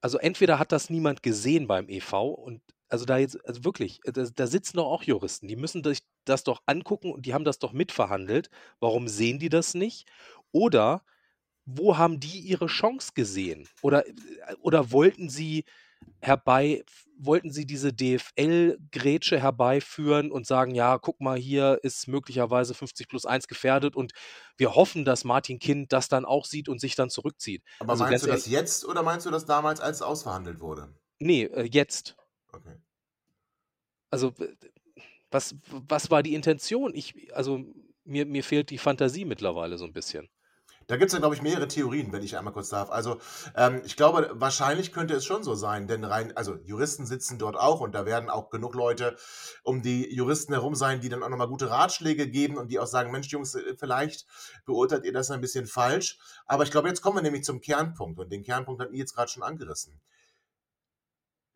also 0.00 0.18
entweder 0.18 0.58
hat 0.58 0.72
das 0.72 0.90
niemand 0.90 1.22
gesehen 1.22 1.66
beim 1.66 1.88
EV 1.88 2.30
und 2.30 2.62
also 2.88 3.04
da 3.04 3.18
jetzt, 3.18 3.44
also 3.46 3.64
wirklich, 3.64 4.00
äh, 4.04 4.12
da, 4.12 4.24
da 4.24 4.46
sitzen 4.46 4.76
doch 4.76 4.86
auch 4.86 5.02
Juristen, 5.02 5.48
die 5.48 5.56
müssen 5.56 5.82
sich 5.84 6.00
das 6.24 6.44
doch 6.44 6.62
angucken 6.66 7.12
und 7.12 7.26
die 7.26 7.34
haben 7.34 7.44
das 7.44 7.58
doch 7.58 7.72
mitverhandelt. 7.72 8.50
Warum 8.80 9.08
sehen 9.08 9.38
die 9.38 9.48
das 9.48 9.74
nicht? 9.74 10.08
Oder 10.52 11.02
wo 11.66 11.98
haben 11.98 12.20
die 12.20 12.40
ihre 12.40 12.66
Chance 12.66 13.12
gesehen? 13.14 13.68
Oder, 13.82 14.06
äh, 14.08 14.12
oder 14.60 14.92
wollten 14.92 15.28
sie, 15.30 15.64
herbei, 16.20 16.84
wollten 17.18 17.50
sie 17.50 17.66
diese 17.66 17.92
DFL-Grätsche 17.92 19.40
herbeiführen 19.40 20.30
und 20.30 20.46
sagen, 20.46 20.74
ja, 20.74 20.98
guck 20.98 21.20
mal, 21.20 21.38
hier 21.38 21.78
ist 21.82 22.08
möglicherweise 22.08 22.74
50 22.74 23.08
plus 23.08 23.24
1 23.26 23.46
gefährdet 23.48 23.96
und 23.96 24.12
wir 24.58 24.74
hoffen, 24.74 25.04
dass 25.04 25.24
Martin 25.24 25.58
Kind 25.58 25.92
das 25.92 26.08
dann 26.08 26.24
auch 26.24 26.44
sieht 26.44 26.68
und 26.68 26.80
sich 26.80 26.94
dann 26.94 27.10
zurückzieht. 27.10 27.62
Aber 27.78 27.96
Also 27.96 28.04
meinst 28.04 28.22
du 28.22 28.26
das 28.26 28.46
jetzt 28.46 28.84
oder 28.84 29.02
meinst 29.02 29.24
du 29.26 29.30
das 29.30 29.46
damals, 29.46 29.80
als 29.80 29.96
es 29.98 30.02
ausverhandelt 30.02 30.60
wurde? 30.60 30.94
nee, 31.18 31.44
äh, 31.44 31.68
jetzt. 31.70 32.16
Okay. 32.52 32.76
Also, 34.10 34.32
was, 35.30 35.54
was 35.70 36.10
war 36.10 36.22
die 36.22 36.34
Intention? 36.34 36.94
Ich, 36.94 37.34
also, 37.34 37.60
mir, 38.04 38.26
mir 38.26 38.44
fehlt 38.44 38.70
die 38.70 38.78
Fantasie 38.78 39.24
mittlerweile 39.24 39.78
so 39.78 39.84
ein 39.84 39.92
bisschen. 39.92 40.28
Da 40.88 40.96
gibt 40.96 41.08
es 41.08 41.14
ja, 41.14 41.18
glaube 41.18 41.34
ich, 41.34 41.42
mehrere 41.42 41.66
Theorien, 41.66 42.12
wenn 42.12 42.22
ich 42.22 42.38
einmal 42.38 42.52
kurz 42.52 42.68
darf. 42.68 42.90
Also, 42.90 43.18
ähm, 43.56 43.82
ich 43.84 43.96
glaube, 43.96 44.30
wahrscheinlich 44.34 44.92
könnte 44.92 45.14
es 45.14 45.24
schon 45.24 45.42
so 45.42 45.56
sein, 45.56 45.88
denn 45.88 46.04
rein, 46.04 46.36
also 46.36 46.54
Juristen 46.64 47.06
sitzen 47.06 47.38
dort 47.38 47.56
auch 47.56 47.80
und 47.80 47.92
da 47.92 48.06
werden 48.06 48.30
auch 48.30 48.50
genug 48.50 48.74
Leute 48.74 49.16
um 49.64 49.82
die 49.82 50.14
Juristen 50.14 50.52
herum 50.52 50.76
sein, 50.76 51.00
die 51.00 51.08
dann 51.08 51.24
auch 51.24 51.28
nochmal 51.28 51.48
gute 51.48 51.70
Ratschläge 51.70 52.28
geben 52.28 52.56
und 52.56 52.70
die 52.70 52.78
auch 52.78 52.86
sagen, 52.86 53.10
Mensch, 53.10 53.28
Jungs, 53.28 53.56
äh, 53.56 53.74
vielleicht 53.76 54.26
beurteilt 54.64 55.04
ihr 55.04 55.12
das 55.12 55.30
ein 55.32 55.40
bisschen 55.40 55.66
falsch. 55.66 56.18
Aber 56.46 56.62
ich 56.62 56.70
glaube, 56.70 56.88
jetzt 56.88 57.02
kommen 57.02 57.16
wir 57.16 57.22
nämlich 57.22 57.42
zum 57.42 57.60
Kernpunkt 57.60 58.20
und 58.20 58.30
den 58.30 58.44
Kernpunkt 58.44 58.80
habt 58.80 58.92
ihr 58.92 58.98
jetzt 58.98 59.14
gerade 59.16 59.30
schon 59.30 59.42
angerissen. 59.42 60.00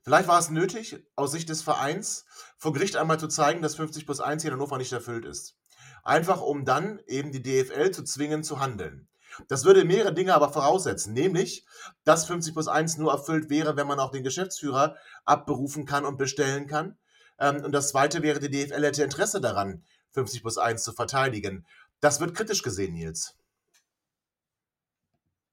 Vielleicht 0.02 0.28
war 0.28 0.40
es 0.40 0.50
nötig, 0.50 1.04
aus 1.14 1.30
Sicht 1.30 1.50
des 1.50 1.62
Vereins 1.62 2.24
vor 2.56 2.72
Gericht 2.72 2.96
einmal 2.96 3.20
zu 3.20 3.28
zeigen, 3.28 3.62
dass 3.62 3.76
50 3.76 4.06
plus 4.06 4.20
1 4.20 4.42
hier 4.42 4.50
in 4.50 4.54
Hannover 4.56 4.78
nicht 4.78 4.92
erfüllt 4.92 5.24
ist. 5.24 5.56
Einfach 6.02 6.40
um 6.40 6.64
dann 6.64 7.00
eben 7.06 7.30
die 7.30 7.42
DFL 7.42 7.90
zu 7.90 8.02
zwingen 8.02 8.42
zu 8.42 8.58
handeln. 8.58 9.09
Das 9.48 9.64
würde 9.64 9.84
mehrere 9.84 10.14
Dinge 10.14 10.34
aber 10.34 10.52
voraussetzen, 10.52 11.12
nämlich, 11.12 11.64
dass 12.04 12.26
50 12.26 12.54
plus 12.54 12.68
1 12.68 12.98
nur 12.98 13.12
erfüllt 13.12 13.50
wäre, 13.50 13.76
wenn 13.76 13.86
man 13.86 14.00
auch 14.00 14.10
den 14.10 14.24
Geschäftsführer 14.24 14.96
abberufen 15.24 15.86
kann 15.86 16.04
und 16.04 16.18
bestellen 16.18 16.66
kann. 16.66 16.98
Ähm, 17.38 17.64
und 17.64 17.72
das 17.72 17.88
zweite 17.88 18.22
wäre, 18.22 18.40
die 18.40 18.50
DFL 18.50 18.84
hätte 18.84 19.04
Interesse 19.04 19.40
daran, 19.40 19.84
50 20.12 20.42
plus 20.42 20.58
1 20.58 20.82
zu 20.82 20.92
verteidigen. 20.92 21.66
Das 22.00 22.20
wird 22.20 22.34
kritisch 22.34 22.62
gesehen, 22.62 22.94
Nils. 22.94 23.34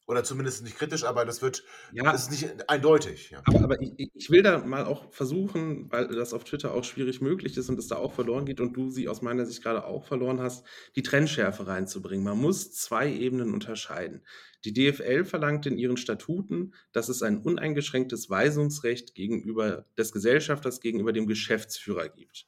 Oder 0.08 0.24
zumindest 0.24 0.64
nicht 0.64 0.78
kritisch, 0.78 1.04
aber 1.04 1.26
das 1.26 1.42
wird, 1.42 1.66
Ja, 1.92 2.12
das 2.14 2.24
ist 2.24 2.32
nicht 2.32 2.70
eindeutig. 2.70 3.30
Ja. 3.32 3.42
aber, 3.46 3.62
aber 3.66 3.82
ich, 3.82 3.92
ich- 3.98 4.12
ich 4.14 4.30
will 4.30 4.42
da 4.42 4.60
mal 4.60 4.86
auch 4.86 5.12
versuchen, 5.12 5.92
weil 5.92 6.08
das 6.08 6.34
auf 6.34 6.46
Twitter 6.46 6.74
auch 6.74 6.86
schwierig 6.86 7.20
möglich 7.20 7.58
ist 7.58 7.68
und 7.70 7.78
es 7.78 7.88
da 7.88 7.98
auch 7.98 8.14
verloren 8.14 8.46
geht 8.46 8.62
und 8.62 8.74
du 8.74 8.90
sie 8.90 9.10
aus 9.10 9.22
meiner 9.22 9.46
Sicht 9.46 9.62
gerade 9.62 9.86
auch 9.86 10.06
verloren 10.06 10.40
hast, 10.40 10.66
die 10.96 11.04
Trennschärfe 11.04 11.68
reinzubringen. 11.68 12.24
Man 12.24 12.40
muss 12.40 12.72
zwei 12.72 13.12
Ebenen 13.12 13.54
unterscheiden. 13.54 14.22
Die 14.64 14.74
DFL 14.74 15.26
verlangt 15.26 15.66
in 15.66 15.78
ihren 15.78 15.98
Statuten, 15.98 16.74
dass 16.94 17.10
es 17.10 17.22
ein 17.22 17.40
uneingeschränktes 17.42 18.30
Weisungsrecht 18.30 19.14
gegenüber 19.14 19.86
des 19.98 20.14
Gesellschafters 20.14 20.80
gegenüber 20.80 21.12
dem 21.12 21.28
Geschäftsführer 21.28 22.08
gibt. 22.08 22.48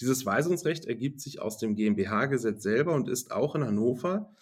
Dieses 0.00 0.24
Weisungsrecht 0.24 0.84
ergibt 0.86 1.20
sich 1.20 1.40
aus 1.40 1.58
dem 1.58 1.74
GmbH-Gesetz 1.74 2.62
selber 2.62 2.94
und 2.94 3.08
ist 3.08 3.32
auch 3.32 3.54
in 3.56 3.64
Hannover 3.64 4.32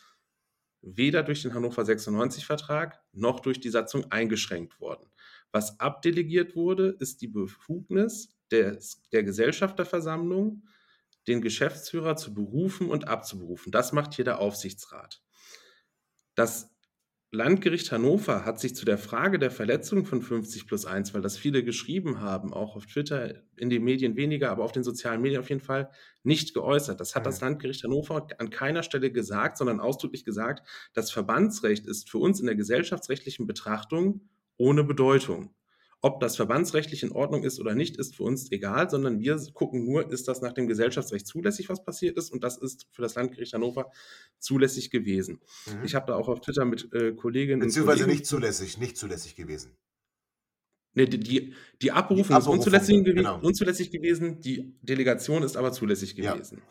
weder 0.82 1.22
durch 1.22 1.42
den 1.42 1.54
Hannover 1.54 1.82
96-Vertrag 1.82 3.00
noch 3.12 3.40
durch 3.40 3.60
die 3.60 3.70
Satzung 3.70 4.10
eingeschränkt 4.10 4.80
worden. 4.80 5.10
Was 5.50 5.80
abdelegiert 5.80 6.56
wurde, 6.56 6.96
ist 6.98 7.20
die 7.22 7.28
Befugnis 7.28 8.36
des, 8.50 9.02
der 9.12 9.22
Gesellschafterversammlung, 9.22 10.68
den 11.26 11.40
Geschäftsführer 11.42 12.16
zu 12.16 12.32
berufen 12.32 12.88
und 12.88 13.08
abzuberufen. 13.08 13.72
Das 13.72 13.92
macht 13.92 14.14
hier 14.14 14.24
der 14.24 14.40
Aufsichtsrat. 14.40 15.22
Das 16.34 16.70
Landgericht 17.30 17.92
Hannover 17.92 18.46
hat 18.46 18.58
sich 18.58 18.74
zu 18.74 18.86
der 18.86 18.96
Frage 18.96 19.38
der 19.38 19.50
Verletzung 19.50 20.06
von 20.06 20.22
50 20.22 20.66
plus 20.66 20.86
1, 20.86 21.12
weil 21.12 21.20
das 21.20 21.36
viele 21.36 21.62
geschrieben 21.62 22.22
haben, 22.22 22.54
auch 22.54 22.74
auf 22.74 22.86
Twitter, 22.86 23.42
in 23.54 23.68
den 23.68 23.84
Medien 23.84 24.16
weniger, 24.16 24.50
aber 24.50 24.64
auf 24.64 24.72
den 24.72 24.82
sozialen 24.82 25.20
Medien 25.20 25.40
auf 25.40 25.50
jeden 25.50 25.60
Fall, 25.60 25.90
nicht 26.22 26.54
geäußert. 26.54 27.00
Das 27.00 27.14
hat 27.14 27.26
das 27.26 27.42
Landgericht 27.42 27.84
Hannover 27.84 28.28
an 28.38 28.48
keiner 28.48 28.82
Stelle 28.82 29.12
gesagt, 29.12 29.58
sondern 29.58 29.78
ausdrücklich 29.78 30.24
gesagt, 30.24 30.66
das 30.94 31.10
Verbandsrecht 31.10 31.86
ist 31.86 32.08
für 32.08 32.16
uns 32.16 32.40
in 32.40 32.46
der 32.46 32.56
gesellschaftsrechtlichen 32.56 33.46
Betrachtung 33.46 34.22
ohne 34.56 34.82
Bedeutung. 34.82 35.54
Ob 36.00 36.20
das 36.20 36.36
verbandsrechtlich 36.36 37.02
in 37.02 37.10
Ordnung 37.10 37.42
ist 37.42 37.58
oder 37.58 37.74
nicht, 37.74 37.96
ist 37.96 38.14
für 38.14 38.22
uns 38.22 38.52
egal, 38.52 38.88
sondern 38.88 39.18
wir 39.18 39.36
gucken 39.52 39.84
nur, 39.84 40.12
ist 40.12 40.28
das 40.28 40.40
nach 40.40 40.52
dem 40.52 40.68
Gesellschaftsrecht 40.68 41.26
zulässig, 41.26 41.68
was 41.68 41.82
passiert 41.82 42.16
ist, 42.16 42.30
und 42.30 42.44
das 42.44 42.56
ist 42.56 42.86
für 42.92 43.02
das 43.02 43.16
Landgericht 43.16 43.52
Hannover 43.52 43.90
zulässig 44.38 44.90
gewesen. 44.90 45.40
Mhm. 45.66 45.84
Ich 45.84 45.96
habe 45.96 46.06
da 46.06 46.14
auch 46.14 46.28
auf 46.28 46.40
Twitter 46.40 46.64
mit 46.64 46.92
äh, 46.92 47.12
Kolleginnen 47.14 47.60
Beziehungsweise 47.60 47.98
und 47.98 48.04
Kollegen 48.04 48.12
nicht 48.12 48.26
zulässig, 48.26 48.78
nicht 48.78 48.96
zulässig 48.96 49.34
gewesen. 49.34 49.76
Ne, 50.94 51.06
die, 51.06 51.20
die, 51.20 51.54
die 51.82 51.92
Abberufung 51.92 52.34
Die 52.34 52.40
ist 52.40 52.48
unzulässig, 52.48 53.04
gewe 53.04 53.14
genau. 53.14 53.40
unzulässig 53.40 53.90
gewesen, 53.90 54.40
die 54.40 54.74
Delegation 54.82 55.42
ist 55.42 55.56
aber 55.56 55.72
zulässig 55.72 56.14
Ja. 56.16 56.32
gewesen. 56.34 56.62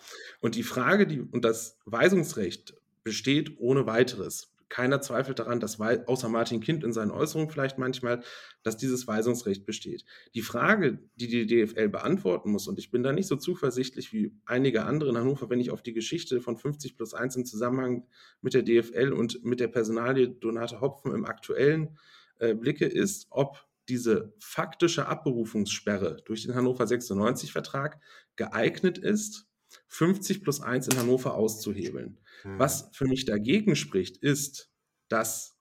Und 0.42 0.56
die 0.56 0.64
Frage, 0.64 1.06
die, 1.06 1.22
und 1.22 1.46
das 1.46 1.78
Weisungsrecht 1.86 2.76
besteht 3.04 3.58
ohne 3.60 3.86
weiteres. 3.88 4.54
Keiner 4.70 5.02
zweifelt 5.02 5.40
daran, 5.40 5.60
dass 5.60 5.80
außer 5.80 6.30
Martin 6.30 6.60
Kind 6.60 6.84
in 6.84 6.92
seinen 6.92 7.12
Äußerungen 7.12 7.50
vielleicht 7.50 7.78
manchmal, 7.78 8.22
dass 8.64 8.76
dieses 8.76 9.08
Weisungsrecht 9.08 9.66
besteht. 9.66 10.04
Die 10.34 10.42
Frage, 10.42 11.00
die 11.16 11.28
die 11.28 11.48
DFL 11.48 11.88
beantworten 11.88 12.52
muss, 12.52 12.68
und 12.68 12.78
ich 12.78 12.92
bin 12.92 13.02
da 13.02 13.14
nicht 13.14 13.28
so 13.28 13.38
zuversichtlich 13.38 14.12
wie 14.12 14.34
einige 14.46 14.84
andere 14.84 15.10
in 15.10 15.18
Hannover, 15.18 15.50
wenn 15.50 15.62
ich 15.62 15.72
auf 15.72 15.82
die 15.82 15.94
Geschichte 15.94 16.42
von 16.42 16.58
50 16.58 16.98
plus 16.98 17.14
1 17.14 17.38
im 17.38 17.46
Zusammenhang 17.46 18.06
mit 18.42 18.54
der 18.54 18.64
DFL 18.64 19.14
und 19.14 19.44
mit 19.46 19.60
der 19.60 19.70
Personalie 19.70 20.28
Donate 20.28 20.82
Hopfen 20.82 21.14
im 21.14 21.26
aktuellen 21.26 21.98
äh, 22.40 22.54
blicke, 22.54 22.86
ist, 22.86 23.28
ob 23.30 23.66
diese 23.88 24.34
faktische 24.40 25.08
Abberufungssperre 25.08 26.18
durch 26.26 26.44
den 26.44 26.56
Hannover 26.56 26.84
96-Vertrag 26.84 28.00
geeignet 28.36 28.98
ist, 28.98 29.48
50 29.88 30.44
plus 30.44 30.62
1 30.62 30.88
in 30.88 30.98
Hannover 30.98 31.36
auszuhebeln. 31.36 32.18
Mhm. 32.44 32.60
Was 32.60 32.90
für 32.94 33.06
mich 33.06 33.26
dagegen 33.26 33.76
spricht, 33.76 34.18
ist, 34.18 34.72
dass 35.10 35.58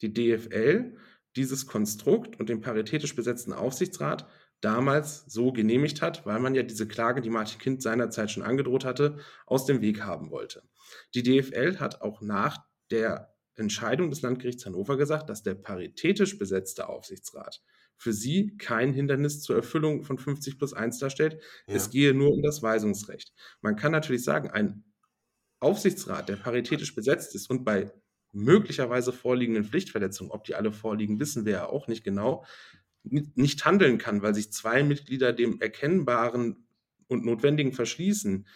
die 0.00 0.12
DFL 0.12 0.96
dieses 1.36 1.66
Konstrukt 1.66 2.38
und 2.38 2.48
den 2.48 2.60
paritätisch 2.60 3.14
besetzten 3.14 3.52
Aufsichtsrat 3.52 4.28
damals 4.60 5.24
so 5.26 5.52
genehmigt 5.52 6.02
hat, 6.02 6.26
weil 6.26 6.40
man 6.40 6.54
ja 6.54 6.62
diese 6.62 6.88
Klage, 6.88 7.20
die 7.20 7.30
Martin 7.30 7.60
Kind 7.60 7.82
seinerzeit 7.82 8.30
schon 8.30 8.42
angedroht 8.42 8.84
hatte, 8.84 9.18
aus 9.46 9.66
dem 9.66 9.80
Weg 9.80 10.02
haben 10.02 10.30
wollte. 10.30 10.62
Die 11.14 11.22
DFL 11.22 11.78
hat 11.78 12.00
auch 12.00 12.20
nach 12.20 12.58
der 12.90 13.34
Entscheidung 13.54 14.10
des 14.10 14.22
Landgerichts 14.22 14.66
Hannover 14.66 14.96
gesagt, 14.96 15.30
dass 15.30 15.42
der 15.42 15.54
paritätisch 15.54 16.38
besetzte 16.38 16.88
Aufsichtsrat 16.88 17.62
für 17.98 18.12
sie 18.12 18.56
kein 18.56 18.92
Hindernis 18.92 19.42
zur 19.42 19.56
Erfüllung 19.56 20.04
von 20.04 20.18
50 20.18 20.56
plus 20.56 20.72
1 20.72 20.98
darstellt. 20.98 21.42
Ja. 21.66 21.74
Es 21.74 21.90
gehe 21.90 22.14
nur 22.14 22.32
um 22.32 22.42
das 22.42 22.62
Weisungsrecht. 22.62 23.32
Man 23.60 23.76
kann 23.76 23.92
natürlich 23.92 24.22
sagen, 24.22 24.50
ein 24.50 24.84
Aufsichtsrat, 25.60 26.28
der 26.28 26.36
paritätisch 26.36 26.94
besetzt 26.94 27.34
ist 27.34 27.50
und 27.50 27.64
bei 27.64 27.92
möglicherweise 28.32 29.12
vorliegenden 29.12 29.64
Pflichtverletzungen, 29.64 30.30
ob 30.32 30.44
die 30.44 30.54
alle 30.54 30.72
vorliegen, 30.72 31.18
wissen 31.20 31.44
wir 31.44 31.52
ja 31.52 31.66
auch 31.66 31.88
nicht 31.88 32.04
genau, 32.04 32.44
ni- 33.02 33.30
nicht 33.34 33.64
handeln 33.64 33.98
kann, 33.98 34.22
weil 34.22 34.34
sich 34.34 34.52
zwei 34.52 34.82
Mitglieder 34.82 35.32
dem 35.32 35.60
Erkennbaren 35.60 36.66
und 37.08 37.24
Notwendigen 37.24 37.72
verschließen, 37.72 38.46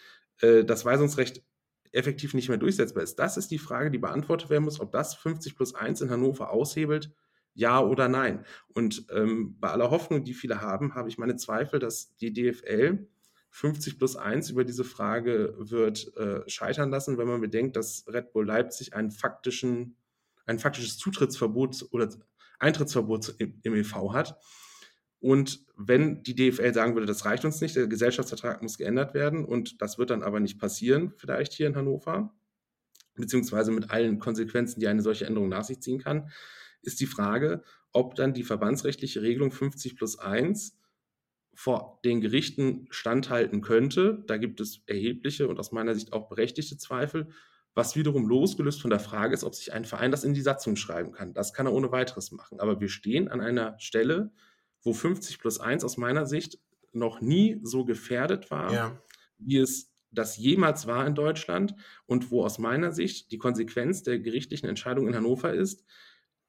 äh, 0.41 0.63
das 0.63 0.85
Weisungsrecht 0.85 1.43
effektiv 1.91 2.33
nicht 2.33 2.49
mehr 2.49 2.57
durchsetzbar 2.57 3.03
ist. 3.03 3.15
Das 3.15 3.37
ist 3.37 3.51
die 3.51 3.59
Frage, 3.59 3.91
die 3.91 3.99
beantwortet 3.99 4.49
werden 4.49 4.63
muss, 4.63 4.79
ob 4.79 4.91
das 4.91 5.15
50 5.15 5.55
plus 5.55 5.75
1 5.75 6.01
in 6.01 6.09
Hannover 6.09 6.51
aushebelt, 6.51 7.11
ja 7.53 7.79
oder 7.81 8.07
nein. 8.07 8.45
Und 8.73 9.05
ähm, 9.11 9.57
bei 9.59 9.69
aller 9.69 9.91
Hoffnung, 9.91 10.23
die 10.23 10.33
viele 10.33 10.61
haben, 10.61 10.95
habe 10.95 11.09
ich 11.09 11.17
meine 11.19 11.35
Zweifel, 11.35 11.79
dass 11.79 12.15
die 12.17 12.33
DFL 12.33 13.07
50 13.53 13.99
plus 13.99 14.15
1 14.15 14.49
über 14.49 14.63
diese 14.63 14.83
Frage 14.83 15.53
wird 15.59 16.17
äh, 16.17 16.41
scheitern 16.49 16.89
lassen, 16.89 17.19
wenn 17.19 17.27
man 17.27 17.39
bedenkt, 17.39 17.75
dass 17.75 18.03
Red 18.07 18.33
Bull 18.33 18.47
Leipzig 18.47 18.95
einen 18.95 19.11
faktischen, 19.11 19.95
ein 20.47 20.57
faktisches 20.57 20.97
Zutrittsverbot 20.97 21.85
oder 21.91 22.09
Eintrittsverbot 22.57 23.35
im, 23.37 23.59
im 23.61 23.75
EV 23.75 24.11
hat. 24.11 24.39
Und 25.19 25.67
wenn 25.77 26.23
die 26.23 26.33
DFL 26.33 26.73
sagen 26.73 26.95
würde, 26.95 27.05
das 27.05 27.25
reicht 27.25 27.45
uns 27.45 27.61
nicht, 27.61 27.75
der 27.75 27.85
Gesellschaftsvertrag 27.85 28.63
muss 28.63 28.79
geändert 28.79 29.13
werden 29.13 29.45
und 29.45 29.83
das 29.83 29.99
wird 29.99 30.09
dann 30.09 30.23
aber 30.23 30.39
nicht 30.39 30.57
passieren, 30.57 31.13
vielleicht 31.15 31.53
hier 31.53 31.67
in 31.67 31.75
Hannover, 31.75 32.33
beziehungsweise 33.13 33.69
mit 33.69 33.91
allen 33.91 34.17
Konsequenzen, 34.17 34.79
die 34.79 34.87
eine 34.87 35.03
solche 35.03 35.27
Änderung 35.27 35.49
nach 35.49 35.63
sich 35.63 35.79
ziehen 35.79 35.99
kann, 35.99 36.31
ist 36.81 36.99
die 36.99 37.05
Frage, 37.05 37.61
ob 37.91 38.15
dann 38.15 38.33
die 38.33 38.43
verbandsrechtliche 38.43 39.21
Regelung 39.21 39.51
50 39.51 39.95
plus 39.95 40.17
1 40.17 40.75
vor 41.55 41.99
den 42.03 42.21
Gerichten 42.21 42.87
standhalten 42.89 43.61
könnte. 43.61 44.23
Da 44.27 44.37
gibt 44.37 44.59
es 44.59 44.81
erhebliche 44.87 45.47
und 45.47 45.59
aus 45.59 45.71
meiner 45.71 45.93
Sicht 45.95 46.13
auch 46.13 46.27
berechtigte 46.29 46.77
Zweifel, 46.77 47.29
was 47.75 47.95
wiederum 47.95 48.27
losgelöst 48.27 48.81
von 48.81 48.89
der 48.89 48.99
Frage 48.99 49.33
ist, 49.33 49.43
ob 49.43 49.55
sich 49.55 49.73
ein 49.73 49.85
Verein 49.85 50.11
das 50.11 50.23
in 50.23 50.33
die 50.33 50.41
Satzung 50.41 50.75
schreiben 50.75 51.11
kann. 51.11 51.33
Das 51.33 51.53
kann 51.53 51.65
er 51.65 51.73
ohne 51.73 51.91
weiteres 51.91 52.31
machen. 52.31 52.59
Aber 52.59 52.79
wir 52.79 52.89
stehen 52.89 53.27
an 53.27 53.41
einer 53.41 53.75
Stelle, 53.79 54.31
wo 54.83 54.93
50 54.93 55.39
plus 55.39 55.59
1 55.59 55.83
aus 55.83 55.97
meiner 55.97 56.25
Sicht 56.25 56.59
noch 56.91 57.21
nie 57.21 57.59
so 57.63 57.85
gefährdet 57.85 58.51
war, 58.51 58.71
Ja. 58.73 59.01
wie 59.37 59.57
es 59.57 59.91
das 60.11 60.37
jemals 60.37 60.85
war 60.85 61.07
in 61.07 61.15
Deutschland 61.15 61.73
und 62.05 62.29
wo 62.29 62.43
aus 62.45 62.59
meiner 62.59 62.91
Sicht 62.91 63.31
die 63.31 63.39
Konsequenz 63.39 64.03
der 64.03 64.19
gerichtlichen 64.19 64.69
Entscheidung 64.69 65.07
in 65.07 65.15
Hannover 65.15 65.51
ist, 65.53 65.83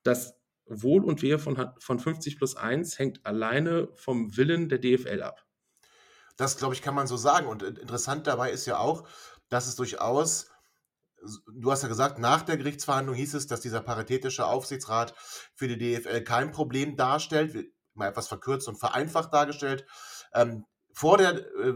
dass 0.02 0.34
Wohl 0.66 1.04
und 1.04 1.22
Wehe 1.22 1.38
von, 1.38 1.72
von 1.78 1.98
50 1.98 2.36
plus 2.36 2.56
1 2.56 2.98
hängt 2.98 3.24
alleine 3.26 3.88
vom 3.94 4.36
Willen 4.36 4.68
der 4.68 4.78
DFL 4.78 5.22
ab. 5.22 5.44
Das, 6.36 6.56
glaube 6.56 6.74
ich, 6.74 6.82
kann 6.82 6.94
man 6.94 7.06
so 7.06 7.16
sagen. 7.16 7.46
Und 7.46 7.62
interessant 7.62 8.26
dabei 8.26 8.50
ist 8.50 8.66
ja 8.66 8.78
auch, 8.78 9.06
dass 9.48 9.66
es 9.66 9.76
durchaus, 9.76 10.50
du 11.52 11.70
hast 11.70 11.82
ja 11.82 11.88
gesagt, 11.88 12.18
nach 12.18 12.42
der 12.42 12.56
Gerichtsverhandlung 12.56 13.14
hieß 13.14 13.34
es, 13.34 13.46
dass 13.46 13.60
dieser 13.60 13.80
paritätische 13.80 14.46
Aufsichtsrat 14.46 15.14
für 15.54 15.68
die 15.68 15.78
DFL 15.78 16.22
kein 16.22 16.50
Problem 16.50 16.96
darstellt, 16.96 17.70
mal 17.94 18.08
etwas 18.08 18.28
verkürzt 18.28 18.66
und 18.68 18.76
vereinfacht 18.76 19.32
dargestellt. 19.32 19.86
Ähm, 20.32 20.64
vor 20.92 21.18
der 21.18 21.38
äh, 21.38 21.74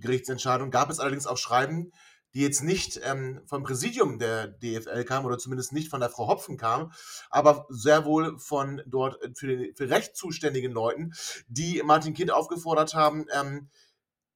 Gerichtsentscheidung 0.00 0.70
gab 0.70 0.90
es 0.90 1.00
allerdings 1.00 1.26
auch 1.26 1.38
Schreiben, 1.38 1.92
die 2.36 2.42
jetzt 2.42 2.62
nicht 2.62 3.00
ähm, 3.02 3.40
vom 3.46 3.62
Präsidium 3.62 4.18
der 4.18 4.46
DFL 4.46 5.04
kamen 5.04 5.24
oder 5.24 5.38
zumindest 5.38 5.72
nicht 5.72 5.88
von 5.88 6.00
der 6.00 6.10
Frau 6.10 6.28
Hopfen 6.28 6.58
kamen, 6.58 6.92
aber 7.30 7.64
sehr 7.70 8.04
wohl 8.04 8.38
von 8.38 8.82
dort 8.84 9.22
äh, 9.22 9.30
für, 9.34 9.46
den, 9.46 9.74
für 9.74 9.88
recht 9.88 10.14
zuständigen 10.14 10.70
Leuten, 10.70 11.14
die 11.48 11.82
Martin 11.82 12.12
Kind 12.12 12.30
aufgefordert 12.30 12.92
haben, 12.92 13.24
ähm, 13.32 13.70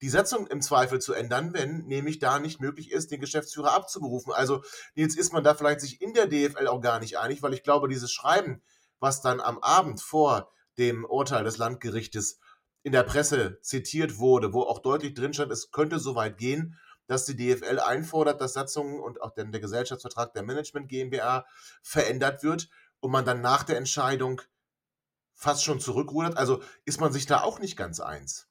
die 0.00 0.08
Setzung 0.08 0.46
im 0.46 0.62
Zweifel 0.62 0.98
zu 0.98 1.12
ändern, 1.12 1.52
wenn 1.52 1.84
nämlich 1.84 2.18
da 2.18 2.38
nicht 2.38 2.58
möglich 2.58 2.90
ist, 2.90 3.10
den 3.10 3.20
Geschäftsführer 3.20 3.74
abzuberufen. 3.74 4.32
Also 4.32 4.62
jetzt 4.94 5.18
ist 5.18 5.34
man 5.34 5.44
da 5.44 5.52
vielleicht 5.54 5.82
sich 5.82 6.00
in 6.00 6.14
der 6.14 6.26
DFL 6.26 6.68
auch 6.68 6.80
gar 6.80 7.00
nicht 7.00 7.18
einig, 7.18 7.42
weil 7.42 7.52
ich 7.52 7.62
glaube, 7.62 7.86
dieses 7.86 8.10
Schreiben, 8.10 8.62
was 8.98 9.20
dann 9.20 9.42
am 9.42 9.58
Abend 9.58 10.00
vor 10.00 10.50
dem 10.78 11.04
Urteil 11.04 11.44
des 11.44 11.58
Landgerichtes 11.58 12.40
in 12.82 12.92
der 12.92 13.02
Presse 13.02 13.58
zitiert 13.60 14.16
wurde, 14.16 14.54
wo 14.54 14.62
auch 14.62 14.78
deutlich 14.78 15.12
drin 15.12 15.34
stand, 15.34 15.52
es 15.52 15.70
könnte 15.70 15.98
so 15.98 16.14
weit 16.14 16.38
gehen, 16.38 16.78
dass 17.10 17.24
die 17.24 17.34
DFL 17.34 17.80
einfordert, 17.80 18.40
dass 18.40 18.52
Satzungen 18.52 19.00
und 19.00 19.20
auch 19.20 19.34
denn 19.34 19.50
der 19.50 19.60
Gesellschaftsvertrag 19.60 20.32
der 20.32 20.44
Management 20.44 20.88
GmbH 20.88 21.44
verändert 21.82 22.44
wird 22.44 22.68
und 23.00 23.10
man 23.10 23.24
dann 23.24 23.40
nach 23.40 23.64
der 23.64 23.78
Entscheidung 23.78 24.40
fast 25.34 25.64
schon 25.64 25.80
zurückrudert. 25.80 26.36
Also 26.36 26.62
ist 26.84 27.00
man 27.00 27.12
sich 27.12 27.26
da 27.26 27.40
auch 27.40 27.58
nicht 27.58 27.76
ganz 27.76 27.98
eins. 27.98 28.46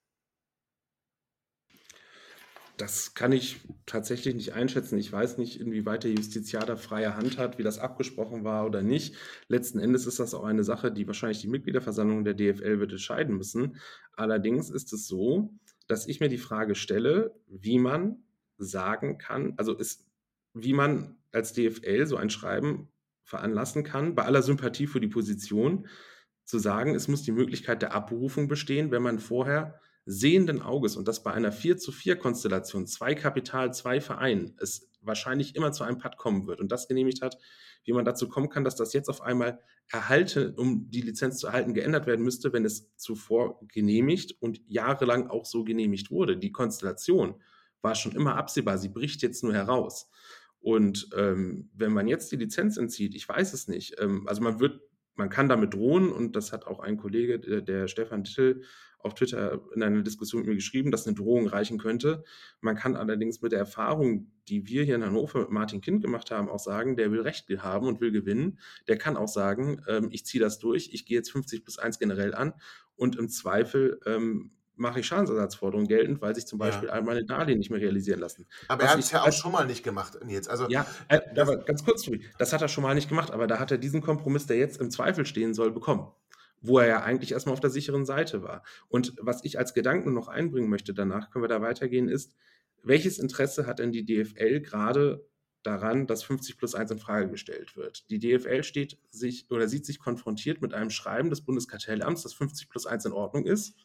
Das 2.76 3.14
kann 3.14 3.32
ich 3.32 3.62
tatsächlich 3.86 4.36
nicht 4.36 4.54
einschätzen. 4.54 4.98
Ich 4.98 5.10
weiß 5.10 5.38
nicht, 5.38 5.62
inwieweit 5.62 6.04
der 6.04 6.12
Justiziar 6.12 6.66
da 6.66 6.76
freie 6.76 7.16
Hand 7.16 7.38
hat, 7.38 7.60
wie 7.60 7.64
das 7.64 7.80
abgesprochen 7.80 8.44
war 8.44 8.66
oder 8.66 8.82
nicht. 8.82 9.16
Letzten 9.48 9.80
Endes 9.80 10.06
ist 10.06 10.20
das 10.20 10.34
auch 10.34 10.44
eine 10.44 10.66
Sache, 10.66 10.92
die 10.92 11.08
wahrscheinlich 11.08 11.40
die 11.40 11.48
Mitgliederversammlung 11.48 12.26
der 12.26 12.34
DFL 12.34 12.80
wird 12.82 12.92
entscheiden 12.92 13.38
müssen. 13.38 13.78
Allerdings 14.18 14.70
ist 14.70 14.92
es 14.92 15.08
so, 15.08 15.54
dass 15.88 16.08
ich 16.08 16.20
mir 16.20 16.30
die 16.30 16.38
Frage 16.38 16.76
stelle, 16.76 17.34
wie 17.48 17.80
man 17.80 18.24
sagen 18.60 19.18
kann, 19.18 19.54
also 19.58 19.74
ist, 19.74 20.06
wie 20.54 20.74
man 20.74 21.18
als 21.32 21.54
DFL 21.54 22.06
so 22.06 22.18
ein 22.18 22.30
Schreiben 22.30 22.90
veranlassen 23.24 23.84
kann, 23.84 24.16
bei 24.16 24.26
aller 24.26 24.42
Sympathie 24.42 24.88
für 24.88 25.00
die 25.00 25.08
Position, 25.08 25.88
zu 26.50 26.58
sagen, 26.58 26.96
es 26.96 27.08
muss 27.08 27.22
die 27.22 27.32
Möglichkeit 27.32 27.84
der 27.84 27.94
Abberufung 27.94 28.48
bestehen, 28.48 28.90
wenn 28.90 29.04
man 29.04 29.20
vorher 29.20 29.80
sehenden 30.06 30.64
Auges 30.64 30.96
und 30.96 31.08
das 31.08 31.22
bei 31.22 31.32
einer 31.32 31.52
4 31.52 31.78
zu 31.78 31.92
4 31.92 32.16
Konstellation, 32.16 32.88
zwei 32.88 33.14
Kapital, 33.14 33.72
zwei 33.72 34.02
Verein, 34.02 34.56
es 34.60 34.90
wahrscheinlich 35.02 35.56
immer 35.56 35.72
zu 35.72 35.84
einem 35.84 36.00
Putt 36.00 36.18
kommen 36.18 36.48
wird 36.48 36.60
und 36.60 36.72
das 36.72 36.88
genehmigt 36.88 37.22
hat, 37.22 37.38
wie 37.84 37.94
man 37.94 38.04
dazu 38.04 38.28
kommen 38.28 38.50
kann, 38.50 38.64
dass 38.64 38.76
das 38.76 38.94
jetzt 38.94 39.10
auf 39.10 39.22
einmal 39.22 39.60
erhalten, 39.92 40.56
um 40.56 40.90
die 40.90 41.02
Lizenz 41.02 41.38
zu 41.38 41.48
erhalten, 41.48 41.76
geändert 41.76 42.08
werden 42.08 42.26
müsste, 42.26 42.52
wenn 42.52 42.66
es 42.66 42.96
zuvor 42.96 43.60
genehmigt 43.68 44.36
und 44.40 44.60
jahrelang 44.68 45.28
auch 45.28 45.46
so 45.46 45.64
genehmigt 45.64 46.10
wurde. 46.10 46.36
Die 46.36 46.52
Konstellation 46.52 47.36
war 47.82 47.96
schon 47.96 48.14
immer 48.14 48.36
absehbar. 48.36 48.78
Sie 48.78 48.90
bricht 48.90 49.22
jetzt 49.22 49.44
nur 49.44 49.54
heraus. 49.54 50.10
Und 50.60 51.10
ähm, 51.16 51.70
wenn 51.74 51.94
man 51.94 52.08
jetzt 52.08 52.32
die 52.32 52.36
Lizenz 52.36 52.78
entzieht, 52.78 53.16
ich 53.16 53.28
weiß 53.28 53.54
es 53.54 53.68
nicht. 53.68 53.96
Ähm, 54.00 54.28
also 54.28 54.42
man 54.42 54.60
wird, 54.60 54.82
man 55.16 55.30
kann 55.30 55.50
damit 55.50 55.74
drohen 55.74 56.12
und 56.12 56.36
das 56.36 56.52
hat 56.52 56.68
auch 56.68 56.80
ein 56.80 56.98
Kollege, 56.98 57.40
der, 57.40 57.62
der 57.62 57.88
Stefan 57.88 58.24
Till, 58.24 58.64
auf 59.02 59.14
Twitter 59.14 59.62
in 59.74 59.82
einer 59.82 60.02
Diskussion 60.02 60.42
mit 60.42 60.50
mir 60.50 60.56
geschrieben, 60.56 60.92
dass 60.92 61.08
eine 61.08 61.16
Drohung 61.16 61.48
reichen 61.48 61.78
könnte. 61.78 62.24
Man 62.60 62.76
kann 62.76 62.98
allerdings 62.98 63.42
mit 63.42 63.54
der 63.54 63.60
Erfahrung, 63.60 64.32
die 64.50 64.68
wir 64.68 64.84
hier 64.84 64.96
in 64.96 65.06
Hannover 65.06 65.40
mit 65.40 65.52
Martin 65.52 65.80
Kind 65.80 66.02
gemacht 66.02 66.32
haben, 66.32 66.50
auch 66.50 66.60
sagen, 66.60 66.98
der 66.98 67.12
will 67.12 67.22
Recht 67.22 67.50
haben 67.60 67.88
und 67.88 68.02
will 68.02 68.12
gewinnen. 68.12 68.60
Der 68.90 68.98
kann 68.98 69.16
auch 69.16 69.30
sagen, 69.30 69.82
ähm, 69.88 70.10
ich 70.12 70.26
ziehe 70.26 70.44
das 70.44 70.60
durch, 70.60 70.90
ich 70.92 71.06
gehe 71.06 71.18
jetzt 71.18 71.32
50 71.32 71.64
plus 71.64 71.80
1 71.80 71.98
generell 72.00 72.36
an 72.36 72.54
und 72.96 73.16
im 73.16 73.30
Zweifel 73.30 74.00
ähm, 74.06 74.52
mache 74.80 75.02
ich 75.02 75.06
Schadensersatzforderungen 75.06 75.88
geltend, 75.88 76.22
weil 76.22 76.34
sich 76.34 76.48
zum 76.48 76.58
Beispiel 76.58 76.88
ja. 76.88 76.94
all 76.94 77.04
meine 77.04 77.26
Darlehen 77.26 77.60
nicht 77.60 77.70
mehr 77.70 77.80
realisieren 77.80 78.20
lassen. 78.20 78.48
Aber 78.68 78.84
Was 78.84 78.90
er 78.90 78.94
hat 78.94 79.00
es 79.00 79.12
ja 79.12 79.22
auch 79.24 79.32
schon 79.32 79.52
mal 79.52 79.66
nicht 79.66 79.84
gemacht, 79.84 80.18
Nils. 80.26 80.48
Also, 80.48 80.68
ja, 80.70 80.86
äh, 81.10 81.20
aber 81.40 81.58
ganz 81.58 81.84
kurz, 81.84 82.10
das 82.38 82.54
hat 82.54 82.62
er 82.62 82.68
schon 82.68 82.84
mal 82.84 82.96
nicht 82.96 83.10
gemacht, 83.10 83.32
aber 83.32 83.48
da 83.48 83.60
hat 83.60 83.72
er 83.72 83.78
diesen 83.78 84.02
Kompromiss, 84.02 84.48
der 84.48 84.58
jetzt 84.58 84.80
im 84.80 84.90
Zweifel 84.90 85.26
stehen 85.26 85.54
soll, 85.54 85.72
bekommen. 85.72 86.12
Wo 86.62 86.80
er 86.80 86.88
ja 86.88 87.04
eigentlich 87.04 87.32
erstmal 87.32 87.54
auf 87.54 87.60
der 87.62 87.70
sicheren 87.70 88.06
Seite 88.06 88.44
war. 88.44 88.64
Und 88.90 89.14
was 89.22 89.44
ich 89.46 89.58
als 89.58 89.74
Gedanken 89.74 90.14
noch 90.14 90.28
einbringen 90.28 90.70
möchte, 90.70 90.94
danach 90.94 91.30
können 91.30 91.44
wir 91.44 91.50
da 91.50 91.62
weitergehen, 91.62 92.10
ist, 92.10 92.36
welches 92.84 93.20
Interesse 93.20 93.66
hat 93.66 93.80
denn 93.80 93.92
die 93.92 94.06
DFL 94.06 94.62
gerade 94.62 95.26
daran, 95.64 96.08
dass 96.08 96.24
50 96.24 96.58
plus 96.58 96.76
1 96.76 96.92
in 96.92 97.00
Frage 97.00 97.30
gestellt 97.30 97.76
wird. 97.76 98.10
Die 98.10 98.20
DFL 98.20 98.64
steht 98.64 98.98
sich 99.10 99.50
oder 99.52 99.68
sieht 99.68 99.86
sich 99.86 100.00
konfrontiert 100.00 100.62
mit 100.62 100.74
einem 100.74 100.90
Schreiben 100.90 101.30
des 101.30 101.42
Bundeskartellamts, 101.42 102.24
dass 102.24 102.34
50 102.34 102.70
plus 102.70 102.86
1 102.86 103.06
in 103.06 103.12
Ordnung 103.12 103.46
ist 103.46 103.76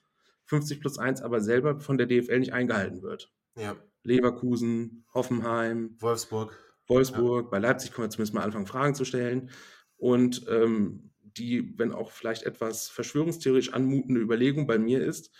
50 0.46 0.80
plus 0.80 0.98
1 0.98 1.22
aber 1.22 1.40
selber 1.40 1.80
von 1.80 1.98
der 1.98 2.06
DFL 2.06 2.40
nicht 2.40 2.52
eingehalten 2.52 3.02
wird. 3.02 3.32
Ja. 3.56 3.76
Leverkusen, 4.02 5.04
Hoffenheim, 5.14 5.96
Wolfsburg. 6.00 6.58
Wolfsburg, 6.86 7.46
ja. 7.46 7.50
bei 7.50 7.58
Leipzig 7.58 7.92
können 7.92 8.06
wir 8.06 8.10
zumindest 8.10 8.34
mal 8.34 8.42
anfangen, 8.42 8.66
Fragen 8.66 8.94
zu 8.94 9.04
stellen. 9.04 9.50
Und 9.96 10.44
ähm, 10.48 11.10
die, 11.22 11.78
wenn 11.78 11.92
auch 11.92 12.10
vielleicht 12.10 12.42
etwas 12.44 12.88
verschwörungstheoretisch 12.88 13.72
anmutende 13.72 14.20
Überlegung 14.20 14.66
bei 14.66 14.78
mir 14.78 15.02
ist, 15.02 15.30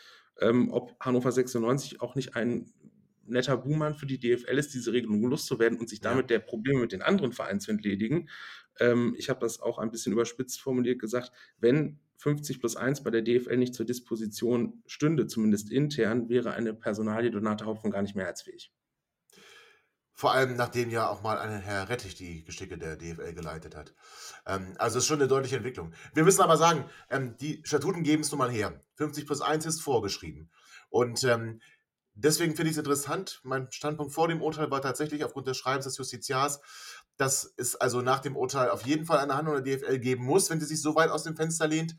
ähm, 0.41 0.71
ob 0.73 0.97
Hannover 1.01 1.31
96 1.31 2.01
auch 2.01 2.15
nicht 2.15 2.35
ein 2.35 2.73
netter 3.27 3.57
Buhmann 3.57 3.95
für 3.95 4.07
die 4.07 4.19
DFL 4.19 4.59
ist, 4.59 4.75
diese 4.75 4.93
Regelung 4.93 5.23
loszuwerden 5.25 5.79
und 5.79 5.89
sich 5.89 6.01
damit 6.01 6.31
ja. 6.31 6.39
der 6.39 6.39
Probleme 6.41 6.81
mit 6.81 6.93
den 6.93 7.03
anderen 7.03 7.33
Vereinen 7.33 7.61
zu 7.61 7.71
entledigen. 7.71 8.29
Ähm, 8.81 9.15
ich 9.17 9.31
habe 9.31 9.41
das 9.41 9.61
auch 9.61 9.79
ein 9.79 9.91
bisschen 9.91 10.13
überspitzt 10.13 10.61
formuliert 10.61 10.99
gesagt, 10.99 11.33
wenn 11.59 12.01
50 12.19 12.61
plus 12.61 12.77
1 12.77 13.03
bei 13.03 13.11
der 13.11 13.23
DFL 13.23 13.57
nicht 13.57 13.75
zur 13.75 13.87
Disposition 13.87 14.83
stünde, 14.87 15.27
zumindest 15.27 15.71
intern, 15.71 16.29
wäre 16.29 16.53
eine 16.53 16.75
Personalie 16.75 17.31
Donate 17.31 17.67
Hauptmann 17.67 17.93
gar 17.93 18.03
nicht 18.03 18.17
mehrheitsfähig. 18.17 18.73
Vor 20.17 20.33
allem, 20.33 20.55
nachdem 20.55 20.91
ja 20.91 21.09
auch 21.09 21.23
mal 21.23 21.39
ein 21.39 21.61
Herr 21.61 21.89
Rettich 21.89 22.15
die 22.15 22.45
Geschicke 22.45 22.79
der 22.79 22.97
DFL 22.97 23.35
geleitet 23.35 23.75
hat. 23.75 23.95
Ähm, 24.47 24.75
also 24.79 24.99
es 24.99 25.05
ist 25.05 25.09
schon 25.09 25.19
eine 25.19 25.27
deutliche 25.27 25.57
Entwicklung. 25.57 25.93
Wir 26.15 26.23
müssen 26.23 26.41
aber 26.41 26.57
sagen, 26.57 26.85
ähm, 27.11 27.37
die 27.39 27.61
Statuten 27.65 28.05
geben 28.05 28.23
es 28.23 28.31
nun 28.31 28.39
mal 28.39 28.51
her. 28.51 28.81
50 28.95 29.27
plus 29.27 29.41
1 29.41 29.67
ist 29.67 29.81
vorgeschrieben. 29.81 30.51
Und 30.89 31.25
ähm, 31.25 31.61
deswegen 32.15 32.55
finde 32.55 32.71
ich 32.71 32.77
es 32.77 32.79
interessant. 32.79 33.41
Mein 33.43 33.73
Standpunkt 33.73 34.15
vor 34.15 34.29
dem 34.29 34.41
Urteil 34.41 34.71
war 34.71 34.81
tatsächlich 34.81 35.25
aufgrund 35.25 35.49
des 35.49 35.57
Schreibens 35.57 35.85
des 35.85 35.99
Justiziars, 35.99 36.61
dass 37.17 37.55
es 37.57 37.77
also 37.77 38.01
nach 38.01 38.21
dem 38.21 38.37
Urteil 38.37 38.71
auf 38.71 38.87
jeden 38.87 39.07
Fall 39.07 39.19
eine 39.19 39.37
Handlung 39.37 39.63
der 39.63 39.79
DFL 39.79 39.99
geben 39.99 40.25
muss, 40.25 40.51
wenn 40.51 40.61
sie 40.61 40.67
sich 40.67 40.83
so 40.83 40.95
weit 40.95 41.11
aus 41.11 41.23
dem 41.23 41.37
Fenster 41.37 41.69
lehnt. 41.69 41.97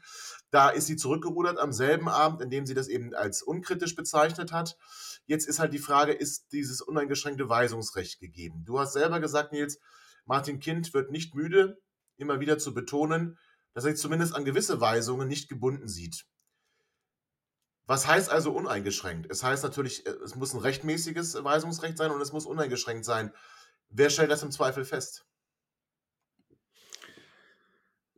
Da 0.52 0.70
ist 0.70 0.88
sie 0.88 0.98
zurückgerudert 0.98 1.58
am 1.58 1.72
selben 1.72 2.10
Abend, 2.10 2.42
in 2.42 2.50
dem 2.50 2.66
sie 2.66 2.74
das 2.74 2.88
eben 2.88 3.14
als 3.14 3.42
unkritisch 3.42 3.96
bezeichnet 3.96 4.52
hat. 4.52 4.78
Jetzt 5.26 5.48
ist 5.48 5.60
halt 5.60 5.74
die 5.74 5.80
Frage, 5.80 6.12
ist 6.12 6.52
dieses 6.52 6.82
uneingeschränkte 6.82 7.48
Weisungsrecht 7.48 8.20
gegeben? 8.20 8.64
Du 8.66 8.80
hast 8.80 8.94
selber 8.94 9.20
gesagt, 9.20 9.54
Nils, 9.54 9.80
Martin 10.26 10.60
Kind 10.60 10.94
wird 10.94 11.12
nicht 11.12 11.34
müde, 11.34 11.80
immer 12.18 12.40
wieder 12.40 12.58
zu 12.58 12.74
betonen, 12.74 13.38
dass 13.74 13.86
er 13.86 13.92
sich 13.92 14.00
zumindest 14.00 14.36
an 14.36 14.46
gewisse 14.46 14.82
Weisungen 14.82 15.28
nicht 15.28 15.50
gebunden 15.50 15.88
sieht. 15.88 16.26
Was 17.88 18.08
heißt 18.08 18.32
also 18.32 18.52
uneingeschränkt? 18.52 19.30
Es 19.30 19.44
heißt 19.44 19.64
natürlich, 19.64 20.06
es 20.08 20.36
muss 20.36 20.54
ein 20.54 20.60
rechtmäßiges 20.60 21.44
Weisungsrecht 21.44 21.98
sein 21.98 22.12
und 22.12 22.22
es 22.22 22.34
muss 22.34 22.46
uneingeschränkt 22.46 23.06
sein. 23.06 23.32
Wer 23.90 24.10
stellt 24.10 24.32
das 24.32 24.44
im 24.44 24.52
Zweifel 24.52 24.86
fest? 24.86 25.26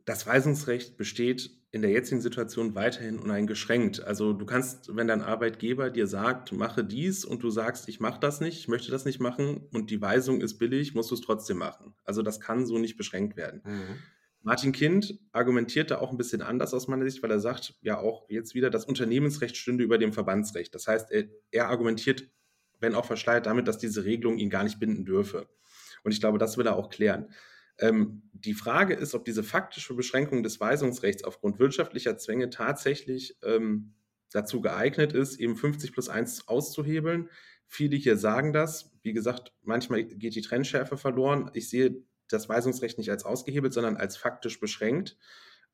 Das 0.04 0.26
Weisungsrecht 0.26 0.96
besteht 0.96 1.50
in 1.70 1.82
der 1.82 1.90
jetzigen 1.90 2.22
Situation 2.22 2.74
weiterhin 2.74 3.18
uneingeschränkt. 3.18 4.02
Also 4.02 4.32
du 4.32 4.46
kannst, 4.46 4.96
wenn 4.96 5.06
dein 5.06 5.20
Arbeitgeber 5.20 5.90
dir 5.90 6.06
sagt, 6.06 6.52
mache 6.52 6.82
dies 6.82 7.26
und 7.26 7.42
du 7.42 7.50
sagst, 7.50 7.88
ich 7.88 8.00
mache 8.00 8.18
das 8.18 8.40
nicht, 8.40 8.58
ich 8.58 8.68
möchte 8.68 8.90
das 8.90 9.04
nicht 9.04 9.20
machen 9.20 9.68
und 9.74 9.90
die 9.90 10.00
Weisung 10.00 10.40
ist 10.40 10.58
billig, 10.58 10.94
musst 10.94 11.10
du 11.10 11.14
es 11.14 11.20
trotzdem 11.20 11.58
machen. 11.58 11.94
Also 12.04 12.22
das 12.22 12.40
kann 12.40 12.66
so 12.66 12.78
nicht 12.78 12.96
beschränkt 12.96 13.36
werden. 13.36 13.60
Mhm. 13.64 13.98
Martin 14.40 14.72
Kind 14.72 15.18
argumentiert 15.32 15.90
da 15.90 15.98
auch 15.98 16.10
ein 16.10 16.16
bisschen 16.16 16.40
anders 16.40 16.72
aus 16.72 16.88
meiner 16.88 17.04
Sicht, 17.04 17.22
weil 17.22 17.30
er 17.30 17.40
sagt 17.40 17.74
ja 17.82 17.98
auch 17.98 18.30
jetzt 18.30 18.54
wieder, 18.54 18.70
das 18.70 18.86
Unternehmensrecht 18.86 19.56
stünde 19.56 19.84
über 19.84 19.98
dem 19.98 20.14
Verbandsrecht. 20.14 20.74
Das 20.74 20.86
heißt, 20.86 21.10
er, 21.10 21.24
er 21.50 21.68
argumentiert, 21.68 22.26
wenn 22.80 22.94
auch 22.94 23.04
verschleiert, 23.04 23.46
damit, 23.46 23.68
dass 23.68 23.78
diese 23.78 24.04
Regelung 24.04 24.38
ihn 24.38 24.50
gar 24.50 24.64
nicht 24.64 24.78
binden 24.78 25.04
dürfe. 25.04 25.48
Und 26.04 26.12
ich 26.12 26.20
glaube, 26.20 26.38
das 26.38 26.56
will 26.56 26.66
er 26.66 26.76
auch 26.76 26.90
klären. 26.90 27.32
Ähm, 27.78 28.22
die 28.32 28.54
Frage 28.54 28.94
ist, 28.94 29.14
ob 29.14 29.24
diese 29.24 29.42
faktische 29.42 29.94
Beschränkung 29.94 30.42
des 30.42 30.60
Weisungsrechts 30.60 31.24
aufgrund 31.24 31.58
wirtschaftlicher 31.58 32.18
Zwänge 32.18 32.50
tatsächlich 32.50 33.36
ähm, 33.42 33.94
dazu 34.32 34.60
geeignet 34.60 35.12
ist, 35.12 35.38
eben 35.38 35.56
50 35.56 35.92
plus 35.92 36.08
1 36.08 36.48
auszuhebeln. 36.48 37.28
Viele 37.66 37.96
hier 37.96 38.16
sagen 38.16 38.52
das. 38.52 38.90
Wie 39.02 39.12
gesagt, 39.12 39.52
manchmal 39.62 40.04
geht 40.04 40.34
die 40.34 40.42
Trennschärfe 40.42 40.96
verloren. 40.96 41.50
Ich 41.54 41.68
sehe 41.68 42.02
das 42.28 42.48
Weisungsrecht 42.48 42.98
nicht 42.98 43.10
als 43.10 43.24
ausgehebelt, 43.24 43.72
sondern 43.72 43.96
als 43.96 44.16
faktisch 44.16 44.60
beschränkt. 44.60 45.16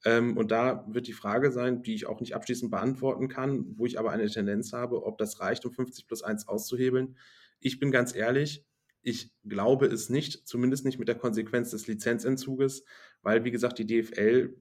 Ähm, 0.05 0.37
und 0.37 0.51
da 0.51 0.85
wird 0.89 1.07
die 1.07 1.13
Frage 1.13 1.51
sein, 1.51 1.83
die 1.83 1.95
ich 1.95 2.07
auch 2.07 2.21
nicht 2.21 2.35
abschließend 2.35 2.71
beantworten 2.71 3.29
kann, 3.29 3.65
wo 3.79 3.87
ich 3.87 3.99
aber 3.99 4.11
eine 4.11 4.27
Tendenz 4.29 4.73
habe, 4.73 5.05
ob 5.05 5.19
das 5.19 5.41
reicht, 5.41 5.65
um 5.65 5.73
50 5.73 6.07
plus 6.07 6.23
1 6.23 6.47
auszuhebeln. 6.49 7.17
Ich 7.61 7.79
bin 7.79 7.91
ganz 7.91 8.15
ehrlich, 8.15 8.67
ich 9.03 9.33
glaube 9.45 9.87
es 9.87 10.09
nicht, 10.11 10.47
zumindest 10.47 10.85
nicht 10.85 10.99
mit 10.99 11.09
der 11.09 11.15
Konsequenz 11.17 11.71
des 11.71 11.87
Lizenzentzuges, 11.87 12.85
weil, 13.23 13.45
wie 13.45 13.51
gesagt, 13.51 13.79
die 13.79 13.87
DFL 13.87 14.57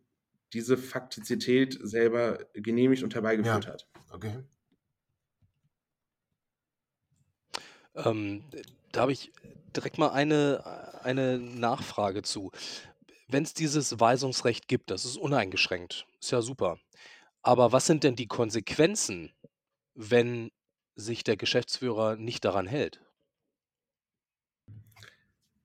diese 0.54 0.78
Faktizität 0.78 1.78
selber 1.82 2.40
genehmigt 2.54 3.04
und 3.04 3.16
herbeigeführt 3.16 3.66
Ja, 3.66 3.72
hat. 3.72 3.88
okay. 4.12 4.44
Ähm, 7.96 8.44
da 8.92 9.02
habe 9.02 9.12
ich 9.12 9.32
direkt 9.76 9.98
mal 9.98 10.10
eine, 10.10 11.00
eine 11.04 11.40
Nachfrage 11.40 12.22
zu. 12.22 12.52
Wenn 13.34 13.42
es 13.46 13.56
dieses 13.56 14.00
Weisungsrecht 14.00 14.68
gibt, 14.68 14.92
das 14.92 15.06
ist 15.06 15.18
uneingeschränkt, 15.18 16.06
ist 16.22 16.30
ja 16.32 16.44
super. 16.44 16.78
Aber 17.42 17.72
was 17.72 17.88
sind 17.88 18.04
denn 18.04 18.16
die 18.16 18.28
Konsequenzen, 18.28 19.34
wenn 19.96 20.52
sich 20.96 21.24
der 21.24 21.36
Geschäftsführer 21.36 22.16
nicht 22.16 22.46
daran 22.46 22.68
hält? 22.68 23.02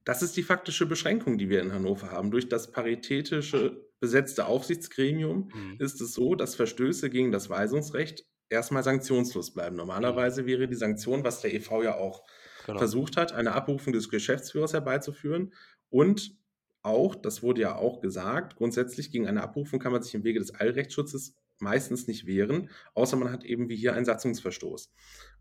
Das 0.05 0.23
ist 0.23 0.35
die 0.36 0.43
faktische 0.43 0.86
Beschränkung, 0.86 1.36
die 1.36 1.51
wir 1.51 1.61
in 1.61 1.73
Hannover 1.73 2.11
haben. 2.11 2.31
Durch 2.31 2.49
das 2.49 2.73
paritätische 2.73 3.85
besetzte 4.01 4.47
Aufsichtsgremium 4.47 5.51
Mhm. 5.53 5.77
ist 5.78 6.01
es 6.01 6.15
so, 6.15 6.35
dass 6.35 6.55
Verstöße 6.55 7.11
gegen 7.11 7.32
das 7.32 7.51
Weisungsrecht 7.51 8.24
erstmal 8.49 8.82
sanktionslos 8.82 9.53
bleiben. 9.53 9.77
Normalerweise 9.77 10.47
wäre 10.47 10.69
die 10.69 10.74
Sanktion, 10.74 11.23
was 11.24 11.43
der 11.43 11.53
EV 11.53 11.82
ja 11.82 11.97
auch 11.97 12.24
Genau. 12.65 12.78
versucht 12.78 13.19
hat, 13.19 13.32
eine 13.32 13.53
Abberufung 13.53 13.93
des 13.93 14.09
Geschäftsführers 14.09 14.73
herbeizuführen. 14.73 15.53
Und 15.90 16.39
auch, 16.83 17.15
das 17.15 17.43
wurde 17.43 17.61
ja 17.63 17.77
auch 17.77 18.01
gesagt, 18.01 18.57
grundsätzlich 18.57 19.11
gegen 19.11 19.27
eine 19.27 19.43
Abberufung 19.43 19.79
kann 19.81 19.93
man 19.93 20.03
sich 20.03 20.15
im 20.15 20.25
Wege 20.25 20.39
des 20.39 20.55
Allrechtsschutzes 20.55 21.35
meistens 21.59 22.07
nicht 22.07 22.27
wehren, 22.27 22.71
außer 22.95 23.17
man 23.17 23.33
hat 23.33 23.45
eben 23.45 23.69
wie 23.69 23.77
hier 23.77 23.95
einen 23.95 24.05
Satzungsverstoß. 24.05 24.93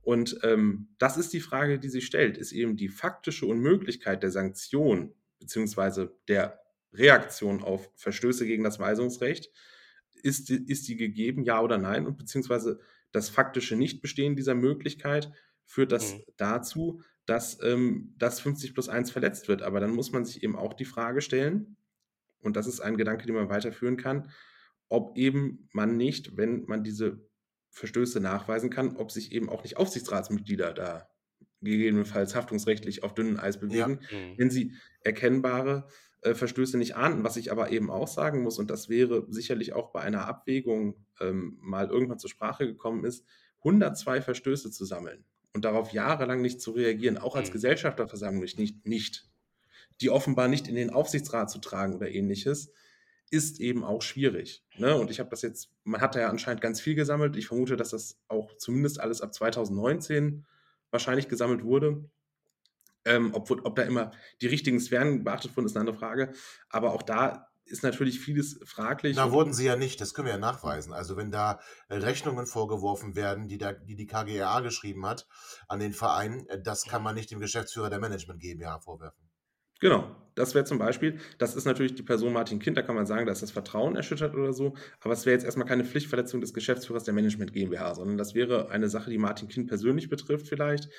Und 0.01 0.39
ähm, 0.43 0.89
das 0.97 1.17
ist 1.17 1.33
die 1.33 1.41
Frage, 1.41 1.79
die 1.79 1.89
sich 1.89 2.05
stellt, 2.05 2.37
ist 2.37 2.51
eben 2.53 2.75
die 2.77 2.89
faktische 2.89 3.45
Unmöglichkeit 3.45 4.23
der 4.23 4.31
Sanktion 4.31 5.13
beziehungsweise 5.39 6.17
der 6.27 6.59
Reaktion 6.93 7.61
auf 7.61 7.91
Verstöße 7.95 8.45
gegen 8.47 8.63
das 8.63 8.79
Weisungsrecht, 8.79 9.51
ist 10.23 10.49
die, 10.49 10.55
ist 10.67 10.87
die 10.87 10.95
gegeben, 10.95 11.43
ja 11.43 11.61
oder 11.61 11.77
nein? 11.77 12.07
Und 12.07 12.17
beziehungsweise 12.17 12.79
das 13.11 13.29
faktische 13.29 13.75
Nichtbestehen 13.75 14.35
dieser 14.35 14.55
Möglichkeit 14.55 15.31
führt 15.65 15.91
das 15.91 16.13
Mhm. 16.15 16.23
dazu, 16.37 17.01
dass 17.27 17.61
ähm, 17.63 18.15
das 18.17 18.39
50 18.39 18.73
plus 18.73 18.89
1 18.89 19.11
verletzt 19.11 19.47
wird. 19.49 19.61
Aber 19.61 19.79
dann 19.79 19.91
muss 19.93 20.11
man 20.11 20.25
sich 20.25 20.43
eben 20.43 20.55
auch 20.55 20.73
die 20.73 20.85
Frage 20.85 21.21
stellen, 21.21 21.77
und 22.41 22.55
das 22.55 22.67
ist 22.67 22.79
ein 22.81 22.97
Gedanke, 22.97 23.27
den 23.27 23.35
man 23.35 23.49
weiterführen 23.49 23.97
kann, 23.97 24.31
ob 24.89 25.17
eben 25.17 25.67
man 25.73 25.97
nicht, 25.97 26.37
wenn 26.37 26.65
man 26.65 26.83
diese 26.83 27.27
Verstöße 27.71 28.19
nachweisen 28.21 28.69
kann, 28.69 28.95
ob 28.97 29.11
sich 29.11 29.31
eben 29.33 29.49
auch 29.49 29.63
nicht 29.63 29.77
Aufsichtsratsmitglieder 29.77 30.73
da 30.73 31.09
gegebenenfalls 31.61 32.35
haftungsrechtlich 32.35 33.03
auf 33.03 33.13
dünnem 33.15 33.39
Eis 33.39 33.59
bewegen, 33.59 33.99
Mhm. 34.11 34.33
wenn 34.37 34.49
sie 34.51 34.73
erkennbare 35.01 35.87
äh, 36.21 36.35
Verstöße 36.35 36.77
nicht 36.77 36.95
ahnden. 36.95 37.23
Was 37.23 37.37
ich 37.37 37.51
aber 37.51 37.71
eben 37.71 37.89
auch 37.91 38.07
sagen 38.07 38.43
muss, 38.43 38.59
und 38.59 38.69
das 38.71 38.89
wäre 38.89 39.25
sicherlich 39.29 39.73
auch 39.73 39.91
bei 39.91 40.01
einer 40.01 40.25
Abwägung 40.27 41.05
ähm, 41.19 41.57
mal 41.61 41.87
irgendwann 41.89 42.19
zur 42.19 42.29
Sprache 42.29 42.67
gekommen 42.67 43.03
ist, 43.05 43.25
102 43.59 44.21
Verstöße 44.21 44.71
zu 44.71 44.85
sammeln 44.85 45.25
und 45.57 45.65
darauf 45.65 45.91
jahrelang 45.91 46.41
nicht 46.43 46.61
zu 46.61 46.69
reagieren, 46.69 47.17
auch 47.17 47.35
als 47.35 47.49
Mhm. 47.49 47.53
Gesellschafterversammlung 47.53 48.43
nicht, 48.43 48.85
nicht, 48.85 49.27
die 50.01 50.11
offenbar 50.11 50.47
nicht 50.47 50.67
in 50.67 50.75
den 50.75 50.91
Aufsichtsrat 50.91 51.49
zu 51.49 51.57
tragen 51.57 51.95
oder 51.95 52.11
ähnliches, 52.11 52.71
ist 53.31 53.59
eben 53.59 53.83
auch 53.83 54.03
schwierig. 54.03 54.63
Ne? 54.77 54.95
Und 54.95 55.09
ich 55.09 55.19
habe 55.19 55.31
das 55.31 55.41
jetzt, 55.41 55.71
man 55.83 55.99
hat 55.99 56.13
da 56.13 56.19
ja 56.19 56.29
anscheinend 56.29 56.61
ganz 56.61 56.79
viel 56.79 56.93
gesammelt. 56.93 57.35
Ich 57.37 57.47
vermute, 57.47 57.75
dass 57.75 57.89
das 57.89 58.19
auch 58.27 58.55
zumindest 58.57 58.99
alles 58.99 59.21
ab 59.21 59.33
2019 59.33 60.45
wahrscheinlich 60.91 61.27
gesammelt 61.27 61.63
wurde. 61.63 62.07
Ähm, 63.03 63.33
ob, 63.33 63.49
ob 63.49 63.75
da 63.75 63.81
immer 63.81 64.11
die 64.41 64.47
richtigen 64.47 64.79
Sphären 64.79 65.23
beachtet 65.23 65.57
wurden, 65.57 65.65
ist 65.65 65.75
eine 65.75 65.89
andere 65.89 65.97
Frage. 65.97 66.33
Aber 66.69 66.93
auch 66.93 67.01
da 67.01 67.49
ist 67.67 67.83
natürlich 67.83 68.19
vieles 68.19 68.59
fraglich. 68.65 69.17
Und- 69.17 69.31
wurden 69.31 69.53
sie 69.53 69.65
ja 69.65 69.75
nicht, 69.75 70.01
das 70.01 70.13
können 70.13 70.27
wir 70.27 70.33
ja 70.33 70.39
nachweisen. 70.39 70.93
Also 70.93 71.17
wenn 71.17 71.31
da 71.31 71.59
äh, 71.89 71.95
Rechnungen 71.95 72.45
vorgeworfen 72.45 73.15
werden, 73.15 73.47
die, 73.47 73.57
da, 73.57 73.73
die 73.73 73.95
die 73.95 74.07
KGA 74.07 74.59
geschrieben 74.61 75.05
hat 75.05 75.27
an 75.67 75.79
den 75.79 75.93
Verein, 75.93 76.45
äh, 76.47 76.61
das 76.61 76.85
kann 76.85 77.03
man 77.03 77.15
nicht 77.15 77.31
dem 77.31 77.39
Geschäftsführer 77.39 77.89
der 77.89 77.99
Management 77.99 78.39
GmbH 78.39 78.79
vorwerfen. 78.79 79.27
Genau, 79.79 80.15
das 80.33 80.55
wäre 80.55 80.65
zum 80.65 80.79
Beispiel, 80.79 81.19
das 81.37 81.55
ist 81.55 81.65
natürlich 81.65 81.93
die 81.93 82.01
Person 82.01 82.33
Martin 82.33 82.57
Kind, 82.57 82.77
da 82.77 82.81
kann 82.81 82.95
man 82.95 83.05
sagen, 83.05 83.27
da 83.27 83.31
ist 83.31 83.43
das 83.43 83.51
Vertrauen 83.51 83.95
erschüttert 83.95 84.33
oder 84.33 84.51
so, 84.51 84.75
aber 85.01 85.13
es 85.13 85.25
wäre 85.27 85.35
jetzt 85.35 85.43
erstmal 85.45 85.67
keine 85.67 85.85
Pflichtverletzung 85.85 86.41
des 86.41 86.53
Geschäftsführers 86.53 87.03
der 87.03 87.13
Management 87.13 87.53
GmbH, 87.53 87.93
sondern 87.93 88.17
das 88.17 88.33
wäre 88.33 88.69
eine 88.69 88.89
Sache, 88.89 89.11
die 89.11 89.19
Martin 89.19 89.47
Kind 89.49 89.67
persönlich 89.67 90.09
betrifft 90.09 90.47
vielleicht. 90.47 90.89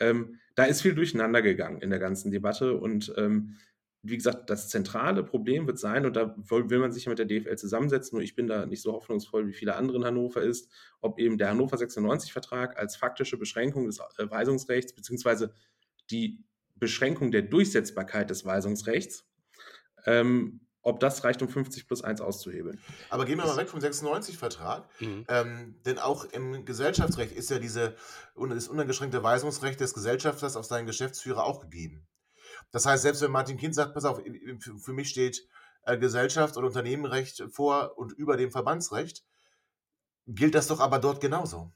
Ähm, 0.00 0.38
da 0.54 0.64
ist 0.64 0.82
viel 0.82 0.94
durcheinander 0.94 1.40
gegangen 1.40 1.80
in 1.80 1.88
der 1.88 1.98
ganzen 1.98 2.30
Debatte 2.30 2.76
und 2.76 3.10
ähm, 3.16 3.56
wie 4.08 4.16
gesagt, 4.16 4.50
das 4.50 4.68
zentrale 4.68 5.22
Problem 5.22 5.66
wird 5.66 5.78
sein, 5.78 6.06
und 6.06 6.16
da 6.16 6.34
will 6.36 6.78
man 6.78 6.92
sich 6.92 7.06
mit 7.06 7.18
der 7.18 7.26
DFL 7.26 7.56
zusammensetzen, 7.56 8.16
nur 8.16 8.22
ich 8.22 8.34
bin 8.34 8.46
da 8.46 8.66
nicht 8.66 8.82
so 8.82 8.92
hoffnungsvoll, 8.92 9.46
wie 9.48 9.52
viele 9.52 9.76
andere 9.76 9.96
in 9.98 10.04
Hannover 10.04 10.42
ist, 10.42 10.70
ob 11.00 11.18
eben 11.18 11.38
der 11.38 11.50
Hannover 11.50 11.76
96-Vertrag 11.76 12.78
als 12.78 12.96
faktische 12.96 13.36
Beschränkung 13.36 13.86
des 13.86 13.98
äh, 14.18 14.30
Weisungsrechts 14.30 14.92
beziehungsweise 14.92 15.52
die 16.10 16.44
Beschränkung 16.76 17.30
der 17.30 17.42
Durchsetzbarkeit 17.42 18.30
des 18.30 18.44
Weisungsrechts, 18.44 19.26
ähm, 20.04 20.60
ob 20.82 21.00
das 21.00 21.24
reicht, 21.24 21.42
um 21.42 21.48
50 21.48 21.88
plus 21.88 22.04
1 22.04 22.20
auszuhebeln. 22.20 22.78
Aber 23.10 23.24
gehen 23.24 23.38
wir 23.38 23.46
mal 23.46 23.56
weg 23.56 23.68
vom 23.68 23.80
96-Vertrag. 23.80 24.88
Mhm. 25.00 25.24
Ähm, 25.28 25.74
denn 25.84 25.98
auch 25.98 26.24
im 26.26 26.64
Gesellschaftsrecht 26.64 27.32
ist 27.32 27.50
ja 27.50 27.58
diese, 27.58 27.96
das 28.36 28.68
uneingeschränkte 28.68 29.22
Weisungsrecht 29.22 29.80
des 29.80 29.94
Gesellschafters 29.94 30.56
auf 30.56 30.64
seinen 30.64 30.86
Geschäftsführer 30.86 31.44
auch 31.44 31.60
gegeben. 31.60 32.06
Das 32.70 32.86
heißt, 32.86 33.02
selbst 33.02 33.22
wenn 33.22 33.30
Martin 33.30 33.56
Kind 33.56 33.74
sagt, 33.74 33.94
pass 33.94 34.04
auf, 34.04 34.20
für 34.78 34.92
mich 34.92 35.08
steht 35.08 35.46
äh, 35.82 35.96
Gesellschafts- 35.96 36.56
oder 36.56 36.66
Unternehmenrecht 36.66 37.44
vor 37.50 37.96
und 37.96 38.12
über 38.12 38.36
dem 38.36 38.50
Verbandsrecht, 38.50 39.24
gilt 40.26 40.54
das 40.54 40.66
doch 40.66 40.80
aber 40.80 40.98
dort 40.98 41.20
genauso. 41.20 41.72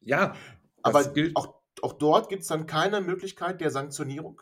Ja, 0.00 0.34
Aber 0.82 1.04
gilt. 1.04 1.36
auch, 1.36 1.60
auch 1.82 1.92
dort 1.92 2.28
gibt 2.28 2.42
es 2.42 2.48
dann 2.48 2.66
keine 2.66 3.00
Möglichkeit 3.00 3.60
der 3.60 3.70
Sanktionierung. 3.70 4.40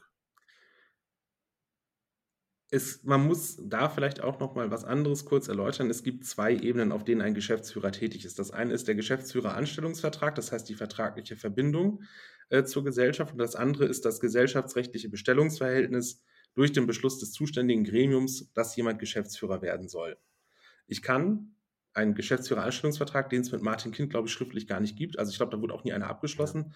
Es, 2.71 3.03
man 3.03 3.27
muss 3.27 3.57
da 3.65 3.89
vielleicht 3.89 4.21
auch 4.21 4.39
noch 4.41 4.55
mal 4.55 4.71
was 4.71 4.85
anderes 4.85 5.25
kurz 5.25 5.49
erläutern. 5.49 5.89
Es 5.89 6.03
gibt 6.03 6.27
zwei 6.27 6.55
Ebenen, 6.55 6.93
auf 6.93 7.03
denen 7.03 7.23
ein 7.23 7.35
Geschäftsführer 7.35 7.93
tätig 7.93 8.27
ist. 8.27 8.39
Das 8.39 8.51
eine 8.51 8.75
ist 8.75 8.87
der 8.87 8.95
Geschäftsführer-Anstellungsvertrag, 8.95 10.35
das 10.35 10.53
heißt 10.53 10.69
die 10.69 10.75
vertragliche 10.75 11.37
Verbindung 11.37 12.03
äh, 12.51 12.65
zur 12.65 12.85
Gesellschaft. 12.85 13.33
Und 13.33 13.39
das 13.39 13.57
andere 13.57 13.87
ist 13.87 14.05
das 14.05 14.21
gesellschaftsrechtliche 14.21 15.09
Bestellungsverhältnis 15.09 16.23
durch 16.55 16.73
den 16.73 16.87
Beschluss 16.87 17.19
des 17.19 17.33
zuständigen 17.33 17.85
Gremiums, 17.85 18.53
dass 18.53 18.75
jemand 18.77 18.99
Geschäftsführer 18.99 19.63
werden 19.63 19.89
soll. 19.89 20.19
Ich 20.87 21.03
kann 21.03 21.55
einen 21.93 22.15
Geschäftsführer-Anstellungsvertrag, 22.15 23.29
den 23.31 23.43
es 23.43 23.53
mit 23.53 23.63
Martin 23.63 23.93
Kind, 23.93 24.11
glaube 24.11 24.29
ich, 24.29 24.33
schriftlich 24.33 24.67
gar 24.67 24.81
nicht 24.81 24.97
gibt, 24.97 25.19
also 25.19 25.31
ich 25.31 25.37
glaube, 25.37 25.55
da 25.55 25.61
wurde 25.61 25.75
auch 25.75 25.85
nie 25.85 25.93
einer 25.93 26.09
abgeschlossen, 26.09 26.75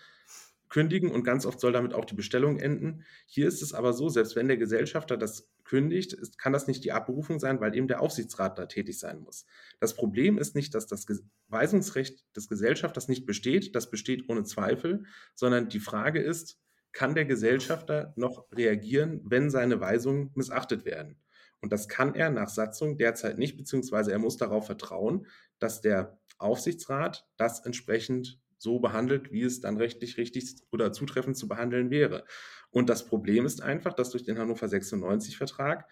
kündigen 0.73 1.11
und 1.11 1.23
ganz 1.23 1.45
oft 1.45 1.61
soll 1.61 1.73
damit 1.73 1.93
auch 1.93 2.07
die 2.07 2.15
Bestellung 2.15 2.59
enden. 2.59 3.05
Hier 3.27 3.47
ist 3.47 3.61
es 3.61 3.75
aber 3.75 3.93
so, 3.93 4.09
selbst 4.09 4.37
wenn 4.37 4.49
der 4.49 4.57
Gesellschafter 4.57 5.19
das 5.19 5.51
kündigt, 5.65 6.15
ist, 6.15 6.39
kann 6.39 6.55
das 6.55 6.67
nicht 6.67 6.83
die 6.83 6.93
Abberufung 6.93 7.39
sein, 7.39 7.61
weil 7.61 7.77
eben 7.77 7.89
der 7.89 8.01
Aufsichtsrat 8.01 8.59
da 8.59 8.65
tätig 8.65 8.99
sein 8.99 9.21
muss. 9.21 9.45
Das 9.81 9.95
Problem 9.95 10.39
ist 10.39 10.55
nicht, 10.55 10.75
dass 10.75 10.87
das 10.87 11.07
Weisungsrecht 11.49 12.25
des 12.35 12.49
Gesellschafters 12.49 13.07
nicht 13.07 13.27
besteht, 13.27 13.77
das 13.77 13.91
besteht 13.91 14.31
ohne 14.31 14.45
Zweifel, 14.45 15.05
sondern 15.35 15.69
die 15.69 15.79
Frage 15.79 16.23
ist, 16.23 16.59
kann 16.93 17.15
der 17.15 17.27
Gesellschafter 17.27 18.15
noch 18.17 18.47
reagieren, 18.51 19.21
wenn 19.25 19.51
seine 19.51 19.79
Weisungen 19.79 20.31
missachtet 20.35 20.87
werden? 20.87 21.19
Und 21.61 21.71
das 21.71 21.87
kann 21.87 22.15
er 22.15 22.31
nach 22.31 22.49
Satzung 22.49 22.97
derzeit 22.97 23.39
nicht, 23.39 23.59
beziehungsweise 23.59 24.11
er 24.11 24.19
muss 24.19 24.39
darauf 24.39 24.67
vertrauen, 24.67 25.27
dass 25.59 25.83
der 25.83 26.19
Aufsichtsrat 26.39 27.29
das 27.37 27.65
entsprechend 27.65 28.42
so 28.63 28.79
behandelt, 28.79 29.33
wie 29.33 29.43
es 29.43 29.61
dann 29.61 29.77
rechtlich 29.77 30.17
richtig 30.17 30.55
oder 30.71 30.93
zutreffend 30.93 31.37
zu 31.37 31.49
behandeln 31.49 31.91
wäre. 31.91 32.25
Und 32.71 32.89
das 32.89 33.07
Problem 33.07 33.45
ist 33.45 33.61
einfach, 33.61 33.93
dass 33.93 34.11
durch 34.11 34.25
den 34.25 34.39
Hannover 34.39 34.67
96-Vertrag, 34.67 35.87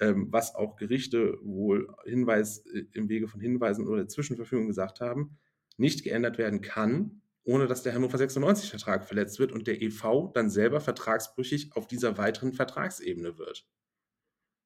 ähm, 0.00 0.28
was 0.30 0.54
auch 0.54 0.76
Gerichte 0.76 1.38
wohl 1.42 1.88
Hinweis 2.04 2.66
äh, 2.66 2.84
im 2.92 3.08
Wege 3.08 3.28
von 3.28 3.40
Hinweisen 3.40 3.88
oder 3.88 4.08
Zwischenverfügung 4.08 4.66
gesagt 4.66 5.00
haben, 5.00 5.38
nicht 5.76 6.04
geändert 6.04 6.36
werden 6.36 6.60
kann, 6.60 7.22
ohne 7.44 7.66
dass 7.66 7.82
der 7.82 7.94
Hannover 7.94 8.18
96-Vertrag 8.18 9.04
verletzt 9.04 9.38
wird 9.38 9.52
und 9.52 9.66
der 9.66 9.80
EV 9.80 10.30
dann 10.34 10.50
selber 10.50 10.80
vertragsbrüchig 10.80 11.74
auf 11.74 11.86
dieser 11.86 12.18
weiteren 12.18 12.52
Vertragsebene 12.52 13.38
wird. 13.38 13.66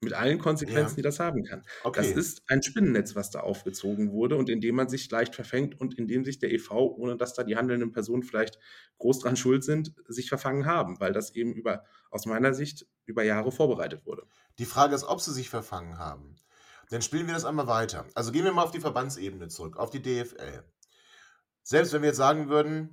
Mit 0.05 0.13
allen 0.13 0.39
Konsequenzen, 0.39 0.93
Ja. 0.93 0.97
die 0.97 1.03
das 1.03 1.21
haben 1.21 1.45
kann. 1.45 1.65
Okay. 1.83 2.01
Das 2.01 2.11
ist 2.11 2.43
ein 2.47 2.63
Spinnennetz, 2.63 3.17
was 3.17 3.31
da 3.31 3.41
aufgezogen 3.41 4.13
wurde 4.13 4.37
und 4.37 4.49
in 4.49 4.61
dem 4.61 4.77
man 4.77 4.89
sich 4.89 5.11
leicht 5.11 5.35
verfängt 5.35 5.81
und 5.81 5.95
in 5.99 6.07
dem 6.07 6.25
sich 6.25 6.39
der 6.39 6.53
EV, 6.53 6.71
ohne 6.97 7.17
dass 7.17 7.35
da 7.35 7.43
die 7.43 7.57
handelnden 7.57 7.93
Personen 7.93 8.23
vielleicht 8.23 8.59
groß 8.99 9.21
dran 9.21 9.37
schuld 9.37 9.65
sind, 9.65 9.95
sich 10.07 10.29
verfangen 10.29 10.67
haben, 10.67 11.01
weil 11.01 11.13
das 11.13 11.35
eben 11.35 11.53
über, 11.53 11.85
aus 12.11 12.27
meiner 12.27 12.55
Sicht, 12.55 12.87
über 13.07 13.23
Jahre 13.23 13.51
vorbereitet 13.51 14.07
wurde. 14.07 14.27
Die 14.59 14.65
Frage 14.65 14.95
ist, 14.95 15.05
ob 15.05 15.21
sie 15.21 15.33
sich 15.33 15.51
verfangen 15.51 15.99
haben. 15.99 16.37
Dann 16.91 17.03
spielen 17.03 17.27
wir 17.27 17.35
das 17.35 17.45
einmal 17.45 17.67
weiter. 17.67 18.07
Also 18.15 18.31
gehen 18.31 18.45
wir 18.45 18.53
mal 18.53 18.63
auf 18.63 18.71
die 18.71 18.81
Verbandsebene 18.81 19.49
zurück, 19.49 19.77
auf 19.77 19.91
die 19.91 20.03
DFL. 20.03 20.63
Selbst 21.63 21.93
wenn 21.93 22.03
wir 22.03 22.09
jetzt 22.09 22.19
sagen 22.19 22.49
würden, 22.49 22.91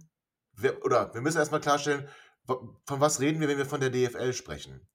wir, 0.54 0.84
oder 0.86 1.14
wir 1.14 1.22
müssen 1.22 1.38
erstmal 1.38 1.62
klarstellen, 1.62 2.08
von 2.48 3.00
was 3.00 3.20
reden 3.20 3.40
wir, 3.40 3.48
wenn 3.48 3.58
wir 3.58 3.66
von 3.66 3.82
der 3.82 3.90
DFL 3.90 4.34
sprechen? 4.34 4.88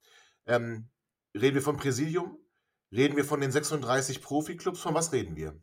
Ähm, 0.47 0.89
reden 1.41 1.55
wir 1.55 1.63
vom 1.63 1.77
Präsidium? 1.77 2.39
Reden 2.93 3.17
wir 3.17 3.25
von 3.25 3.41
den 3.41 3.51
36 3.51 4.23
Profiklubs? 4.23 4.81
Von 4.81 4.95
was 4.95 5.13
reden 5.13 5.37
wir? 5.37 5.61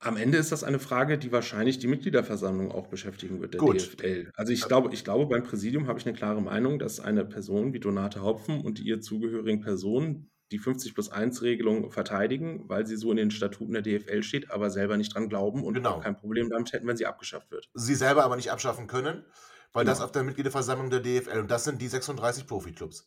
Am 0.00 0.16
Ende 0.16 0.38
ist 0.38 0.52
das 0.52 0.62
eine 0.62 0.78
Frage, 0.78 1.18
die 1.18 1.32
wahrscheinlich 1.32 1.80
die 1.80 1.88
Mitgliederversammlung 1.88 2.70
auch 2.70 2.86
beschäftigen 2.86 3.40
wird, 3.40 3.54
der 3.54 3.60
Gut. 3.60 4.00
DFL. 4.00 4.30
Also 4.36 4.52
ich 4.52 4.62
glaube, 4.62 4.94
ich 4.94 5.02
glaube, 5.02 5.26
beim 5.26 5.42
Präsidium 5.42 5.88
habe 5.88 5.98
ich 5.98 6.06
eine 6.06 6.16
klare 6.16 6.40
Meinung, 6.40 6.78
dass 6.78 7.00
eine 7.00 7.24
Person 7.24 7.72
wie 7.72 7.80
Donate 7.80 8.22
Hopfen 8.22 8.60
und 8.60 8.78
die 8.78 8.84
ihr 8.84 9.00
zugehörigen 9.00 9.60
Personen 9.60 10.30
die 10.52 10.58
50 10.58 10.94
plus 10.94 11.10
1 11.10 11.42
Regelung 11.42 11.90
verteidigen, 11.90 12.68
weil 12.68 12.86
sie 12.86 12.96
so 12.96 13.10
in 13.10 13.16
den 13.16 13.30
Statuten 13.30 13.72
der 13.72 13.82
DFL 13.82 14.22
steht, 14.22 14.50
aber 14.50 14.70
selber 14.70 14.96
nicht 14.96 15.14
dran 15.14 15.28
glauben 15.28 15.64
und 15.64 15.74
Genau. 15.74 15.96
auch 15.96 16.02
kein 16.02 16.16
Problem 16.16 16.48
damit 16.48 16.72
hätten, 16.72 16.86
wenn 16.86 16.96
sie 16.96 17.04
abgeschafft 17.04 17.50
wird. 17.50 17.68
Sie 17.74 17.94
selber 17.94 18.24
aber 18.24 18.36
nicht 18.36 18.50
abschaffen 18.50 18.86
können, 18.86 19.24
weil 19.72 19.84
das 19.84 19.98
Genau. 19.98 20.06
auf 20.06 20.12
der 20.12 20.24
Mitgliederversammlung 20.24 20.90
der 20.90 21.00
DFL 21.00 21.38
und 21.38 21.50
das 21.50 21.64
sind 21.64 21.80
die 21.80 21.88
36 21.88 22.46
Profiklubs, 22.46 23.06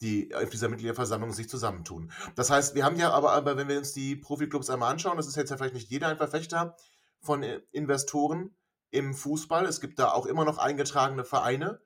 die 0.00 0.34
auf 0.34 0.50
dieser 0.50 0.68
Mitgliederversammlung 0.68 1.32
sich 1.32 1.48
zusammentun. 1.48 2.12
Das 2.34 2.50
heißt, 2.50 2.74
wir 2.74 2.84
haben 2.84 2.96
ja 2.96 3.10
aber, 3.10 3.32
aber 3.32 3.56
wenn 3.56 3.68
wir 3.68 3.78
uns 3.78 3.92
die 3.92 4.16
Profiklubs 4.16 4.70
einmal 4.70 4.92
anschauen, 4.92 5.16
das 5.16 5.26
ist 5.26 5.36
jetzt 5.36 5.50
ja 5.50 5.56
vielleicht 5.56 5.74
nicht 5.74 5.90
jeder 5.90 6.08
ein 6.08 6.16
Verfechter 6.16 6.76
von 7.20 7.42
äh, 7.42 7.60
Investoren 7.72 8.56
im 8.90 9.14
Fußball. 9.14 9.66
Es 9.66 9.80
gibt 9.80 9.98
da 9.98 10.10
auch 10.10 10.26
immer 10.26 10.44
noch 10.44 10.58
eingetragene 10.58 11.24
Vereine, 11.24 11.80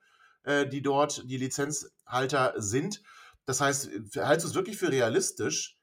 äh, 0.45 0.67
die 0.67 0.83
dort 0.83 1.29
die 1.29 1.39
Lizenzhalter 1.39 2.55
sind. 2.57 3.03
Das 3.47 3.61
heißt, 3.61 3.91
hältst 4.15 4.45
du 4.45 4.51
es 4.51 4.55
wirklich 4.55 4.77
für 4.77 4.91
realistisch, 4.91 5.79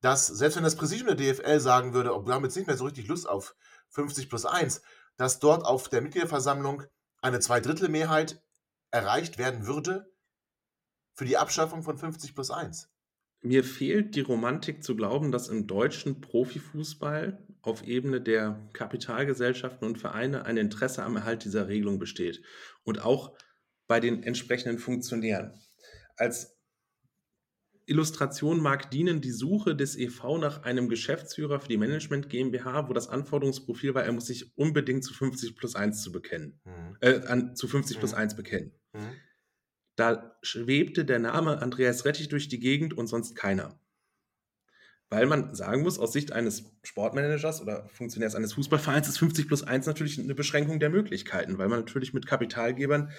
dass 0.00 0.26
selbst 0.26 0.56
wenn 0.56 0.64
das 0.64 0.76
Präsidium 0.76 1.16
der 1.16 1.34
DFL 1.34 1.60
sagen 1.60 1.94
würde, 1.94 2.14
oh, 2.14 2.26
wir 2.26 2.34
haben 2.34 2.44
jetzt 2.44 2.56
nicht 2.56 2.66
mehr 2.66 2.76
so 2.76 2.84
richtig 2.84 3.08
Lust 3.08 3.28
auf 3.28 3.54
50 3.90 4.28
plus 4.28 4.44
1, 4.44 4.82
dass 5.16 5.38
dort 5.38 5.64
auf 5.64 5.88
der 5.88 6.02
Mitgliederversammlung 6.02 6.82
eine 7.26 7.40
Zweidrittelmehrheit 7.40 8.40
erreicht 8.92 9.36
werden 9.36 9.66
würde 9.66 10.12
für 11.14 11.24
die 11.24 11.36
Abschaffung 11.36 11.82
von 11.82 11.98
50 11.98 12.34
plus 12.34 12.52
1. 12.52 12.88
Mir 13.42 13.64
fehlt 13.64 14.14
die 14.14 14.20
Romantik 14.20 14.84
zu 14.84 14.94
glauben, 14.94 15.32
dass 15.32 15.48
im 15.48 15.66
deutschen 15.66 16.20
Profifußball 16.20 17.44
auf 17.62 17.82
Ebene 17.82 18.20
der 18.20 18.68
Kapitalgesellschaften 18.72 19.86
und 19.88 19.98
Vereine 19.98 20.44
ein 20.44 20.56
Interesse 20.56 21.02
am 21.02 21.16
Erhalt 21.16 21.44
dieser 21.44 21.66
Regelung 21.66 21.98
besteht. 21.98 22.42
Und 22.84 23.04
auch 23.04 23.36
bei 23.88 23.98
den 23.98 24.22
entsprechenden 24.22 24.78
Funktionären. 24.78 25.60
Als 26.16 26.55
Illustration 27.86 28.60
mag 28.60 28.90
dienen 28.90 29.20
die 29.20 29.30
Suche 29.30 29.76
des 29.76 29.96
EV 29.96 30.38
nach 30.38 30.64
einem 30.64 30.88
Geschäftsführer 30.88 31.60
für 31.60 31.68
die 31.68 31.76
Management 31.76 32.28
GmbH, 32.28 32.88
wo 32.88 32.92
das 32.92 33.08
Anforderungsprofil 33.08 33.94
war, 33.94 34.04
er 34.04 34.12
muss 34.12 34.26
sich 34.26 34.56
unbedingt 34.58 35.04
zu 35.04 35.14
50 35.14 35.56
plus 35.56 35.76
1 35.76 36.02
zu 36.02 36.10
bekennen, 36.12 36.60
Mhm. 36.64 36.96
äh, 37.00 37.20
an, 37.26 37.54
zu 37.54 37.68
50 37.68 37.98
plus 37.98 38.12
Mhm. 38.12 38.18
1 38.18 38.36
bekennen. 38.36 38.72
Mhm. 38.92 38.98
Da 39.94 40.36
schwebte 40.42 41.04
der 41.04 41.20
Name 41.20 41.62
Andreas 41.62 42.04
Rettich 42.04 42.28
durch 42.28 42.48
die 42.48 42.58
Gegend 42.60 42.92
und 42.94 43.06
sonst 43.06 43.34
keiner. 43.36 43.78
Weil 45.08 45.26
man 45.26 45.54
sagen 45.54 45.82
muss, 45.82 46.00
aus 46.00 46.12
Sicht 46.12 46.32
eines 46.32 46.64
Sportmanagers 46.82 47.62
oder 47.62 47.88
Funktionärs 47.88 48.34
eines 48.34 48.52
Fußballvereins 48.54 49.08
ist 49.08 49.18
50 49.18 49.46
plus 49.46 49.62
1 49.62 49.86
natürlich 49.86 50.18
eine 50.18 50.34
Beschränkung 50.34 50.80
der 50.80 50.90
Möglichkeiten, 50.90 51.56
weil 51.58 51.68
man 51.68 51.78
natürlich 51.78 52.12
mit 52.12 52.26
Kapitalgebern 52.26 53.12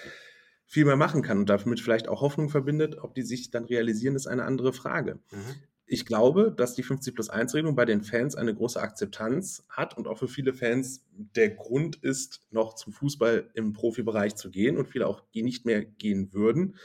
viel 0.68 0.84
mehr 0.84 0.96
machen 0.96 1.22
kann 1.22 1.38
und 1.38 1.48
damit 1.48 1.80
vielleicht 1.80 2.08
auch 2.08 2.20
Hoffnung 2.20 2.50
verbindet. 2.50 2.98
Ob 2.98 3.14
die 3.14 3.22
sich 3.22 3.50
dann 3.50 3.64
realisieren, 3.64 4.14
ist 4.14 4.26
eine 4.26 4.44
andere 4.44 4.74
Frage. 4.74 5.18
Mhm. 5.32 5.56
Ich 5.86 6.04
glaube, 6.04 6.52
dass 6.54 6.74
die 6.74 6.82
50 6.82 7.14
plus 7.14 7.30
1 7.30 7.54
Regelung 7.54 7.74
bei 7.74 7.86
den 7.86 8.02
Fans 8.02 8.36
eine 8.36 8.54
große 8.54 8.78
Akzeptanz 8.78 9.64
hat 9.70 9.96
und 9.96 10.06
auch 10.06 10.18
für 10.18 10.28
viele 10.28 10.52
Fans 10.52 11.06
der 11.34 11.48
Grund 11.48 11.96
ist, 11.96 12.42
noch 12.50 12.74
zum 12.74 12.92
Fußball 12.92 13.50
im 13.54 13.72
Profibereich 13.72 14.36
zu 14.36 14.50
gehen 14.50 14.76
und 14.76 14.88
viele 14.88 15.06
auch 15.06 15.22
nicht 15.32 15.64
mehr 15.64 15.82
gehen 15.82 16.34
würden, 16.34 16.76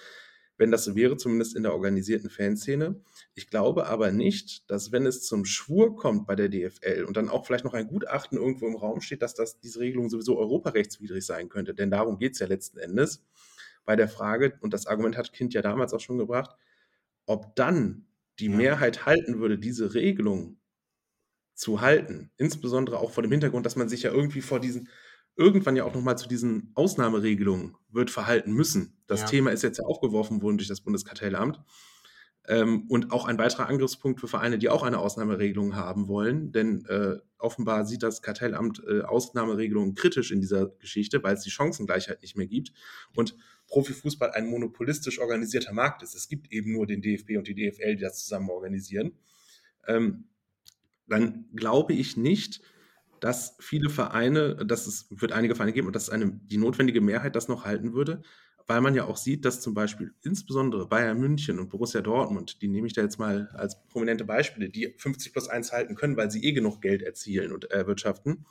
wenn 0.57 0.71
das 0.71 0.85
so 0.85 0.95
wäre, 0.95 1.17
zumindest 1.17 1.53
in 1.53 1.63
der 1.63 1.73
organisierten 1.73 2.29
Fanszene. 2.29 3.01
Ich 3.35 3.49
glaube 3.49 3.87
aber 3.87 4.13
nicht, 4.13 4.71
dass 4.71 4.93
wenn 4.93 5.05
es 5.05 5.25
zum 5.25 5.43
Schwur 5.43 5.97
kommt 5.97 6.25
bei 6.25 6.37
der 6.37 6.47
DFL 6.47 7.03
und 7.03 7.17
dann 7.17 7.27
auch 7.27 7.45
vielleicht 7.45 7.65
noch 7.65 7.73
ein 7.73 7.87
Gutachten 7.87 8.37
irgendwo 8.37 8.67
im 8.67 8.77
Raum 8.77 9.01
steht, 9.01 9.21
dass 9.21 9.33
das, 9.33 9.59
diese 9.59 9.81
Regelung 9.81 10.09
sowieso 10.09 10.37
europarechtswidrig 10.37 11.25
sein 11.25 11.49
könnte. 11.49 11.73
Denn 11.73 11.91
darum 11.91 12.17
geht 12.17 12.33
es 12.33 12.39
ja 12.39 12.47
letzten 12.47 12.77
Endes 12.77 13.21
bei 13.85 13.95
der 13.95 14.07
Frage, 14.09 14.57
und 14.61 14.73
das 14.73 14.87
Argument 14.87 15.17
hat 15.17 15.33
Kind 15.33 15.53
ja 15.53 15.61
damals 15.61 15.93
auch 15.93 15.99
schon 16.01 16.17
gebracht, 16.17 16.55
ob 17.25 17.55
dann 17.55 18.07
die 18.39 18.49
Ja. 18.49 18.57
Mehrheit 18.57 19.05
halten 19.05 19.39
würde, 19.39 19.57
diese 19.59 19.93
Regelung 19.93 20.59
zu 21.55 21.81
halten, 21.81 22.31
insbesondere 22.37 22.97
auch 22.99 23.11
vor 23.11 23.23
dem 23.23 23.31
Hintergrund, 23.31 23.65
dass 23.65 23.75
man 23.75 23.89
sich 23.89 24.03
ja 24.03 24.11
irgendwie 24.11 24.41
vor 24.41 24.59
diesen, 24.59 24.89
irgendwann 25.35 25.75
ja 25.75 25.83
auch 25.83 25.93
nochmal 25.93 26.17
zu 26.17 26.27
diesen 26.27 26.71
Ausnahmeregelungen 26.75 27.75
wird 27.89 28.09
verhalten 28.11 28.53
müssen. 28.53 28.97
Das 29.07 29.21
Ja. 29.21 29.25
Thema 29.25 29.51
ist 29.51 29.63
jetzt 29.63 29.77
ja 29.79 29.85
aufgeworfen 29.85 30.41
worden 30.41 30.57
durch 30.57 30.67
das 30.67 30.81
Bundeskartellamt. 30.81 31.61
Ähm, 32.45 32.87
und 32.89 33.11
auch 33.13 33.25
ein 33.25 33.37
weiterer 33.37 33.67
Angriffspunkt 33.69 34.19
für 34.19 34.27
Vereine, 34.27 34.57
die 34.59 34.67
auch 34.69 34.83
eine 34.83 34.99
Ausnahmeregelung 34.99 35.75
haben 35.77 36.09
wollen, 36.09 36.51
denn 36.51 36.85
äh, 36.87 37.17
offenbar 37.37 37.85
sieht 37.85 38.03
das 38.03 38.21
Kartellamt 38.21 38.83
äh, 38.85 39.01
Ausnahmeregelungen 39.01 39.95
kritisch 39.95 40.31
in 40.31 40.41
dieser 40.41 40.67
Geschichte, 40.67 41.23
weil 41.23 41.35
es 41.35 41.43
die 41.43 41.51
Chancengleichheit 41.51 42.21
nicht 42.21 42.35
mehr 42.35 42.47
gibt 42.47 42.73
und 43.15 43.37
Profifußball 43.73 44.29
ein 44.31 44.45
monopolistisch 44.45 45.19
organisierter 45.19 45.73
Markt 45.73 46.03
ist. 46.03 46.13
Es 46.13 46.27
gibt 46.27 46.51
eben 46.51 46.71
nur 46.71 46.85
den 46.85 47.01
DFB 47.01 47.37
und 47.37 47.47
die 47.47 47.55
DFL, 47.55 47.95
die 47.95 48.03
das 48.03 48.23
zusammen 48.23 48.51
organisieren. 48.51 49.13
Ähm, 49.87 50.25
dann 51.07 51.49
glaube 51.55 51.93
ich 51.93 52.15
nicht, 52.15 52.61
dass 53.19 53.55
viele 53.59 53.89
Vereine, 53.89 54.63
dass 54.63 54.85
es 54.85 55.07
wird 55.09 55.31
einige 55.31 55.55
Vereine 55.55 55.73
geben 55.73 55.87
und 55.87 55.95
dass 55.95 56.11
eine, 56.11 56.39
die 56.43 56.57
notwendige 56.57 57.01
Mehrheit 57.01 57.35
das 57.35 57.47
noch 57.47 57.65
halten 57.65 57.93
würde, 57.93 58.21
weil 58.67 58.79
man 58.79 58.93
ja 58.93 59.05
auch 59.05 59.17
sieht, 59.17 59.43
dass 59.43 59.59
zum 59.59 59.73
Beispiel 59.73 60.13
insbesondere 60.21 60.87
Bayern 60.87 61.19
München 61.19 61.57
und 61.57 61.69
Borussia 61.69 62.01
Dortmund, 62.01 62.61
die 62.61 62.67
nehme 62.67 62.85
ich 62.85 62.93
da 62.93 63.01
jetzt 63.01 63.17
mal 63.17 63.49
als 63.53 63.83
prominente 63.87 64.23
Beispiele, 64.23 64.69
die 64.69 64.93
50 64.99 65.31
plus 65.33 65.47
1 65.47 65.71
halten 65.71 65.95
können, 65.95 66.15
weil 66.15 66.29
sie 66.29 66.43
eh 66.43 66.51
genug 66.51 66.79
Geld 66.79 67.01
erzielen 67.01 67.51
und 67.51 67.71
erwirtschaften, 67.71 68.45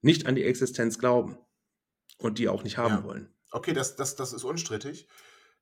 nicht 0.00 0.26
an 0.26 0.36
die 0.36 0.44
Existenz 0.44 0.98
glauben 0.98 1.36
und 2.16 2.38
die 2.38 2.48
auch 2.48 2.64
nicht 2.64 2.78
haben 2.78 2.94
Ja. 2.94 3.04
wollen. 3.04 3.28
Okay, 3.50 3.72
das, 3.72 3.96
das, 3.96 4.16
das 4.16 4.32
ist 4.32 4.44
unstrittig. 4.44 5.08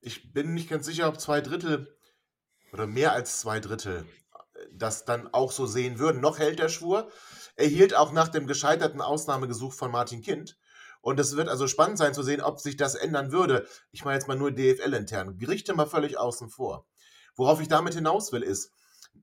Ich 0.00 0.32
bin 0.32 0.54
nicht 0.54 0.68
ganz 0.68 0.86
sicher, 0.86 1.08
ob 1.08 1.20
zwei 1.20 1.40
Drittel 1.40 1.96
oder 2.72 2.86
mehr 2.86 3.12
als 3.12 3.40
zwei 3.40 3.60
Drittel 3.60 4.04
äh, 4.54 4.66
das 4.72 5.04
dann 5.04 5.32
auch 5.32 5.52
so 5.52 5.66
sehen 5.66 5.98
würden. 5.98 6.20
Noch 6.20 6.38
hält 6.38 6.58
der 6.58 6.68
Schwur. 6.68 7.10
Er 7.56 7.66
hielt 7.66 7.94
auch 7.94 8.12
nach 8.12 8.28
dem 8.28 8.46
gescheiterten 8.46 9.00
Ausnahmegesuch 9.00 9.72
von 9.72 9.90
Martin 9.90 10.22
Kind. 10.22 10.58
Und 11.00 11.18
es 11.20 11.36
wird 11.36 11.48
also 11.48 11.66
spannend 11.66 11.98
sein 11.98 12.12
zu 12.12 12.22
sehen, 12.22 12.40
ob 12.40 12.60
sich 12.60 12.76
das 12.76 12.94
ändern 12.94 13.32
würde. 13.32 13.66
Ich 13.92 14.04
meine 14.04 14.18
jetzt 14.18 14.28
mal 14.28 14.36
nur 14.36 14.52
DFL-intern. 14.52 15.38
Gerichte 15.38 15.74
mal 15.74 15.86
völlig 15.86 16.18
außen 16.18 16.50
vor. 16.50 16.86
Worauf 17.36 17.60
ich 17.60 17.68
damit 17.68 17.94
hinaus 17.94 18.32
will, 18.32 18.42
ist, 18.42 18.72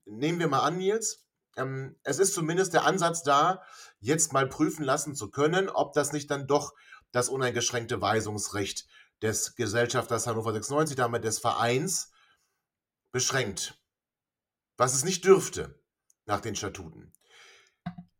nehmen 0.06 0.38
wir 0.38 0.48
mal 0.48 0.60
an, 0.60 0.78
Nils, 0.78 1.26
ähm, 1.56 1.96
es 2.02 2.18
ist 2.18 2.34
zumindest 2.34 2.74
der 2.74 2.84
Ansatz 2.84 3.22
da, 3.22 3.62
jetzt 4.00 4.32
mal 4.32 4.48
prüfen 4.48 4.84
lassen 4.84 5.14
zu 5.14 5.30
können, 5.30 5.68
ob 5.68 5.92
das 5.92 6.12
nicht 6.12 6.30
dann 6.30 6.46
doch 6.46 6.72
das 7.12 7.28
uneingeschränkte 7.28 8.00
Weisungsrecht 8.00 8.86
des 9.22 9.54
Gesellschafters 9.56 10.26
Hannover 10.26 10.52
96, 10.52 10.96
damit 10.96 11.24
des 11.24 11.38
Vereins, 11.38 12.10
beschränkt. 13.12 13.80
Was 14.76 14.94
es 14.94 15.04
nicht 15.04 15.24
dürfte 15.24 15.80
nach 16.26 16.40
den 16.40 16.56
Statuten. 16.56 17.12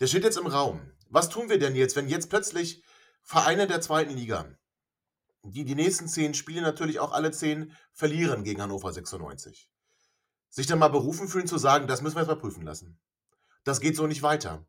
Der 0.01 0.07
steht 0.07 0.25
jetzt 0.25 0.39
im 0.39 0.47
Raum. 0.47 0.93
Was 1.09 1.29
tun 1.29 1.49
wir 1.49 1.59
denn 1.59 1.77
jetzt, 1.77 1.97
wenn 1.97 2.09
jetzt 2.09 2.31
plötzlich 2.31 2.83
Vereine 3.23 3.67
der 3.67 3.81
zweiten 3.81 4.15
Liga, 4.15 4.57
die 5.43 5.65
die 5.65 5.75
nächsten 5.75 6.09
zehn 6.09 6.35
Spiele 6.35 6.63
natürlich 6.63 6.99
auch 6.99 7.13
alle 7.13 7.31
zehn 7.31 7.77
verlieren 7.93 8.45
gegen 8.45 8.63
Hannover 8.63 8.93
96, 8.93 9.71
sich 10.49 10.67
dann 10.67 10.79
mal 10.79 10.89
berufen 10.89 11.29
fühlen 11.29 11.47
zu 11.47 11.59
sagen, 11.59 11.87
das 11.87 12.03
müssen 12.03 12.17
wir 12.17 12.23
jetzt 12.23 12.29
mal 12.29 12.37
prüfen 12.37 12.63
lassen. 12.63 12.99
Das 13.65 13.81
geht 13.81 13.97
so 13.97 14.07
nicht 14.07 14.23
weiter. 14.23 14.67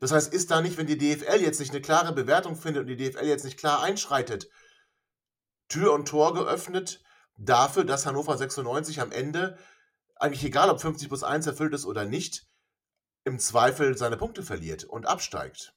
Das 0.00 0.12
heißt, 0.12 0.32
ist 0.32 0.50
da 0.50 0.60
nicht, 0.60 0.76
wenn 0.76 0.86
die 0.86 0.98
DFL 0.98 1.40
jetzt 1.40 1.60
nicht 1.60 1.70
eine 1.70 1.80
klare 1.80 2.12
Bewertung 2.12 2.56
findet 2.56 2.82
und 2.82 2.86
die 2.88 2.96
DFL 2.96 3.26
jetzt 3.26 3.44
nicht 3.44 3.58
klar 3.58 3.82
einschreitet, 3.82 4.48
Tür 5.68 5.92
und 5.92 6.06
Tor 6.06 6.34
geöffnet 6.34 7.02
dafür, 7.36 7.84
dass 7.84 8.06
Hannover 8.06 8.36
96 8.36 9.00
am 9.00 9.12
Ende, 9.12 9.58
eigentlich 10.16 10.44
egal 10.44 10.70
ob 10.70 10.80
50 10.80 11.08
plus 11.08 11.22
1 11.22 11.46
erfüllt 11.46 11.74
ist 11.74 11.86
oder 11.86 12.04
nicht, 12.04 12.46
im 13.24 13.38
Zweifel 13.38 13.96
seine 13.96 14.16
Punkte 14.16 14.42
verliert 14.42 14.84
und 14.84 15.06
absteigt. 15.06 15.74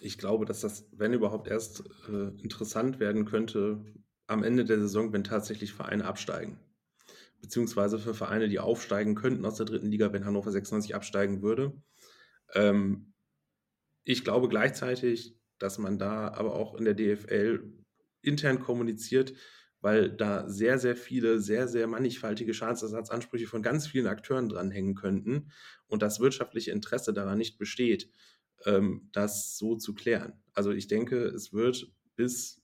Ich 0.00 0.18
glaube, 0.18 0.46
dass 0.46 0.60
das, 0.60 0.84
wenn 0.92 1.12
überhaupt, 1.12 1.46
erst 1.46 1.84
äh, 2.08 2.28
interessant 2.42 2.98
werden 2.98 3.24
könnte 3.24 3.84
am 4.26 4.42
Ende 4.42 4.64
der 4.64 4.80
Saison, 4.80 5.12
wenn 5.12 5.22
tatsächlich 5.22 5.72
Vereine 5.72 6.04
absteigen. 6.06 6.58
Beziehungsweise 7.42 7.98
für 7.98 8.14
Vereine, 8.14 8.48
die 8.48 8.60
aufsteigen 8.60 9.14
könnten 9.14 9.44
aus 9.44 9.56
der 9.56 9.66
dritten 9.66 9.90
Liga, 9.90 10.12
wenn 10.12 10.24
Hannover 10.24 10.50
96 10.50 10.94
absteigen 10.94 11.42
würde. 11.42 11.74
Ähm, 12.54 13.12
ich 14.04 14.24
glaube 14.24 14.48
gleichzeitig, 14.48 15.36
dass 15.58 15.78
man 15.78 15.98
da 15.98 16.28
aber 16.28 16.54
auch 16.54 16.74
in 16.74 16.84
der 16.84 16.94
DFL 16.94 17.72
intern 18.22 18.60
kommuniziert, 18.60 19.34
weil 19.80 20.10
da 20.10 20.48
sehr, 20.48 20.78
sehr 20.78 20.96
viele, 20.96 21.40
sehr, 21.40 21.68
sehr 21.68 21.88
mannigfaltige 21.88 22.54
Schadensersatzansprüche 22.54 23.46
von 23.46 23.62
ganz 23.62 23.86
vielen 23.86 24.06
Akteuren 24.06 24.48
dranhängen 24.48 24.94
könnten 24.94 25.50
und 25.86 26.02
das 26.02 26.20
wirtschaftliche 26.20 26.70
Interesse 26.70 27.12
daran 27.12 27.38
nicht 27.38 27.58
besteht, 27.58 28.08
ähm, 28.64 29.08
das 29.12 29.58
so 29.58 29.76
zu 29.76 29.94
klären. 29.94 30.40
Also 30.54 30.70
ich 30.70 30.86
denke, 30.86 31.26
es 31.26 31.52
wird 31.52 31.92
bis 32.14 32.61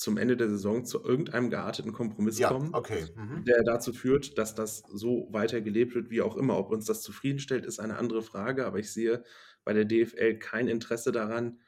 zum 0.00 0.16
Ende 0.16 0.34
der 0.34 0.48
Saison 0.48 0.86
zu 0.86 1.04
irgendeinem 1.04 1.50
gearteten 1.50 1.92
Kompromiss 1.92 2.38
Ja, 2.38 2.48
kommen, 2.48 2.70
okay. 2.72 3.04
Mhm. 3.14 3.44
der 3.44 3.62
dazu 3.64 3.92
führt, 3.92 4.38
dass 4.38 4.54
das 4.54 4.82
so 4.90 5.28
weiter 5.30 5.60
gelebt 5.60 5.94
wird, 5.94 6.08
wie 6.08 6.22
auch 6.22 6.38
immer. 6.38 6.56
Ob 6.56 6.70
uns 6.70 6.86
das 6.86 7.02
zufriedenstellt, 7.02 7.66
ist 7.66 7.80
eine 7.80 7.98
andere 7.98 8.22
Frage, 8.22 8.64
aber 8.64 8.78
ich 8.78 8.90
sehe 8.90 9.22
bei 9.62 9.74
der 9.74 9.84
DFL 9.84 10.38
kein 10.38 10.68
Interesse 10.68 11.12
daran, 11.12 11.60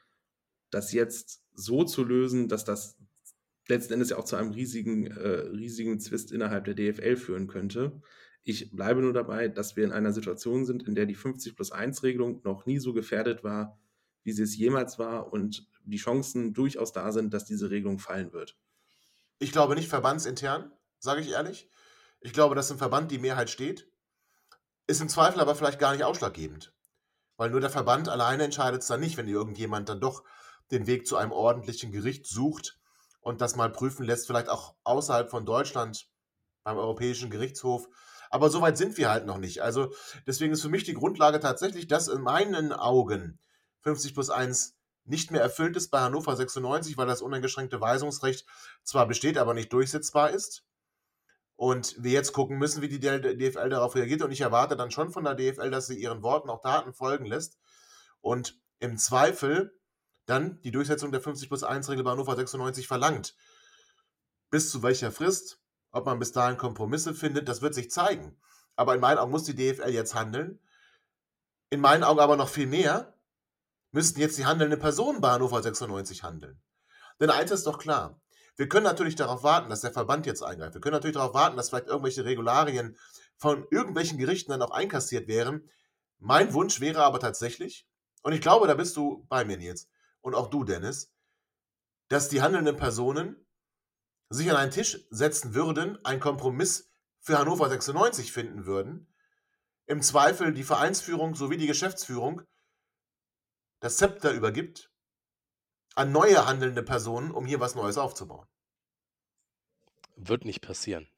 das 0.71 0.93
jetzt 0.93 1.43
so 1.53 1.83
zu 1.83 2.03
lösen, 2.03 2.47
dass 2.47 2.65
das 2.65 2.97
letzten 3.67 3.93
Endes 3.93 4.09
ja 4.09 4.17
auch 4.17 4.25
zu 4.25 4.35
einem 4.35 4.49
riesigen, 4.49 5.05
äh, 5.05 5.27
riesigen 5.51 5.99
Zwist 5.99 6.31
innerhalb 6.31 6.65
der 6.65 6.73
DFL 6.73 7.17
führen 7.17 7.45
könnte. 7.45 8.01
Ich 8.43 8.71
bleibe 8.71 9.03
nur 9.03 9.13
dabei, 9.13 9.47
dass 9.47 9.75
wir 9.75 9.83
in 9.83 9.91
einer 9.91 10.11
Situation 10.11 10.65
sind, 10.65 10.87
in 10.87 10.95
der 10.95 11.05
die 11.05 11.13
50 11.13 11.55
plus 11.55 11.71
1 11.71 12.01
Regelung 12.01 12.41
noch 12.43 12.65
nie 12.65 12.79
so 12.79 12.93
gefährdet 12.93 13.43
war, 13.43 13.77
wie 14.23 14.31
sie 14.31 14.41
es 14.41 14.57
jemals 14.57 14.97
war 14.97 15.31
und 15.31 15.67
die 15.83 15.97
Chancen 15.97 16.53
durchaus 16.53 16.91
da 16.91 17.11
sind, 17.11 17.33
dass 17.33 17.45
diese 17.45 17.69
Regelung 17.69 17.99
fallen 17.99 18.33
wird. 18.33 18.57
Ich 19.39 19.51
glaube 19.51 19.75
nicht 19.75 19.89
verbandsintern, 19.89 20.71
sage 20.99 21.21
ich 21.21 21.29
ehrlich. 21.29 21.69
Ich 22.21 22.33
glaube, 22.33 22.55
dass 22.55 22.71
im 22.71 22.77
Verband 22.77 23.11
die 23.11 23.19
Mehrheit 23.19 23.49
steht. 23.49 23.89
Ist 24.87 25.01
im 25.01 25.09
Zweifel 25.09 25.39
aber 25.39 25.55
vielleicht 25.55 25.79
gar 25.79 25.93
nicht 25.93 26.03
ausschlaggebend. 26.03 26.73
Weil 27.37 27.49
nur 27.49 27.61
der 27.61 27.69
Verband 27.69 28.09
alleine 28.09 28.43
entscheidet 28.43 28.81
es 28.81 28.87
dann 28.87 28.99
nicht, 28.99 29.17
wenn 29.17 29.27
irgendjemand 29.27 29.89
dann 29.89 29.99
doch 29.99 30.23
den 30.71 30.87
Weg 30.87 31.07
zu 31.07 31.17
einem 31.17 31.31
ordentlichen 31.31 31.91
Gericht 31.91 32.27
sucht 32.27 32.79
und 33.21 33.41
das 33.41 33.55
mal 33.55 33.71
prüfen 33.71 34.05
lässt, 34.05 34.27
vielleicht 34.27 34.49
auch 34.49 34.75
außerhalb 34.83 35.29
von 35.29 35.45
Deutschland 35.45 36.07
beim 36.63 36.77
Europäischen 36.77 37.29
Gerichtshof. 37.29 37.87
Aber 38.29 38.49
so 38.49 38.61
weit 38.61 38.77
sind 38.77 38.97
wir 38.97 39.09
halt 39.09 39.25
noch 39.25 39.37
nicht. 39.37 39.61
Also 39.61 39.93
deswegen 40.25 40.53
ist 40.53 40.61
für 40.61 40.69
mich 40.69 40.83
die 40.83 40.93
Grundlage 40.93 41.39
tatsächlich, 41.39 41.87
dass 41.87 42.07
in 42.07 42.21
meinen 42.21 42.73
Augen 42.73 43.39
50 43.81 44.13
plus 44.13 44.29
1 44.29 44.75
nicht 45.05 45.31
mehr 45.31 45.41
erfüllt 45.41 45.75
ist 45.75 45.89
bei 45.89 45.99
Hannover 45.99 46.35
96, 46.35 46.97
weil 46.97 47.07
das 47.07 47.21
uneingeschränkte 47.21 47.81
Weisungsrecht 47.81 48.45
zwar 48.83 49.07
besteht, 49.07 49.37
aber 49.37 49.53
nicht 49.53 49.73
durchsetzbar 49.73 50.29
ist. 50.29 50.63
Und 51.55 52.01
wir 52.01 52.11
jetzt 52.11 52.33
gucken 52.33 52.57
müssen, 52.57 52.81
wie 52.81 52.87
die 52.87 52.99
DFL 52.99 53.69
darauf 53.69 53.95
reagiert. 53.95 54.21
Und 54.21 54.31
ich 54.31 54.41
erwarte 54.41 54.75
dann 54.75 54.91
schon 54.91 55.11
von 55.11 55.23
der 55.23 55.35
DFL, 55.35 55.69
dass 55.69 55.87
sie 55.87 55.97
ihren 55.97 56.23
Worten 56.23 56.49
auch 56.49 56.61
Taten 56.61 56.93
folgen 56.93 57.25
lässt. 57.25 57.57
Und 58.21 58.59
im 58.79 58.97
Zweifel 58.97 59.77
dann 60.25 60.61
die 60.61 60.71
Durchsetzung 60.71 61.11
der 61.11 61.21
50 61.21 61.49
plus 61.49 61.63
1 61.63 61.89
Regel 61.89 62.03
bei 62.03 62.11
Hannover 62.11 62.35
96 62.35 62.87
verlangt. 62.87 63.35
Bis 64.49 64.71
zu 64.71 64.83
welcher 64.83 65.11
Frist, 65.11 65.59
ob 65.91 66.05
man 66.05 66.19
bis 66.19 66.31
dahin 66.31 66.57
Kompromisse 66.57 67.13
findet, 67.13 67.47
das 67.47 67.61
wird 67.61 67.75
sich 67.75 67.91
zeigen. 67.91 68.37
Aber 68.75 68.95
in 68.95 69.01
meinen 69.01 69.17
Augen 69.17 69.31
muss 69.31 69.43
die 69.43 69.55
DFL 69.55 69.89
jetzt 69.89 70.15
handeln. 70.15 70.59
In 71.69 71.81
meinen 71.81 72.03
Augen 72.03 72.19
aber 72.19 72.37
noch 72.37 72.49
viel 72.49 72.67
mehr 72.67 73.12
müssten 73.93 74.19
jetzt 74.19 74.37
die 74.37 74.45
handelnden 74.45 74.79
Personen 74.79 75.21
bei 75.21 75.29
Hannover 75.29 75.61
96 75.61 76.23
handeln. 76.23 76.61
Denn 77.21 77.29
eins 77.29 77.51
ist 77.51 77.65
doch 77.65 77.77
klar. 77.77 78.19
Wir 78.55 78.67
können 78.67 78.83
natürlich 78.83 79.15
darauf 79.15 79.43
warten, 79.43 79.69
dass 79.69 79.81
der 79.81 79.93
Verband 79.93 80.25
jetzt 80.25 80.43
eingreift. 80.43 80.73
Wir 80.73 80.81
können 80.81 80.93
natürlich 80.93 81.15
darauf 81.15 81.33
warten, 81.33 81.57
dass 81.57 81.69
vielleicht 81.69 81.87
irgendwelche 81.87 82.25
Regularien 82.25 82.97
von 83.37 83.65
irgendwelchen 83.71 84.17
Gerichten 84.17 84.51
dann 84.51 84.61
auch 84.61 84.71
einkassiert 84.71 85.27
wären. 85.27 85.69
Mein 86.19 86.53
Wunsch 86.53 86.79
wäre 86.79 87.03
aber 87.03 87.19
tatsächlich, 87.19 87.87
und 88.21 88.33
ich 88.33 88.41
glaube, 88.41 88.67
da 88.67 88.73
bist 88.73 88.97
du 88.97 89.25
bei 89.29 89.45
mir, 89.45 89.57
Nils, 89.57 89.89
und 90.21 90.35
auch 90.35 90.49
du, 90.49 90.63
Dennis, 90.63 91.11
dass 92.09 92.29
die 92.29 92.41
handelnden 92.41 92.77
Personen 92.77 93.47
sich 94.29 94.49
an 94.49 94.57
einen 94.57 94.71
Tisch 94.71 95.05
setzen 95.09 95.53
würden, 95.53 96.03
einen 96.03 96.19
Kompromiss 96.19 96.91
für 97.19 97.37
Hannover 97.37 97.69
96 97.69 98.31
finden 98.31 98.65
würden, 98.65 99.13
im 99.85 100.01
Zweifel 100.01 100.53
die 100.53 100.63
Vereinsführung 100.63 101.35
sowie 101.35 101.57
die 101.57 101.67
Geschäftsführung 101.67 102.41
das 103.83 103.97
Zepter 103.97 104.31
übergibt 104.31 104.89
an 105.93 106.13
neue 106.13 106.45
handelnde 106.47 106.83
Personen, 106.83 107.31
um 107.31 107.45
hier 107.45 107.59
was 107.59 107.75
Neues 107.75 107.97
aufzubauen. 107.97 108.47
Wird 110.15 110.45
nicht 110.45 110.61
passieren. 110.61 111.09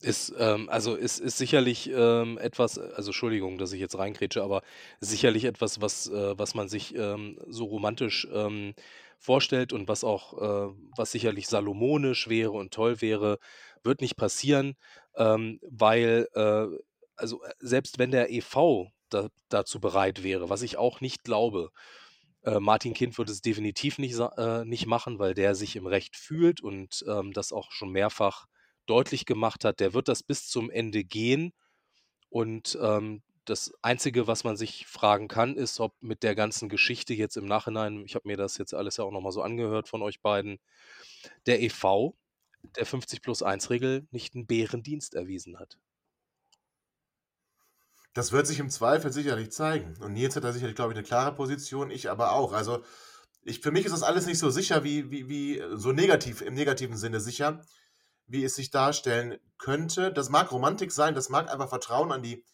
Ist, 0.00 0.32
ähm, 0.38 0.70
also 0.70 0.94
ist, 0.96 1.18
ist 1.18 1.36
sicherlich 1.36 1.90
ähm, 1.92 2.38
etwas, 2.38 2.78
also 2.78 3.10
Entschuldigung, 3.10 3.58
dass 3.58 3.72
ich 3.72 3.80
jetzt 3.80 3.98
reingrätsche, 3.98 4.42
aber 4.42 4.62
sicherlich 4.98 5.44
etwas, 5.44 5.82
was, 5.82 6.06
äh, 6.08 6.38
was 6.38 6.54
man 6.54 6.70
sich 6.70 6.94
ähm, 6.94 7.38
so 7.46 7.66
romantisch 7.66 8.26
ähm, 8.32 8.72
vorstellt 9.18 9.74
und 9.74 9.88
was 9.88 10.04
auch, 10.04 10.38
äh, 10.38 10.74
was 10.96 11.12
sicherlich 11.12 11.48
salomonisch 11.48 12.30
wäre 12.30 12.52
und 12.52 12.72
toll 12.72 13.02
wäre, 13.02 13.38
wird 13.84 14.00
nicht 14.00 14.16
passieren, 14.16 14.74
ähm, 15.16 15.60
weil, 15.68 16.28
äh, 16.32 16.66
also 17.16 17.42
äh, 17.42 17.52
selbst 17.58 17.98
wenn 17.98 18.10
der 18.10 18.32
EV 18.32 18.90
da, 19.10 19.28
dazu 19.48 19.80
bereit 19.80 20.22
wäre, 20.22 20.48
was 20.48 20.62
ich 20.62 20.76
auch 20.76 21.00
nicht 21.00 21.24
glaube, 21.24 21.70
äh, 22.42 22.60
Martin 22.60 22.94
Kind 22.94 23.18
wird 23.18 23.28
es 23.28 23.42
definitiv 23.42 23.98
nicht, 23.98 24.18
äh, 24.18 24.64
nicht 24.64 24.86
machen, 24.86 25.18
weil 25.18 25.34
der 25.34 25.54
sich 25.54 25.76
im 25.76 25.86
Recht 25.86 26.16
fühlt 26.16 26.62
und 26.62 27.04
ähm, 27.08 27.32
das 27.32 27.52
auch 27.52 27.70
schon 27.72 27.90
mehrfach 27.90 28.46
deutlich 28.86 29.26
gemacht 29.26 29.64
hat, 29.64 29.80
der 29.80 29.94
wird 29.94 30.08
das 30.08 30.22
bis 30.22 30.48
zum 30.48 30.70
Ende 30.70 31.04
gehen. 31.04 31.52
Und 32.30 32.78
ähm, 32.80 33.22
das 33.44 33.72
Einzige, 33.82 34.26
was 34.26 34.44
man 34.44 34.56
sich 34.56 34.86
fragen 34.86 35.28
kann, 35.28 35.56
ist, 35.56 35.80
ob 35.80 35.94
mit 36.00 36.22
der 36.22 36.34
ganzen 36.34 36.68
Geschichte 36.68 37.14
jetzt 37.14 37.36
im 37.36 37.46
Nachhinein, 37.46 38.04
ich 38.04 38.14
habe 38.14 38.28
mir 38.28 38.36
das 38.36 38.58
jetzt 38.58 38.74
alles 38.74 38.96
ja 38.96 39.04
auch 39.04 39.10
nochmal 39.10 39.32
so 39.32 39.42
angehört 39.42 39.88
von 39.88 40.02
euch 40.02 40.20
beiden, 40.20 40.58
der 41.46 41.62
EV 41.62 42.14
der 42.76 42.86
50 42.86 43.22
plus 43.22 43.42
1 43.42 43.70
Regel 43.70 44.06
nicht 44.10 44.34
einen 44.34 44.46
Bärendienst 44.46 45.14
erwiesen 45.14 45.58
hat. 45.58 45.78
Das 48.12 48.32
wird 48.32 48.46
sich 48.46 48.58
im 48.58 48.70
Zweifel 48.70 49.12
sicherlich 49.12 49.52
zeigen. 49.52 49.94
Und 50.00 50.14
Nils 50.14 50.34
hat 50.34 50.44
da 50.44 50.52
sicherlich, 50.52 50.74
glaube 50.74 50.92
ich, 50.92 50.98
eine 50.98 51.06
klare 51.06 51.34
Position, 51.34 51.90
ich 51.90 52.10
aber 52.10 52.32
auch. 52.32 52.52
Also 52.52 52.82
ich, 53.42 53.60
für 53.60 53.70
mich 53.70 53.84
ist 53.84 53.92
das 53.92 54.02
alles 54.02 54.26
nicht 54.26 54.38
so 54.38 54.50
sicher, 54.50 54.84
wie, 54.84 55.10
wie, 55.10 55.28
wie 55.28 55.62
so 55.74 55.92
negativ, 55.92 56.42
im 56.42 56.54
negativen 56.54 56.96
Sinne 56.96 57.20
sicher, 57.20 57.62
wie 58.26 58.44
es 58.44 58.56
sich 58.56 58.70
darstellen 58.70 59.38
könnte. 59.58 60.12
Das 60.12 60.28
mag 60.28 60.50
Romantik 60.52 60.92
sein, 60.92 61.14
das 61.14 61.28
mag 61.28 61.50
einfach 61.50 61.68
Vertrauen 61.68 62.12
an 62.12 62.22
die, 62.22 62.44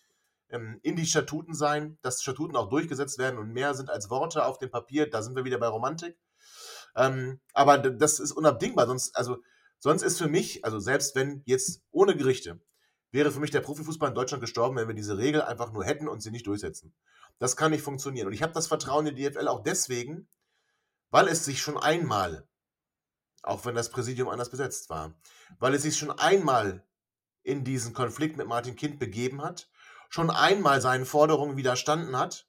ähm, 0.50 0.78
in 0.82 0.94
die 0.96 1.06
Statuten 1.06 1.54
sein, 1.54 1.98
dass 2.02 2.22
Statuten 2.22 2.56
auch 2.56 2.68
durchgesetzt 2.68 3.18
werden 3.18 3.38
und 3.38 3.52
mehr 3.52 3.74
sind 3.74 3.90
als 3.90 4.10
Worte 4.10 4.44
auf 4.44 4.58
dem 4.58 4.70
Papier. 4.70 5.08
Da 5.08 5.22
sind 5.22 5.36
wir 5.36 5.44
wieder 5.44 5.58
bei 5.58 5.68
Romantik. 5.68 6.18
Ähm, 6.94 7.40
aber 7.52 7.78
das 7.78 8.20
ist 8.20 8.32
unabdingbar. 8.32 8.86
Sonst, 8.86 9.16
also, 9.16 9.38
sonst 9.78 10.02
ist 10.02 10.18
für 10.18 10.28
mich, 10.28 10.64
also 10.64 10.78
selbst 10.78 11.14
wenn 11.14 11.42
jetzt 11.46 11.82
ohne 11.90 12.16
Gerichte, 12.16 12.60
wäre 13.12 13.30
für 13.30 13.40
mich 13.40 13.50
der 13.50 13.60
Profifußball 13.60 14.08
in 14.08 14.14
Deutschland 14.14 14.40
gestorben, 14.40 14.76
wenn 14.76 14.88
wir 14.88 14.94
diese 14.94 15.18
Regel 15.18 15.42
einfach 15.42 15.72
nur 15.72 15.84
hätten 15.84 16.08
und 16.08 16.20
sie 16.20 16.30
nicht 16.30 16.46
durchsetzen. 16.46 16.94
Das 17.38 17.56
kann 17.56 17.70
nicht 17.70 17.82
funktionieren. 17.82 18.26
Und 18.26 18.32
ich 18.32 18.42
habe 18.42 18.52
das 18.52 18.66
Vertrauen 18.66 19.06
in 19.06 19.16
die 19.16 19.28
DFL 19.28 19.48
auch 19.48 19.62
deswegen, 19.62 20.28
weil 21.10 21.28
es 21.28 21.44
sich 21.44 21.60
schon 21.60 21.78
einmal, 21.78 22.48
auch 23.42 23.64
wenn 23.64 23.74
das 23.74 23.90
Präsidium 23.90 24.28
anders 24.28 24.50
besetzt 24.50 24.90
war, 24.90 25.14
weil 25.58 25.74
es 25.74 25.82
sich 25.82 25.96
schon 25.96 26.10
einmal 26.10 26.84
in 27.42 27.64
diesen 27.64 27.94
Konflikt 27.94 28.36
mit 28.36 28.48
Martin 28.48 28.76
Kind 28.76 28.98
begeben 28.98 29.42
hat, 29.42 29.68
schon 30.08 30.30
einmal 30.30 30.80
seinen 30.80 31.06
Forderungen 31.06 31.56
widerstanden 31.56 32.18
hat 32.18 32.48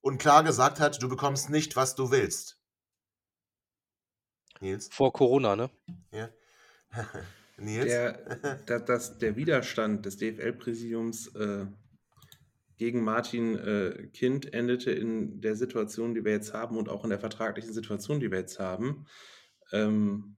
und 0.00 0.18
klar 0.18 0.44
gesagt 0.44 0.78
hat, 0.78 1.02
du 1.02 1.08
bekommst 1.08 1.50
nicht, 1.50 1.76
was 1.76 1.94
du 1.94 2.10
willst. 2.10 2.60
Nils? 4.60 4.88
Vor 4.92 5.12
Corona, 5.12 5.56
ne? 5.56 5.70
Ja. 6.10 6.28
Nils? 7.58 7.86
Der, 7.86 8.56
der, 8.68 8.80
das, 8.80 9.18
der 9.18 9.36
Widerstand 9.36 10.04
des 10.04 10.16
DFL-Präsidiums 10.18 11.34
äh, 11.34 11.66
gegen 12.76 13.02
Martin 13.02 13.56
äh, 13.56 14.08
Kind 14.12 14.52
endete 14.52 14.90
in 14.90 15.40
der 15.40 15.56
Situation, 15.56 16.14
die 16.14 16.24
wir 16.24 16.32
jetzt 16.32 16.52
haben 16.52 16.76
und 16.76 16.88
auch 16.88 17.04
in 17.04 17.10
der 17.10 17.18
vertraglichen 17.18 17.72
Situation, 17.72 18.20
die 18.20 18.30
wir 18.30 18.38
jetzt 18.38 18.58
haben. 18.58 19.06
Ähm, 19.72 20.36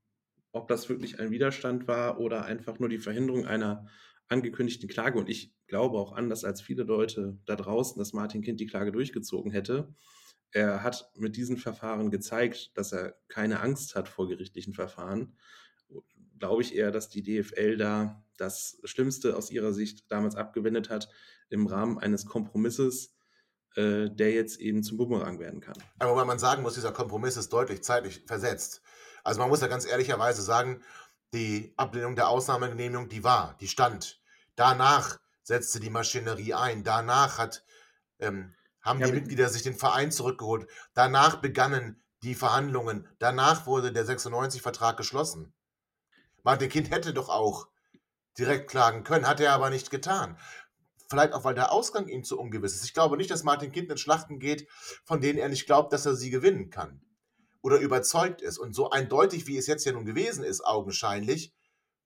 ob 0.53 0.69
das 0.69 0.89
wirklich 0.89 1.19
ein 1.21 1.31
Widerstand 1.31 1.89
war 1.89 2.21
oder 2.21 2.45
einfach 2.45 2.79
nur 2.79 2.89
die 2.89 2.99
Verhinderung 2.99 3.47
einer 3.47 3.87
angekündigten 4.29 4.89
Klage. 4.89 5.19
Und 5.19 5.29
ich 5.29 5.53
glaube 5.67 5.99
auch 5.99 6.13
anders 6.13 6.45
als 6.45 6.61
viele 6.61 6.85
Leute 6.85 7.39
da 7.45 7.57
draußen, 7.57 7.99
dass 7.99 8.13
Martin 8.13 8.43
Kind 8.43 8.61
die 8.61 8.67
Klage 8.67 8.93
durchgezogen 8.93 9.51
hätte. 9.51 9.95
Er 10.51 10.83
hat 10.83 11.11
mit 11.17 11.37
diesen 11.37 11.59
Verfahren 11.59 12.11
gezeigt, 12.11 12.77
dass 12.77 12.93
er 12.93 13.19
keine 13.29 13.61
Angst 13.61 13.95
hat 13.95 14.09
vor 14.09 14.29
gerichtlichen 14.29 14.73
Verfahren 14.73 15.37
glaube 16.39 16.63
ich 16.63 16.75
eher, 16.75 16.91
dass 16.91 17.09
die 17.09 17.23
DFL 17.23 17.77
da 17.77 18.23
das 18.37 18.79
Schlimmste 18.85 19.37
aus 19.37 19.51
ihrer 19.51 19.73
Sicht 19.73 20.11
damals 20.11 20.37
abgewendet 20.37 20.91
hat 20.91 21.09
im 21.51 21.67
Rahmen 21.67 21.99
eines 21.99 22.27
Kompromisses, 22.27 23.15
äh, 23.75 24.11
der 24.11 24.33
jetzt 24.33 24.61
eben 24.61 24.83
zum 24.83 24.97
Bumerang 24.97 25.39
werden 25.39 25.61
kann. 25.61 25.77
Aber 25.99 26.17
weil 26.17 26.25
man 26.25 26.39
sagen 26.39 26.63
muss, 26.63 26.75
dieser 26.75 26.93
Kompromiss 26.93 27.37
ist 27.37 27.53
deutlich 27.53 27.83
zeitlich 27.83 28.23
versetzt. 28.27 28.83
Also 29.25 29.41
man 29.41 29.49
muss 29.49 29.61
ja 29.61 29.67
ganz 29.67 29.87
ehrlicherweise 29.87 30.43
sagen, 30.43 30.83
die 31.35 31.75
Ablehnung 31.77 32.17
der 32.17 32.29
Ausnahmegenehmigung, 32.29 33.09
die 33.09 33.25
war, 33.25 33.57
die 33.61 33.69
stand. 33.69 34.21
Danach 34.57 35.19
setzte 35.43 35.81
die 35.81 35.91
Maschinerie 35.91 36.55
ein. 36.55 36.85
Danach 36.85 37.39
hat, 37.39 37.65
ähm, 38.19 38.55
haben 38.81 39.01
ja, 39.01 39.07
die 39.07 39.13
Mitglieder 39.13 39.49
sich 39.49 39.63
den 39.63 39.77
Verein 39.77 40.11
zurückgeholt. 40.13 40.67
Danach 40.95 41.37
begannen 41.37 42.03
die 42.23 42.35
Verhandlungen. 42.35 43.07
Danach 43.19 43.67
wurde 43.67 43.93
der 43.93 44.07
96-Vertrag 44.07 44.97
geschlossen. 44.97 45.53
Martin 46.49 46.71
Kind 46.71 46.91
hätte 46.91 47.13
doch 47.13 47.29
auch 47.29 47.69
direkt 48.39 48.71
klagen 48.71 49.05
können, 49.05 49.29
hat 49.29 49.39
er 49.39 49.53
aber 49.53 49.69
nicht 49.69 49.91
getan. 49.91 50.39
Vielleicht 51.11 51.35
auch, 51.35 51.45
weil 51.45 51.55
der 51.55 51.73
Ausgang 51.73 52.09
ihm 52.09 52.25
zu 52.25 52.41
ungewiss 52.41 52.75
ist. 52.75 52.87
Ich 52.87 52.95
glaube 52.95 53.19
nicht, 53.19 53.31
dass 53.31 53.45
Martin 53.45 53.71
Kind 53.71 53.91
in 53.91 53.99
Schlachten 53.99 54.39
geht, 54.39 54.67
von 55.05 55.21
denen 55.21 55.39
er 55.39 55.51
nicht 55.51 55.67
glaubt, 55.67 55.93
dass 55.93 56.07
er 56.07 56.17
sie 56.17 56.31
gewinnen 56.31 56.71
kann. 56.71 57.03
Oder 57.61 57.81
überzeugt 57.81 58.41
ist. 58.41 58.57
Und 58.57 58.73
so 58.73 58.89
eindeutig, 58.89 59.47
wie 59.47 59.59
es 59.59 59.67
jetzt 59.67 59.85
ja 59.85 59.93
nun 59.93 60.07
gewesen 60.07 60.43
ist, 60.43 60.65
augenscheinlich, 60.65 61.55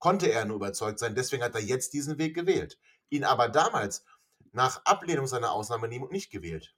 konnte 0.01 0.27
er 0.27 0.45
nur 0.45 0.57
überzeugt 0.57 0.99
sein. 0.99 1.15
Deswegen 1.15 1.45
hat 1.45 1.55
er 1.55 1.61
jetzt 1.61 1.93
diesen 1.93 2.19
Weg 2.19 2.35
gewählt. 2.35 2.81
Ihn 3.11 3.23
aber 3.23 3.49
damals 3.49 4.05
nach 4.51 4.85
Ablehnung 4.85 5.29
seiner 5.29 5.53
Ausnahme 5.53 5.87
nicht 5.87 6.33
gewählt. 6.33 6.75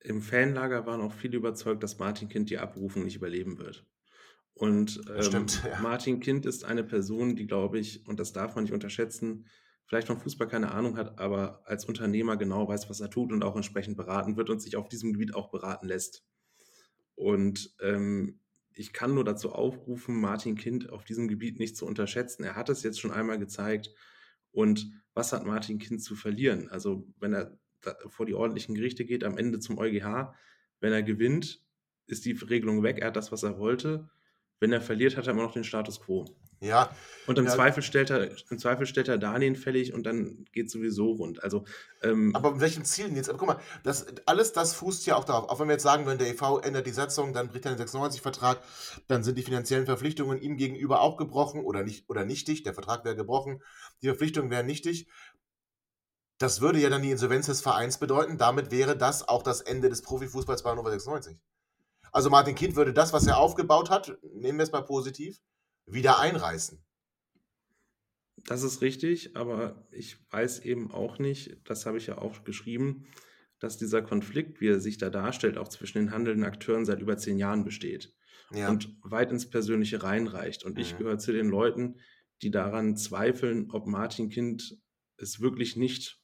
Im 0.00 0.20
Fanlager 0.20 0.84
waren 0.84 1.00
auch 1.00 1.14
viele 1.14 1.38
überzeugt, 1.38 1.82
dass 1.82 1.98
Martin 1.98 2.28
Kind 2.28 2.50
die 2.50 2.58
Abrufung 2.58 3.04
nicht 3.04 3.16
überleben 3.16 3.56
wird. 3.56 3.86
Und 4.60 5.00
ähm, 5.08 5.22
Stimmt, 5.22 5.62
ja. 5.64 5.80
Martin 5.80 6.20
Kind 6.20 6.44
ist 6.44 6.66
eine 6.66 6.84
Person, 6.84 7.34
die, 7.34 7.46
glaube 7.46 7.78
ich, 7.78 8.06
und 8.06 8.20
das 8.20 8.34
darf 8.34 8.54
man 8.54 8.64
nicht 8.64 8.74
unterschätzen, 8.74 9.46
vielleicht 9.86 10.06
von 10.06 10.18
Fußball 10.18 10.48
keine 10.48 10.72
Ahnung 10.72 10.98
hat, 10.98 11.18
aber 11.18 11.62
als 11.64 11.86
Unternehmer 11.86 12.36
genau 12.36 12.68
weiß, 12.68 12.90
was 12.90 13.00
er 13.00 13.08
tut 13.08 13.32
und 13.32 13.42
auch 13.42 13.56
entsprechend 13.56 13.96
beraten 13.96 14.36
wird 14.36 14.50
und 14.50 14.60
sich 14.60 14.76
auf 14.76 14.90
diesem 14.90 15.14
Gebiet 15.14 15.34
auch 15.34 15.50
beraten 15.50 15.88
lässt. 15.88 16.26
Und 17.14 17.74
ähm, 17.80 18.38
ich 18.74 18.92
kann 18.92 19.14
nur 19.14 19.24
dazu 19.24 19.50
aufrufen, 19.50 20.20
Martin 20.20 20.56
Kind 20.56 20.90
auf 20.90 21.04
diesem 21.04 21.26
Gebiet 21.26 21.58
nicht 21.58 21.74
zu 21.74 21.86
unterschätzen. 21.86 22.44
Er 22.44 22.54
hat 22.54 22.68
es 22.68 22.82
jetzt 22.82 23.00
schon 23.00 23.12
einmal 23.12 23.38
gezeigt. 23.38 23.94
Und 24.52 24.92
was 25.14 25.32
hat 25.32 25.46
Martin 25.46 25.78
Kind 25.78 26.02
zu 26.02 26.14
verlieren? 26.14 26.68
Also, 26.68 27.08
wenn 27.18 27.32
er 27.32 27.58
vor 28.08 28.26
die 28.26 28.34
ordentlichen 28.34 28.74
Gerichte 28.74 29.06
geht, 29.06 29.24
am 29.24 29.38
Ende 29.38 29.58
zum 29.58 29.78
EuGH, 29.78 30.34
wenn 30.80 30.92
er 30.92 31.02
gewinnt, 31.02 31.64
ist 32.06 32.26
die 32.26 32.32
Regelung 32.32 32.82
weg. 32.82 32.98
Er 32.98 33.06
hat 33.06 33.16
das, 33.16 33.32
was 33.32 33.42
er 33.42 33.58
wollte. 33.58 34.10
Wenn 34.60 34.72
er 34.72 34.80
verliert, 34.80 35.16
hat 35.16 35.26
er 35.26 35.32
immer 35.32 35.42
noch 35.42 35.52
den 35.52 35.64
Status 35.64 36.00
quo. 36.00 36.26
Ja. 36.60 36.90
Und 37.26 37.38
im, 37.38 37.46
ja. 37.46 37.52
Zweifel 37.52 37.82
stellt 37.82 38.10
er, 38.10 38.30
im 38.50 38.58
Zweifel 38.58 38.84
stellt 38.84 39.08
er 39.08 39.16
Darlehen 39.16 39.56
fällig 39.56 39.94
und 39.94 40.04
dann 40.04 40.44
geht 40.52 40.66
es 40.66 40.72
sowieso 40.72 41.12
rund. 41.12 41.42
Also, 41.42 41.64
ähm, 42.02 42.36
aber 42.36 42.52
mit 42.52 42.60
welchen 42.60 42.84
Zielen 42.84 43.16
jetzt? 43.16 43.30
Aber 43.30 43.38
guck 43.38 43.48
mal, 43.48 43.60
das, 43.82 44.06
alles 44.26 44.52
das 44.52 44.74
fußt 44.74 45.06
ja 45.06 45.16
auch 45.16 45.24
darauf. 45.24 45.48
Auch 45.48 45.58
wenn 45.58 45.68
wir 45.68 45.72
jetzt 45.72 45.82
sagen 45.82 46.04
würden, 46.04 46.18
der 46.18 46.28
EV 46.28 46.60
ändert 46.62 46.86
die 46.86 46.92
Satzung, 46.92 47.32
dann 47.32 47.48
bricht 47.48 47.64
er 47.64 47.74
den 47.74 47.86
96-Vertrag, 47.86 48.60
dann 49.08 49.24
sind 49.24 49.38
die 49.38 49.42
finanziellen 49.42 49.86
Verpflichtungen 49.86 50.40
ihm 50.42 50.58
gegenüber 50.58 51.00
auch 51.00 51.16
gebrochen 51.16 51.62
oder, 51.62 51.82
nicht, 51.82 52.10
oder 52.10 52.26
nichtig. 52.26 52.62
Der 52.62 52.74
Vertrag 52.74 53.06
wäre 53.06 53.16
gebrochen, 53.16 53.62
die 54.02 54.08
Verpflichtungen 54.08 54.50
wären 54.50 54.66
nichtig. 54.66 55.08
Das 56.36 56.60
würde 56.60 56.78
ja 56.78 56.90
dann 56.90 57.02
die 57.02 57.10
Insolvenz 57.10 57.46
des 57.46 57.62
Vereins 57.62 57.98
bedeuten. 57.98 58.36
Damit 58.36 58.70
wäre 58.70 58.96
das 58.96 59.26
auch 59.26 59.42
das 59.42 59.62
Ende 59.62 59.88
des 59.88 60.02
Profifußballs 60.02 60.62
bei 60.62 60.70
Hannover 60.70 60.90
96. 60.90 61.38
Also 62.12 62.30
Martin 62.30 62.54
Kind 62.54 62.76
würde 62.76 62.92
das, 62.92 63.12
was 63.12 63.26
er 63.26 63.38
aufgebaut 63.38 63.90
hat, 63.90 64.16
nehmen 64.34 64.58
wir 64.58 64.64
es 64.64 64.72
mal 64.72 64.82
positiv, 64.82 65.38
wieder 65.86 66.18
einreißen. 66.18 66.82
Das 68.46 68.62
ist 68.62 68.80
richtig, 68.80 69.36
aber 69.36 69.86
ich 69.90 70.16
weiß 70.30 70.60
eben 70.60 70.90
auch 70.90 71.18
nicht, 71.18 71.58
das 71.64 71.86
habe 71.86 71.98
ich 71.98 72.06
ja 72.06 72.18
auch 72.18 72.44
geschrieben, 72.44 73.06
dass 73.58 73.76
dieser 73.76 74.00
Konflikt, 74.02 74.60
wie 74.60 74.68
er 74.68 74.80
sich 74.80 74.96
da 74.96 75.10
darstellt, 75.10 75.58
auch 75.58 75.68
zwischen 75.68 75.98
den 75.98 76.10
handelnden 76.12 76.44
Akteuren 76.44 76.86
seit 76.86 77.00
über 77.00 77.18
zehn 77.18 77.38
Jahren 77.38 77.64
besteht 77.64 78.14
ja. 78.52 78.70
und 78.70 78.96
weit 79.02 79.30
ins 79.30 79.50
Persönliche 79.50 80.02
reinreicht. 80.02 80.64
Und 80.64 80.74
mhm. 80.74 80.80
ich 80.80 80.96
gehöre 80.96 81.18
zu 81.18 81.32
den 81.32 81.48
Leuten, 81.48 82.00
die 82.42 82.50
daran 82.50 82.96
zweifeln, 82.96 83.70
ob 83.70 83.86
Martin 83.86 84.30
Kind 84.30 84.78
es 85.18 85.40
wirklich 85.40 85.76
nicht 85.76 86.19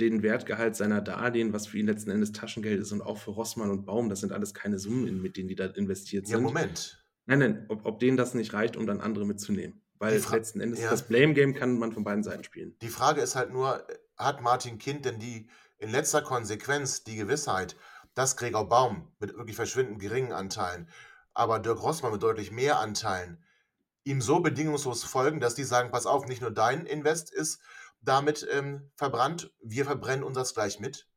den 0.00 0.22
Wertgehalt 0.22 0.76
seiner 0.76 1.00
Darlehen, 1.00 1.52
was 1.52 1.66
für 1.66 1.78
ihn 1.78 1.86
letzten 1.86 2.10
Endes 2.10 2.32
Taschengeld 2.32 2.80
ist 2.80 2.92
und 2.92 3.02
auch 3.02 3.18
für 3.18 3.32
Rossmann 3.32 3.70
und 3.70 3.84
Baum, 3.84 4.08
das 4.08 4.20
sind 4.20 4.32
alles 4.32 4.54
keine 4.54 4.78
Summen, 4.78 5.20
mit 5.20 5.36
denen 5.36 5.48
die 5.48 5.56
da 5.56 5.66
investiert 5.66 6.26
sind. 6.26 6.36
Ja, 6.36 6.40
Moment. 6.40 7.04
Nein, 7.26 7.40
nein, 7.40 7.66
ob, 7.68 7.84
ob 7.84 7.98
denen 7.98 8.16
das 8.16 8.34
nicht 8.34 8.52
reicht, 8.52 8.76
um 8.76 8.86
dann 8.86 9.00
andere 9.00 9.26
mitzunehmen. 9.26 9.80
Weil 9.98 10.22
letzten 10.30 10.60
Endes 10.60 10.80
ja. 10.80 10.90
das 10.90 11.08
Blame 11.08 11.34
Game 11.34 11.54
kann 11.54 11.78
man 11.78 11.92
von 11.92 12.04
beiden 12.04 12.22
Seiten 12.22 12.44
spielen. 12.44 12.76
Die 12.80 12.88
Frage 12.88 13.20
ist 13.20 13.34
halt 13.34 13.52
nur, 13.52 13.84
hat 14.16 14.40
Martin 14.40 14.78
Kind 14.78 15.04
denn 15.04 15.18
die 15.18 15.48
in 15.78 15.90
letzter 15.90 16.22
Konsequenz 16.22 17.02
die 17.02 17.16
Gewissheit, 17.16 17.76
dass 18.14 18.36
Gregor 18.36 18.68
Baum 18.68 19.08
mit 19.18 19.36
wirklich 19.36 19.56
verschwindend 19.56 20.00
geringen 20.00 20.32
Anteilen, 20.32 20.88
aber 21.34 21.58
Dirk 21.58 21.82
Rossmann 21.82 22.12
mit 22.12 22.22
deutlich 22.22 22.52
mehr 22.52 22.78
Anteilen 22.78 23.38
ihm 24.08 24.20
so 24.22 24.40
bedingungslos 24.40 25.04
folgen, 25.04 25.38
dass 25.38 25.54
die 25.54 25.64
sagen, 25.64 25.90
pass 25.90 26.06
auf, 26.06 26.26
nicht 26.26 26.40
nur 26.40 26.50
dein 26.50 26.86
Invest 26.86 27.30
ist 27.32 27.60
damit 28.00 28.46
ähm, 28.50 28.90
verbrannt, 28.96 29.52
wir 29.60 29.84
verbrennen 29.84 30.24
unseres 30.24 30.54
gleich 30.54 30.80
mit. 30.80 31.08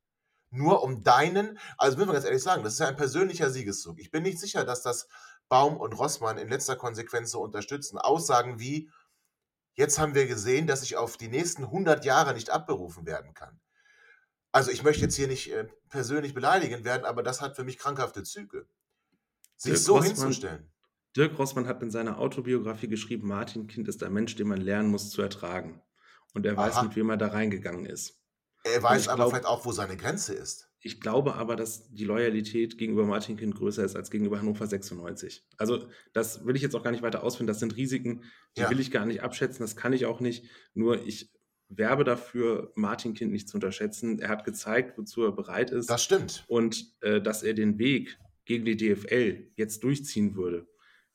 Nur 0.49 0.83
um 0.83 1.03
deinen, 1.03 1.57
also 1.77 1.97
müssen 1.97 2.09
wir 2.09 2.13
ganz 2.13 2.25
ehrlich 2.25 2.43
sagen, 2.43 2.63
das 2.63 2.73
ist 2.73 2.79
ja 2.79 2.87
ein 2.87 2.97
persönlicher 2.97 3.49
Siegeszug. 3.49 3.99
Ich 3.99 4.11
bin 4.11 4.23
nicht 4.23 4.39
sicher, 4.39 4.65
dass 4.65 4.81
das 4.81 5.07
Baum 5.47 5.77
und 5.77 5.97
Rossmann 5.97 6.37
in 6.37 6.49
letzter 6.49 6.75
Konsequenz 6.75 7.31
so 7.31 7.41
unterstützen. 7.41 7.97
Aussagen 7.97 8.59
wie, 8.59 8.89
jetzt 9.73 9.97
haben 9.97 10.13
wir 10.13 10.27
gesehen, 10.27 10.67
dass 10.67 10.83
ich 10.83 10.97
auf 10.97 11.15
die 11.15 11.29
nächsten 11.29 11.63
100 11.63 12.03
Jahre 12.03 12.33
nicht 12.33 12.49
abberufen 12.49 13.05
werden 13.05 13.33
kann. 13.33 13.61
Also 14.51 14.71
ich 14.71 14.83
möchte 14.83 15.03
jetzt 15.03 15.15
hier 15.15 15.27
nicht 15.27 15.51
äh, 15.53 15.67
persönlich 15.89 16.33
beleidigend 16.33 16.83
werden, 16.83 17.05
aber 17.05 17.23
das 17.23 17.39
hat 17.39 17.55
für 17.55 17.63
mich 17.63 17.77
krankhafte 17.77 18.23
Züge. 18.23 18.67
Sich 19.55 19.73
Dirk 19.73 19.83
so 19.83 19.93
Rossmann, 19.93 20.17
hinzustellen. 20.17 20.71
Dirk 21.15 21.39
Rossmann 21.39 21.67
hat 21.67 21.81
in 21.81 21.91
seiner 21.91 22.17
Autobiografie 22.17 22.87
geschrieben, 22.87 23.27
Martin 23.27 23.67
Kind 23.67 23.87
ist 23.87 24.03
ein 24.03 24.11
Mensch, 24.11 24.35
den 24.35 24.47
man 24.47 24.59
lernen 24.59 24.89
muss 24.89 25.09
zu 25.09 25.21
ertragen. 25.21 25.81
Und 26.33 26.45
er 26.45 26.55
weiß, 26.55 26.75
Aha. 26.75 26.83
mit 26.83 26.95
wem 26.95 27.09
er 27.09 27.17
da 27.17 27.27
reingegangen 27.27 27.85
ist. 27.85 28.21
Er 28.63 28.81
weiß 28.81 29.07
aber 29.07 29.17
glaub, 29.17 29.29
vielleicht 29.31 29.45
auch, 29.45 29.65
wo 29.65 29.71
seine 29.71 29.97
Grenze 29.97 30.33
ist. 30.33 30.69
Ich 30.83 30.99
glaube 30.99 31.35
aber, 31.35 31.55
dass 31.55 31.91
die 31.91 32.05
Loyalität 32.05 32.77
gegenüber 32.77 33.05
Martin 33.05 33.37
Kind 33.37 33.55
größer 33.55 33.83
ist 33.83 33.95
als 33.95 34.09
gegenüber 34.09 34.39
Hannover 34.39 34.65
96. 34.65 35.45
Also, 35.57 35.87
das 36.13 36.45
will 36.45 36.55
ich 36.55 36.61
jetzt 36.61 36.75
auch 36.75 36.83
gar 36.83 36.91
nicht 36.91 37.03
weiter 37.03 37.23
ausführen. 37.23 37.47
Das 37.47 37.59
sind 37.59 37.75
Risiken, 37.75 38.23
die 38.57 38.61
ja. 38.61 38.69
will 38.69 38.79
ich 38.79 38.91
gar 38.91 39.05
nicht 39.05 39.21
abschätzen. 39.21 39.63
Das 39.63 39.75
kann 39.75 39.93
ich 39.93 40.05
auch 40.05 40.19
nicht. 40.19 40.45
Nur 40.73 41.05
ich 41.05 41.31
werbe 41.69 42.03
dafür, 42.03 42.71
Martin 42.75 43.13
Kind 43.13 43.31
nicht 43.31 43.47
zu 43.47 43.57
unterschätzen. 43.57 44.19
Er 44.19 44.29
hat 44.29 44.43
gezeigt, 44.43 44.97
wozu 44.97 45.23
er 45.23 45.31
bereit 45.31 45.71
ist. 45.71 45.89
Das 45.89 46.03
stimmt. 46.03 46.43
Und 46.47 46.95
äh, 47.01 47.21
dass 47.21 47.43
er 47.43 47.53
den 47.53 47.77
Weg 47.77 48.17
gegen 48.45 48.65
die 48.65 48.75
DFL 48.75 49.51
jetzt 49.55 49.83
durchziehen 49.83 50.35
würde, 50.35 50.67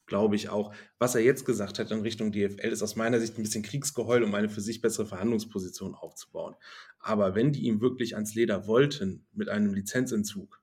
glaube 0.07 0.37
ich 0.37 0.49
auch. 0.49 0.75
Was 0.99 1.15
er 1.15 1.23
jetzt 1.23 1.45
gesagt 1.45 1.79
hat 1.79 1.91
in 1.91 2.01
Richtung 2.01 2.33
DFL, 2.33 2.69
ist 2.69 2.83
aus 2.83 2.97
meiner 2.97 3.21
Sicht 3.21 3.39
ein 3.39 3.43
bisschen 3.43 3.63
Kriegsgeheul, 3.63 4.23
um 4.23 4.35
eine 4.35 4.49
für 4.49 4.61
sich 4.61 4.81
bessere 4.81 5.07
Verhandlungsposition 5.07 5.95
aufzubauen. 5.95 6.55
Aber 6.99 7.35
wenn 7.35 7.53
die 7.53 7.67
ihm 7.67 7.81
wirklich 7.81 8.15
ans 8.15 8.35
Leder 8.35 8.67
wollten 8.67 9.27
mit 9.33 9.49
einem 9.49 9.75
Lizenzentzug, 9.75 10.61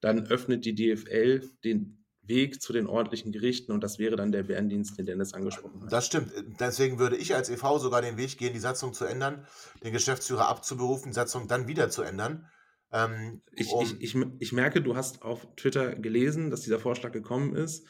dann 0.00 0.26
öffnet 0.26 0.64
die 0.64 0.74
DFL 0.74 1.48
den 1.64 2.00
Weg 2.22 2.62
zu 2.62 2.72
den 2.72 2.86
ordentlichen 2.86 3.32
Gerichten 3.32 3.72
und 3.72 3.82
das 3.82 3.98
wäre 3.98 4.16
dann 4.16 4.30
der 4.30 4.44
Bärendienst, 4.44 4.96
den 4.96 5.06
Dennis 5.06 5.34
angesprochen 5.34 5.82
hat. 5.82 5.92
Das 5.92 6.06
stimmt. 6.06 6.32
Deswegen 6.60 6.98
würde 6.98 7.16
ich 7.16 7.34
als 7.34 7.50
EV 7.50 7.78
sogar 7.78 8.02
den 8.02 8.16
Weg 8.16 8.38
gehen, 8.38 8.52
die 8.52 8.60
Satzung 8.60 8.94
zu 8.94 9.04
ändern, 9.04 9.46
den 9.82 9.92
Geschäftsführer 9.92 10.48
abzuberufen, 10.48 11.10
die 11.10 11.14
Satzung 11.14 11.48
dann 11.48 11.66
wieder 11.66 11.90
zu 11.90 12.02
ändern. 12.02 12.46
Ähm, 12.92 13.42
ich, 13.52 13.72
um 13.72 13.84
ich, 13.84 14.14
ich, 14.14 14.26
ich 14.38 14.52
merke, 14.52 14.80
du 14.80 14.96
hast 14.96 15.22
auf 15.22 15.46
Twitter 15.56 15.94
gelesen, 15.96 16.50
dass 16.50 16.62
dieser 16.62 16.78
Vorschlag 16.78 17.12
gekommen 17.12 17.54
ist. 17.54 17.86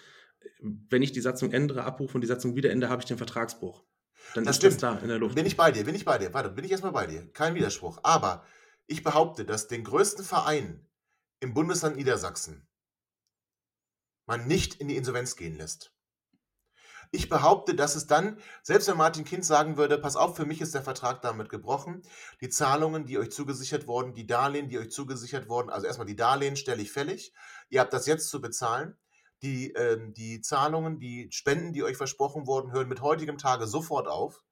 Wenn 0.60 1.02
ich 1.02 1.12
die 1.12 1.20
Satzung 1.20 1.52
ändere, 1.52 1.84
abrufe 1.84 2.14
und 2.14 2.20
die 2.20 2.26
Satzung 2.26 2.56
wieder 2.56 2.70
ändere, 2.70 2.90
habe 2.90 3.02
ich 3.02 3.08
den 3.08 3.16
Vertragsbruch. 3.16 3.84
Dann 4.34 4.44
das 4.44 4.56
ist 4.56 4.58
stimmt. 4.58 4.82
das 4.82 4.98
da 4.98 4.98
in 4.98 5.08
der 5.08 5.18
Luft. 5.18 5.34
Bin 5.34 5.46
ich 5.46 5.56
bei 5.56 5.72
dir, 5.72 5.84
bin 5.84 5.94
ich 5.94 6.04
bei 6.04 6.18
dir. 6.18 6.32
Warte, 6.34 6.50
bin 6.50 6.64
ich 6.64 6.70
erstmal 6.70 6.92
bei 6.92 7.06
dir. 7.06 7.30
Kein 7.32 7.54
Widerspruch. 7.54 8.00
Aber 8.02 8.44
ich 8.86 9.02
behaupte, 9.02 9.44
dass 9.44 9.68
den 9.68 9.84
größten 9.84 10.24
Verein 10.24 10.86
im 11.40 11.54
Bundesland 11.54 11.96
Niedersachsen 11.96 12.68
man 14.26 14.46
nicht 14.46 14.74
in 14.76 14.88
die 14.88 14.96
Insolvenz 14.96 15.36
gehen 15.36 15.56
lässt. 15.56 15.92
Ich 17.12 17.28
behaupte, 17.28 17.74
dass 17.74 17.96
es 17.96 18.06
dann, 18.06 18.38
selbst 18.62 18.86
wenn 18.86 18.96
Martin 18.96 19.24
Kind 19.24 19.44
sagen 19.44 19.76
würde, 19.76 19.98
pass 19.98 20.14
auf, 20.14 20.36
für 20.36 20.46
mich 20.46 20.60
ist 20.60 20.74
der 20.74 20.82
Vertrag 20.82 21.20
damit 21.22 21.48
gebrochen, 21.48 22.02
die 22.40 22.48
Zahlungen, 22.48 23.04
die 23.04 23.18
euch 23.18 23.32
zugesichert 23.32 23.88
wurden, 23.88 24.14
die 24.14 24.28
Darlehen, 24.28 24.68
die 24.68 24.78
euch 24.78 24.92
zugesichert 24.92 25.48
wurden, 25.48 25.70
also 25.70 25.86
erstmal 25.88 26.06
die 26.06 26.14
Darlehen 26.14 26.54
stelle 26.54 26.80
ich 26.80 26.92
fällig, 26.92 27.32
ihr 27.68 27.80
habt 27.80 27.92
das 27.92 28.06
jetzt 28.06 28.28
zu 28.28 28.40
bezahlen, 28.40 28.96
die, 29.42 29.74
äh, 29.74 29.98
die 30.12 30.40
Zahlungen, 30.40 30.98
die 30.98 31.28
Spenden, 31.32 31.72
die 31.72 31.82
euch 31.82 31.96
versprochen 31.96 32.46
wurden, 32.46 32.72
hören 32.72 32.88
mit 32.88 33.00
heutigem 33.00 33.38
Tage 33.38 33.66
sofort 33.66 34.08
auf. 34.08 34.42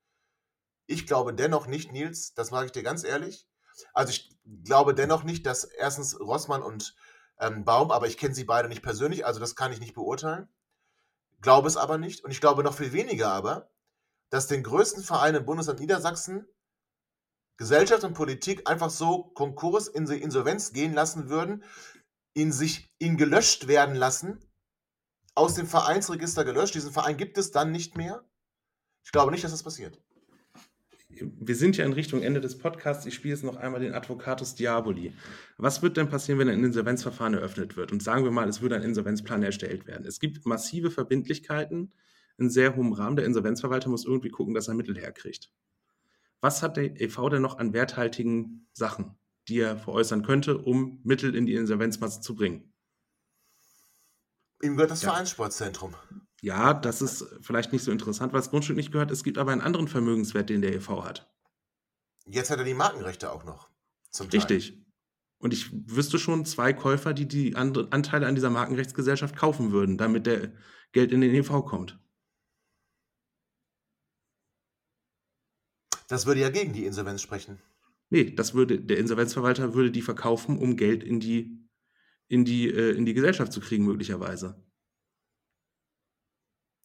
Ich 0.86 1.06
glaube 1.06 1.34
dennoch 1.34 1.66
nicht, 1.66 1.92
Nils, 1.92 2.34
das 2.34 2.48
sage 2.48 2.66
ich 2.66 2.72
dir 2.72 2.82
ganz 2.82 3.04
ehrlich. 3.04 3.46
Also 3.92 4.10
ich 4.10 4.30
glaube 4.64 4.94
dennoch 4.94 5.22
nicht, 5.24 5.46
dass 5.46 5.64
erstens 5.64 6.18
Rossmann 6.18 6.62
und 6.62 6.94
ähm, 7.38 7.64
Baum, 7.64 7.90
aber 7.90 8.06
ich 8.06 8.16
kenne 8.16 8.34
sie 8.34 8.44
beide 8.44 8.68
nicht 8.68 8.82
persönlich, 8.82 9.26
also 9.26 9.38
das 9.38 9.54
kann 9.54 9.72
ich 9.72 9.80
nicht 9.80 9.94
beurteilen. 9.94 10.48
Glaube 11.40 11.68
es 11.68 11.76
aber 11.76 11.98
nicht. 11.98 12.24
Und 12.24 12.30
ich 12.30 12.40
glaube 12.40 12.64
noch 12.64 12.74
viel 12.74 12.92
weniger 12.92 13.30
aber, 13.30 13.70
dass 14.30 14.48
den 14.48 14.62
größten 14.62 15.02
Verein 15.02 15.34
im 15.34 15.44
Bundesland 15.44 15.80
Niedersachsen 15.80 16.46
Gesellschaft 17.58 18.04
und 18.04 18.14
Politik 18.14 18.68
einfach 18.68 18.88
so 18.88 19.24
Konkurs 19.34 19.88
in 19.88 20.06
die 20.06 20.22
Insolvenz 20.22 20.72
gehen 20.72 20.94
lassen 20.94 21.28
würden, 21.28 21.64
ihn 22.34 22.52
sich 22.52 22.88
ihn 23.00 23.16
gelöscht 23.16 23.66
werden 23.66 23.96
lassen, 23.96 24.47
aus 25.38 25.54
dem 25.54 25.66
Vereinsregister 25.66 26.44
gelöscht. 26.44 26.74
Diesen 26.74 26.92
Verein 26.92 27.16
gibt 27.16 27.38
es 27.38 27.52
dann 27.52 27.70
nicht 27.70 27.96
mehr. 27.96 28.24
Ich 29.04 29.12
glaube 29.12 29.30
nicht, 29.30 29.44
dass 29.44 29.52
das 29.52 29.62
passiert. 29.62 30.00
wir 31.08 31.54
sind 31.56 31.76
ja 31.76 31.84
in 31.84 31.92
Richtung 31.92 32.22
Ende 32.22 32.40
des 32.40 32.58
Podcasts. 32.58 33.06
Ich 33.06 33.14
spiele 33.14 33.34
jetzt 33.34 33.44
noch 33.44 33.56
einmal 33.56 33.80
den 33.80 33.94
Advocatus 33.94 34.56
Diaboli. 34.56 35.14
Was 35.56 35.80
wird 35.80 35.96
denn 35.96 36.08
passieren, 36.08 36.40
wenn 36.40 36.48
ein 36.48 36.62
Insolvenzverfahren 36.62 37.34
eröffnet 37.34 37.76
wird? 37.76 37.92
Und 37.92 38.02
sagen 38.02 38.24
wir 38.24 38.30
mal, 38.30 38.48
es 38.48 38.60
würde 38.60 38.76
ein 38.76 38.82
Insolvenzplan 38.82 39.42
erstellt 39.42 39.86
werden. 39.86 40.06
Es 40.06 40.18
gibt 40.18 40.44
massive 40.44 40.90
Verbindlichkeiten 40.90 41.92
in 42.36 42.50
sehr 42.50 42.74
hohem 42.76 42.92
Rahmen. 42.92 43.16
Der 43.16 43.24
Insolvenzverwalter 43.24 43.88
muss 43.88 44.04
irgendwie 44.04 44.30
gucken, 44.30 44.54
dass 44.54 44.68
er 44.68 44.74
Mittel 44.74 44.98
herkriegt. 44.98 45.52
Was 46.40 46.62
hat 46.62 46.76
der 46.76 47.00
EV 47.00 47.30
denn 47.30 47.42
noch 47.42 47.58
an 47.58 47.72
werthaltigen 47.72 48.68
Sachen, 48.72 49.16
die 49.48 49.60
er 49.60 49.76
veräußern 49.76 50.22
könnte, 50.22 50.58
um 50.58 51.00
Mittel 51.04 51.34
in 51.34 51.46
die 51.46 51.54
Insolvenzmasse 51.54 52.20
zu 52.20 52.34
bringen? 52.34 52.72
Ihm 54.62 54.76
gehört 54.76 54.90
das 54.90 55.02
Ja. 55.02 55.10
Vereinssportzentrum. 55.10 55.94
Ja, 56.40 56.74
das 56.74 57.02
ist 57.02 57.24
vielleicht 57.40 57.72
nicht 57.72 57.82
so 57.82 57.90
interessant, 57.90 58.32
weil 58.32 58.40
das 58.40 58.50
Grundstück 58.50 58.76
nicht 58.76 58.92
gehört. 58.92 59.10
Es 59.10 59.24
gibt 59.24 59.38
aber 59.38 59.52
einen 59.52 59.60
anderen 59.60 59.88
Vermögenswert, 59.88 60.50
den 60.50 60.62
der 60.62 60.74
EV 60.74 61.04
hat. 61.04 61.32
Jetzt 62.26 62.50
hat 62.50 62.58
er 62.58 62.64
die 62.64 62.74
Markenrechte 62.74 63.32
auch 63.32 63.44
noch. 63.44 63.70
Richtig. 64.32 64.84
Und 65.38 65.52
ich 65.52 65.70
wüsste 65.88 66.18
schon 66.18 66.44
zwei 66.44 66.72
Käufer, 66.72 67.14
die 67.14 67.26
die 67.26 67.54
Anteile 67.56 68.26
an 68.26 68.34
dieser 68.34 68.50
Markenrechtsgesellschaft 68.50 69.36
kaufen 69.36 69.72
würden, 69.72 69.96
damit 69.96 70.26
der 70.26 70.52
Geld 70.92 71.12
in 71.12 71.20
den 71.20 71.34
EV 71.34 71.64
kommt. 71.64 71.98
Das 76.08 76.26
würde 76.26 76.40
ja 76.40 76.48
gegen 76.48 76.72
die 76.72 76.86
Insolvenz 76.86 77.22
sprechen. 77.22 77.60
Nee, 78.10 78.30
das 78.34 78.54
würde, 78.54 78.80
der 78.80 78.98
Insolvenzverwalter 78.98 79.74
würde 79.74 79.90
die 79.90 80.02
verkaufen, 80.02 80.58
um 80.58 80.76
Geld 80.76 81.04
in 81.04 81.20
die, 81.20 81.67
in 82.28 82.44
die, 82.44 82.68
äh, 82.68 82.90
in 82.96 83.06
die 83.06 83.14
Gesellschaft 83.14 83.52
zu 83.52 83.60
kriegen, 83.60 83.84
möglicherweise. 83.84 84.62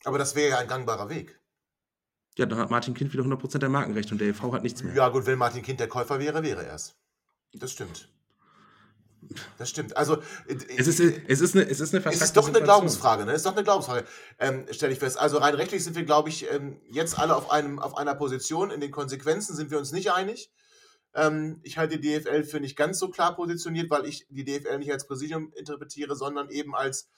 Aber 0.05 0.17
das 0.17 0.35
wäre 0.35 0.49
ja 0.49 0.57
ein 0.57 0.67
gangbarer 0.67 1.09
Weg. 1.09 1.39
Ja, 2.37 2.45
dann 2.45 2.57
hat 2.57 2.71
Martin 2.71 2.93
Kind 2.93 3.13
wieder 3.13 3.23
100% 3.23 3.59
der 3.59 3.69
Markenrechte 3.69 4.13
und 4.13 4.19
der 4.19 4.29
EV 4.29 4.51
hat 4.53 4.63
nichts 4.63 4.83
mehr. 4.83 4.93
Ja, 4.95 5.09
gut, 5.09 5.25
wenn 5.25 5.37
Martin 5.37 5.61
Kind 5.61 5.79
der 5.79 5.87
Käufer 5.87 6.19
wäre, 6.19 6.41
wäre 6.43 6.65
er 6.65 6.75
es. 6.75 6.95
Das 7.53 7.71
stimmt. 7.71 8.09
Das 9.57 9.69
stimmt. 9.69 9.95
Also, 9.95 10.17
Es 10.47 10.87
ist, 10.87 10.99
es 10.99 11.41
ist 11.41 11.55
eine, 11.55 11.69
es 11.69 11.79
ist 11.79 11.93
eine 11.93 12.05
Es 12.05 12.21
ist 12.21 12.35
doch 12.35 12.43
eine 12.43 12.55
Situation. 12.55 12.63
Glaubensfrage, 12.63 13.25
ne? 13.25 13.31
Es 13.31 13.37
ist 13.37 13.45
doch 13.45 13.53
eine 13.53 13.63
Glaubensfrage, 13.63 14.05
ähm, 14.39 14.65
stelle 14.71 14.91
ich 14.91 14.99
fest. 14.99 15.17
Also 15.17 15.37
rein 15.37 15.55
rechtlich 15.55 15.83
sind 15.83 15.95
wir, 15.95 16.03
glaube 16.03 16.29
ich, 16.29 16.51
ähm, 16.51 16.81
jetzt 16.89 17.17
alle 17.17 17.35
auf, 17.35 17.49
einem, 17.49 17.79
auf 17.79 17.95
einer 17.95 18.15
Position. 18.15 18.71
In 18.71 18.81
den 18.81 18.91
Konsequenzen 18.91 19.55
sind 19.55 19.71
wir 19.71 19.77
uns 19.77 19.91
nicht 19.91 20.11
einig. 20.11 20.51
Ähm, 21.15 21.59
ich 21.63 21.77
halte 21.77 21.99
die 21.99 22.19
DFL 22.19 22.43
für 22.43 22.59
nicht 22.59 22.75
ganz 22.75 22.99
so 22.99 23.09
klar 23.09 23.35
positioniert, 23.35 23.89
weil 23.89 24.05
ich 24.05 24.25
die 24.29 24.43
DFL 24.43 24.79
nicht 24.79 24.91
als 24.91 25.05
Präsidium 25.07 25.51
interpretiere, 25.53 26.15
sondern 26.15 26.49
eben 26.49 26.75
als 26.75 27.09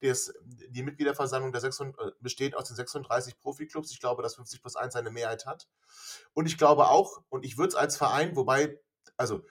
das, 0.00 0.34
die 0.44 0.82
Mitgliederversammlung 0.82 1.52
der 1.52 1.60
600, 1.60 1.98
äh, 1.98 2.12
besteht 2.20 2.54
aus 2.54 2.64
den 2.64 2.76
36 2.76 3.38
Profiklubs. 3.38 3.90
Ich 3.90 4.00
glaube, 4.00 4.22
dass 4.22 4.34
50 4.36 4.60
plus 4.60 4.76
1 4.76 4.96
eine 4.96 5.10
Mehrheit 5.10 5.46
hat. 5.46 5.66
Und 6.34 6.46
ich 6.46 6.58
glaube 6.58 6.88
auch, 6.88 7.22
und 7.28 7.44
ich 7.44 7.56
würde 7.56 7.68
es 7.68 7.74
als 7.74 7.96
Verein, 7.96 8.36
wobei, 8.36 8.78
also 9.16 9.44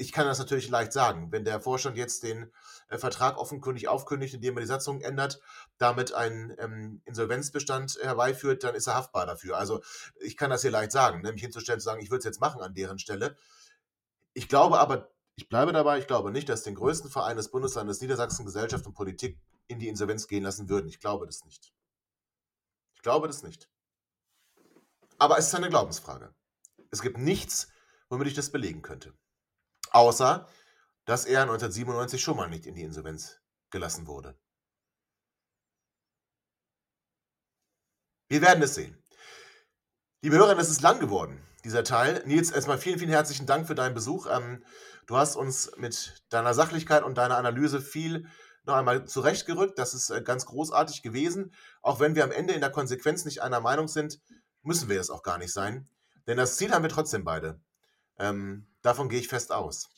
ich 0.00 0.12
kann 0.12 0.26
das 0.26 0.38
natürlich 0.38 0.70
leicht 0.70 0.94
sagen, 0.94 1.30
wenn 1.30 1.44
der 1.44 1.60
Vorstand 1.60 1.98
jetzt 1.98 2.22
den 2.22 2.50
äh, 2.88 2.96
Vertrag 2.96 3.36
offenkundig 3.36 3.86
aufkündigt, 3.86 4.32
indem 4.32 4.56
er 4.56 4.62
die 4.62 4.66
Satzung 4.66 5.02
ändert, 5.02 5.40
damit 5.76 6.14
einen 6.14 6.56
ähm, 6.58 7.02
Insolvenzbestand 7.04 7.98
herbeiführt, 8.00 8.64
dann 8.64 8.74
ist 8.74 8.86
er 8.86 8.94
haftbar 8.94 9.26
dafür. 9.26 9.58
Also 9.58 9.82
ich 10.18 10.38
kann 10.38 10.48
das 10.48 10.62
hier 10.62 10.70
leicht 10.70 10.92
sagen, 10.92 11.20
ne? 11.20 11.32
mich 11.32 11.42
hinzustellen 11.42 11.80
zu 11.80 11.84
sagen, 11.84 12.00
ich 12.00 12.10
würde 12.10 12.20
es 12.20 12.24
jetzt 12.24 12.40
machen 12.40 12.62
an 12.62 12.72
deren 12.72 12.98
Stelle. 12.98 13.36
Ich 14.32 14.48
glaube 14.48 14.80
aber, 14.80 15.10
ich 15.36 15.50
bleibe 15.50 15.72
dabei, 15.72 15.98
ich 15.98 16.06
glaube 16.06 16.30
nicht, 16.30 16.48
dass 16.48 16.62
den 16.62 16.76
größten 16.76 17.10
Verein 17.10 17.36
des 17.36 17.50
Bundeslandes 17.50 18.00
Niedersachsen 18.00 18.46
Gesellschaft 18.46 18.86
und 18.86 18.94
Politik 18.94 19.38
in 19.68 19.80
die 19.80 19.88
Insolvenz 19.88 20.28
gehen 20.28 20.44
lassen 20.44 20.70
würden. 20.70 20.88
Ich 20.88 21.00
glaube 21.00 21.26
das 21.26 21.44
nicht. 21.44 21.74
Ich 22.94 23.02
glaube 23.02 23.26
das 23.26 23.42
nicht. 23.42 23.68
Aber 25.18 25.36
es 25.36 25.48
ist 25.48 25.54
eine 25.54 25.68
Glaubensfrage. 25.68 26.34
Es 26.90 27.02
gibt 27.02 27.18
nichts, 27.18 27.68
womit 28.08 28.28
ich 28.28 28.34
das 28.34 28.50
belegen 28.50 28.80
könnte. 28.80 29.12
Außer, 29.90 30.46
dass 31.04 31.24
er 31.24 31.42
1997 31.42 32.22
schon 32.22 32.36
mal 32.36 32.48
nicht 32.48 32.66
in 32.66 32.74
die 32.74 32.82
Insolvenz 32.82 33.40
gelassen 33.70 34.06
wurde. 34.06 34.38
Wir 38.28 38.42
werden 38.42 38.62
es 38.62 38.76
sehen. 38.76 39.02
Liebe 40.22 40.36
Hörerinnen, 40.36 40.60
es 40.60 40.70
ist 40.70 40.82
lang 40.82 41.00
geworden, 41.00 41.42
dieser 41.64 41.82
Teil. 41.82 42.22
Nils, 42.26 42.50
erstmal 42.50 42.78
vielen, 42.78 42.98
vielen 42.98 43.10
herzlichen 43.10 43.46
Dank 43.46 43.66
für 43.66 43.74
deinen 43.74 43.94
Besuch. 43.94 44.28
Ähm, 44.30 44.62
du 45.06 45.16
hast 45.16 45.34
uns 45.34 45.72
mit 45.76 46.22
deiner 46.28 46.54
Sachlichkeit 46.54 47.02
und 47.02 47.18
deiner 47.18 47.36
Analyse 47.36 47.80
viel 47.80 48.28
noch 48.64 48.74
einmal 48.74 49.04
zurechtgerückt. 49.04 49.78
Das 49.78 49.94
ist 49.94 50.10
äh, 50.10 50.22
ganz 50.22 50.46
großartig 50.46 51.02
gewesen. 51.02 51.52
Auch 51.82 51.98
wenn 51.98 52.14
wir 52.14 52.22
am 52.22 52.30
Ende 52.30 52.54
in 52.54 52.60
der 52.60 52.70
Konsequenz 52.70 53.24
nicht 53.24 53.42
einer 53.42 53.60
Meinung 53.60 53.88
sind, 53.88 54.20
müssen 54.62 54.88
wir 54.88 54.98
das 54.98 55.10
auch 55.10 55.22
gar 55.22 55.38
nicht 55.38 55.52
sein. 55.52 55.88
Denn 56.26 56.36
das 56.36 56.56
Ziel 56.56 56.70
haben 56.70 56.82
wir 56.82 56.90
trotzdem 56.90 57.24
beide. 57.24 57.60
Ähm, 58.18 58.69
davon 58.82 59.08
gehe 59.08 59.20
ich 59.20 59.28
fest 59.28 59.52
aus. 59.52 59.88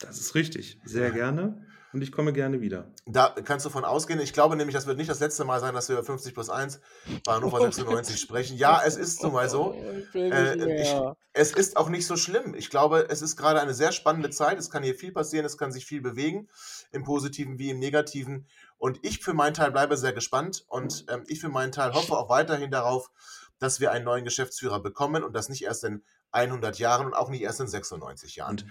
Das 0.00 0.18
ist 0.18 0.34
richtig. 0.34 0.78
Sehr 0.84 1.10
gerne. 1.10 1.66
Und 1.92 2.02
ich 2.02 2.12
komme 2.12 2.34
gerne 2.34 2.60
wieder. 2.60 2.92
Da 3.06 3.34
kannst 3.42 3.64
du 3.64 3.70
von 3.70 3.86
ausgehen. 3.86 4.20
Ich 4.20 4.34
glaube 4.34 4.54
nämlich, 4.56 4.74
das 4.74 4.86
wird 4.86 4.98
nicht 4.98 5.08
das 5.08 5.20
letzte 5.20 5.44
Mal 5.44 5.60
sein, 5.60 5.72
dass 5.72 5.88
wir 5.88 5.96
über 5.96 6.04
50 6.04 6.34
plus 6.34 6.50
1 6.50 6.80
bei 7.24 7.32
Hannover 7.32 7.58
96 7.58 8.20
sprechen. 8.20 8.58
Ja, 8.58 8.82
es 8.84 8.96
ist 8.96 9.22
nun 9.22 9.32
mal 9.32 9.48
so. 9.48 9.74
Will 10.12 10.30
Äh, 10.30 10.82
ich, 10.82 10.94
es 11.32 11.52
ist 11.52 11.78
auch 11.78 11.88
nicht 11.88 12.06
so 12.06 12.16
schlimm. 12.16 12.54
Ich 12.54 12.68
glaube, 12.68 13.06
es 13.08 13.22
ist 13.22 13.36
gerade 13.36 13.62
eine 13.62 13.72
sehr 13.72 13.92
spannende 13.92 14.28
Zeit. 14.28 14.58
Es 14.58 14.68
kann 14.68 14.82
hier 14.82 14.94
viel 14.94 15.10
passieren, 15.12 15.46
es 15.46 15.56
kann 15.56 15.72
sich 15.72 15.86
viel 15.86 16.02
bewegen, 16.02 16.48
im 16.92 17.02
Positiven 17.02 17.58
wie 17.58 17.70
im 17.70 17.78
Negativen. 17.78 18.46
Und 18.76 18.98
ich 19.02 19.20
für 19.20 19.32
meinen 19.32 19.54
Teil 19.54 19.70
bleibe 19.70 19.96
sehr 19.96 20.12
gespannt 20.12 20.66
und 20.68 21.06
ähm, 21.08 21.24
ich 21.28 21.40
für 21.40 21.48
meinen 21.48 21.72
Teil 21.72 21.94
hoffe 21.94 22.12
auch 22.12 22.28
weiterhin 22.28 22.70
darauf, 22.70 23.10
dass 23.58 23.80
wir 23.80 23.90
einen 23.92 24.04
neuen 24.04 24.24
Geschäftsführer 24.24 24.80
bekommen 24.80 25.24
und 25.24 25.32
das 25.32 25.48
nicht 25.48 25.64
erst 25.64 25.84
in 25.84 26.04
100 26.36 26.78
Jahren 26.78 27.06
und 27.06 27.14
auch 27.14 27.30
nicht 27.30 27.42
erst 27.42 27.60
in 27.60 27.68
96 27.68 28.36
Jahren. 28.36 28.50
Und 28.52 28.66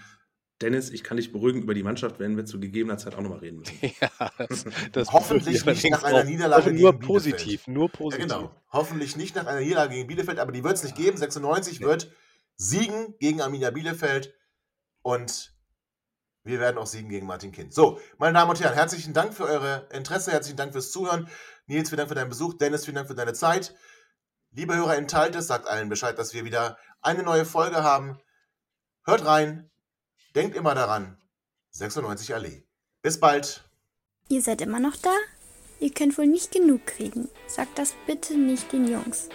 Dennis, 0.62 0.88
ich 0.88 1.04
kann 1.04 1.18
dich 1.18 1.32
beruhigen, 1.32 1.60
über 1.62 1.74
die 1.74 1.82
Mannschaft 1.82 2.18
werden 2.18 2.36
wir 2.38 2.46
zu 2.46 2.58
gegebener 2.58 2.96
Zeit 2.96 3.14
auch 3.14 3.20
nochmal 3.20 3.40
reden 3.40 3.58
müssen. 3.58 3.78
Ja, 4.00 4.30
das, 4.38 4.64
das 4.92 5.12
Hoffentlich 5.12 5.66
nicht 5.66 5.84
ich 5.84 5.90
nach 5.90 6.02
einer 6.02 6.24
Niederlage 6.24 6.64
also 6.64 6.70
nur 6.70 6.92
gegen 6.92 7.06
Bielefeld. 7.06 7.36
positiv, 7.36 7.66
nur 7.66 7.88
Ja, 7.88 7.96
positiv. 7.96 8.26
genau. 8.28 8.50
Hoffentlich 8.72 9.16
nicht 9.16 9.36
nach 9.36 9.46
einer 9.46 9.60
Niederlage 9.60 9.94
gegen 9.94 10.06
Bielefeld, 10.08 10.38
aber 10.38 10.52
die 10.52 10.64
wird 10.64 10.74
es 10.76 10.82
nicht 10.82 10.96
geben. 10.96 11.18
96 11.18 11.80
wird 11.82 12.10
siegen 12.56 13.14
gegen 13.18 13.42
Arminia 13.42 13.70
Bielefeld 13.70 14.32
und 15.02 15.52
wir 16.42 16.58
werden 16.60 16.78
auch 16.78 16.86
siegen 16.86 17.10
gegen 17.10 17.26
Martin 17.26 17.52
Kind. 17.52 17.74
So, 17.74 17.98
meine 18.16 18.32
Damen 18.38 18.50
und 18.50 18.60
Herren, 18.60 18.74
herzlichen 18.74 19.12
Dank 19.12 19.34
für 19.34 19.44
eure 19.44 19.88
Interesse, 19.92 20.32
herzlichen 20.32 20.56
Dank 20.56 20.72
fürs 20.72 20.90
Zuhören. 20.90 21.28
Nils, 21.66 21.90
vielen 21.90 21.98
Dank 21.98 22.08
für 22.08 22.14
deinen 22.14 22.30
Besuch. 22.30 22.54
Dennis, 22.54 22.84
vielen 22.84 22.94
Dank 22.94 23.08
für 23.08 23.14
deine 23.14 23.34
Zeit. 23.34 23.74
Liebe 24.56 24.74
Hörer 24.74 24.96
in 24.96 25.06
Taltes, 25.06 25.48
sagt 25.48 25.68
allen 25.68 25.90
Bescheid, 25.90 26.18
dass 26.18 26.32
wir 26.32 26.46
wieder 26.46 26.78
eine 27.02 27.22
neue 27.22 27.44
Folge 27.44 27.82
haben. 27.82 28.18
Hört 29.04 29.26
rein, 29.26 29.70
denkt 30.34 30.56
immer 30.56 30.74
daran. 30.74 31.18
96 31.72 32.34
Allee. 32.34 32.64
Bis 33.02 33.20
bald. 33.20 33.68
Ihr 34.30 34.40
seid 34.40 34.62
immer 34.62 34.80
noch 34.80 34.96
da? 34.96 35.14
Ihr 35.78 35.92
könnt 35.92 36.16
wohl 36.16 36.26
nicht 36.26 36.52
genug 36.52 36.86
kriegen. 36.86 37.28
Sagt 37.46 37.78
das 37.78 37.92
bitte 38.06 38.38
nicht 38.38 38.72
den 38.72 38.88
Jungs. 38.88 39.28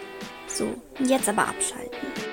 So, 0.48 0.82
jetzt 0.98 1.28
aber 1.28 1.46
abschalten. 1.46 2.31